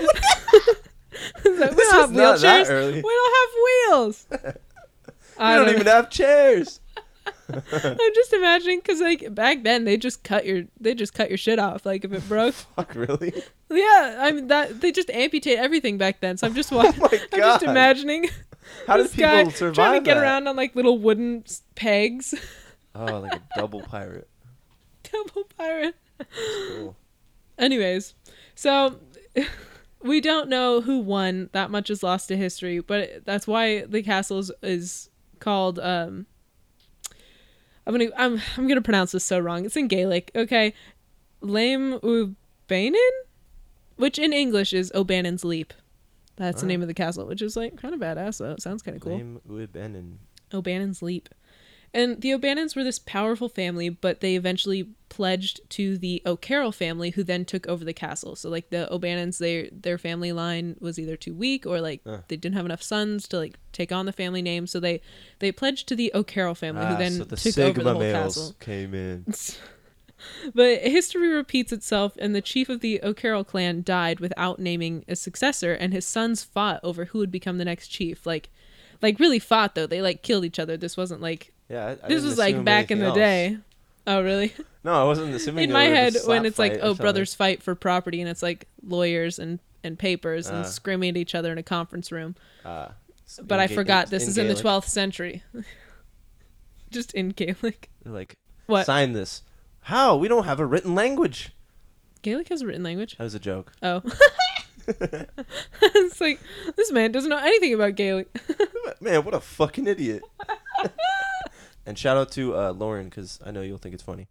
don't 1.43 1.75
This 1.75 1.91
have 1.91 2.09
is 2.11 2.15
not 2.17 2.39
that 2.39 2.67
wheelchairs. 2.67 2.95
We 2.95 3.01
don't 3.01 3.35
have 3.35 3.49
wheels. 3.63 4.27
We 5.37 5.43
I 5.43 5.55
don't 5.57 5.65
don't 5.65 5.75
even 5.75 5.87
have 5.87 6.09
chairs. 6.09 6.79
I'm 7.49 7.61
just 8.15 8.31
imagining 8.31 8.79
because 8.79 9.01
like 9.01 9.35
back 9.35 9.63
then 9.63 9.83
they 9.83 9.97
just 9.97 10.23
cut 10.23 10.45
your 10.45 10.63
they 10.79 10.95
just 10.95 11.13
cut 11.13 11.27
your 11.29 11.37
shit 11.37 11.59
off 11.59 11.85
like 11.85 12.05
if 12.05 12.13
it 12.13 12.25
broke. 12.29 12.53
Fuck 12.53 12.95
really? 12.95 13.33
yeah, 13.69 14.15
I 14.21 14.31
mean 14.31 14.47
that 14.47 14.79
they 14.79 14.93
just 14.93 15.09
amputate 15.09 15.57
everything 15.59 15.97
back 15.97 16.21
then. 16.21 16.37
So 16.37 16.47
I'm 16.47 16.55
just 16.55 16.71
oh 16.71 16.77
wa- 16.77 16.85
Oh 16.87 17.09
my 17.11 17.19
I'm 17.33 17.39
just 17.39 17.63
imagining 17.63 18.29
How 18.87 18.97
did 18.97 19.05
this 19.07 19.15
guy 19.15 19.43
people 19.43 19.51
survive 19.51 19.75
trying 19.75 20.01
to 20.01 20.05
get 20.05 20.15
that? 20.15 20.23
around 20.23 20.47
on 20.47 20.55
like 20.55 20.75
little 20.75 20.97
wooden 20.99 21.43
pegs. 21.75 22.33
Oh, 22.93 23.19
like 23.19 23.35
a 23.35 23.41
double 23.55 23.81
pirate. 23.81 24.29
Double 25.03 25.43
pirate. 25.57 25.95
Cool. 26.67 26.95
Anyways, 27.57 28.13
so 28.53 28.99
we 30.01 30.21
don't 30.21 30.49
know 30.49 30.81
who 30.81 30.99
won. 30.99 31.49
That 31.51 31.71
much 31.71 31.89
is 31.89 32.03
lost 32.03 32.27
to 32.29 32.37
history, 32.37 32.79
but 32.79 33.25
that's 33.25 33.47
why 33.47 33.81
the 33.85 34.03
castle 34.03 34.39
is, 34.39 34.51
is 34.61 35.09
called. 35.39 35.79
Um, 35.79 36.25
I'm 37.87 37.93
gonna 37.93 38.11
I'm 38.17 38.41
I'm 38.57 38.67
gonna 38.67 38.81
pronounce 38.81 39.11
this 39.11 39.25
so 39.25 39.39
wrong. 39.39 39.65
It's 39.65 39.75
in 39.75 39.87
Gaelic. 39.87 40.31
Okay, 40.35 40.73
Lame 41.41 41.99
O'Bannon, 42.03 43.11
which 43.95 44.17
in 44.17 44.33
English 44.33 44.73
is 44.73 44.91
O'Bannon's 44.95 45.43
Leap. 45.43 45.73
That's 46.37 46.61
the 46.61 46.65
Alright. 46.65 46.67
name 46.67 46.81
of 46.81 46.87
the 46.87 46.93
castle, 46.93 47.25
which 47.27 47.41
is 47.41 47.55
like 47.55 47.77
kind 47.77 47.93
of 47.93 47.99
badass. 47.99 48.39
though. 48.39 48.51
it 48.51 48.61
sounds 48.61 48.81
kind 48.81 48.95
of 48.97 49.01
cool. 49.03 49.17
Name 49.17 49.41
Uibenin. 49.49 50.17
O'Bannon's 50.53 51.01
Leap. 51.01 51.29
And 51.93 52.19
the 52.19 52.33
O'Bannons 52.33 52.75
were 52.75 52.83
this 52.83 52.99
powerful 52.99 53.47
family, 53.47 53.87
but 53.87 54.19
they 54.19 54.35
eventually 54.35 54.89
pledged 55.07 55.61
to 55.69 55.97
the 55.97 56.21
O'Carroll 56.25 56.73
family, 56.73 57.11
who 57.11 57.23
then 57.23 57.45
took 57.45 57.65
over 57.67 57.85
the 57.85 57.93
castle. 57.93 58.35
So 58.35 58.49
like 58.49 58.69
the 58.69 58.93
O'Bannons, 58.93 59.37
their 59.37 59.69
their 59.71 59.97
family 59.97 60.33
line 60.33 60.75
was 60.81 60.99
either 60.99 61.15
too 61.15 61.33
weak 61.33 61.65
or 61.65 61.79
like 61.79 62.01
Uh. 62.05 62.17
they 62.27 62.35
didn't 62.35 62.55
have 62.57 62.65
enough 62.65 62.83
sons 62.83 63.29
to 63.29 63.37
like 63.37 63.55
take 63.71 63.93
on 63.93 64.05
the 64.05 64.11
family 64.11 64.41
name. 64.41 64.67
So 64.67 64.81
they 64.81 64.99
they 65.39 65.53
pledged 65.53 65.87
to 65.87 65.95
the 65.95 66.11
O'Carroll 66.13 66.53
family, 66.55 66.83
Ah, 66.83 66.89
who 66.91 66.97
then 66.97 67.11
so 67.13 67.23
the 67.23 67.37
took 67.37 67.53
Sigma 67.53 67.69
over 67.69 67.83
the 67.83 67.91
whole 67.93 67.99
males 68.01 68.35
castle. 68.35 68.55
came 68.59 68.93
in. 68.93 69.25
But 70.53 70.79
history 70.81 71.29
repeats 71.29 71.71
itself, 71.71 72.15
and 72.19 72.35
the 72.35 72.41
chief 72.41 72.69
of 72.69 72.81
the 72.81 73.01
O'Carroll 73.03 73.43
clan 73.43 73.81
died 73.83 74.19
without 74.19 74.59
naming 74.59 75.03
a 75.07 75.15
successor, 75.15 75.73
and 75.73 75.91
his 75.93 76.05
sons 76.05 76.43
fought 76.43 76.79
over 76.83 77.05
who 77.05 77.19
would 77.19 77.31
become 77.31 77.57
the 77.57 77.65
next 77.65 77.87
chief. 77.87 78.25
Like, 78.25 78.49
like 79.01 79.19
really 79.19 79.39
fought 79.39 79.75
though. 79.75 79.87
They 79.87 80.01
like 80.01 80.21
killed 80.23 80.45
each 80.45 80.59
other. 80.59 80.77
This 80.77 80.95
wasn't 80.97 81.21
like 81.21 81.51
Yeah, 81.69 81.85
I, 81.85 82.05
I 82.05 82.07
this 82.07 82.23
was 82.23 82.37
like 82.37 82.63
back 82.63 82.91
in 82.91 82.99
the 82.99 83.05
else. 83.07 83.15
day. 83.15 83.57
Oh, 84.07 84.21
really? 84.21 84.53
No, 84.83 84.93
I 84.93 85.03
wasn't 85.03 85.33
assuming. 85.33 85.63
in 85.63 85.71
my 85.73 85.85
head, 85.85 86.15
when 86.25 86.45
it's 86.45 86.59
like, 86.59 86.77
oh, 86.83 86.93
brothers 86.93 87.33
fight 87.33 87.63
for 87.63 87.73
property, 87.73 88.21
and 88.21 88.29
it's 88.29 88.43
like 88.43 88.67
lawyers 88.83 89.39
and 89.39 89.59
and 89.83 89.97
papers 89.99 90.47
and 90.47 90.59
Ah. 90.59 90.63
screaming 90.63 91.09
at 91.11 91.17
each 91.17 91.33
other 91.35 91.51
in 91.51 91.57
a 91.57 91.63
conference 91.63 92.11
room. 92.11 92.35
Ah, 92.63 92.91
But 93.41 93.59
I 93.59 93.65
Ga- 93.67 93.73
forgot 93.75 94.09
this 94.11 94.27
is 94.27 94.37
in 94.37 94.47
the 94.47 94.53
12th 94.55 94.87
century. 94.87 95.43
Just 96.91 97.13
in 97.13 97.29
Gaelic. 97.29 97.89
Like, 98.05 98.35
What? 98.67 98.85
sign 98.85 99.13
this. 99.13 99.41
How? 99.85 100.15
We 100.15 100.27
don't 100.27 100.45
have 100.45 100.59
a 100.59 100.65
written 100.65 100.95
language. 100.95 101.51
Gaelic 102.23 102.49
has 102.49 102.63
a 102.63 102.65
written 102.65 102.81
language. 102.81 103.17
That 103.17 103.23
was 103.23 103.35
a 103.35 103.39
joke. 103.39 103.71
Oh. 103.83 104.01
it's 104.87 106.19
like 106.19 106.39
this 106.75 106.91
man 106.91 107.11
doesn't 107.11 107.29
know 107.29 107.37
anything 107.37 107.71
about 107.71 107.93
Gaelic. 107.93 108.27
Man, 108.99 109.23
what 109.23 109.35
a 109.35 109.39
fucking 109.39 109.85
idiot. 109.85 110.23
and 111.85 111.99
shout 111.99 112.17
out 112.17 112.31
to 112.31 112.57
uh, 112.57 112.71
Lauren 112.71 113.09
because 113.09 113.39
I 113.45 113.51
know 113.51 113.61
you'll 113.61 113.77
think 113.77 113.93
it's 113.93 114.03
funny. 114.03 114.27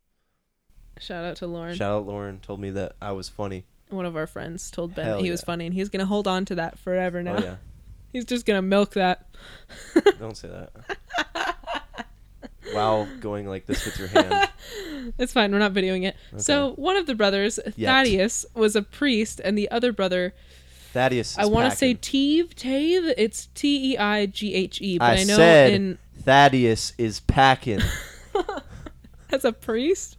Shout 0.99 1.25
out 1.25 1.37
to 1.37 1.47
Lauren. 1.47 1.77
Shout 1.77 1.93
out 1.93 2.07
Lauren 2.07 2.41
told 2.41 2.59
me 2.59 2.71
that 2.71 2.97
I 3.01 3.13
was 3.13 3.29
funny. 3.29 3.65
One 3.91 4.07
of 4.07 4.17
our 4.17 4.27
friends 4.27 4.73
told 4.73 4.97
Ben 4.97 5.05
Hell 5.05 5.17
that 5.19 5.25
he 5.25 5.31
was 5.31 5.43
funny, 5.43 5.67
and 5.67 5.75
he's 5.75 5.89
gonna 5.89 6.07
hold 6.07 6.27
on 6.27 6.45
to 6.47 6.57
that 6.57 6.81
forever 6.81 7.23
now. 7.23 7.37
Oh 7.37 7.43
yeah, 7.43 7.57
He's 8.13 8.25
just 8.25 8.45
gonna 8.45 8.63
milk 8.63 8.95
that. 8.95 9.29
don't 10.19 10.37
say 10.37 10.49
that. 10.49 11.54
While 12.73 13.07
going 13.21 13.47
like 13.47 13.67
this 13.67 13.85
with 13.85 13.99
your 13.99 14.09
hand. 14.09 14.51
It's 15.19 15.35
fine. 15.35 15.53
We're 15.53 15.59
not 15.59 15.75
videoing 15.75 16.05
it. 16.05 16.17
So 16.39 16.73
one 16.77 16.97
of 16.97 17.05
the 17.05 17.15
brothers, 17.15 17.61
Yet. 17.77 17.91
Thaddeus, 17.91 18.47
was 18.55 18.75
a 18.75 18.81
priest, 18.81 19.39
and 19.45 19.57
the 19.57 19.71
other 19.71 19.93
brother, 19.93 20.33
Thaddeus. 20.95 21.33
Is 21.33 21.39
I 21.39 21.45
want 21.45 21.71
to 21.71 21.77
say. 21.77 21.95
Teve, 21.95 22.55
Tave. 22.55 23.13
It's 23.19 23.49
T 23.55 23.93
E 23.93 23.99
I 23.99 24.25
G 24.27 24.55
H 24.55 24.81
E, 24.81 24.99
but 24.99 25.05
I, 25.05 25.21
I, 25.21 25.25
know 25.25 25.37
said 25.37 25.73
in 25.73 25.99
Thaddeus 26.23 26.95
is 26.97 27.21
packing. 27.21 27.81
as 29.31 29.45
a 29.45 29.53
priest, 29.53 30.17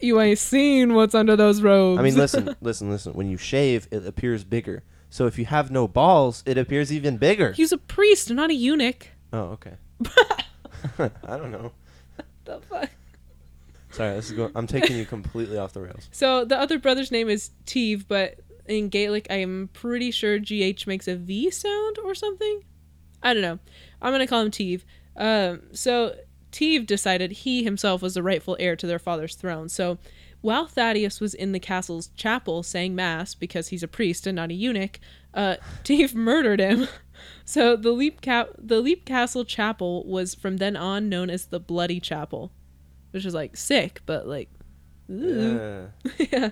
you 0.00 0.20
ain't 0.20 0.38
seen 0.38 0.94
what's 0.94 1.14
under 1.14 1.34
those 1.34 1.62
robes. 1.62 1.98
I 1.98 2.02
mean, 2.02 2.14
listen, 2.14 2.54
listen, 2.60 2.90
listen. 2.90 3.14
When 3.14 3.28
you 3.28 3.36
shave, 3.36 3.88
it 3.90 4.06
appears 4.06 4.44
bigger. 4.44 4.84
So 5.10 5.26
if 5.26 5.38
you 5.38 5.46
have 5.46 5.70
no 5.70 5.88
balls, 5.88 6.42
it 6.46 6.58
appears 6.58 6.92
even 6.92 7.16
bigger. 7.16 7.52
he's 7.52 7.72
a 7.72 7.78
priest, 7.78 8.30
not 8.30 8.50
a 8.50 8.54
eunuch. 8.54 9.08
Oh, 9.32 9.56
okay. 9.56 9.74
I 10.98 11.36
don't 11.36 11.50
know. 11.50 11.72
The 12.44 12.60
fuck? 12.62 12.88
Sorry, 13.90 14.14
this 14.14 14.30
is 14.30 14.32
going. 14.32 14.52
I'm 14.54 14.66
taking 14.66 14.96
you 14.96 15.04
completely 15.04 15.58
off 15.58 15.74
the 15.74 15.82
rails. 15.82 16.08
So 16.12 16.46
the 16.46 16.58
other 16.58 16.78
brother's 16.78 17.10
name 17.10 17.28
is 17.28 17.50
Teve, 17.66 18.06
but 18.08 18.40
in 18.66 18.88
Gaelic, 18.88 19.26
I 19.28 19.34
am 19.34 19.68
pretty 19.74 20.10
sure 20.10 20.38
GH 20.38 20.86
makes 20.86 21.06
a 21.08 21.16
V 21.16 21.50
sound 21.50 21.98
or 21.98 22.14
something. 22.14 22.62
I 23.22 23.34
don't 23.34 23.42
know. 23.42 23.58
I'm 24.00 24.12
gonna 24.12 24.26
call 24.26 24.40
him 24.40 24.50
Teve. 24.50 24.84
Um, 25.14 25.60
so 25.72 26.14
Teve 26.52 26.86
decided 26.86 27.32
he 27.32 27.64
himself 27.64 28.00
was 28.00 28.14
the 28.14 28.22
rightful 28.22 28.56
heir 28.58 28.76
to 28.76 28.86
their 28.86 28.98
father's 28.98 29.34
throne. 29.34 29.68
So 29.68 29.98
while 30.40 30.66
Thaddeus 30.66 31.20
was 31.20 31.34
in 31.34 31.52
the 31.52 31.60
castle's 31.60 32.08
chapel 32.16 32.62
saying 32.62 32.94
mass 32.94 33.34
because 33.34 33.68
he's 33.68 33.82
a 33.82 33.88
priest 33.88 34.26
and 34.26 34.36
not 34.36 34.50
a 34.50 34.54
eunuch, 34.54 35.00
uh, 35.34 35.56
Teve 35.84 36.14
murdered 36.14 36.60
him. 36.60 36.88
So 37.48 37.76
the 37.76 37.92
Leap 37.92 38.20
Cap, 38.20 38.50
the 38.58 38.78
Leap 38.78 39.06
Castle 39.06 39.42
Chapel 39.42 40.04
was 40.04 40.34
from 40.34 40.58
then 40.58 40.76
on 40.76 41.08
known 41.08 41.30
as 41.30 41.46
the 41.46 41.58
Bloody 41.58 41.98
Chapel, 41.98 42.52
which 43.10 43.24
is 43.24 43.32
like 43.32 43.56
sick, 43.56 44.02
but 44.04 44.28
like. 44.28 44.50
Yeah. 45.08 45.86
yeah. 46.18 46.50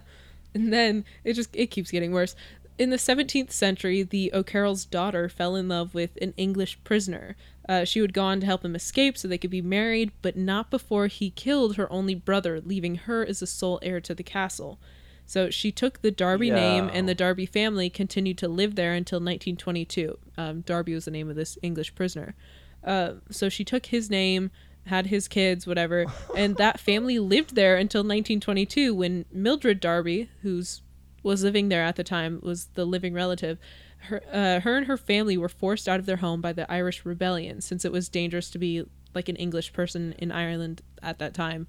And 0.55 0.73
then 0.73 1.05
it 1.23 1.35
just 1.35 1.55
it 1.55 1.67
keeps 1.67 1.91
getting 1.91 2.13
worse. 2.13 2.35
In 2.79 2.89
the 2.89 2.97
17th 2.97 3.53
century, 3.53 4.05
the 4.05 4.31
O'Carroll's 4.33 4.87
daughter 4.87 5.29
fell 5.29 5.55
in 5.55 5.69
love 5.69 5.95
with 5.95 6.17
an 6.23 6.33
English 6.39 6.83
prisoner. 6.83 7.37
Uh, 7.69 7.85
she 7.85 8.01
would 8.01 8.15
go 8.15 8.23
on 8.23 8.41
to 8.41 8.47
help 8.47 8.65
him 8.65 8.75
escape 8.75 9.19
so 9.19 9.29
they 9.29 9.37
could 9.37 9.51
be 9.51 9.61
married, 9.61 10.13
but 10.23 10.39
not 10.39 10.71
before 10.71 11.09
he 11.09 11.29
killed 11.29 11.77
her 11.77 11.93
only 11.93 12.15
brother, 12.15 12.59
leaving 12.59 12.95
her 12.95 13.23
as 13.23 13.41
the 13.41 13.47
sole 13.47 13.79
heir 13.83 14.01
to 14.01 14.15
the 14.15 14.23
castle. 14.23 14.79
So 15.27 15.51
she 15.51 15.73
took 15.73 16.03
the 16.03 16.13
Darby 16.13 16.51
name, 16.51 16.89
and 16.93 17.09
the 17.09 17.15
Darby 17.15 17.47
family 17.47 17.91
continued 17.91 18.39
to 18.39 18.49
live 18.49 18.77
there 18.77 18.95
until 18.95 19.19
1922. 19.19 20.19
Um, 20.39 20.61
Darby 20.61 20.95
was 20.95 21.05
the 21.05 21.11
name 21.11 21.29
of 21.29 21.35
this 21.35 21.59
English 21.63 21.97
prisoner. 21.97 22.37
Uh, 22.85 23.15
so 23.31 23.49
she 23.49 23.65
took 23.65 23.87
his 23.87 24.09
name, 24.09 24.53
had 24.87 25.09
his 25.09 25.27
kids, 25.27 25.67
whatever, 25.67 26.07
and 26.37 26.57
that 26.57 26.79
family 26.79 27.19
lived 27.19 27.57
there 27.57 27.77
until 27.77 28.01
1922 28.01 28.95
when 28.95 29.25
Mildred 29.33 29.81
Darby, 29.81 30.31
who's 30.43 30.83
was 31.25 31.43
living 31.43 31.71
there 31.71 31.83
at 31.83 31.97
the 31.97 32.05
time, 32.05 32.39
was 32.41 32.67
the 32.75 32.85
living 32.85 33.13
relative. 33.13 33.59
Her, 33.99 34.23
uh, 34.33 34.61
her 34.61 34.77
and 34.77 34.87
her 34.87 34.97
family 34.97 35.37
were 35.37 35.49
forced 35.49 35.89
out 35.89 35.99
of 35.99 36.07
their 36.07 36.19
home 36.19 36.41
by 36.41 36.53
the 36.53 36.71
Irish 36.71 37.05
Rebellion 37.05 37.61
since 37.61 37.85
it 37.85 37.91
was 37.91 38.09
dangerous 38.09 38.49
to 38.51 38.59
be 38.59 38.85
like 39.13 39.29
an 39.29 39.35
English 39.35 39.73
person 39.73 40.15
in 40.19 40.31
Ireland 40.31 40.83
at 41.03 41.19
that 41.19 41.35
time. 41.35 41.67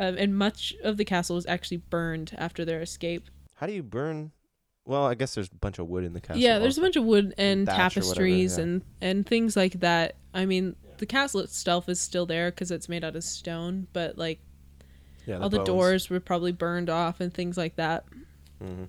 Um, 0.00 0.16
and 0.16 0.36
much 0.36 0.74
of 0.82 0.96
the 0.96 1.04
castle 1.04 1.36
was 1.36 1.44
actually 1.44 1.76
burned 1.76 2.34
after 2.38 2.64
their 2.64 2.80
escape. 2.80 3.28
How 3.56 3.66
do 3.66 3.74
you 3.74 3.82
burn? 3.82 4.32
Well, 4.86 5.04
I 5.04 5.14
guess 5.14 5.34
there's 5.34 5.50
a 5.52 5.56
bunch 5.56 5.78
of 5.78 5.88
wood 5.88 6.04
in 6.04 6.14
the 6.14 6.22
castle. 6.22 6.40
yeah, 6.40 6.58
there's 6.58 6.78
a 6.78 6.80
bunch 6.80 6.96
of 6.96 7.04
wood 7.04 7.34
and 7.36 7.66
Thatch 7.66 7.76
or 7.76 8.00
whatever, 8.00 8.14
tapestries 8.14 8.56
yeah. 8.56 8.64
and 8.64 8.82
and 9.02 9.26
things 9.26 9.56
like 9.56 9.74
that. 9.80 10.16
I 10.32 10.46
mean, 10.46 10.74
the 10.96 11.04
castle 11.04 11.40
itself 11.42 11.86
is 11.86 12.00
still 12.00 12.24
there 12.24 12.50
because 12.50 12.70
it's 12.70 12.88
made 12.88 13.04
out 13.04 13.14
of 13.14 13.22
stone, 13.22 13.88
but 13.92 14.16
like 14.16 14.40
yeah, 15.26 15.38
all 15.38 15.50
the 15.50 15.58
bones. 15.58 15.66
doors 15.66 16.10
were 16.10 16.18
probably 16.18 16.52
burned 16.52 16.88
off 16.88 17.20
and 17.20 17.32
things 17.32 17.58
like 17.58 17.76
that. 17.76 18.06
Mhm. 18.64 18.88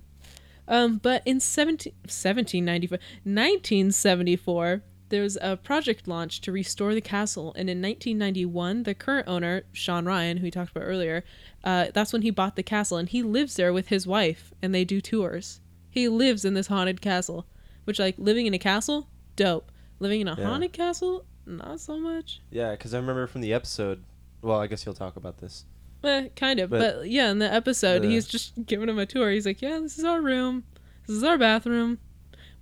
Um, 0.66 0.96
but 0.96 1.22
in 1.26 1.40
17, 1.40 1.92
1794, 2.04 2.96
1974, 3.24 4.82
there 5.12 5.22
was 5.22 5.36
a 5.42 5.56
project 5.56 6.08
launched 6.08 6.42
to 6.44 6.50
restore 6.52 6.94
the 6.94 7.00
castle, 7.02 7.52
and 7.54 7.68
in 7.70 7.80
1991, 7.82 8.82
the 8.84 8.94
current 8.94 9.28
owner, 9.28 9.62
Sean 9.72 10.06
Ryan, 10.06 10.38
who 10.38 10.44
we 10.44 10.50
talked 10.50 10.70
about 10.72 10.84
earlier, 10.86 11.22
uh, 11.62 11.88
that's 11.94 12.12
when 12.12 12.22
he 12.22 12.30
bought 12.30 12.56
the 12.56 12.62
castle, 12.62 12.96
and 12.96 13.08
he 13.10 13.22
lives 13.22 13.54
there 13.56 13.72
with 13.72 13.88
his 13.88 14.06
wife, 14.06 14.52
and 14.62 14.74
they 14.74 14.84
do 14.84 15.00
tours. 15.02 15.60
He 15.90 16.08
lives 16.08 16.44
in 16.46 16.54
this 16.54 16.68
haunted 16.68 17.00
castle, 17.02 17.46
which, 17.84 17.98
like, 17.98 18.14
living 18.16 18.46
in 18.46 18.54
a 18.54 18.58
castle, 18.58 19.08
dope. 19.36 19.70
Living 20.00 20.22
in 20.22 20.28
a 20.28 20.34
Yeah. 20.36 20.46
haunted 20.46 20.72
castle, 20.72 21.26
not 21.46 21.78
so 21.78 21.98
much. 22.00 22.40
Yeah, 22.50 22.70
because 22.70 22.94
I 22.94 22.98
remember 22.98 23.26
from 23.26 23.42
the 23.42 23.52
episode. 23.52 24.02
Well, 24.40 24.58
I 24.58 24.66
guess 24.66 24.84
you'll 24.86 24.94
talk 24.94 25.16
about 25.16 25.38
this. 25.38 25.66
Eh, 26.02 26.28
kind 26.34 26.58
of, 26.58 26.70
But- 26.70 26.96
but, 27.00 27.10
yeah, 27.10 27.30
in 27.30 27.38
the 27.38 27.52
episode, 27.52 28.02
he's 28.02 28.26
just 28.26 28.64
giving 28.66 28.88
him 28.88 28.98
a 28.98 29.06
tour. 29.06 29.30
He's 29.30 29.46
like, 29.46 29.60
"Yeah, 29.62 29.78
this 29.78 29.98
is 29.98 30.04
our 30.04 30.20
room. 30.22 30.64
This 31.06 31.16
is 31.16 31.22
our 31.22 31.36
bathroom. 31.38 31.98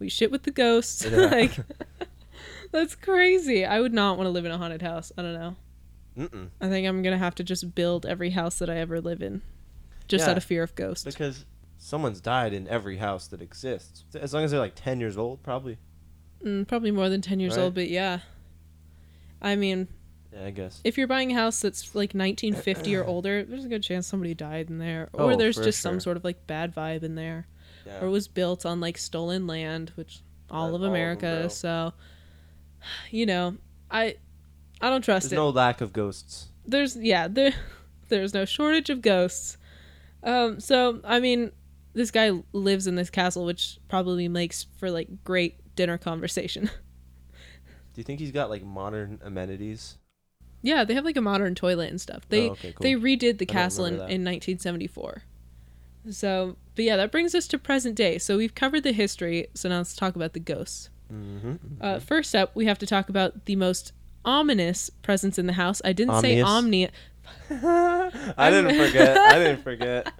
We 0.00 0.08
shit 0.10 0.30
with 0.30 0.42
the 0.42 0.50
ghosts." 0.50 1.04
Yeah. 1.04 1.16
like, 1.30 1.52
that's 2.72 2.94
crazy. 2.94 3.64
I 3.64 3.80
would 3.80 3.92
not 3.92 4.16
want 4.16 4.26
to 4.26 4.30
live 4.30 4.44
in 4.44 4.52
a 4.52 4.58
haunted 4.58 4.82
house. 4.82 5.12
I 5.18 5.22
don't 5.22 5.34
know. 5.34 5.56
Mm-mm. 6.18 6.48
I 6.60 6.68
think 6.68 6.86
I'm 6.86 7.02
gonna 7.02 7.18
have 7.18 7.34
to 7.36 7.44
just 7.44 7.74
build 7.74 8.04
every 8.06 8.30
house 8.30 8.58
that 8.58 8.68
I 8.68 8.76
ever 8.78 9.00
live 9.00 9.22
in, 9.22 9.42
just 10.08 10.24
Yeah. 10.24 10.32
out 10.32 10.36
of 10.36 10.44
fear 10.44 10.62
of 10.62 10.74
ghosts. 10.74 11.04
Because 11.04 11.44
someone's 11.78 12.20
died 12.20 12.52
in 12.52 12.66
every 12.68 12.96
house 12.98 13.26
that 13.28 13.40
exists. 13.40 14.04
As 14.14 14.34
long 14.34 14.44
as 14.44 14.50
they're 14.50 14.60
like 14.60 14.74
10 14.74 15.00
years 15.00 15.16
old, 15.16 15.42
probably. 15.42 15.78
Mm, 16.44 16.66
probably 16.66 16.90
more 16.90 17.08
than 17.08 17.20
ten 17.20 17.38
years 17.38 17.56
Right. 17.56 17.62
old, 17.64 17.74
but 17.74 17.88
yeah. 17.88 18.20
I 19.42 19.56
mean, 19.56 19.88
Yeah, 20.32 20.44
I 20.46 20.50
guess. 20.50 20.80
if 20.84 20.96
you're 20.98 21.06
buying 21.06 21.32
a 21.32 21.34
house 21.34 21.60
that's 21.60 21.94
like 21.94 22.14
1950 22.14 22.94
or 22.96 23.04
older, 23.04 23.44
there's 23.44 23.64
a 23.64 23.68
good 23.68 23.82
chance 23.82 24.06
somebody 24.06 24.34
died 24.34 24.68
in 24.70 24.78
there, 24.78 25.08
or 25.12 25.32
Oh, 25.32 25.36
there's 25.36 25.56
just 25.56 25.80
some 25.80 26.00
sort 26.00 26.16
of 26.16 26.24
like 26.24 26.46
bad 26.46 26.74
vibe 26.74 27.02
in 27.02 27.14
there. 27.14 27.46
Yeah. 27.86 28.04
or 28.04 28.10
was 28.10 28.28
built 28.28 28.66
on 28.66 28.78
like 28.80 28.98
stolen 28.98 29.46
land, 29.46 29.92
which 29.94 30.20
all 30.50 30.66
of 30.68 30.72
all 30.74 30.76
of 30.76 30.82
'em, 30.82 30.90
America. 30.90 31.38
bro. 31.40 31.48
so, 31.48 31.92
you 33.10 33.26
know, 33.26 33.56
I 33.90 34.16
I 34.80 34.90
don't 34.90 35.02
trust 35.02 35.24
There's 35.24 35.32
it. 35.32 35.36
no 35.36 35.50
lack 35.50 35.80
of 35.80 35.92
ghosts. 35.92 36.48
there's 36.66 36.96
yeah 36.96 37.28
there 37.30 37.54
there's 38.08 38.34
no 38.34 38.44
shortage 38.44 38.90
of 38.90 39.02
ghosts. 39.02 39.56
Um, 40.22 40.60
so 40.60 41.00
I 41.04 41.20
mean, 41.20 41.52
this 41.94 42.10
guy 42.10 42.32
lives 42.52 42.86
in 42.86 42.94
this 42.94 43.10
castle, 43.10 43.44
which 43.44 43.78
probably 43.88 44.28
makes 44.28 44.66
for 44.78 44.90
like 44.90 45.08
great 45.24 45.56
dinner 45.76 45.98
conversation. 45.98 46.64
Do 47.92 48.00
you 48.00 48.04
think 48.04 48.20
he's 48.20 48.32
got 48.32 48.50
like 48.50 48.62
modern 48.62 49.18
amenities? 49.22 49.98
yeah, 50.62 50.84
they 50.84 50.94
have 50.94 51.04
like 51.04 51.16
a 51.16 51.22
modern 51.22 51.54
toilet 51.54 51.90
and 51.90 52.00
stuff. 52.00 52.28
They 52.28 52.48
oh, 52.48 52.52
okay, 52.52 52.72
cool. 52.72 52.82
they 52.82 52.92
redid 52.92 53.38
the 53.38 53.46
castle 53.46 53.86
in, 53.86 53.94
in 53.94 54.24
1974. 54.24 55.22
So, 56.10 56.56
but 56.74 56.84
yeah, 56.84 56.96
that 56.96 57.12
brings 57.12 57.34
us 57.34 57.46
to 57.48 57.58
present 57.58 57.94
day. 57.94 58.18
So 58.18 58.36
we've 58.36 58.54
covered 58.54 58.82
the 58.82 58.92
history. 58.92 59.48
So 59.54 59.68
now 59.68 59.78
let's 59.78 59.94
talk 59.94 60.16
about 60.16 60.32
the 60.34 60.40
ghosts. 60.40 60.90
Mm-hmm. 61.12 61.54
Uh, 61.80 61.98
first 61.98 62.34
up, 62.34 62.54
we 62.54 62.66
have 62.66 62.78
to 62.78 62.86
talk 62.86 63.08
about 63.08 63.44
the 63.46 63.56
most 63.56 63.92
ominous 64.24 64.90
presence 64.90 65.38
in 65.38 65.46
the 65.46 65.54
house. 65.54 65.80
I 65.84 65.92
didn't 65.92 66.20
say 66.20 66.40
omni. 66.40 66.88
I 67.50 68.50
didn't 68.50 68.76
forget. 68.76 69.16
I 69.16 69.38
didn't 69.38 69.62
forget. 69.64 70.12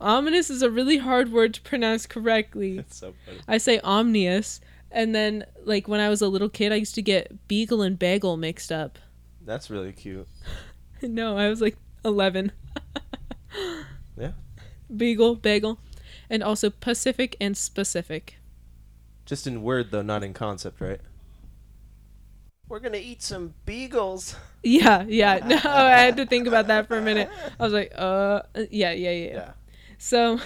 Ominous 0.00 0.50
is 0.50 0.62
a 0.62 0.70
really 0.70 0.98
hard 0.98 1.32
word 1.32 1.54
to 1.54 1.60
pronounce 1.62 2.06
correctly. 2.06 2.78
It's 2.80 2.96
so 2.96 3.14
funny. 3.26 3.40
I 3.48 3.58
say 3.58 3.80
omnious, 3.80 4.60
and 4.90 5.14
then 5.14 5.44
like 5.64 5.88
when 5.88 6.00
I 6.00 6.08
was 6.08 6.22
a 6.22 6.28
little 6.28 6.48
kid, 6.48 6.72
I 6.72 6.76
used 6.76 6.94
to 6.94 7.02
get 7.02 7.48
beagle 7.48 7.82
and 7.82 7.98
bagel 7.98 8.36
mixed 8.36 8.72
up. 8.72 8.98
That's 9.44 9.70
really 9.70 9.92
cute. 9.92 10.28
no, 11.02 11.36
I 11.36 11.48
was 11.48 11.60
like 11.60 11.76
eleven. 12.04 12.52
Yeah. 14.16 14.32
Beagle, 14.94 15.36
bagel, 15.36 15.78
and 16.28 16.42
also 16.42 16.70
Pacific 16.70 17.36
and 17.40 17.56
specific. 17.56 18.36
Just 19.30 19.46
in 19.46 19.62
word 19.62 19.92
though, 19.92 20.02
not 20.02 20.24
in 20.24 20.34
concept, 20.34 20.80
right? 20.80 21.00
We're 22.68 22.80
gonna 22.80 22.96
eat 22.96 23.22
some 23.22 23.54
beagles. 23.64 24.34
Yeah, 24.64 25.04
yeah. 25.08 25.38
No, 25.64 25.70
I 25.70 26.00
had 26.00 26.16
to 26.16 26.26
think 26.26 26.48
about 26.48 26.66
that 26.66 26.88
for 26.88 26.98
a 26.98 27.00
minute. 27.00 27.30
I 27.58 27.62
was 27.62 27.72
like, 27.72 27.92
uh, 27.94 28.42
yeah, 28.70 28.90
yeah, 28.90 29.10
yeah. 29.10 29.10
yeah. 29.12 29.32
Yeah. 29.32 29.52
So, 29.98 30.40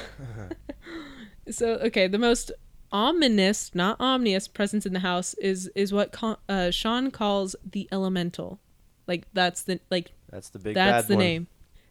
so 1.51 1.67
okay, 1.87 2.07
the 2.09 2.19
most 2.19 2.53
ominous, 2.93 3.75
not 3.75 3.97
omnious, 3.99 4.47
presence 4.49 4.85
in 4.85 4.93
the 4.93 5.01
house 5.01 5.33
is 5.35 5.69
is 5.75 5.91
what 5.91 6.13
co- 6.13 6.37
uh, 6.47 6.71
Sean 6.71 7.11
calls 7.11 7.57
the 7.69 7.89
elemental. 7.91 8.61
Like 9.09 9.27
that's 9.33 9.63
the 9.63 9.81
like 9.91 10.13
That's 10.31 10.51
the 10.51 10.59
big 10.59 10.75
that's 10.75 11.07
bad 11.07 11.09
the 11.09 11.17
one. 11.17 11.25
name. 11.25 11.47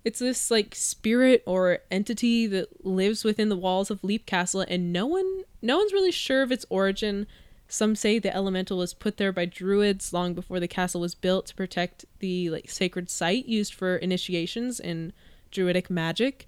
It's 0.05 0.19
this 0.19 0.51
like 0.51 0.75
spirit 0.75 1.43
or 1.45 1.79
entity 1.89 2.45
that 2.47 2.85
lives 2.85 3.23
within 3.23 3.49
the 3.49 3.55
walls 3.55 3.89
of 3.89 4.03
Leap 4.03 4.25
Castle, 4.25 4.65
and 4.67 4.91
no 4.91 5.05
one 5.07 5.43
no 5.61 5.77
one's 5.77 5.93
really 5.93 6.11
sure 6.11 6.41
of 6.41 6.51
its 6.51 6.65
origin. 6.69 7.25
Some 7.69 7.95
say 7.95 8.19
the 8.19 8.35
elemental 8.35 8.77
was 8.77 8.93
put 8.93 9.17
there 9.17 9.31
by 9.31 9.45
druids 9.45 10.11
long 10.13 10.33
before 10.33 10.59
the 10.59 10.67
castle 10.67 11.01
was 11.01 11.15
built 11.15 11.45
to 11.47 11.55
protect 11.55 12.05
the 12.19 12.49
like 12.49 12.69
sacred 12.69 13.09
site 13.09 13.45
used 13.45 13.73
for 13.73 13.95
initiations 13.95 14.79
in 14.79 15.13
druidic 15.51 15.89
magic, 15.89 16.47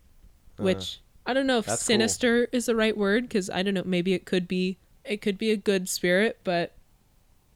which 0.57 0.99
I 1.25 1.33
don't 1.33 1.47
know 1.47 1.59
if 1.59 1.67
Uh, 1.67 1.71
that's 1.71 1.83
cool. 1.83 1.93
sinister 1.93 2.49
is 2.51 2.65
the 2.65 2.75
right 2.75 2.95
word 2.97 3.23
because 3.23 3.49
I 3.49 3.63
don't 3.63 3.73
know 3.73 3.83
maybe 3.85 4.13
it 4.13 4.25
could 4.25 4.47
be 4.47 4.77
it 5.05 5.21
could 5.21 5.37
be 5.37 5.51
a 5.51 5.57
good 5.57 5.87
spirit, 5.87 6.39
but 6.43 6.73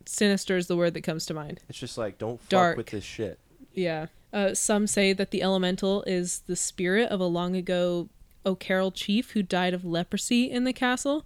sinister 0.06 0.56
is 0.58 0.68
the 0.68 0.78
word 0.78 0.94
that 0.94 1.02
comes 1.02 1.26
to 1.28 1.34
mind. 1.34 1.60
It's 1.68 1.78
just 1.78 1.98
like 1.98 2.18
don't 2.18 2.40
fuck 2.40 2.50
Dark. 2.50 2.78
with 2.78 2.88
this 2.88 3.04
shit. 3.04 3.38
Yeah. 3.74 4.08
Uh, 4.32 4.54
some 4.54 4.86
say 4.88 5.12
that 5.14 5.32
the 5.32 5.42
elemental 5.42 6.04
is 6.04 6.40
the 6.48 6.56
spirit 6.56 7.10
of 7.10 7.20
a 7.20 7.26
long 7.26 7.56
ago 7.56 8.10
O'Carroll 8.46 8.92
chief 8.92 9.32
who 9.32 9.44
died 9.44 9.74
of 9.74 9.84
leprosy 9.84 10.50
in 10.50 10.64
the 10.64 10.74
castle. 10.74 11.26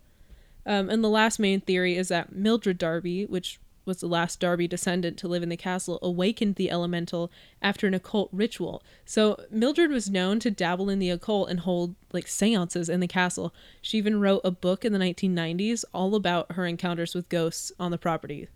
Um, 0.66 0.90
and 0.90 1.04
the 1.04 1.10
last 1.10 1.40
main 1.40 1.60
theory 1.62 1.98
is 1.98 2.08
that 2.08 2.34
Mildred 2.34 2.78
Darby, 2.78 3.26
which 3.26 3.60
was 3.86 3.98
the 3.98 4.08
last 4.08 4.40
Darby 4.40 4.66
descendant 4.66 5.18
to 5.18 5.28
live 5.28 5.44
in 5.44 5.50
the 5.50 5.58
castle, 5.58 6.00
awakened 6.02 6.56
the 6.56 6.72
elemental 6.72 7.30
after 7.62 7.86
an 7.86 7.94
occult 7.94 8.30
ritual. 8.32 8.82
So 9.06 9.38
Mildred 9.52 9.92
was 9.92 10.10
known 10.10 10.40
to 10.40 10.50
dabble 10.50 10.90
in 10.90 11.00
the 11.00 11.10
occult 11.10 11.50
and 11.50 11.60
hold 11.60 11.96
like 12.14 12.28
seances 12.30 12.88
in 12.88 13.02
the 13.02 13.08
castle. 13.08 13.54
She 13.82 13.98
even 13.98 14.22
wrote 14.22 14.40
a 14.46 14.52
book 14.52 14.86
in 14.86 14.94
the 14.94 15.00
1990s 15.00 15.84
all 15.94 16.16
about 16.16 16.54
her 16.54 16.66
encounters 16.66 17.14
with 17.14 17.28
ghosts 17.28 17.74
on 17.78 17.92
the 17.92 17.98
property, 17.98 18.48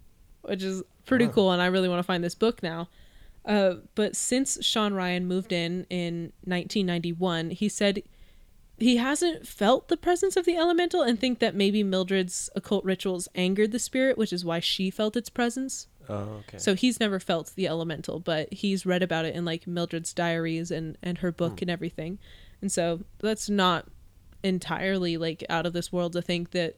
which 0.43 0.63
is 0.63 0.81
pretty 1.05 1.25
Wow. 1.27 1.31
cool. 1.33 1.51
And 1.51 1.61
I 1.61 1.65
really 1.65 1.89
want 1.89 1.99
to 1.99 2.03
find 2.07 2.23
this 2.23 2.35
book 2.35 2.63
now. 2.63 2.87
Uh, 3.47 3.75
but 3.95 4.15
since 4.15 4.63
Sean 4.63 4.93
Ryan 4.93 5.25
moved 5.25 5.53
in 5.53 5.85
in 5.89 6.33
1991, 6.43 7.51
he 7.51 7.69
said 7.69 8.03
he 8.77 8.97
hasn't 8.97 9.47
felt 9.47 9.87
the 9.87 9.97
presence 9.97 10.35
of 10.35 10.45
the 10.45 10.57
elemental 10.57 11.01
and 11.01 11.19
think 11.19 11.39
that 11.39 11.55
maybe 11.55 11.81
Mildred's 11.81 12.49
occult 12.55 12.83
rituals 12.83 13.27
angered 13.33 13.71
the 13.71 13.79
spirit, 13.79 14.17
which 14.17 14.33
is 14.33 14.45
why 14.45 14.59
she 14.59 14.91
felt 14.91 15.15
its 15.15 15.29
presence. 15.29 15.87
Oh, 16.09 16.41
okay. 16.47 16.57
So 16.57 16.75
he's 16.75 16.99
never 16.99 17.19
felt 17.19 17.53
the 17.55 17.67
elemental, 17.67 18.19
but 18.19 18.53
he's 18.53 18.85
read 18.85 19.01
about 19.01 19.25
it 19.25 19.33
in 19.33 19.45
like 19.45 19.65
Mildred's 19.65 20.13
diaries 20.13 20.69
and 20.69 20.97
and 21.01 21.19
her 21.19 21.31
book 21.31 21.61
and 21.61 21.71
everything. 21.71 22.19
And 22.61 22.71
so 22.71 23.01
that's 23.19 23.49
not 23.49 23.87
entirely 24.43 25.17
like 25.17 25.43
out 25.49 25.65
of 25.65 25.73
this 25.73 25.91
world 25.91 26.13
to 26.13 26.21
think 26.21 26.51
that 26.51 26.77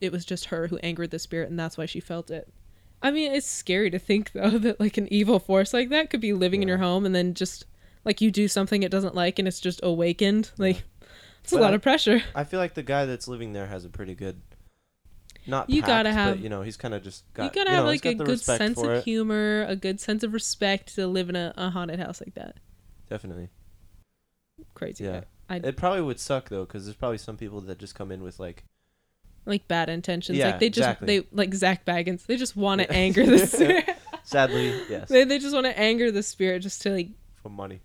it 0.00 0.12
was 0.12 0.24
just 0.24 0.46
her 0.46 0.66
who 0.66 0.78
angered 0.78 1.10
the 1.10 1.18
spirit 1.18 1.48
and 1.48 1.58
that's 1.58 1.78
why 1.78 1.86
she 1.86 2.00
felt 2.00 2.30
it. 2.30 2.52
I 3.02 3.10
mean, 3.10 3.32
it's 3.32 3.46
scary 3.46 3.90
to 3.90 3.98
think 3.98 4.32
though 4.32 4.50
that 4.58 4.80
like 4.80 4.96
an 4.96 5.06
evil 5.12 5.38
force 5.38 5.72
like 5.74 5.88
that 5.90 6.10
could 6.10 6.20
be 6.20 6.32
living 6.32 6.62
in 6.62 6.68
your 6.68 6.78
home 6.78 7.04
and 7.06 7.14
then 7.14 7.34
just 7.34 7.64
Like 8.04 8.20
you 8.20 8.30
do 8.30 8.48
something 8.48 8.82
it 8.82 8.90
doesn't 8.90 9.14
like 9.14 9.38
and 9.38 9.46
it's 9.48 9.60
just 9.60 9.80
awakened. 9.82 10.50
Like 10.58 10.84
it's 11.42 11.52
a 11.52 11.58
lot 11.58 11.72
I- 11.72 11.76
of 11.76 11.82
pressure. 11.82 12.22
I 12.34 12.44
feel 12.44 12.58
like 12.60 12.74
the 12.74 12.82
guy 12.82 13.04
that's 13.06 13.28
living 13.28 13.52
there 13.52 13.66
has 13.66 13.84
a 13.84 13.88
pretty 13.88 14.14
good. 14.14 14.40
Not 15.48 15.70
You 15.70 15.80
gotta 15.82 16.12
have- 16.12 16.36
but, 16.36 16.42
you 16.42 16.48
know 16.48 16.62
he's 16.62 16.76
kind 16.76 16.92
of 16.94 17.02
just 17.04 17.22
got 17.34 17.44
you 17.44 17.50
gotta 17.50 17.70
know, 17.70 17.76
have 17.76 17.86
like 17.86 18.04
a 18.04 18.14
good 18.14 18.40
sense 18.40 18.78
of 18.82 18.90
it. 18.90 19.04
humor, 19.04 19.64
a 19.68 19.76
good 19.76 20.00
sense 20.00 20.24
of 20.24 20.32
respect 20.32 20.94
to 20.96 21.06
live 21.06 21.28
in 21.28 21.36
a, 21.36 21.52
a 21.56 21.70
haunted 21.70 22.00
house 22.00 22.20
like 22.20 22.34
that. 22.34 22.56
Definitely, 23.08 23.50
Crazy. 24.74 25.04
yeah. 25.04 25.20
It 25.48 25.76
probably 25.76 26.00
would 26.02 26.18
suck 26.18 26.48
though, 26.48 26.64
because 26.64 26.86
there's 26.86 26.96
probably 26.96 27.18
some 27.18 27.36
people 27.36 27.60
that 27.60 27.78
just 27.78 27.94
come 27.94 28.10
in 28.10 28.22
with 28.24 28.40
like 28.40 28.64
Like 29.46 29.66
bad 29.68 29.88
intentions. 29.88 30.36
Yeah, 30.36 30.50
like 30.50 30.60
they 30.60 30.68
just 30.68 30.78
exactly. 30.88 31.20
they 31.20 31.26
like 31.32 31.54
Zak 31.54 31.84
Bagans. 31.86 32.26
They 32.26 32.36
just 32.36 32.56
want 32.56 32.80
to 32.82 32.90
anger 32.92 33.24
the 33.24 33.38
spirit. 33.46 33.88
sadly 34.24 34.74
yes 34.90 35.08
they 35.08 35.22
they 35.24 35.38
just 35.38 35.54
want 35.54 35.66
to 35.66 35.78
anger 35.78 36.10
the 36.10 36.22
spirit 36.22 36.60
just 36.60 36.82
to 36.82 36.90
like 36.90 37.10
for 37.42 37.48
money. 37.48 37.80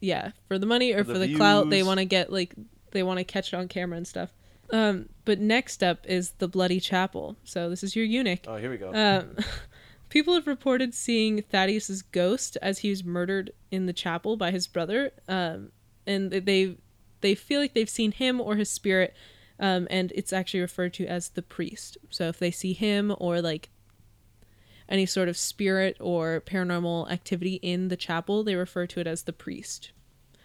yeah 0.00 0.32
for 0.46 0.58
the 0.58 0.66
money 0.66 0.92
or 0.92 1.04
For 1.04 1.14
for 1.14 1.18
the 1.18 1.26
the, 1.28 1.36
clout 1.36 1.70
they 1.70 1.82
want 1.82 1.98
to 2.00 2.04
get 2.04 2.30
like 2.30 2.54
they 2.90 3.02
want 3.02 3.16
to 3.18 3.24
catch 3.24 3.54
it 3.54 3.56
on 3.56 3.66
camera 3.66 3.96
and 3.96 4.06
stuff 4.06 4.28
um 4.74 5.08
but 5.24 5.38
next 5.40 5.82
up 5.82 6.04
is 6.06 6.32
the 6.32 6.48
bloody 6.48 6.80
chapel 6.80 7.36
so 7.44 7.70
this 7.70 7.82
is 7.82 7.96
your 7.96 8.04
eunuch 8.04 8.40
Oh, 8.46 8.56
here 8.56 8.70
we 8.70 8.76
go. 8.76 8.92
um 8.92 9.36
people 10.10 10.34
have 10.34 10.46
reported 10.46 10.92
seeing 10.92 11.40
thaddeus's 11.42 12.02
ghost 12.02 12.58
as 12.60 12.80
he 12.80 12.90
was 12.90 13.02
murdered 13.02 13.52
in 13.70 13.86
the 13.86 13.94
chapel 13.94 14.36
by 14.36 14.50
his 14.50 14.66
brother 14.66 15.12
um 15.28 15.70
and 16.06 16.30
they 16.30 16.76
they 17.22 17.34
feel 17.34 17.58
like 17.60 17.72
they've 17.72 17.88
seen 17.88 18.12
him 18.12 18.38
or 18.38 18.56
his 18.56 18.68
spirit 18.68 19.14
um 19.58 19.86
and 19.90 20.12
it's 20.14 20.32
actually 20.32 20.60
referred 20.60 20.92
to 20.92 21.06
as 21.06 21.30
the 21.30 21.42
priest 21.42 21.96
so 22.10 22.28
if 22.28 22.38
they 22.38 22.50
see 22.50 22.72
him 22.72 23.14
or 23.18 23.40
like 23.40 23.70
any 24.88 25.06
sort 25.06 25.28
of 25.28 25.36
spirit 25.36 25.96
or 26.00 26.42
paranormal 26.46 27.10
activity 27.10 27.54
in 27.54 27.88
the 27.88 27.96
chapel, 27.96 28.44
they 28.44 28.54
refer 28.54 28.86
to 28.86 29.00
it 29.00 29.06
as 29.06 29.22
the 29.22 29.32
priest. 29.32 29.92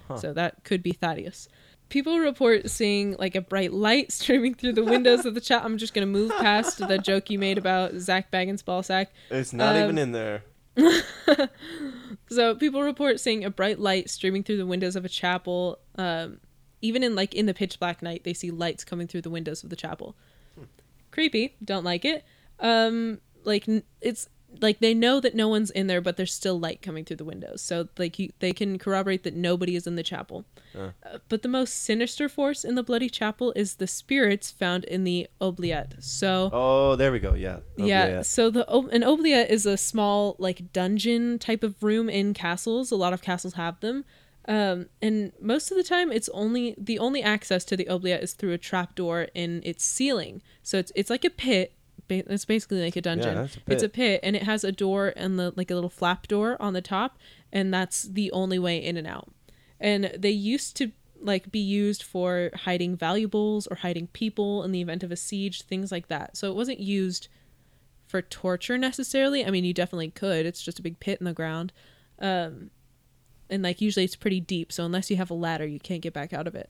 Huh. 0.07 0.17
So 0.17 0.33
that 0.33 0.63
could 0.63 0.81
be 0.83 0.91
Thaddeus. 0.91 1.47
People 1.89 2.19
report 2.19 2.69
seeing 2.69 3.15
like 3.19 3.35
a 3.35 3.41
bright 3.41 3.73
light 3.73 4.11
streaming 4.11 4.55
through 4.55 4.73
the 4.73 4.83
windows 4.83 5.25
of 5.25 5.35
the 5.35 5.41
chapel. 5.41 5.65
I'm 5.65 5.77
just 5.77 5.93
gonna 5.93 6.05
move 6.05 6.31
past 6.39 6.77
the 6.79 6.97
joke 7.03 7.29
you 7.29 7.37
made 7.37 7.57
about 7.57 7.93
Zak 7.95 8.31
Bagans 8.31 8.63
ball 8.63 8.83
sack. 8.83 9.11
it's 9.29 9.53
not 9.53 9.75
um, 9.75 9.83
even 9.83 9.97
in 9.97 10.11
there. 10.11 10.43
So 12.29 12.55
people 12.55 12.81
report 12.81 13.19
seeing 13.19 13.43
a 13.43 13.49
bright 13.49 13.77
light 13.77 14.09
streaming 14.09 14.43
through 14.43 14.55
the 14.55 14.65
windows 14.65 14.95
of 14.95 15.03
a 15.03 15.09
chapel. 15.09 15.79
Um, 15.97 16.39
even 16.81 17.03
in 17.03 17.15
like 17.15 17.33
in 17.33 17.45
the 17.45 17.53
pitch 17.53 17.79
black 17.79 18.01
night, 18.01 18.23
they 18.23 18.33
see 18.33 18.51
lights 18.51 18.83
coming 18.83 19.07
through 19.07 19.21
the 19.21 19.29
windows 19.29 19.63
of 19.63 19.69
the 19.69 19.75
chapel. 19.75 20.15
Creepy. 21.11 21.55
Don't 21.63 21.83
like 21.83 22.05
it. 22.05 22.23
Um, 22.59 23.19
like 23.43 23.67
it's 23.99 24.29
like 24.59 24.79
they 24.79 24.93
know 24.93 25.19
that 25.19 25.35
no 25.35 25.47
one's 25.47 25.71
in 25.71 25.87
there, 25.87 26.01
but 26.01 26.17
there's 26.17 26.33
still 26.33 26.59
light 26.59 26.81
coming 26.81 27.05
through 27.05 27.17
the 27.17 27.25
windows. 27.25 27.61
So 27.61 27.87
like 27.97 28.19
you, 28.19 28.31
they 28.39 28.51
can 28.51 28.77
corroborate 28.77 29.23
that 29.23 29.35
nobody 29.35 29.75
is 29.75 29.87
in 29.87 29.95
the 29.95 30.03
chapel. 30.03 30.45
Uh. 30.75 30.89
Uh, 31.03 31.17
but 31.29 31.41
the 31.41 31.47
most 31.47 31.83
sinister 31.83 32.27
force 32.27 32.63
in 32.63 32.75
the 32.75 32.83
bloody 32.83 33.09
chapel 33.09 33.53
is 33.55 33.75
the 33.75 33.87
spirits 33.87 34.51
found 34.51 34.83
in 34.85 35.03
the 35.03 35.27
oubliette. 35.41 35.95
So 35.99 36.49
Oh, 36.51 36.95
there 36.95 37.11
we 37.11 37.19
go. 37.19 37.33
Yeah. 37.33 37.59
Oh, 37.79 37.85
yeah, 37.85 38.21
so 38.21 38.49
the 38.49 38.69
an 38.69 39.03
oubliette 39.03 39.49
is 39.49 39.65
a 39.65 39.77
small 39.77 40.35
like 40.37 40.73
dungeon 40.73 41.39
type 41.39 41.63
of 41.63 41.81
room 41.81 42.09
in 42.09 42.33
castles. 42.33 42.91
A 42.91 42.95
lot 42.95 43.13
of 43.13 43.21
castles 43.21 43.53
have 43.53 43.79
them. 43.79 44.05
Um, 44.47 44.87
and 45.01 45.31
most 45.39 45.69
of 45.71 45.77
the 45.77 45.83
time 45.83 46.11
it's 46.11 46.29
only 46.29 46.73
the 46.77 46.97
only 46.99 47.21
access 47.21 47.63
to 47.65 47.77
the 47.77 47.87
oubliette 47.89 48.23
is 48.23 48.33
through 48.33 48.53
a 48.53 48.57
trapdoor 48.57 49.27
in 49.35 49.61
its 49.63 49.83
ceiling. 49.83 50.41
So 50.63 50.77
it's 50.79 50.91
it's 50.95 51.09
like 51.09 51.23
a 51.25 51.29
pit. 51.29 51.73
Ba- 52.07 52.23
It's 52.33 52.45
basically 52.45 52.81
like 52.83 52.95
a 52.95 53.01
dungeon. 53.01 53.35
that's 53.35 53.57
a 53.57 53.59
It's 53.67 53.83
a 53.83 53.89
pit. 53.89 53.93
pit 53.93 54.19
and 54.23 54.35
it 54.35 54.43
has 54.43 54.63
a 54.63 54.71
door 54.71 55.13
and 55.15 55.37
the 55.37 55.53
like 55.55 55.69
a 55.69 55.75
little 55.75 55.89
flap 55.91 56.27
door 56.27 56.57
on 56.59 56.73
the 56.73 56.81
top 56.81 57.17
and 57.53 57.71
that's 57.73 58.01
the 58.03 58.31
only 58.31 58.57
way 58.57 58.77
in 58.83 58.97
and 58.97 59.05
out. 59.07 59.29
And 59.79 60.11
they 60.17 60.31
used 60.31 60.75
to 60.77 60.91
like 61.21 61.51
be 61.51 61.59
used 61.59 62.01
for 62.01 62.49
hiding 62.65 62.95
valuables 62.97 63.67
or 63.67 63.75
hiding 63.77 64.07
people 64.07 64.63
in 64.63 64.71
the 64.71 64.81
event 64.81 65.03
of 65.03 65.11
a 65.11 65.15
siege, 65.15 65.61
things 65.61 65.91
like 65.91 66.07
that. 66.07 66.35
So 66.35 66.49
it 66.49 66.55
wasn't 66.55 66.79
used 66.79 67.27
for 68.07 68.23
torture 68.23 68.77
necessarily. 68.77 69.45
I 69.45 69.51
mean, 69.51 69.63
you 69.63 69.73
definitely 69.73 70.09
could. 70.09 70.47
It's 70.47 70.63
just 70.63 70.79
a 70.79 70.81
big 70.81 70.99
pit 70.99 71.19
in 71.21 71.25
the 71.25 71.33
ground. 71.33 71.71
Um, 72.17 72.71
and 73.51 73.61
like 73.61 73.81
usually 73.81 74.05
it's 74.05 74.15
pretty 74.15 74.39
deep, 74.39 74.71
so 74.71 74.83
unless 74.85 75.11
you 75.11 75.17
have 75.17 75.29
a 75.29 75.35
ladder, 75.35 75.67
you 75.67 75.79
can't 75.79 76.01
get 76.01 76.13
back 76.13 76.33
out 76.33 76.47
of 76.47 76.55
it. 76.55 76.69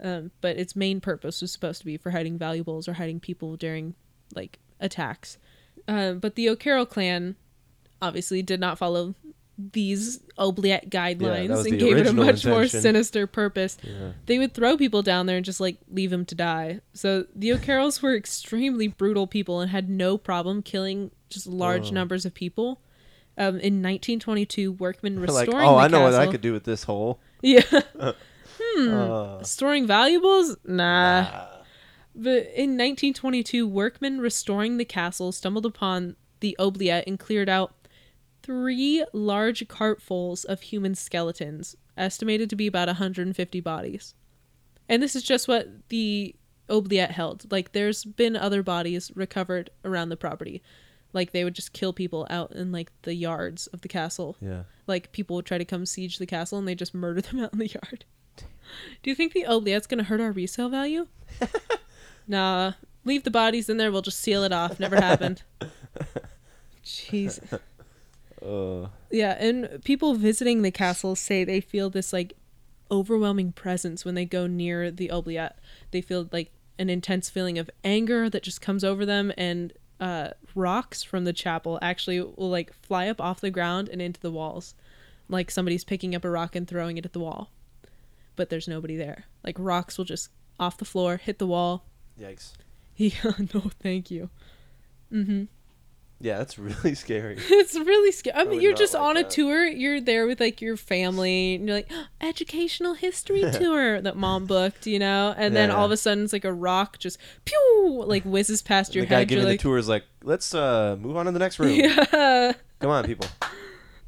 Um, 0.00 0.30
but 0.40 0.56
its 0.56 0.76
main 0.76 1.00
purpose 1.00 1.40
was 1.42 1.50
supposed 1.50 1.80
to 1.80 1.84
be 1.86 1.96
for 1.96 2.10
hiding 2.12 2.38
valuables 2.38 2.86
or 2.86 2.92
hiding 2.92 3.18
people 3.18 3.56
during 3.56 3.94
like 4.34 4.60
attacks. 4.78 5.38
Um, 5.88 6.20
but 6.20 6.36
the 6.36 6.48
O'Carroll 6.48 6.86
clan 6.86 7.34
obviously 8.00 8.42
did 8.42 8.60
not 8.60 8.78
follow 8.78 9.14
these 9.72 10.20
oubliette 10.38 10.88
guidelines 10.88 11.48
was 11.48 11.66
and 11.66 11.80
gave 11.80 11.96
it 11.96 12.06
a 12.06 12.12
much 12.12 12.46
more 12.46 12.68
sinister 12.68 13.26
purpose 13.26 13.76
Yeah. 13.82 14.12
they 14.26 14.38
would 14.38 14.54
throw 14.54 14.76
people 14.76 15.02
down 15.02 15.26
there 15.26 15.36
and 15.36 15.44
just 15.44 15.58
like 15.58 15.78
leave 15.90 16.10
them 16.10 16.24
to 16.26 16.36
die. 16.36 16.80
So 16.92 17.26
the 17.34 17.52
O'Carrolls 17.52 18.00
were 18.00 18.14
extremely 18.14 18.86
brutal 18.86 19.26
people 19.26 19.60
and 19.60 19.68
had 19.72 19.90
no 19.90 20.16
problem 20.16 20.62
killing 20.62 21.10
just 21.28 21.48
large 21.48 21.88
Oh. 21.90 21.94
numbers 21.94 22.24
of 22.24 22.34
people. 22.34 22.80
Um, 23.38 23.54
in 23.60 23.82
1922, 23.82 24.72
workmen 24.72 25.20
restoring 25.20 25.50
Like, 25.52 25.66
oh, 25.66 25.76
I 25.76 25.86
know 25.88 26.00
what 26.00 26.14
I 26.14 26.26
could 26.26 26.40
do 26.40 26.52
with 26.52 26.64
this 26.64 26.84
hole. 26.84 27.20
Yeah, 27.40 27.62
Uh, 28.76 29.42
storing 29.44 29.86
valuables? 29.86 30.56
Nah. 30.64 31.22
nah. 31.22 31.46
But 32.14 32.50
in 32.54 32.76
1922, 32.76 33.66
workmen 33.66 34.20
restoring 34.20 34.76
the 34.76 34.84
castle 34.84 35.30
stumbled 35.30 35.64
upon 35.64 36.16
the 36.40 36.56
oubliette 36.60 37.06
and 37.06 37.18
cleared 37.18 37.48
out 37.48 37.74
three 38.42 39.04
large 39.12 39.68
cartfuls 39.68 40.44
of 40.44 40.62
human 40.62 40.96
skeletons, 40.96 41.76
estimated 41.96 42.50
to 42.50 42.56
be 42.56 42.66
about 42.66 42.88
150 42.88 43.60
bodies. 43.60 44.14
And 44.88 45.02
this 45.02 45.14
is 45.14 45.22
just 45.22 45.46
what 45.46 45.68
the 45.88 46.34
oubliette 46.68 47.12
held. 47.12 47.50
Like, 47.52 47.72
there's 47.72 48.04
been 48.04 48.36
other 48.36 48.62
bodies 48.62 49.12
recovered 49.14 49.70
around 49.84 50.08
the 50.08 50.16
property. 50.16 50.62
Like, 51.12 51.32
they 51.32 51.44
would 51.44 51.54
just 51.54 51.72
kill 51.72 51.92
people 51.92 52.26
out 52.28 52.52
in, 52.52 52.70
like, 52.72 52.90
the 53.02 53.14
yards 53.14 53.66
of 53.68 53.80
the 53.80 53.88
castle. 53.88 54.36
Yeah. 54.40 54.64
Like, 54.86 55.10
people 55.12 55.36
would 55.36 55.46
try 55.46 55.58
to 55.58 55.64
come 55.64 55.86
siege 55.86 56.18
the 56.18 56.26
castle 56.26 56.58
and 56.58 56.68
they 56.68 56.74
just 56.74 56.94
murder 56.94 57.20
them 57.22 57.40
out 57.40 57.52
in 57.52 57.58
the 57.58 57.68
yard. 57.68 58.04
Do 59.02 59.10
you 59.10 59.14
think 59.14 59.32
the 59.32 59.44
oubliette's 59.46 59.86
gonna 59.86 60.02
hurt 60.02 60.20
our 60.20 60.32
resale 60.32 60.68
value? 60.68 61.06
nah. 62.28 62.72
Leave 63.04 63.24
the 63.24 63.30
bodies 63.30 63.68
in 63.70 63.78
there, 63.78 63.90
we'll 63.90 64.02
just 64.02 64.20
seal 64.20 64.44
it 64.44 64.52
off. 64.52 64.78
Never 64.78 64.96
happened. 64.96 65.42
Jeez. 66.84 67.40
Uh, 68.42 68.88
Yeah, 69.10 69.36
and 69.38 69.82
people 69.84 70.14
visiting 70.14 70.62
the 70.62 70.70
castle 70.70 71.16
say 71.16 71.44
they 71.44 71.60
feel 71.60 71.90
this 71.90 72.12
like 72.12 72.34
overwhelming 72.90 73.52
presence 73.52 74.04
when 74.04 74.14
they 74.14 74.24
go 74.24 74.46
near 74.46 74.90
the 74.90 75.10
oubliette. 75.10 75.58
They 75.90 76.00
feel 76.00 76.28
like 76.32 76.50
an 76.78 76.90
intense 76.90 77.28
feeling 77.30 77.58
of 77.58 77.70
anger 77.82 78.30
that 78.30 78.42
just 78.42 78.60
comes 78.60 78.84
over 78.84 79.04
them 79.04 79.32
and 79.36 79.72
uh 80.00 80.30
rocks 80.54 81.02
from 81.02 81.24
the 81.24 81.32
chapel 81.32 81.78
actually 81.82 82.20
will 82.20 82.50
like 82.50 82.72
fly 82.82 83.08
up 83.08 83.20
off 83.20 83.40
the 83.40 83.50
ground 83.50 83.88
and 83.88 84.00
into 84.00 84.20
the 84.20 84.30
walls. 84.30 84.74
Like 85.28 85.50
somebody's 85.50 85.84
picking 85.84 86.14
up 86.14 86.24
a 86.24 86.30
rock 86.30 86.54
and 86.56 86.66
throwing 86.66 86.96
it 86.96 87.04
at 87.04 87.12
the 87.12 87.20
wall. 87.20 87.50
But 88.36 88.48
there's 88.50 88.68
nobody 88.68 88.96
there. 88.96 89.24
Like 89.44 89.56
rocks 89.58 89.98
will 89.98 90.04
just 90.04 90.30
off 90.60 90.78
the 90.78 90.84
floor, 90.84 91.16
hit 91.16 91.38
the 91.38 91.46
wall. 91.46 91.84
yikes. 92.18 92.52
Yeah, 92.96 93.32
no, 93.54 93.70
thank 93.80 94.10
you. 94.10 94.28
Mhm. 95.12 95.46
Yeah, 96.20 96.38
that's 96.38 96.58
really 96.58 96.94
scary. 97.04 97.38
It's 97.48 97.74
really 97.76 98.10
scary. 98.12 98.34
I 98.36 98.42
mean, 98.44 98.54
would 98.54 98.62
you're 98.62 98.74
just 98.74 98.94
like 98.94 99.02
on 99.02 99.16
a 99.16 99.22
tour. 99.24 99.64
You're 99.66 100.00
there 100.00 100.26
with 100.26 100.40
like 100.40 100.60
your 100.60 100.76
family, 100.76 101.54
and 101.54 101.66
you're 101.68 101.76
like, 101.76 101.90
educational 102.20 102.94
history 102.94 103.42
tour 103.52 104.00
that 104.00 104.16
mom 104.16 104.46
booked, 104.46 104.86
you 104.86 104.98
know. 104.98 105.34
And 105.36 105.54
then 105.54 105.68
Yeah, 105.68 105.76
all 105.76 105.84
of 105.84 105.90
a 105.92 105.96
sudden, 105.96 106.24
it's 106.24 106.32
like 106.32 106.44
a 106.44 106.52
rock 106.52 106.98
just 106.98 107.18
pew 107.44 108.02
like 108.06 108.24
whizzes 108.24 108.62
past 108.62 108.94
your 108.94 109.04
the 109.04 109.10
guy 109.10 109.18
head. 109.20 109.28
giving 109.28 109.42
You're 109.42 109.46
the 109.50 109.52
like, 109.54 109.60
tour 109.60 109.78
is 109.78 109.88
like, 109.88 110.04
let's 110.24 110.54
uh 110.54 110.96
move 110.98 111.16
on 111.16 111.26
to 111.26 111.32
the 111.32 111.38
next 111.38 111.58
room. 111.60 111.70
yeah. 111.74 112.52
Come 112.80 112.90
on, 112.90 113.04
people. 113.04 113.28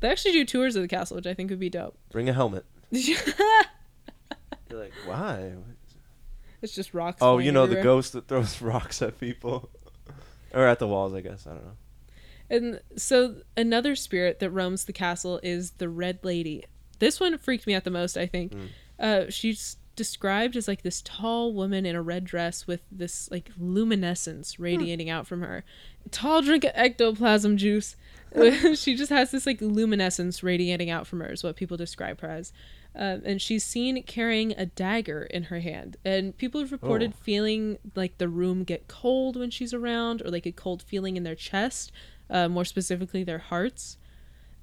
They 0.00 0.08
actually 0.08 0.32
do 0.32 0.44
tours 0.44 0.76
of 0.76 0.82
the 0.82 0.88
castle, 0.88 1.16
which 1.16 1.26
I 1.26 1.34
think 1.34 1.50
would 1.50 1.60
be 1.60 1.68
dope. 1.70 1.96
Bring 2.10 2.28
a 2.28 2.32
helmet. 2.32 2.64
You're 2.90 3.18
like, 4.72 4.92
why? 5.04 5.52
it's 6.62 6.74
just 6.74 6.94
rocks. 6.94 7.18
Oh, 7.20 7.38
you 7.38 7.52
know 7.52 7.66
the 7.66 7.82
ghost 7.82 8.12
that 8.14 8.26
throws 8.28 8.60
rocks 8.62 9.00
at 9.02 9.18
people, 9.20 9.68
or 10.52 10.66
at 10.66 10.78
the 10.78 10.88
walls. 10.88 11.12
I 11.14 11.20
guess 11.20 11.46
I 11.46 11.50
don't 11.50 11.64
know. 11.64 11.76
And 12.50 12.80
so 12.96 13.36
another 13.56 13.94
spirit 13.94 14.40
that 14.40 14.50
roams 14.50 14.84
the 14.84 14.92
castle 14.92 15.40
is 15.42 15.70
the 15.72 15.88
Red 15.88 16.18
Lady. 16.22 16.64
This 16.98 17.20
one 17.20 17.38
freaked 17.38 17.66
me 17.66 17.74
out 17.74 17.84
the 17.84 17.90
most, 17.90 18.16
I 18.16 18.26
think. 18.26 18.52
Mm. 18.52 18.68
Uh, 18.98 19.30
she's 19.30 19.76
described 19.96 20.56
as 20.56 20.66
like 20.66 20.82
this 20.82 21.02
tall 21.04 21.52
woman 21.52 21.84
in 21.86 21.94
a 21.94 22.02
red 22.02 22.24
dress 22.24 22.66
with 22.66 22.80
this 22.90 23.30
like 23.30 23.50
luminescence 23.58 24.58
radiating 24.58 25.10
out 25.10 25.26
from 25.26 25.42
her. 25.42 25.64
Tall 26.10 26.42
drink 26.42 26.64
of 26.64 26.72
ectoplasm 26.74 27.56
juice. 27.56 27.96
she 28.74 28.94
just 28.94 29.10
has 29.10 29.30
this 29.30 29.46
like 29.46 29.60
luminescence 29.60 30.42
radiating 30.42 30.90
out 30.90 31.06
from 31.06 31.20
her, 31.20 31.30
is 31.32 31.42
what 31.44 31.56
people 31.56 31.76
describe 31.76 32.20
her 32.20 32.28
as. 32.28 32.52
Um, 32.94 33.22
and 33.24 33.40
she's 33.40 33.62
seen 33.62 34.02
carrying 34.02 34.52
a 34.52 34.66
dagger 34.66 35.22
in 35.22 35.44
her 35.44 35.60
hand. 35.60 35.96
And 36.04 36.36
people 36.36 36.60
have 36.60 36.72
reported 36.72 37.12
Oh. 37.14 37.20
feeling 37.22 37.78
like 37.94 38.18
the 38.18 38.28
room 38.28 38.64
get 38.64 38.88
cold 38.88 39.36
when 39.36 39.50
she's 39.50 39.72
around, 39.74 40.22
or 40.22 40.30
like 40.30 40.46
a 40.46 40.52
cold 40.52 40.82
feeling 40.82 41.16
in 41.16 41.22
their 41.22 41.36
chest, 41.36 41.92
uh, 42.30 42.48
more 42.48 42.64
specifically 42.64 43.24
their 43.24 43.38
hearts. 43.38 43.96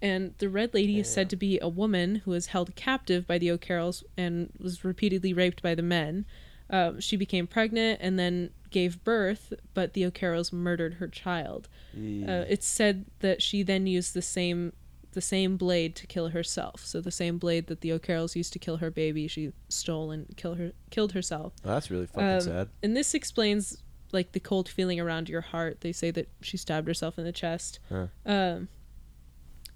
And 0.02 0.36
the 0.38 0.50
Red 0.50 0.74
Lady 0.74 1.00
is 1.00 1.12
said 1.12 1.28
to 1.32 1.36
be 1.36 1.60
a 1.60 1.68
woman 1.68 2.18
who 2.18 2.32
was 2.32 2.48
held 2.48 2.76
captive 2.76 3.26
by 3.26 3.40
the 3.40 3.50
O'Carrolls 3.50 4.04
and 4.16 4.52
was 4.60 4.86
repeatedly 4.86 5.34
raped 5.34 5.64
by 5.64 5.74
the 5.74 5.82
men. 5.82 6.26
Um, 6.70 7.00
she 7.00 7.16
became 7.16 7.48
pregnant 7.48 8.00
and 8.02 8.20
then 8.20 8.52
gave 8.70 9.04
birth, 9.04 9.54
but 9.74 9.94
the 9.94 10.06
O'Carrolls 10.06 10.54
murdered 10.54 10.96
her 10.96 11.08
child. 11.08 11.68
Uh, 11.96 12.46
it's 12.48 12.68
said 12.68 13.06
that 13.20 13.42
she 13.42 13.64
then 13.64 13.88
used 13.88 14.14
the 14.14 14.22
same 14.22 14.74
the 15.14 15.22
same 15.22 15.58
blade 15.58 15.96
to 15.96 16.06
kill 16.06 16.28
herself. 16.28 16.86
So 16.86 17.02
the 17.02 17.10
same 17.10 17.40
blade 17.40 17.66
that 17.68 17.82
the 17.82 17.92
O'Carrolls 17.92 18.36
used 18.36 18.54
to 18.54 18.60
kill 18.60 18.78
her 18.78 18.92
baby, 18.92 19.28
she 19.28 19.52
stole 19.68 20.12
and 20.12 20.28
kill 20.38 20.56
her 20.56 20.74
killed 20.92 21.14
herself. 21.14 21.54
Oh, 21.66 21.70
that's 21.70 21.90
really 21.90 22.06
fucking 22.06 22.30
um, 22.30 22.42
sad. 22.42 22.70
And 22.84 22.96
this 22.96 23.16
explains 23.16 23.82
like 24.12 24.32
the 24.32 24.40
cold 24.40 24.70
feeling 24.70 25.00
around 25.00 25.30
your 25.30 25.42
heart. 25.42 25.82
They 25.82 25.92
say 25.92 26.12
that 26.12 26.30
she 26.42 26.58
stabbed 26.58 26.88
herself 26.88 27.18
in 27.18 27.26
the 27.26 27.32
chest. 27.32 27.80
Huh. 27.90 28.08
Um, 28.26 28.70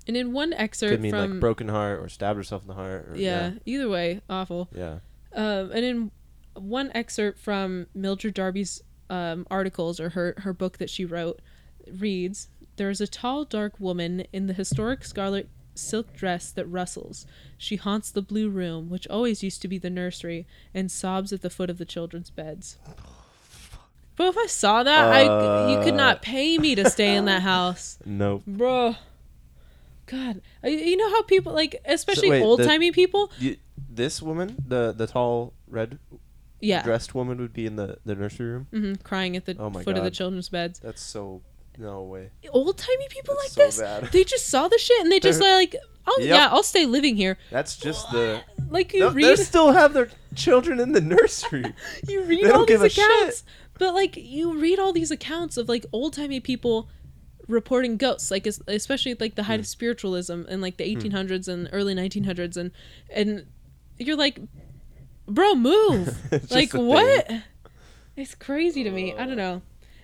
and 0.08 0.18
in 0.18 0.34
one 0.34 0.54
excerpt 0.54 0.92
Could 0.92 1.02
mean 1.02 1.12
from 1.12 1.32
like 1.32 1.40
broken 1.40 1.70
heart 1.70 2.00
or 2.00 2.10
stabbed 2.10 2.38
herself 2.38 2.64
in 2.64 2.68
the 2.68 2.74
heart. 2.74 3.10
Or, 3.10 3.16
yeah, 3.16 3.54
either 3.66 3.88
way, 3.90 4.22
awful. 4.30 4.70
Yeah. 4.76 5.00
Um, 5.34 5.72
and 5.72 5.86
in 5.86 6.12
one 6.56 6.92
excerpt 6.94 7.40
from 7.40 7.88
Mildred 7.94 8.34
Darby's 8.34 8.82
um, 9.10 9.46
articles 9.52 10.00
or 10.00 10.10
her, 10.10 10.36
her 10.40 10.54
book 10.54 10.78
that 10.80 10.90
she 10.90 11.06
wrote 11.06 11.42
reads 11.92 12.50
There 12.78 12.90
is 12.90 13.02
a 13.02 13.08
tall, 13.08 13.46
dark 13.46 13.80
woman 13.80 14.26
in 14.34 14.48
the 14.48 14.54
historic 14.54 15.04
scarlet 15.04 15.50
silk 15.76 16.14
dress 16.14 16.52
that 16.52 16.66
rustles. 16.66 17.26
She 17.58 17.76
haunts 17.76 18.12
the 18.12 18.22
blue 18.22 18.50
room, 18.50 18.90
which 18.90 19.08
always 19.08 19.44
used 19.44 19.62
to 19.62 19.68
be 19.68 19.78
the 19.78 19.90
nursery, 19.90 20.48
and 20.74 20.92
sobs 20.92 21.32
at 21.32 21.42
the 21.42 21.50
foot 21.50 21.70
of 21.70 21.78
the 21.78 21.86
children's 21.86 22.30
beds. 22.30 22.78
But 24.22 24.28
if 24.28 24.38
I 24.38 24.46
saw 24.46 24.84
that, 24.84 25.12
I 25.12 25.72
you 25.72 25.80
could 25.84 25.96
Uh. 25.96 25.98
not 25.98 26.22
pay 26.22 26.60
me 26.60 26.76
to 26.76 26.88
stay 26.92 27.16
in 27.16 27.26
that 27.26 27.42
house, 27.54 27.98
Nope. 28.06 28.44
bro. 28.46 28.96
God, 30.06 30.42
you 30.64 30.96
know 30.96 31.10
how 31.10 31.24
people 31.24 31.54
like, 31.54 31.82
especially 31.86 32.30
the- 32.30 32.42
old 32.44 32.62
timey 32.62 32.92
people. 32.92 33.32
You, 33.40 33.58
this 33.90 34.22
woman, 34.22 34.58
the 34.68 34.92
the 34.96 35.08
tall 35.08 35.54
red 35.68 35.98
Yeah, 36.60 36.84
dressed 36.84 37.16
woman, 37.16 37.40
would 37.40 37.52
be 37.54 37.66
in 37.66 37.78
the 37.78 37.98
the 38.06 38.14
nursery 38.14 38.48
room. 38.52 38.68
hmm 38.70 38.94
crying 39.04 39.36
at 39.36 39.46
the 39.46 39.56
Oh 39.58 39.72
foot 39.72 39.98
of 39.98 40.04
the 40.04 40.12
children's 40.12 40.50
beds. 40.50 40.78
That's 40.80 41.02
so 41.02 41.42
no 41.80 42.04
way. 42.04 42.30
Old 42.52 42.78
timey 42.78 43.08
people 43.10 43.34
That's 43.42 43.58
like 43.58 43.72
so 43.74 43.82
this, 43.82 43.82
bad. 43.82 44.12
they 44.12 44.24
just 44.24 44.46
saw 44.48 44.68
the 44.68 44.78
shit 44.78 45.02
and 45.02 45.12
they 45.12 45.20
just 45.20 45.42
like, 45.56 45.76
oh 46.06 46.18
Yep. 46.20 46.28
yeah, 46.30 46.48
I'll 46.52 46.62
stay 46.62 46.86
living 46.86 47.16
here. 47.16 47.40
That's 47.50 47.76
just 47.76 48.12
the. 48.12 48.42
Like 48.70 48.94
you 48.94 49.00
No, 49.00 49.10
they 49.10 49.36
still 49.38 49.72
have 49.72 49.94
their 49.94 50.10
children 50.36 50.80
in 50.80 50.92
the 50.92 51.02
nursery. 51.02 51.74
you 52.08 52.24
read 52.24 52.44
they 52.44 52.48
don't 52.50 52.60
all 52.60 52.66
these 52.66 52.68
give 52.78 52.82
a 52.84 52.90
shit. 52.90 53.04
accounts, 53.06 53.44
but 53.82 53.94
like 53.96 54.16
you 54.16 54.60
read 54.60 54.78
all 54.80 54.94
these 54.94 55.10
accounts 55.12 55.58
of 55.58 55.68
like 55.68 55.86
old 55.92 56.14
timey 56.14 56.40
people 56.40 56.88
reporting 57.48 57.98
ghosts, 57.98 58.30
like 58.32 58.46
especially 58.68 59.16
like 59.20 59.36
the 59.36 59.44
height 59.44 59.56
Hmm. 59.56 59.62
of 59.62 59.68
spiritualism 59.68 60.44
in 60.48 60.62
like 60.62 60.78
the 60.78 60.86
1800s 60.96 61.48
and 61.48 61.68
early 61.74 61.96
1900s, 61.96 62.56
and 62.56 62.72
and 63.10 63.46
you're 63.98 64.16
like, 64.16 64.40
bro, 65.28 65.56
move. 65.56 66.16
Like 66.52 66.74
a 66.74 66.78
thing. 66.78 66.88
what 66.88 67.32
it's 68.16 68.36
crazy 68.36 68.84
to 68.84 68.92
me 68.92 69.14
i 69.16 69.26
don't 69.26 69.38
know 69.38 69.62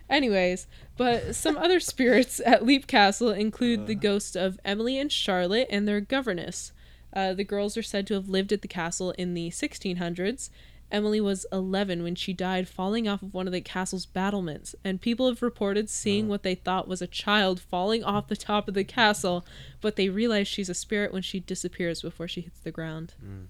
anyways 0.10 0.66
but 0.96 1.36
some 1.36 1.58
other 1.66 1.80
spirits 1.80 2.40
at 2.46 2.66
leap 2.66 2.88
castle 2.88 3.32
include 3.32 3.86
the 3.86 3.96
ghosts 3.96 4.36
of 4.36 4.58
emily 4.64 4.98
and 4.98 5.12
charlotte 5.12 5.68
and 5.70 5.86
their 5.88 6.00
governess 6.02 6.72
uh, 7.14 7.34
the 7.34 7.44
girls 7.44 7.76
are 7.78 7.84
said 7.84 8.08
to 8.08 8.14
have 8.14 8.30
lived 8.30 8.52
at 8.54 8.62
the 8.62 8.68
castle 8.68 9.12
in 9.18 9.34
the 9.34 9.50
1600s 9.50 10.50
emily 10.92 11.20
was 11.20 11.46
11 11.52 12.04
when 12.04 12.16
she 12.16 12.34
died 12.34 12.68
falling 12.68 13.08
off 13.08 13.22
of 13.22 13.34
one 13.34 13.48
of 13.48 13.54
the 13.54 13.62
castle's 13.62 14.06
battlements 14.06 14.74
and 14.84 15.02
people 15.02 15.28
have 15.28 15.42
reported 15.42 15.90
seeing 15.90 16.28
what 16.28 16.44
they 16.44 16.56
thought 16.56 16.88
was 16.88 17.02
a 17.02 17.08
child 17.08 17.60
falling 17.60 18.04
off 18.04 18.28
the 18.28 18.36
top 18.38 18.68
of 18.68 18.74
the 18.74 18.84
castle 18.84 19.46
but 19.82 19.96
they 19.96 20.10
realize 20.10 20.48
she's 20.48 20.70
a 20.70 20.74
spirit 20.74 21.12
when 21.12 21.22
she 21.22 21.40
disappears 21.40 22.02
before 22.02 22.28
she 22.28 22.42
hits 22.42 22.60
the 22.62 22.72
ground 22.72 23.14
hmm. 23.22 23.44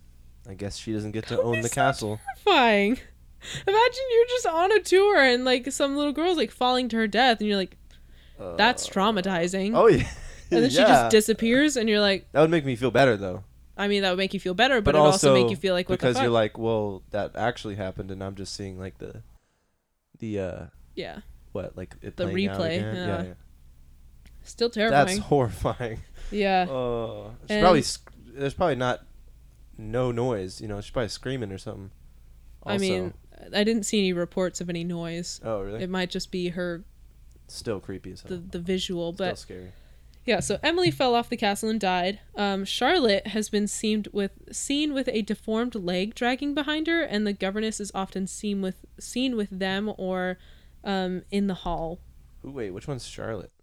I 0.49 0.53
guess 0.53 0.77
she 0.77 0.93
doesn't 0.93 1.11
get 1.11 1.27
to 1.27 1.35
That 1.35 1.41
own 1.41 1.61
the 1.61 1.67
so 1.67 1.75
castle. 1.75 2.19
terrifying. 2.45 2.97
Imagine 3.67 4.03
you're 4.11 4.25
just 4.29 4.47
on 4.47 4.71
a 4.71 4.79
tour 4.79 5.21
and 5.21 5.43
like 5.43 5.71
some 5.71 5.95
little 5.97 6.13
girl's 6.13 6.38
like 6.38 6.51
falling 6.51 6.88
to 6.89 6.95
her 6.95 7.07
death, 7.07 7.39
and 7.39 7.49
you're 7.49 7.57
like, 7.57 7.75
"That's 8.55 8.88
uh, 8.88 8.91
traumatizing." 8.93 9.73
Oh 9.75 9.88
yeah. 9.88 10.07
and 10.49 10.63
then 10.63 10.69
she 10.69 10.77
just 10.77 11.11
disappears, 11.11 11.75
and 11.75 11.89
you're 11.89 11.99
like, 11.99 12.31
That 12.31 12.41
would 12.41 12.49
make 12.49 12.63
me 12.65 12.75
feel 12.75 12.91
better 12.91 13.17
though. 13.17 13.43
I 13.78 13.88
mean, 13.88 14.01
that 14.01 14.09
would 14.09 14.17
make 14.17 14.34
you 14.34 14.39
feel 14.39 14.53
better, 14.55 14.82
but, 14.82 14.93
But, 14.93 14.95
it 14.95 14.99
also, 14.99 15.30
also 15.30 15.41
make 15.43 15.51
you 15.51 15.55
feel 15.55 15.73
like 15.75 15.88
what 15.88 15.99
because 15.99 16.19
you're 16.19 16.30
like, 16.32 16.57
well, 16.57 17.03
that 17.11 17.36
actually 17.36 17.75
happened, 17.75 18.09
and 18.11 18.23
I'm 18.23 18.36
just 18.36 18.53
seeing 18.55 18.80
like 18.80 18.97
the, 18.97 19.21
the 20.19 20.39
uh, 20.39 20.65
yeah, 20.95 21.19
what 21.51 21.78
like 21.78 21.99
The 22.01 22.11
replay, 22.25 22.82
yeah. 22.82 22.93
yeah, 22.93 23.23
yeah. 23.23 23.34
still 24.43 24.69
terrifying. 24.69 25.05
That's 25.05 25.19
horrifying. 25.19 25.99
yeah, 26.32 26.65
Oh, 26.69 27.32
she's 27.43 27.51
And- 27.51 27.61
probably 27.63 27.82
sc- 27.84 28.11
there's 28.34 28.53
probably 28.53 28.75
not 28.75 29.05
no 29.78 30.11
noise. 30.11 30.59
You 30.61 30.67
know, 30.67 30.82
she's 30.82 30.91
probably 30.91 31.09
screaming 31.09 31.51
or 31.51 31.57
something. 31.57 31.91
I 32.65 32.78
mean, 32.80 33.13
I 33.53 33.63
didn't 33.63 33.84
see 33.84 33.99
any 33.99 34.11
reports 34.13 34.59
of 34.59 34.69
any 34.69 34.84
noise. 34.84 35.39
oh 35.43 35.61
really? 35.61 35.84
It 35.84 35.89
might 35.89 36.09
just 36.09 36.32
be 36.32 36.49
her 36.49 36.84
Still 37.47 37.80
creepy 37.80 38.11
as 38.11 38.21
hell. 38.21 38.32
the 38.32 38.38
the 38.38 38.59
visual, 38.59 39.13
Still 39.13 39.36
scary. 39.36 39.71
Yeah, 40.28 40.41
so 40.41 40.59
Emily 40.61 40.91
fell 40.91 41.15
off 41.15 41.30
the 41.30 41.38
castle 41.38 41.69
and 41.69 41.80
died. 41.80 42.19
Um, 42.36 42.65
Charlotte 42.65 43.28
has 43.28 43.49
been 43.49 43.65
seen 43.65 44.03
with 44.11 44.32
seen 44.51 44.93
with 44.93 45.07
a 45.07 45.21
deformed 45.21 45.73
leg 45.73 46.15
dragging 46.15 46.53
behind 46.53 46.88
her, 46.88 47.01
and 47.01 47.25
the 47.25 47.32
governess 47.32 47.80
is 47.80 47.93
often 47.95 48.28
seen 48.28 48.61
with 48.61 48.86
seen 48.99 49.38
with 49.38 49.49
them 49.49 49.89
or 49.97 50.38
um, 50.84 51.23
in 51.32 51.47
the 51.47 51.53
hall. 51.53 52.01
Ooh, 52.45 52.51
wait, 52.51 52.71
which 52.71 52.89
one's 52.89 53.07
Charlotte? 53.07 53.53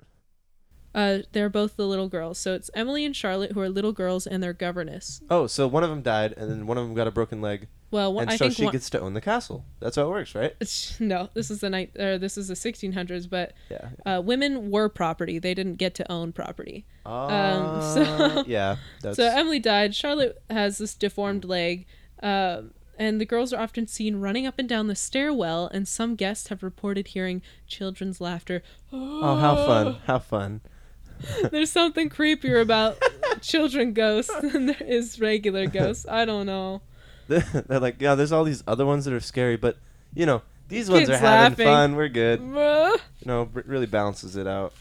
Uh, 0.94 1.18
they're 1.32 1.50
both 1.50 1.76
the 1.76 1.86
little 1.86 2.08
girls, 2.08 2.38
so 2.38 2.54
it's 2.54 2.70
Emily 2.72 3.04
and 3.04 3.14
Charlotte 3.14 3.52
who 3.52 3.60
are 3.60 3.68
little 3.68 3.92
girls 3.92 4.26
and 4.26 4.42
their 4.42 4.54
governess. 4.54 5.20
Oh, 5.28 5.46
so 5.46 5.68
one 5.68 5.84
of 5.84 5.90
them 5.90 6.00
died, 6.00 6.32
and 6.32 6.50
then 6.50 6.66
one 6.66 6.78
of 6.78 6.86
them 6.86 6.94
got 6.94 7.06
a 7.06 7.10
broken 7.10 7.42
leg, 7.42 7.68
Well, 7.94 8.12
one, 8.12 8.22
and 8.22 8.30
I 8.32 8.36
so 8.36 8.46
think 8.46 8.56
she 8.56 8.64
one, 8.64 8.72
gets 8.72 8.90
to 8.90 9.00
own 9.00 9.14
the 9.14 9.20
castle. 9.20 9.64
That's 9.78 9.94
how 9.94 10.02
it 10.06 10.08
works, 10.08 10.34
right? 10.34 10.52
no, 10.98 11.28
this 11.32 11.48
is 11.48 11.60
the 11.60 11.70
night 11.70 11.92
or 11.96 12.18
this 12.18 12.36
is 12.36 12.48
the 12.48 12.54
1600s, 12.54 13.30
but 13.30 13.52
Yeah. 13.70 13.88
uh, 14.04 14.20
women 14.20 14.72
were 14.72 14.88
property; 14.88 15.38
they 15.38 15.54
didn't 15.54 15.76
get 15.76 15.94
to 15.94 16.10
own 16.10 16.32
property. 16.32 16.86
Uh, 17.06 17.80
so- 17.94 18.44
yeah, 18.48 18.76
that's 19.00 19.16
So 19.18 19.28
Emily 19.28 19.60
died. 19.60 19.94
Charlotte 19.94 20.42
has 20.50 20.78
this 20.78 20.94
deformed 20.96 21.44
leg, 21.44 21.86
um, 22.20 22.72
and 22.98 23.20
the 23.20 23.24
girls 23.26 23.52
are 23.52 23.60
often 23.60 23.86
seen 23.86 24.16
running 24.16 24.44
up 24.44 24.58
and 24.58 24.68
down 24.68 24.88
the 24.88 24.96
stairwell. 24.96 25.68
And 25.72 25.86
some 25.86 26.16
guests 26.16 26.48
have 26.48 26.64
reported 26.64 27.06
hearing 27.08 27.42
children's 27.68 28.20
laughter. 28.20 28.64
oh, 28.92 29.36
how 29.36 29.54
fun! 29.54 29.96
How 30.06 30.18
fun! 30.18 30.62
There's 31.52 31.70
something 31.70 32.10
creepier 32.10 32.60
about 32.60 33.00
children 33.40 33.92
ghosts 33.92 34.34
than 34.40 34.66
there 34.66 34.82
is 34.84 35.20
regular 35.20 35.66
ghosts. 35.68 36.06
I 36.08 36.24
don't 36.24 36.46
know. 36.46 36.82
They're 37.28 37.80
like, 37.80 38.00
yeah, 38.00 38.14
there's 38.14 38.32
all 38.32 38.44
these 38.44 38.62
other 38.66 38.86
ones 38.86 39.04
that 39.04 39.14
are 39.14 39.20
scary, 39.20 39.56
but 39.56 39.76
you 40.14 40.26
know, 40.26 40.42
these 40.68 40.90
ones 40.90 41.08
are 41.08 41.16
having 41.16 41.52
laughing. 41.52 41.66
fun. 41.66 41.96
We're 41.96 42.08
good. 42.08 42.40
Bruh. 42.40 42.92
You 43.20 43.26
know, 43.26 43.48
it 43.54 43.66
really 43.66 43.86
balances 43.86 44.36
it 44.36 44.46
out. 44.46 44.72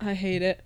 I 0.00 0.14
hate 0.14 0.42
it. 0.42 0.62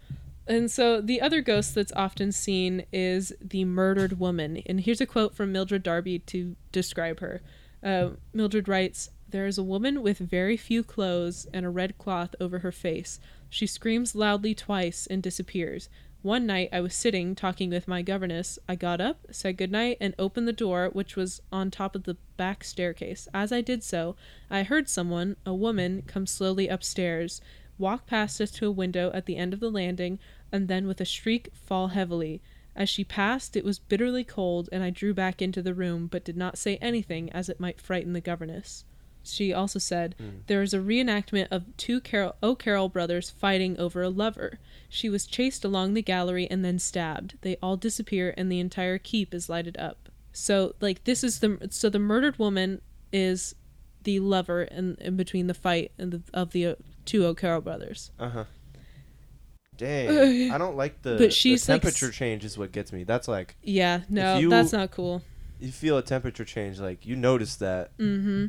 And 0.47 0.71
so 0.71 1.01
the 1.01 1.21
other 1.21 1.41
ghost 1.43 1.75
that's 1.75 1.93
often 1.95 2.33
seen 2.33 2.85
is 2.93 3.33
the 3.41 3.64
murdered 3.64 4.18
woman. 4.18 4.62
And 4.66 4.81
here's 4.81 5.01
a 5.01 5.07
quote 5.07 5.35
from 5.35 5.53
Mildred 5.53 5.83
Darby 5.83 6.18
to 6.21 6.57
describe 6.73 7.21
her. 7.21 7.41
Uh, 7.83 8.11
Mildred 8.33 8.68
writes 8.68 9.11
There 9.29 9.47
is 9.47 9.59
a 9.59 9.62
woman 9.62 10.03
with 10.03 10.18
very 10.18 10.57
few 10.57 10.83
clothes 10.83 11.47
and 11.55 11.64
a 11.64 11.71
red 11.71 11.99
cloth 11.99 12.35
over 12.41 12.59
her 12.61 12.73
face. 12.73 13.21
She 13.49 13.66
screams 13.66 14.14
loudly 14.14 14.55
twice 14.55 15.07
and 15.07 15.23
disappears. 15.23 15.89
One 16.23 16.45
night 16.45 16.68
I 16.71 16.83
was 16.83 16.95
sitting 16.95 17.35
talking 17.35 17.71
with 17.71 17.89
my 17.89 18.03
governess. 18.03 18.59
I 18.68 18.75
got 18.75 19.01
up, 19.01 19.27
said 19.31 19.57
good 19.57 19.73
night, 19.73 19.97
and 20.03 20.14
opened 20.18 20.47
the 20.47 20.53
door, 20.53 20.91
which 20.93 21.16
was 21.16 21.41
on 21.51 21.71
top 21.71 21.95
of 21.95 22.05
the 22.05 22.18
back 22.37 22.62
staircase. 22.62 23.27
As 23.33 23.53
I 23.53 23.62
did 23.62 23.83
so, 23.83 24.16
I 24.51 24.62
heard 24.62 24.87
someone, 24.87 25.37
a 25.47 25.55
woman, 25.55 26.03
come 26.07 26.27
slowly 26.27 26.68
upstairs, 26.68 27.41
walk 27.79 28.07
past 28.07 28.39
us 28.39 28.51
to 28.51 28.66
a 28.66 28.71
window 28.71 29.11
at 29.14 29.25
the 29.25 29.39
end 29.39 29.55
of 29.55 29.61
the 29.61 29.71
landing, 29.71 30.18
and 30.53 30.68
then 30.68 30.87
with 30.87 31.01
a 31.01 31.07
shriek 31.07 31.49
fall 31.55 31.89
heavily. 31.89 32.43
As 32.77 32.91
she 32.91 33.03
passed, 33.03 33.57
it 33.57 33.64
was 33.64 33.79
bitterly 33.79 34.23
cold, 34.23 34.68
and 34.71 34.83
I 34.83 34.91
drew 34.91 35.14
back 35.14 35.41
into 35.41 35.62
the 35.62 35.75
room, 35.75 36.07
but 36.07 36.25
did 36.25 36.37
not 36.37 36.59
say 36.59 36.77
anything 36.83 37.33
as 37.33 37.49
it 37.49 37.61
might 37.61 37.81
frighten 37.81 38.12
the 38.12 38.21
governess. 38.21 38.85
She 39.23 39.53
also 39.53 39.79
said, 39.79 40.14
There 40.47 40.62
is 40.62 40.73
a 40.75 40.79
reenactment 40.79 41.49
of 41.51 41.64
two 41.77 42.01
Carol- 42.01 42.37
O'Carroll 42.43 42.89
brothers 42.89 43.31
fighting 43.31 43.79
over 43.79 44.03
a 44.03 44.09
lover. 44.09 44.59
She 44.89 45.09
was 45.09 45.27
chased 45.27 45.64
along 45.64 45.95
the 45.95 46.03
gallery 46.03 46.49
and 46.51 46.64
then 46.64 46.79
stabbed. 46.79 47.37
They 47.43 47.57
all 47.62 47.77
disappear, 47.77 48.35
and 48.37 48.51
the 48.51 48.61
entire 48.61 48.99
keep 48.99 49.33
is 49.35 49.49
lighted 49.49 49.77
up. 49.77 50.09
So, 50.33 50.75
like, 50.81 51.05
this 51.05 51.23
is 51.23 51.41
the 51.41 51.59
so 51.71 51.91
the 51.91 51.99
murdered 51.99 52.39
woman 52.39 52.81
is 53.12 53.55
the 54.03 54.18
lover 54.21 54.62
in, 54.62 54.97
in 55.01 55.16
between 55.16 55.47
the 55.47 55.55
fight 55.55 55.93
and 55.99 56.12
the, 56.12 56.23
of 56.33 56.53
the 56.53 56.66
uh, 56.66 56.75
two 57.05 57.27
O'Carroll 57.27 57.61
brothers. 57.61 58.11
Uh 58.18 58.29
huh. 58.31 58.45
Dang, 59.77 60.51
I 60.53 60.59
don't 60.59 60.77
like 60.77 61.01
the, 61.03 61.16
But 61.16 61.33
she's, 61.33 61.64
the 61.64 61.73
temperature 61.75 62.09
s- 62.09 62.14
change 62.14 62.45
is 62.45 62.59
what 62.59 62.71
gets 62.71 62.93
me. 62.93 63.05
That's 63.05 63.29
like 63.29 63.57
Yeah, 63.62 64.03
no, 64.11 64.39
you- 64.39 64.51
that's 64.51 64.73
not 64.73 64.91
cool. 64.91 65.23
you 65.59 65.73
feel 65.73 65.97
a 65.97 66.03
temperature 66.03 66.45
change, 66.45 66.79
like 66.81 67.07
you 67.07 67.16
notice 67.16 67.57
that. 67.57 67.97
Mm-hmm. 67.99 68.47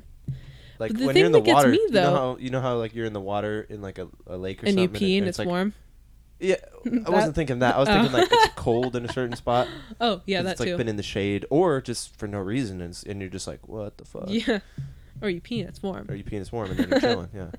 Like 0.82 0.92
when 0.92 1.08
thing 1.08 1.18
you're 1.18 1.26
in 1.28 1.32
the 1.32 1.40
that 1.40 1.46
gets 1.46 1.54
water, 1.56 1.70
me, 1.70 1.78
you 1.80 1.92
know 1.92 2.12
how 2.12 2.38
you 2.40 2.50
know 2.50 2.62
how 2.62 2.76
like 2.78 2.94
you're 2.94 3.06
in 3.06 3.14
the 3.14 3.22
water 3.22 3.66
in 3.70 3.82
like 3.82 3.98
a, 4.00 4.08
a 4.28 4.36
lake 4.38 4.64
or 4.64 4.68
And 4.68 4.78
you 4.78 4.86
something, 4.86 5.00
pee 5.00 5.18
and 5.18 5.24
and 5.24 5.30
it's 5.30 5.40
like 5.40 5.48
warm. 5.48 5.74
Yeah, 6.44 6.56
I 7.06 7.10
wasn't 7.12 7.36
thinking 7.36 7.60
that. 7.60 7.76
I 7.76 7.80
was 7.80 7.88
Oh. 7.88 7.94
thinking 7.94 8.12
like 8.14 8.28
it's 8.32 8.54
cold 8.56 8.96
in 8.96 9.06
a 9.06 9.14
certain 9.14 9.36
spot. 9.36 9.68
Oh 10.02 10.22
yeah, 10.26 10.42
that 10.42 10.52
it's 10.54 10.60
like 10.60 10.70
too. 10.70 10.76
been 10.78 10.88
in 10.88 10.96
the 10.98 11.04
shade, 11.04 11.46
or 11.52 11.82
just 11.82 12.18
for 12.18 12.28
no 12.28 12.40
reason, 12.40 12.82
and, 12.82 13.00
and 13.08 13.22
you're 13.22 13.30
just 13.30 13.46
like, 13.46 13.68
what 13.68 13.98
the 14.00 14.06
fuck? 14.06 14.24
yeah. 14.28 14.60
Or 15.22 15.30
you 15.30 15.40
pee 15.40 15.60
and 15.60 15.70
it's 15.70 15.84
warm. 15.84 16.08
Or 16.10 16.16
you 16.16 16.24
pee 16.24 16.38
and 16.38 16.42
it's 16.42 16.52
warm, 16.52 16.72
and 16.72 16.80
then 16.80 16.90
you're 16.90 17.00
chilling. 17.00 17.30
Yeah. 17.32 17.52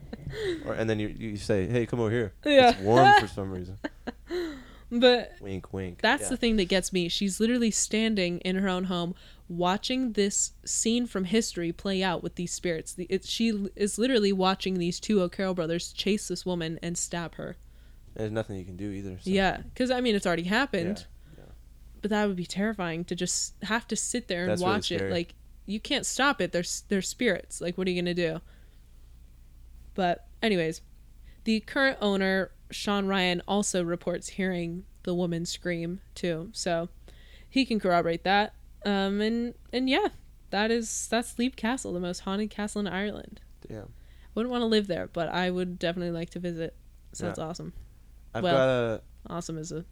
Or 0.66 0.74
and 0.74 0.90
then 0.90 0.98
you 0.98 1.06
you 1.16 1.36
say, 1.36 1.68
hey, 1.68 1.86
come 1.86 2.00
over 2.00 2.10
here. 2.10 2.32
Yeah. 2.44 2.70
It's 2.70 2.80
warm 2.80 3.20
for 3.20 3.28
some 3.28 3.52
reason. 3.52 3.78
But 4.90 5.32
Wink, 5.40 5.72
wink. 5.72 6.00
That's 6.02 6.24
Yeah. 6.24 6.28
the 6.30 6.36
thing 6.36 6.56
that 6.56 6.66
gets 6.66 6.92
me. 6.92 7.08
She's 7.08 7.40
literally 7.40 7.70
standing 7.70 8.40
in 8.40 8.56
her 8.56 8.68
own 8.68 8.84
home, 8.84 9.14
watching 9.56 10.12
this 10.12 10.52
scene 10.64 11.06
from 11.06 11.24
history 11.24 11.72
play 11.72 12.02
out 12.02 12.22
with 12.22 12.34
these 12.36 12.52
spirits. 12.52 12.94
The, 12.94 13.06
it, 13.08 13.24
she 13.24 13.68
is 13.76 13.98
literally 13.98 14.32
watching 14.32 14.78
these 14.78 14.98
two 15.00 15.20
O'Carroll 15.20 15.54
brothers 15.54 15.92
chase 15.92 16.28
this 16.28 16.44
woman 16.44 16.78
and 16.82 16.96
stab 16.96 17.34
her. 17.36 17.56
There's 18.14 18.30
nothing 18.32 18.56
you 18.56 18.64
can 18.64 18.76
do 18.76 18.90
either. 18.90 19.18
So. 19.20 19.30
Yeah, 19.30 19.58
because 19.58 19.90
I 19.90 20.00
mean, 20.00 20.14
it's 20.14 20.26
already 20.26 20.42
happened. 20.44 21.06
Yeah, 21.36 21.44
But 22.00 22.10
that 22.10 22.26
would 22.26 22.36
be 22.36 22.46
terrifying 22.46 23.04
to 23.06 23.14
just 23.14 23.54
have 23.62 23.86
to 23.88 23.96
sit 23.96 24.28
there 24.28 24.42
and 24.42 24.50
That's 24.50 24.60
really 24.60 24.72
watch 24.72 24.92
it. 24.92 24.98
scary. 24.98 25.12
Like 25.12 25.34
you 25.66 25.80
can't 25.80 26.04
stop 26.04 26.40
it. 26.40 26.52
There's 26.52 26.82
they're 26.88 27.02
spirits. 27.02 27.60
Like 27.60 27.78
what 27.78 27.86
are 27.86 27.90
you 27.90 28.02
gonna 28.02 28.14
do? 28.14 28.40
But 29.94 30.26
anyways, 30.42 30.80
the 31.44 31.60
current 31.60 31.98
owner 32.00 32.50
Sean 32.70 33.06
Ryan 33.06 33.42
also 33.46 33.84
reports 33.84 34.28
hearing 34.30 34.84
the 35.04 35.14
woman 35.14 35.44
scream 35.46 36.00
too, 36.14 36.50
so 36.52 36.88
he 37.48 37.64
can 37.64 37.78
corroborate 37.78 38.24
that. 38.24 38.54
Um 38.84 39.20
and 39.20 39.54
and 39.72 39.88
yeah, 39.88 40.08
that 40.50 40.70
is 40.70 41.08
that's 41.08 41.38
Leap 41.38 41.56
Castle, 41.56 41.92
the 41.92 42.00
most 42.00 42.20
haunted 42.20 42.50
castle 42.50 42.80
in 42.80 42.86
Ireland. 42.86 43.40
Yeah. 43.68 43.84
Wouldn't 44.34 44.50
want 44.50 44.62
to 44.62 44.66
live 44.66 44.86
there, 44.86 45.08
but 45.12 45.28
I 45.28 45.50
would 45.50 45.78
definitely 45.78 46.10
like 46.12 46.30
to 46.30 46.38
visit. 46.38 46.74
Sounds 47.12 47.38
Yeah. 47.38 47.44
awesome. 47.44 47.72
I've 48.34 48.42
Well- 48.42 48.56
got 48.56 48.68
a 48.68 49.02
Awesome 49.32 49.56
is 49.56 49.70
a 49.70 49.84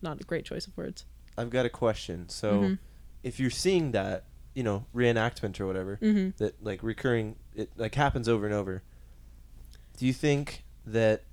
not 0.00 0.20
a 0.20 0.24
great 0.24 0.44
choice 0.44 0.66
of 0.68 0.76
words. 0.76 1.04
I've 1.36 1.50
got 1.50 1.66
a 1.66 1.70
question. 1.70 2.28
So 2.28 2.60
Mhm. 2.60 2.78
if 3.24 3.40
you're 3.40 3.50
seeing 3.50 3.90
that, 3.92 4.24
you 4.54 4.62
know, 4.62 4.86
reenactment 4.94 5.58
or 5.58 5.66
whatever, 5.66 5.96
hmm 5.96 6.30
that 6.36 6.62
like 6.62 6.82
recurring 6.82 7.36
it 7.54 7.70
like 7.76 7.94
happens 7.96 8.28
over 8.28 8.44
and 8.46 8.54
over. 8.54 8.82
Do 9.96 10.06
you 10.06 10.12
think 10.12 10.64
that 10.86 11.24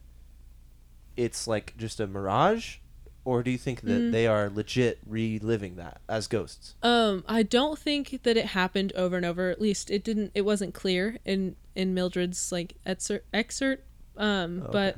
it's 1.16 1.46
like 1.48 1.76
just 1.78 2.00
a 2.00 2.08
mirage 2.08 2.78
or 3.26 3.42
do 3.44 3.52
you 3.52 3.58
think 3.58 3.82
that 3.82 4.02
Mm. 4.02 4.12
they 4.12 4.28
are 4.28 4.50
legit 4.50 5.00
reliving 5.06 5.76
that 5.78 6.02
as 6.10 6.28
ghosts? 6.28 6.76
Um, 6.84 7.24
I 7.28 7.44
don't 7.44 7.80
think 7.80 8.24
that 8.24 8.36
it 8.38 8.48
happened 8.48 8.92
over 8.94 9.16
and 9.18 9.26
over. 9.26 9.50
At 9.50 9.62
least 9.62 9.90
it 9.92 10.04
didn't. 10.04 10.32
It 10.34 10.42
wasn't 10.42 10.74
clear 10.74 11.18
in 11.26 11.56
in 11.76 11.94
Mildred's 11.94 12.52
like 12.52 12.76
excerpt. 12.86 13.26
excerpt. 13.34 13.84
Um, 14.18 14.64
Oh, 14.66 14.72
but. 14.72 14.98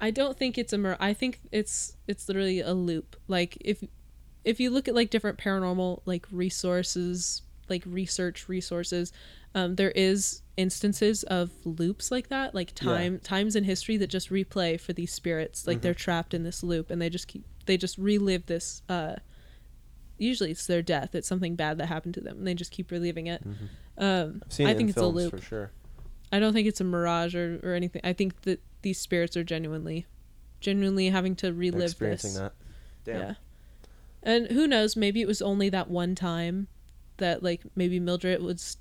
I 0.00 0.10
don't 0.10 0.36
think 0.36 0.58
it's 0.58 0.72
a 0.72 0.78
mir- 0.78 0.96
I 0.98 1.14
think 1.14 1.38
it's 1.52 1.96
it's 2.08 2.26
literally 2.28 2.58
a 2.58 2.74
loop. 2.74 3.14
Like 3.28 3.56
if 3.60 3.84
if 4.44 4.58
you 4.58 4.68
look 4.70 4.88
at 4.88 4.96
like 4.96 5.10
different 5.10 5.38
paranormal 5.38 6.02
like 6.06 6.26
resources, 6.32 7.42
like 7.68 7.84
research 7.86 8.48
resources, 8.48 9.12
um, 9.54 9.76
there 9.76 9.92
is 9.92 10.42
instances 10.56 11.22
of 11.24 11.50
loops 11.64 12.10
like 12.10 12.28
that, 12.28 12.52
like 12.54 12.72
Yeah. 12.82 12.88
time 12.92 13.18
times 13.20 13.54
in 13.54 13.62
history 13.64 13.96
that 13.98 14.08
just 14.08 14.30
replay 14.30 14.80
for 14.80 14.92
these 14.92 15.12
spirits. 15.12 15.66
Like 15.68 15.76
Mm-hmm. 15.76 15.82
they're 15.82 15.94
trapped 15.94 16.34
in 16.34 16.42
this 16.42 16.64
loop 16.64 16.90
and 16.90 17.00
they 17.00 17.08
just 17.08 17.28
keep 17.28 17.44
they 17.66 17.76
just 17.76 17.98
relive 17.98 18.46
this. 18.46 18.82
Uh, 18.88 19.16
usually 20.18 20.50
it's 20.50 20.66
their 20.66 20.82
death. 20.82 21.14
It's 21.14 21.28
something 21.28 21.56
bad 21.56 21.78
that 21.78 21.86
happened 21.86 22.14
to 22.14 22.20
them, 22.20 22.38
and 22.38 22.46
they 22.46 22.54
just 22.54 22.70
keep 22.70 22.90
reliving 22.90 23.26
it. 23.26 23.42
Um, 23.44 23.54
Mm-hmm. 23.98 24.62
I've 24.62 24.66
I 24.66 24.70
it 24.70 24.76
think 24.76 24.80
in 24.80 24.88
it's 24.90 24.98
a 24.98 25.06
loop. 25.06 25.30
for 25.36 25.40
sure. 25.42 25.70
I 26.32 26.38
don't 26.38 26.52
think 26.54 26.66
it's 26.66 26.80
a 26.80 26.84
mirage 26.84 27.34
or, 27.34 27.60
or 27.62 27.74
anything. 27.74 28.00
I 28.04 28.14
think 28.14 28.40
that 28.42 28.62
these 28.80 28.98
spirits 28.98 29.36
are 29.36 29.44
genuinely, 29.44 30.06
genuinely 30.60 31.10
having 31.10 31.36
to 31.36 31.46
They're 31.46 31.52
relive 31.52 31.82
experiencing 31.90 32.30
this. 32.32 32.38
that. 32.40 32.52
Damn. 33.04 33.20
Yeah. 33.20 33.34
And 34.22 34.46
who 34.50 34.66
knows? 34.66 34.96
Maybe 34.96 35.20
it 35.20 35.26
was 35.26 35.42
only 35.42 35.68
that 35.68 35.90
one 35.90 36.14
time 36.14 36.68
that, 37.18 37.42
like, 37.42 37.62
maybe 37.76 38.00
Mildred 38.00 38.40
was, 38.42 38.78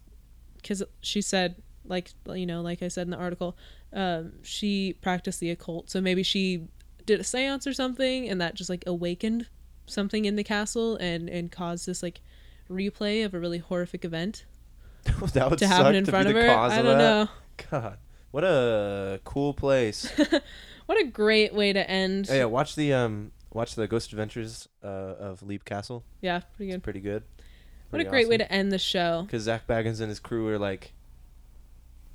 because 0.56 0.82
she 1.02 1.22
said, 1.22 1.56
like, 1.84 2.12
you 2.34 2.46
know, 2.46 2.62
like 2.62 2.82
I 2.82 2.88
said 2.88 3.08
in 3.08 3.12
the 3.12 3.18
article, 3.18 3.58
um, 3.92 4.34
she 4.44 4.94
practiced 5.02 5.40
the 5.42 5.50
occult. 5.50 5.90
So 5.90 6.00
maybe 6.00 6.24
she 6.24 6.68
did 7.12 7.20
a 7.20 7.24
seance 7.24 7.68
or 7.68 7.74
something, 7.74 8.28
and 8.30 8.40
that 8.42 8.56
just 8.56 8.70
like 8.70 8.84
awakened 8.88 9.48
something 9.86 10.26
in 10.26 10.36
the 10.36 10.44
castle 10.44 10.96
and 10.98 11.30
and 11.30 11.52
caused 11.52 11.86
this 11.86 12.02
like 12.02 12.22
replay 12.70 13.26
of 13.26 13.34
a 13.34 13.40
really 13.40 13.58
horrific 13.58 14.06
event 14.06 14.46
that 15.34 15.50
would 15.50 15.60
to 15.60 15.68
suck 15.68 15.78
happen 15.78 15.96
in 15.96 16.06
to 16.06 16.12
front 16.12 16.26
be 16.28 16.30
of 16.32 16.36
the 16.36 16.42
her. 16.44 16.48
cause 16.56 16.72
I 16.72 16.78
of 16.78 16.86
don't 16.86 16.98
know. 16.98 17.28
God. 17.70 17.98
What 18.32 18.44
a 18.46 19.20
cool 19.26 19.54
place. 19.54 20.12
What 20.88 21.00
a 21.00 21.06
great 21.06 21.54
way 21.54 21.72
to 21.72 21.90
end. 21.90 22.28
oh, 22.30 22.36
yeah, 22.36 22.46
watch 22.46 22.76
the 22.76 22.92
um 22.94 23.32
watch 23.54 23.76
the 23.76 23.88
Ghost 23.88 24.12
Adventures 24.12 24.68
uh, 24.84 24.88
of 24.88 25.42
Leap 25.42 25.64
Castle. 25.64 26.04
Yeah, 26.22 26.42
pretty 26.58 26.70
It's 26.72 26.76
good. 26.78 26.84
pretty 26.84 27.00
good. 27.00 27.24
What 27.92 28.02
a 28.02 28.06
great 28.06 28.28
way 28.28 28.36
to 28.38 28.52
end 28.52 28.74
the 28.74 28.78
show. 28.80 29.22
Because 29.26 29.44
Zak 29.44 29.68
Bagans 29.68 30.02
and 30.02 30.10
his 30.10 30.20
crew 30.20 30.48
are 30.50 30.60
like, 30.60 30.92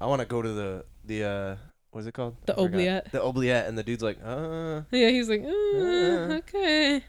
I 0.00 0.06
want 0.06 0.20
to 0.20 0.26
go 0.26 0.42
to 0.42 0.48
the 0.52 0.84
the 1.04 1.24
uh, 1.24 1.56
what's 1.96 2.06
it 2.06 2.12
called? 2.14 2.36
The 2.46 2.52
I 2.52 2.56
forgot. 2.56 3.10
The 3.12 3.22
oubliette, 3.24 3.66
and 3.66 3.76
the 3.76 3.82
dude's 3.82 4.02
like, 4.02 4.18
uh, 4.24 4.82
Yeah, 4.92 5.08
he's 5.08 5.28
like, 5.28 5.42
"Uh, 5.42 5.48
Uh. 5.48 6.36
okay. 6.38 7.02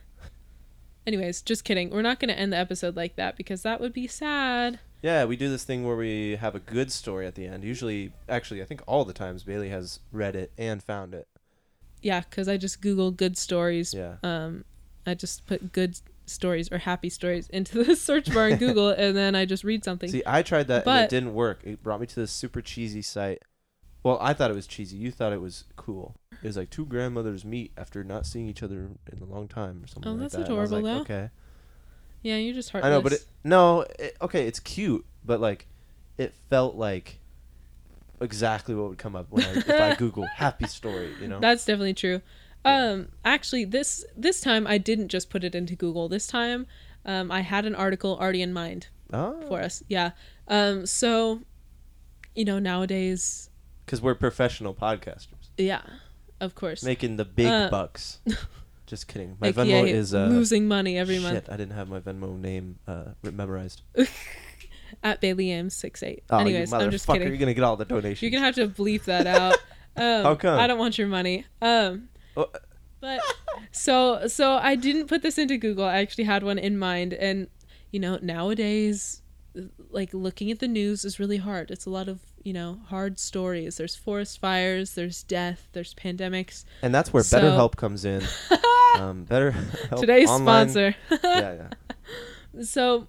Anyways, 1.05 1.41
just 1.41 1.63
kidding. 1.63 1.89
We're 1.91 2.01
not 2.01 2.19
going 2.19 2.29
to 2.29 2.37
end 2.37 2.51
the 2.51 2.57
episode 2.57 2.95
like 2.95 3.15
that 3.15 3.37
because 3.37 3.61
that 3.61 3.79
would 3.79 3.93
be 3.93 4.07
sad. 4.07 4.79
yeah. 5.01 5.23
We 5.25 5.37
do 5.37 5.49
this 5.49 5.63
thing 5.63 5.85
where 5.85 5.95
we 5.95 6.35
have 6.37 6.53
a 6.55 6.59
good 6.59 6.91
story 6.91 7.25
at 7.27 7.35
the 7.35 7.45
end. 7.47 7.63
Usually, 7.63 8.11
actually, 8.27 8.61
I 8.61 8.65
think 8.65 8.81
all 8.87 9.05
the 9.05 9.13
times 9.13 9.43
Bayli 9.43 9.69
has 9.69 9.99
read 10.11 10.35
it 10.35 10.51
and 10.57 10.83
found 10.83 11.13
it. 11.13 11.27
Yeah, 12.01 12.21
because 12.21 12.47
I 12.47 12.57
just 12.57 12.81
Google 12.81 13.11
good 13.11 13.37
stories. 13.37 13.93
Yeah. 13.93 14.15
Um, 14.23 14.65
I 15.05 15.13
just 15.13 15.45
put 15.47 15.71
good 15.71 15.97
stories 16.25 16.69
or 16.71 16.77
happy 16.79 17.09
stories 17.09 17.47
into 17.49 17.83
the 17.83 17.95
search 18.07 18.33
bar 18.33 18.49
in 18.49 18.57
Google, 18.57 18.89
and 18.97 19.15
then 19.15 19.33
I 19.33 19.45
just 19.45 19.63
read 19.63 19.85
something. 19.85 20.09
See, 20.09 20.23
I 20.25 20.41
tried 20.43 20.67
that 20.67 20.85
and 20.85 21.05
it 21.05 21.09
didn't 21.09 21.33
work. 21.33 21.61
It 21.63 21.81
brought 21.81 22.01
me 22.01 22.07
to 22.07 22.15
this 22.15 22.31
super 22.31 22.61
cheesy 22.61 23.01
site. 23.01 23.43
Well, 24.03 24.17
I 24.21 24.33
thought 24.33 24.51
it 24.51 24.55
was 24.55 24.67
cheesy. 24.67 24.97
You 24.97 25.11
thought 25.11 25.33
it 25.33 25.41
was 25.41 25.65
cool. 25.75 26.15
It 26.31 26.47
was 26.47 26.57
like 26.57 26.69
two 26.69 26.85
grandmothers 26.85 27.43
meet 27.43 27.71
after 27.77 28.03
not 28.03 28.25
seeing 28.25 28.47
each 28.47 28.63
other 28.63 28.89
in 29.11 29.21
a 29.21 29.25
long 29.25 29.47
time 29.47 29.81
or 29.83 29.87
something 29.87 30.11
Oh, 30.11 30.13
like 30.13 30.21
that's 30.21 30.35
that. 30.35 30.45
And 30.45 30.53
I 30.53 30.59
was 30.59 30.71
adorable, 30.71 30.89
like, 30.89 31.07
though. 31.07 31.15
Okay. 31.15 31.29
yeah, 32.21 32.37
you're 32.37 32.53
just 32.53 32.69
heartless. 32.69 32.87
I 32.87 32.93
know, 32.93 33.01
but 33.01 33.13
it, 33.13 33.25
no, 33.43 33.81
it, 33.99 34.15
okay, 34.21 34.47
it's 34.47 34.59
cute, 34.59 35.05
but 35.25 35.41
like, 35.41 35.67
it 36.17 36.33
felt 36.49 36.75
like 36.75 37.19
exactly 38.21 38.75
what 38.75 38.89
would 38.89 38.97
come 38.97 39.15
up 39.15 39.27
when 39.29 39.43
I, 39.43 39.51
if 39.51 39.69
I 39.69 39.95
Google 39.97 40.25
happy 40.25 40.67
story. 40.67 41.13
You 41.21 41.27
know. 41.27 41.39
That's 41.39 41.65
definitely 41.65 41.93
true. 41.93 42.21
Um, 42.65 43.09
actually, 43.23 43.65
this 43.65 44.03
this 44.15 44.41
time 44.41 44.67
I 44.67 44.77
didn't 44.77 45.07
just 45.07 45.29
put 45.29 45.43
it 45.43 45.55
into 45.55 45.75
Google. 45.75 46.09
This 46.09 46.27
time, 46.27 46.67
um, 47.05 47.31
I 47.31 47.41
had 47.41 47.65
an 47.65 47.75
article 47.75 48.17
already 48.19 48.41
in 48.41 48.53
mind 48.53 48.87
oh. 49.13 49.41
for 49.47 49.61
us. 49.61 49.83
Yeah. 49.87 50.11
Um, 50.47 50.85
so, 50.85 51.41
you 52.35 52.45
know, 52.45 52.59
nowadays, 52.59 53.49
Because 53.87 54.01
we're 54.01 54.15
professional 54.15 54.73
podcasters, 54.75 55.47
yeah, 55.57 55.79
of 56.41 56.53
course. 56.55 56.83
making 56.83 57.15
the 57.15 57.23
big 57.25 57.47
Uh, 57.47 57.69
bucks. 57.69 58.19
Just 58.85 59.07
kidding. 59.07 59.37
My 59.41 59.47
Like, 59.47 59.55
Venmo 59.55 59.87
is 59.87 60.13
uh, 60.13 60.27
losing 60.27 60.67
money 60.67 60.97
every 60.97 61.15
shit. 61.15 61.23
month 61.23 61.49
I 61.49 61.55
didn't 61.57 61.71
have 61.73 61.87
my 61.89 61.99
Venmo 62.01 62.37
name 62.39 62.79
uh, 62.87 63.05
memorized. 63.23 63.81
at 65.03 65.21
Bayli 65.21 65.51
M 65.51 65.69
six 65.69 66.03
eight. 66.03 66.23
Oh, 66.29 66.37
Anyways, 66.39 66.71
I'm 66.73 66.91
just 66.91 67.07
kidding. 67.07 67.27
You're 67.29 67.37
gonna 67.37 67.53
get 67.53 67.63
all 67.63 67.77
the 67.77 67.85
donations. 67.85 68.21
You're 68.21 68.31
gonna 68.31 68.45
have 68.45 68.55
to 68.55 68.67
bleep 68.67 69.03
that 69.05 69.25
out. 69.27 69.57
Um, 69.99 70.23
How 70.23 70.35
come? 70.35 70.59
I 70.59 70.67
don't 70.67 70.77
want 70.77 70.99
your 70.99 71.07
money. 71.07 71.47
Um, 71.59 72.09
Oh. 72.37 72.51
but 72.99 73.19
so 73.71 74.27
so 74.27 74.51
I 74.51 74.75
didn't 74.75 75.07
put 75.07 75.23
this 75.23 75.39
into 75.39 75.57
Google. 75.57 75.85
I 75.85 75.97
actually 75.97 76.25
had 76.25 76.43
one 76.43 76.59
in 76.59 76.77
mind, 76.77 77.13
and 77.13 77.47
you 77.89 77.99
know 77.99 78.19
nowadays, 78.21 79.23
like 79.89 80.13
looking 80.13 80.51
at 80.51 80.59
the 80.59 80.67
news 80.67 81.03
is 81.03 81.19
really 81.19 81.37
hard. 81.37 81.71
It's 81.71 81.87
a 81.87 81.89
lot 81.89 82.07
of 82.07 82.19
you 82.43 82.53
know 82.53 82.79
hard 82.87 83.19
stories. 83.19 83.77
There's 83.77 83.95
forest 83.95 84.39
fires. 84.39 84.93
There's 84.95 85.23
death. 85.23 85.67
There's 85.73 85.93
pandemics. 85.93 86.65
and 86.81 86.93
that's 86.93 87.11
where 87.13 87.23
So- 87.23 87.39
BetterHelp 87.41 87.75
comes 87.75 88.05
in. 88.05 88.23
um, 88.97 89.23
Better 89.25 89.51
Help 89.51 90.01
Today's 90.01 90.29
online- 90.29 90.69
sponsor. 90.69 90.95
yeah, 91.23 91.69
yeah. 92.55 92.63
so 92.63 93.07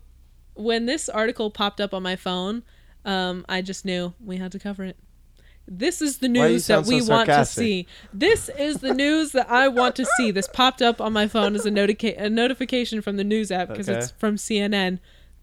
when 0.55 0.87
this 0.87 1.09
article 1.09 1.51
popped 1.51 1.81
up 1.81 1.95
on 1.95 2.03
my 2.03 2.17
phone, 2.17 2.63
um, 3.05 3.45
I 3.49 3.63
just 3.63 3.85
knew 3.85 4.13
we 4.25 4.37
had 4.39 4.53
to 4.53 4.59
cover 4.59 4.85
it. 4.85 4.97
This 5.71 6.01
is 6.01 6.19
the 6.19 6.29
news 6.29 6.67
that 6.67 6.85
sound 6.85 6.87
so 6.87 6.95
we 6.95 7.03
want 7.03 7.27
to 7.29 7.45
see. 7.45 7.87
This 8.13 8.49
is 8.49 8.79
the 8.79 8.95
news 8.95 9.33
that 9.33 9.51
I 9.51 9.69
want 9.69 9.97
to 9.97 10.07
see. 10.17 10.31
This 10.31 10.49
popped 10.49 10.81
up 10.81 10.99
on 10.99 11.13
my 11.13 11.29
phone 11.29 11.55
as 11.55 11.67
a, 11.67 11.71
notica- 11.71 12.19
a 12.19 12.31
notification 12.31 13.03
from 13.03 13.19
the 13.19 13.25
news 13.25 13.51
app 13.53 13.69
because 13.69 13.87
Okay. 13.89 13.99
it's 13.99 14.11
from 14.13 14.37
CNN. 14.37 14.99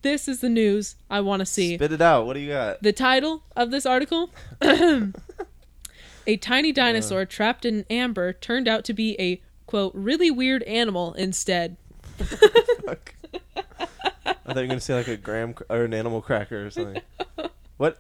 This 0.06 0.28
is 0.28 0.40
the 0.40 0.50
news 0.50 0.98
I 1.10 1.22
want 1.22 1.40
to 1.40 1.48
see. 1.48 1.78
Spit 1.78 1.92
it 1.92 2.00
out. 2.00 2.28
What 2.28 2.34
do 2.34 2.40
you 2.40 2.52
got? 2.52 2.80
The 2.84 2.94
title 2.94 3.42
of 3.56 3.72
this 3.72 3.88
article 3.88 4.30
A 4.62 6.38
tiny 6.38 6.72
dinosaur 6.72 7.22
uh. 7.22 7.26
trapped 7.26 7.66
in 7.66 7.88
amber 7.90 8.32
turned 8.32 8.68
out 8.68 8.86
to 8.86 8.94
be 8.94 9.20
a, 9.20 9.42
quote, 9.66 9.94
really 9.96 10.30
weird 10.30 10.62
animal 10.64 11.14
instead. 11.14 11.78
Fuck. 12.20 13.16
I 13.56 14.36
thought 14.46 14.56
you 14.56 14.62
were 14.62 14.68
gonna 14.68 14.80
say 14.80 14.94
like 14.94 15.08
a 15.08 15.18
graham 15.18 15.56
cr- 15.56 15.64
or 15.72 15.86
an 15.86 15.94
animal 15.96 16.22
cracker 16.22 16.68
or 16.68 16.70
something. 16.70 17.02
What? 17.78 18.00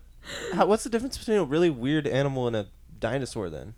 How, 0.53 0.67
what's 0.67 0.83
the 0.83 0.91
difference 0.91 1.17
between 1.17 1.39
a 1.39 1.43
really 1.43 1.71
weird 1.71 2.05
animal 2.05 2.45
and 2.45 2.55
a 2.55 2.67
dinosaur 2.99 3.49
then? 3.49 3.73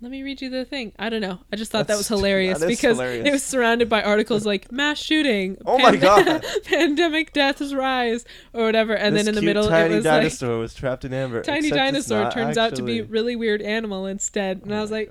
Let 0.00 0.10
me 0.10 0.22
read 0.22 0.42
you 0.42 0.50
the 0.50 0.64
thing. 0.64 0.92
I 0.98 1.08
don't 1.08 1.22
know. 1.22 1.40
I 1.52 1.56
just 1.56 1.70
thought 1.72 1.88
that 1.88 1.96
was 1.96 2.06
hilarious 2.08 2.58
that 2.60 2.68
because 2.68 2.96
hilarious. 2.96 3.26
it 3.26 3.32
was 3.32 3.42
surrounded 3.42 3.88
by 3.88 4.02
articles 4.02 4.44
like 4.44 4.70
mass 4.70 4.98
shooting, 4.98 5.56
Oh 5.66 5.78
my 5.78 5.96
God. 5.96 6.44
pandemic 6.64 7.32
deaths 7.32 7.72
rise, 7.72 8.24
or 8.52 8.64
whatever. 8.64 8.94
And 8.94 9.16
This 9.16 9.24
then 9.24 9.30
in 9.30 9.34
the 9.36 9.40
cute 9.40 9.48
middle, 9.56 9.68
tiny 9.68 9.94
it 9.94 9.96
was 9.96 10.04
like 10.04 10.12
dinosaur 10.20 10.58
was 10.58 10.74
trapped 10.74 11.04
in 11.04 11.14
amber. 11.14 11.42
tiny 11.42 11.70
dinosaur 11.70 12.30
turns 12.30 12.58
out 12.58 12.74
to 12.76 12.82
be 12.82 13.00
actually. 13.00 13.10
really 13.12 13.36
weird 13.36 13.62
animal 13.62 14.06
instead. 14.06 14.62
And 14.62 14.72
Oh 14.72 14.76
I 14.76 14.80
was 14.82 14.92
oh 14.92 14.94
like, 14.94 15.10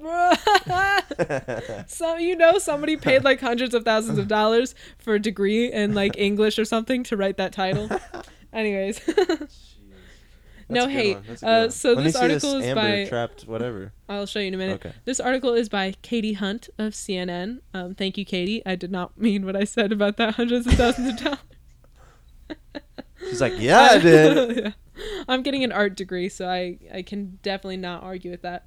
so 1.88 2.16
you 2.16 2.36
know 2.36 2.58
somebody 2.58 2.96
paid 2.96 3.24
like 3.24 3.40
hundreds 3.40 3.74
of 3.74 3.84
thousands 3.84 4.18
of 4.18 4.28
dollars 4.28 4.74
for 4.98 5.14
a 5.14 5.18
degree 5.18 5.70
in 5.72 5.94
like 5.94 6.16
English 6.16 6.58
or 6.58 6.64
something 6.64 7.02
to 7.04 7.16
write 7.16 7.36
that 7.38 7.52
title. 7.52 7.88
Anyways, 8.52 9.00
No, 10.70 10.86
That's 10.86 10.92
a 10.92 10.94
good 10.94 11.02
hey, 11.02 11.14
one. 11.14 11.24
That's 11.26 11.42
a 11.42 11.46
uh, 11.46 11.68
so 11.70 11.92
Let 11.92 12.04
this 12.04 12.16
article 12.16 12.56
is 12.56 12.66
amber 12.66 12.80
by- 12.80 13.08
trapped 13.08 13.42
whatever. 13.42 13.92
I'll 14.08 14.26
show 14.26 14.38
you 14.38 14.48
in 14.48 14.54
a 14.54 14.56
minute. 14.56 14.84
Okay. 14.84 14.94
This 15.04 15.20
article 15.20 15.54
is 15.54 15.68
by 15.68 15.94
Katie 16.02 16.34
Hunt 16.34 16.68
of 16.78 16.92
CNN. 16.92 17.60
Um, 17.74 17.94
thank 17.94 18.16
you, 18.16 18.24
Katie. 18.24 18.62
I 18.64 18.76
did 18.76 18.90
not 18.90 19.18
mean 19.18 19.44
what 19.44 19.56
I 19.56 19.64
said 19.64 19.92
about 19.92 20.16
that 20.18 20.34
hundreds 20.34 20.66
of 20.66 20.74
thousands 20.74 21.10
of 21.10 21.24
dollars. 21.24 21.38
She's 23.28 23.40
like, 23.40 23.54
yeah, 23.58 23.88
I 23.92 23.98
did. 23.98 24.74
Yeah. 25.00 25.24
I'm 25.28 25.42
getting 25.42 25.64
an 25.64 25.72
art 25.72 25.96
degree, 25.96 26.28
so 26.28 26.46
I, 26.46 26.76
I 26.92 27.00
can 27.00 27.38
definitely 27.42 27.78
not 27.78 28.02
argue 28.02 28.30
with 28.30 28.42
that. 28.42 28.66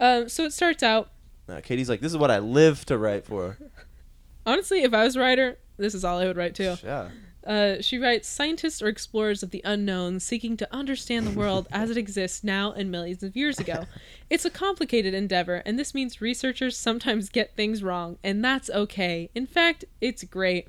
Um, 0.00 0.28
so 0.28 0.44
it 0.44 0.52
starts 0.52 0.82
out 0.82 1.10
No, 1.46 1.60
Katie's 1.60 1.88
like, 1.88 2.00
this 2.00 2.10
is 2.10 2.18
what 2.18 2.32
I 2.32 2.40
live 2.40 2.84
to 2.86 2.98
write 2.98 3.26
for. 3.26 3.56
honestly, 4.46 4.82
if 4.82 4.92
I 4.92 5.04
was 5.04 5.14
a 5.14 5.20
writer, 5.20 5.58
this 5.76 5.94
is 5.94 6.04
all 6.04 6.18
I 6.18 6.26
would 6.26 6.36
write 6.36 6.56
too. 6.56 6.74
Yeah. 6.82 7.10
Uh, 7.46 7.80
she 7.80 7.98
writes 7.98 8.28
Scientists 8.28 8.82
are 8.82 8.88
explorers 8.88 9.42
of 9.42 9.50
the 9.50 9.62
unknown 9.64 10.20
seeking 10.20 10.56
to 10.58 10.74
understand 10.74 11.26
the 11.26 11.38
world 11.38 11.66
as 11.72 11.90
it 11.90 11.96
exists 11.96 12.44
now 12.44 12.72
and 12.72 12.90
millions 12.90 13.22
of 13.22 13.36
years 13.36 13.58
ago. 13.58 13.86
It's 14.28 14.44
a 14.44 14.50
complicated 14.50 15.14
endeavor, 15.14 15.56
and 15.64 15.78
this 15.78 15.94
means 15.94 16.20
researchers 16.20 16.76
sometimes 16.76 17.28
get 17.28 17.56
things 17.56 17.82
wrong, 17.82 18.18
and 18.22 18.44
that's 18.44 18.70
okay. 18.70 19.30
In 19.34 19.46
fact, 19.46 19.84
it's 20.00 20.22
great. 20.24 20.68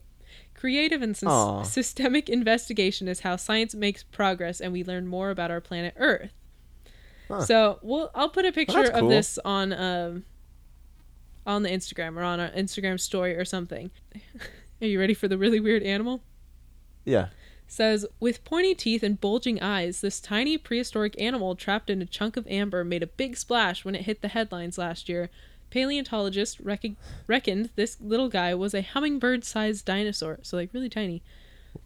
Creative 0.53 1.01
and 1.01 1.17
Aw. 1.25 1.63
systemic 1.63 2.29
investigation 2.29 3.07
is 3.07 3.21
how 3.21 3.35
science 3.35 3.75
makes 3.75 4.03
progress 4.03 4.61
and 4.61 4.71
we 4.71 4.83
learn 4.83 5.07
more 5.07 5.29
about 5.31 5.51
our 5.51 5.59
planet 5.59 5.93
Earth. 5.97 6.31
Huh. 7.27 7.41
So, 7.45 7.79
we'll, 7.81 8.11
I'll 8.15 8.29
put 8.29 8.45
a 8.45 8.51
picture 8.51 8.83
that's 8.83 8.97
of 8.97 9.09
this 9.09 9.39
on 9.43 9.73
um, 9.73 10.23
on 11.45 11.63
the 11.63 11.69
Instagram 11.69 12.17
or 12.17 12.23
on 12.23 12.39
our 12.39 12.49
Instagram 12.49 12.99
story 12.99 13.35
or 13.35 13.45
something. 13.45 13.91
Are 14.81 14.87
you 14.87 14.99
ready 14.99 15.13
for 15.13 15.27
the 15.27 15.37
really 15.37 15.59
weird 15.59 15.83
animal? 15.83 16.23
Yeah. 17.05 17.27
says 17.67 18.05
with 18.19 18.43
pointy 18.43 18.75
teeth 18.75 19.01
and 19.01 19.19
bulging 19.19 19.61
eyes 19.61 20.01
this 20.01 20.19
tiny 20.19 20.57
prehistoric 20.57 21.19
animal 21.19 21.55
trapped 21.55 21.89
in 21.89 22.01
a 22.01 22.05
chunk 22.05 22.37
of 22.37 22.47
amber 22.47 22.83
made 22.83 23.01
a 23.01 23.07
big 23.07 23.37
splash 23.37 23.85
when 23.85 23.95
it 23.95 24.01
hit 24.01 24.21
the 24.21 24.27
headlines 24.27 24.77
last 24.77 25.07
year. 25.07 25.29
Paleontologists 25.69 26.59
rec- 26.59 26.97
reckoned 27.27 27.69
this 27.75 27.97
little 28.01 28.27
guy 28.27 28.53
was 28.53 28.73
a 28.73 28.81
hummingbird-sized 28.81 29.85
dinosaur. 29.85 30.39
So 30.41 30.57
like 30.57 30.73
really 30.73 30.89
tiny 30.89 31.23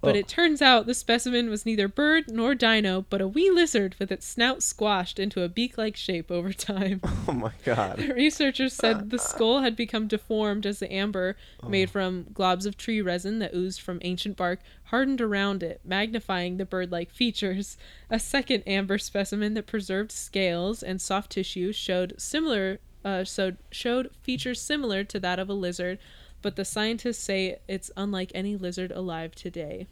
but 0.06 0.16
Oh. 0.16 0.20
it 0.20 0.28
turns 0.28 0.62
out 0.62 0.86
the 0.86 0.94
specimen 0.94 1.50
was 1.50 1.66
neither 1.66 1.88
bird 1.88 2.26
nor 2.32 2.56
dino 2.56 3.06
but 3.10 3.20
a 3.22 3.28
wee 3.28 3.50
lizard 3.52 3.96
with 4.00 4.12
its 4.12 4.26
snout 4.26 4.64
squashed 4.64 5.20
into 5.20 5.42
a 5.42 5.50
beak-like 5.50 5.98
shape 5.98 6.32
over 6.32 6.54
time 6.54 7.02
Oh 7.28 7.34
my 7.34 7.52
god. 7.66 8.00
Researchers 8.16 8.74
said 8.74 9.10
the 9.10 9.18
skull 9.20 9.62
had 9.62 9.76
become 9.76 10.08
deformed 10.08 10.66
as 10.66 10.80
the 10.80 10.92
amber, 10.94 11.36
made 11.68 11.90
from 11.90 12.26
globs 12.34 12.66
of 12.66 12.78
tree 12.78 13.02
resin 13.02 13.40
that 13.40 13.54
oozed 13.54 13.82
from 13.82 14.00
ancient 14.04 14.38
bark, 14.38 14.60
hardened 14.86 15.20
around 15.22 15.64
it, 15.64 15.82
magnifying 15.84 16.58
the 16.58 16.66
bird 16.66 16.92
like 16.92 17.12
features. 17.12 17.78
A 18.10 18.20
second 18.20 18.64
amber 18.68 18.98
specimen 19.00 19.56
that 19.56 19.66
preserved 19.68 20.12
scales 20.12 20.84
and 20.84 21.02
soft 21.02 21.32
tissue 21.32 21.74
showed 21.74 22.14
similar 22.18 22.80
uh, 23.04 23.24
so 23.24 23.54
showed 23.72 24.10
features 24.24 24.60
similar 24.62 25.04
to 25.04 25.20
that 25.20 25.38
of 25.40 25.48
a 25.50 25.54
lizard, 25.54 26.00
but 26.42 26.56
the 26.56 26.66
scientists 26.66 27.20
say 27.24 27.58
it's 27.68 27.92
unlike 27.98 28.32
any 28.34 28.56
lizard 28.56 28.92
alive 28.92 29.36
today. 29.36 29.88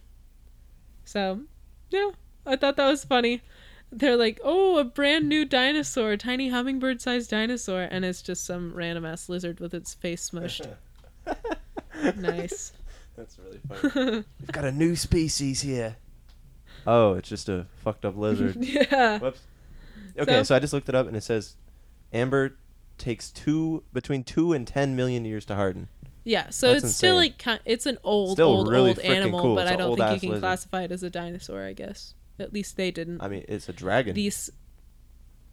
So, 1.06 1.42
yeah, 1.90 2.12
I 2.46 2.56
thought 2.56 2.76
that 2.78 2.88
was 2.88 3.04
funny 3.04 3.42
they're 3.96 4.18
like, 4.18 4.40
oh, 4.44 4.78
a 4.80 4.84
brand 4.84 5.30
new 5.30 5.46
dinosaur, 5.46 6.18
tiny 6.18 6.50
hummingbird 6.50 7.02
sized 7.02 7.30
dinosaur, 7.30 7.84
and 7.84 8.04
it's 8.04 8.22
just 8.22 8.46
some 8.46 8.74
random 8.74 9.06
ass 9.06 9.30
lizard 9.30 9.60
with 9.60 9.74
its 9.74 9.94
face 9.94 10.30
smushed. 10.32 10.68
nice. 12.16 12.74
That's 13.16 13.38
really 13.40 13.60
funny. 13.92 14.24
We've 14.40 14.52
got 14.52 14.66
a 14.66 14.72
new 14.72 14.96
species 14.96 15.62
here. 15.62 15.98
Oh, 16.88 17.14
it's 17.14 17.30
just 17.30 17.50
a 17.50 17.68
fucked 17.84 18.04
up 18.06 18.18
lizard. 18.18 18.56
yeah. 18.60 19.20
Whoops. 19.20 19.42
Okay, 20.18 20.32
So- 20.40 20.44
so 20.44 20.56
I 20.56 20.60
just 20.60 20.74
looked 20.74 20.90
it 20.90 20.96
up 20.96 21.08
and 21.08 21.16
it 21.16 21.22
says 21.24 21.56
amber 22.12 22.56
takes 22.98 23.30
two 23.32 23.84
between 23.94 24.24
two 24.24 24.54
and 24.54 24.68
ten 24.68 24.96
million 24.96 25.24
years 25.26 25.46
to 25.46 25.56
harden. 25.56 25.88
Yeah, 26.26 26.50
so 26.52 26.72
That's 26.74 26.86
it's 26.86 26.96
still 26.96 27.16
like 27.16 27.44
it's 27.66 27.86
an 27.86 27.98
old, 28.04 28.38
Still 28.38 28.48
old, 28.48 28.70
really 28.70 28.92
old 28.92 29.00
animal, 29.00 29.42
cool. 29.42 29.56
but 29.56 29.64
It's 29.68 29.72
I 29.72 29.76
don't 29.76 29.98
think 29.98 30.14
you 30.14 30.20
can 30.22 30.30
lizard. 30.30 30.42
classify 30.42 30.84
it 30.84 30.92
as 30.92 31.04
a 31.04 31.10
dinosaur. 31.10 31.64
I 31.64 31.74
guess 31.74 32.14
at 32.40 32.54
least 32.54 32.78
they 32.78 32.92
didn't. 32.92 33.22
I 33.22 33.28
mean, 33.28 33.44
it's 33.50 33.68
a 33.68 33.74
dragon. 33.74 34.16
These 34.16 34.50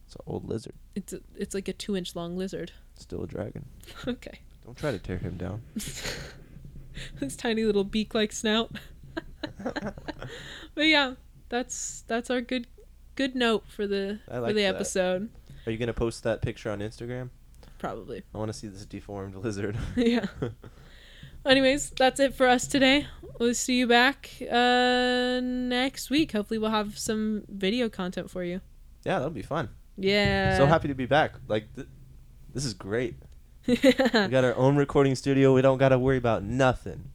It's 0.07 0.15
an 0.15 0.21
old 0.27 0.49
lizard. 0.49 0.75
it's 0.95 1.13
a, 1.13 1.21
it's 1.37 1.55
like 1.55 1.67
a 1.69 1.73
two 1.73 1.97
inch 1.97 2.15
long 2.15 2.37
lizard. 2.37 2.71
Still 2.95 3.25
a 3.25 3.27
dragon. 3.27 3.65
okay, 4.07 4.41
Don't 4.65 4.77
try 4.77 4.93
to 4.93 4.99
tear 4.99 5.19
him 5.19 5.37
down. 5.37 5.63
this 5.75 7.37
tiny 7.37 7.65
little 7.65 7.85
beak 7.85 8.15
like 8.15 8.31
snout. 8.33 8.71
but 9.65 10.87
yeah, 10.87 11.15
that's 11.49 12.05
that's 12.07 12.31
our 12.31 12.41
good 12.41 12.67
good 13.17 13.35
note 13.35 13.65
for 13.69 13.87
the 13.87 14.21
I 14.29 14.35
for 14.35 14.41
like 14.41 14.55
the 14.55 14.63
that. 14.63 14.75
episode. 14.77 15.31
Are 15.67 15.73
you 15.73 15.79
gonna 15.79 15.93
post 15.93 16.23
that 16.25 16.43
picture 16.43 16.71
on 16.71 16.79
Instagram? 16.81 17.31
Probably. 17.81 18.23
I 18.35 18.39
want 18.39 18.53
to 18.53 18.57
see 18.57 18.69
this 18.69 18.85
deformed 18.87 19.35
lizard. 19.45 19.77
yeah. 19.97 20.27
Anyways, 21.47 21.91
that's 21.91 22.21
it 22.21 22.35
for 22.35 22.47
us 22.47 22.67
today. 22.67 23.07
We'll 23.39 23.55
see 23.55 23.79
you 23.79 23.87
back 23.87 24.31
uh, 24.43 25.41
next 25.43 26.11
week. 26.11 26.33
Hopefully, 26.33 26.59
we'll 26.59 26.71
have 26.71 26.99
some 26.99 27.45
video 27.49 27.89
content 27.89 28.31
for 28.31 28.45
you. 28.45 28.61
yeah, 29.05 29.15
that'll 29.19 29.31
be 29.31 29.41
fun. 29.43 29.71
Yeah. 29.97 30.57
so 30.59 30.67
happy 30.67 30.89
to 30.89 30.95
be 30.95 31.07
back. 31.07 31.33
Like, 31.49 31.75
th- 31.75 31.89
this 32.53 32.65
is 32.67 32.75
great. 32.75 33.15
yeah. 33.67 33.77
We 34.27 34.29
got 34.31 34.45
our 34.45 34.55
own 34.57 34.77
recording 34.77 35.15
studio. 35.15 35.55
We 35.55 35.63
don't 35.63 35.79
got 35.79 35.89
to 35.91 35.99
worry 35.99 36.19
about 36.19 36.43
nothing. 36.43 37.11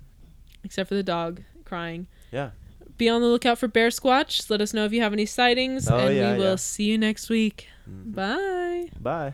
Except 0.64 0.90
for 0.90 0.96
the 0.96 1.04
dog 1.04 1.44
crying. 1.64 2.08
Yeah. 2.32 2.50
Be 2.98 3.08
on 3.10 3.22
the 3.22 3.28
lookout 3.28 3.60
for 3.60 3.68
Bear 3.68 3.90
Squatch. 3.90 4.50
Let 4.50 4.62
us 4.62 4.74
know 4.74 4.86
if 4.86 4.94
you 4.94 5.02
have 5.02 5.14
any 5.14 5.26
sightings, 5.28 5.88
Oh, 5.90 5.98
and 5.98 6.16
yeah, 6.16 6.32
we 6.34 6.40
will 6.40 6.50
yeah. 6.52 6.56
see 6.56 6.86
you 6.86 6.98
next 6.98 7.30
week. 7.30 7.68
Mhm. 7.88 8.16
Bye. 8.16 8.90
Bye. 9.00 9.34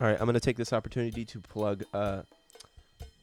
All 0.00 0.06
right, 0.06 0.16
I'm 0.20 0.26
gonna 0.26 0.40
take 0.40 0.56
this 0.56 0.72
opportunity 0.72 1.24
to 1.24 1.40
plug 1.40 1.84
uh, 1.94 2.22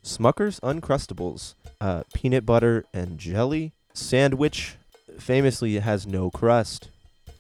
Smucker's 0.04 0.60
Uncrustables, 0.62 1.54
uh, 1.80 2.04
peanut 2.14 2.46
butter 2.46 2.86
and 2.94 3.18
jelly 3.20 3.74
sandwich. 3.94 4.76
Famously, 5.20 5.76
it 5.78 5.84
has 5.84 6.08
no 6.08 6.32
crust. 6.32 6.90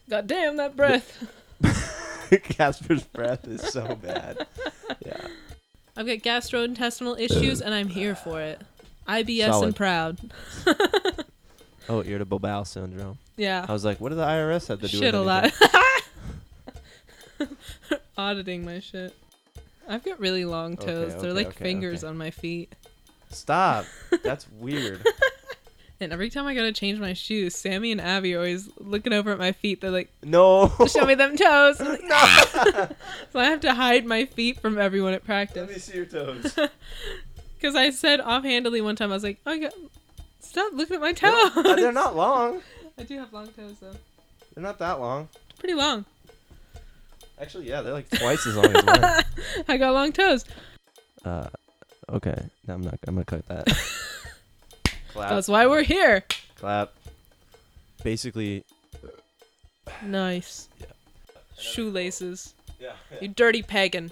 God 0.10 0.28
damn 0.28 0.58
that 0.58 0.76
breath. 0.76 1.28
Casper's 2.44 3.04
breath 3.04 3.48
is 3.48 3.62
so 3.62 3.96
bad. 3.96 4.46
Yeah. 5.04 5.28
I've 5.98 6.06
got 6.06 6.20
gastrointestinal 6.20 7.20
issues, 7.20 7.62
and 7.62 7.74
I'm 7.74 7.88
here 7.88 8.16
for 8.16 8.40
it. 8.42 8.62
IBS 9.08 9.64
and 9.64 9.76
proud. 9.76 10.20
Oh, 11.90 12.02
irritable 12.02 12.40
bowel 12.40 12.64
syndrome. 12.64 13.18
yeah. 13.36 13.66
I 13.68 13.74
was 13.74 13.84
like, 13.84 14.00
what 14.00 14.10
did 14.10 14.18
the 14.18 14.24
IRS 14.26 14.68
have 14.68 14.80
to 14.80 14.88
do 14.88 14.98
shit 14.98 15.14
with 15.14 15.16
a 15.16 15.22
lot. 15.22 15.52
Auditing 18.18 18.64
my 18.64 18.80
shit. 18.80 19.14
I've 19.88 20.04
got 20.04 20.20
really 20.20 20.46
long 20.46 20.74
Okay, 20.74 20.86
toes. 20.86 21.12
They're 21.16 21.32
okay, 21.32 21.32
like 21.32 21.48
okay, 21.48 21.64
fingers 21.64 22.04
on 22.04 22.18
my 22.18 22.32
feet. 22.32 22.74
Stop. 23.30 23.86
That's 24.24 24.48
weird. 24.60 25.06
And 26.00 26.12
every 26.12 26.30
time 26.30 26.46
I 26.48 26.54
gotta 26.54 26.74
change 26.74 27.00
my 27.00 27.14
shoes, 27.14 27.56
Sammy 27.56 27.92
and 27.94 28.02
Abby 28.02 28.34
are 28.36 28.40
always 28.40 28.70
looking 28.78 29.14
over 29.14 29.32
at 29.32 29.38
my 29.40 29.54
feet. 29.54 29.80
They're 29.80 29.92
like, 29.92 30.10
No. 30.22 30.70
"Show 30.86 31.06
me 31.06 31.16
them 31.16 31.38
toes." 31.38 31.80
I'm 31.80 31.88
like, 31.88 32.04
no. 32.04 32.90
so 33.32 33.40
I 33.40 33.46
have 33.46 33.62
to 33.62 33.74
hide 33.74 34.06
my 34.06 34.26
feet 34.26 34.60
from 34.60 34.78
everyone 34.78 35.14
at 35.14 35.24
practice. 35.24 35.68
Let 35.68 35.70
me 35.70 35.78
see 35.78 35.96
your 35.96 36.06
toes. 36.06 36.58
Because 37.56 37.76
I 37.76 37.92
said 37.92 38.20
offhandedly 38.20 38.82
one 38.82 38.98
time, 38.98 39.12
I 39.12 39.14
was 39.14 39.24
like, 39.24 39.38
"Oh, 39.46 39.58
God, 39.58 39.72
stop 40.42 40.74
looking 40.74 40.96
at 40.96 41.02
my 41.02 41.14
They're 41.14 41.32
uh, 41.32 41.50
toes." 41.52 41.64
not, 41.64 41.76
they're 41.78 41.92
not 41.94 42.16
long. 42.18 42.62
I 42.98 43.04
do 43.04 43.18
have 43.20 43.32
long 43.32 43.48
toes 43.50 43.78
though. 43.80 43.96
They're 44.54 44.64
not 44.64 44.80
that 44.80 45.00
long. 45.00 45.30
Pretty 45.60 45.76
long. 45.76 46.04
Actually, 47.40 47.68
yeah, 47.68 47.82
they're 47.82 47.94
like 47.94 48.10
twice 48.10 48.46
as 48.48 48.56
long 48.56 48.76
as 48.76 48.86
mine. 48.86 49.24
I 49.68 49.78
got 49.78 49.94
long 49.94 50.12
toes. 50.12 50.46
Uh, 51.26 51.48
okay. 52.10 52.38
No, 52.68 52.76
I'm 52.76 52.82
not. 52.82 53.00
I'm 53.08 53.16
gonna 53.16 53.26
cut 53.26 53.46
that. 53.48 53.68
clap. 55.12 55.30
That's 55.30 55.48
why 55.48 55.68
we're 55.68 55.84
here. 55.84 56.24
clap. 56.56 56.94
Basically, 58.04 58.64
Nice. 60.04 60.68
Yeah. 60.80 60.88
Shoelaces. 61.58 62.54
yeah. 62.80 62.94
You 63.22 63.28
dirty 63.30 63.62
pagan. 63.62 64.12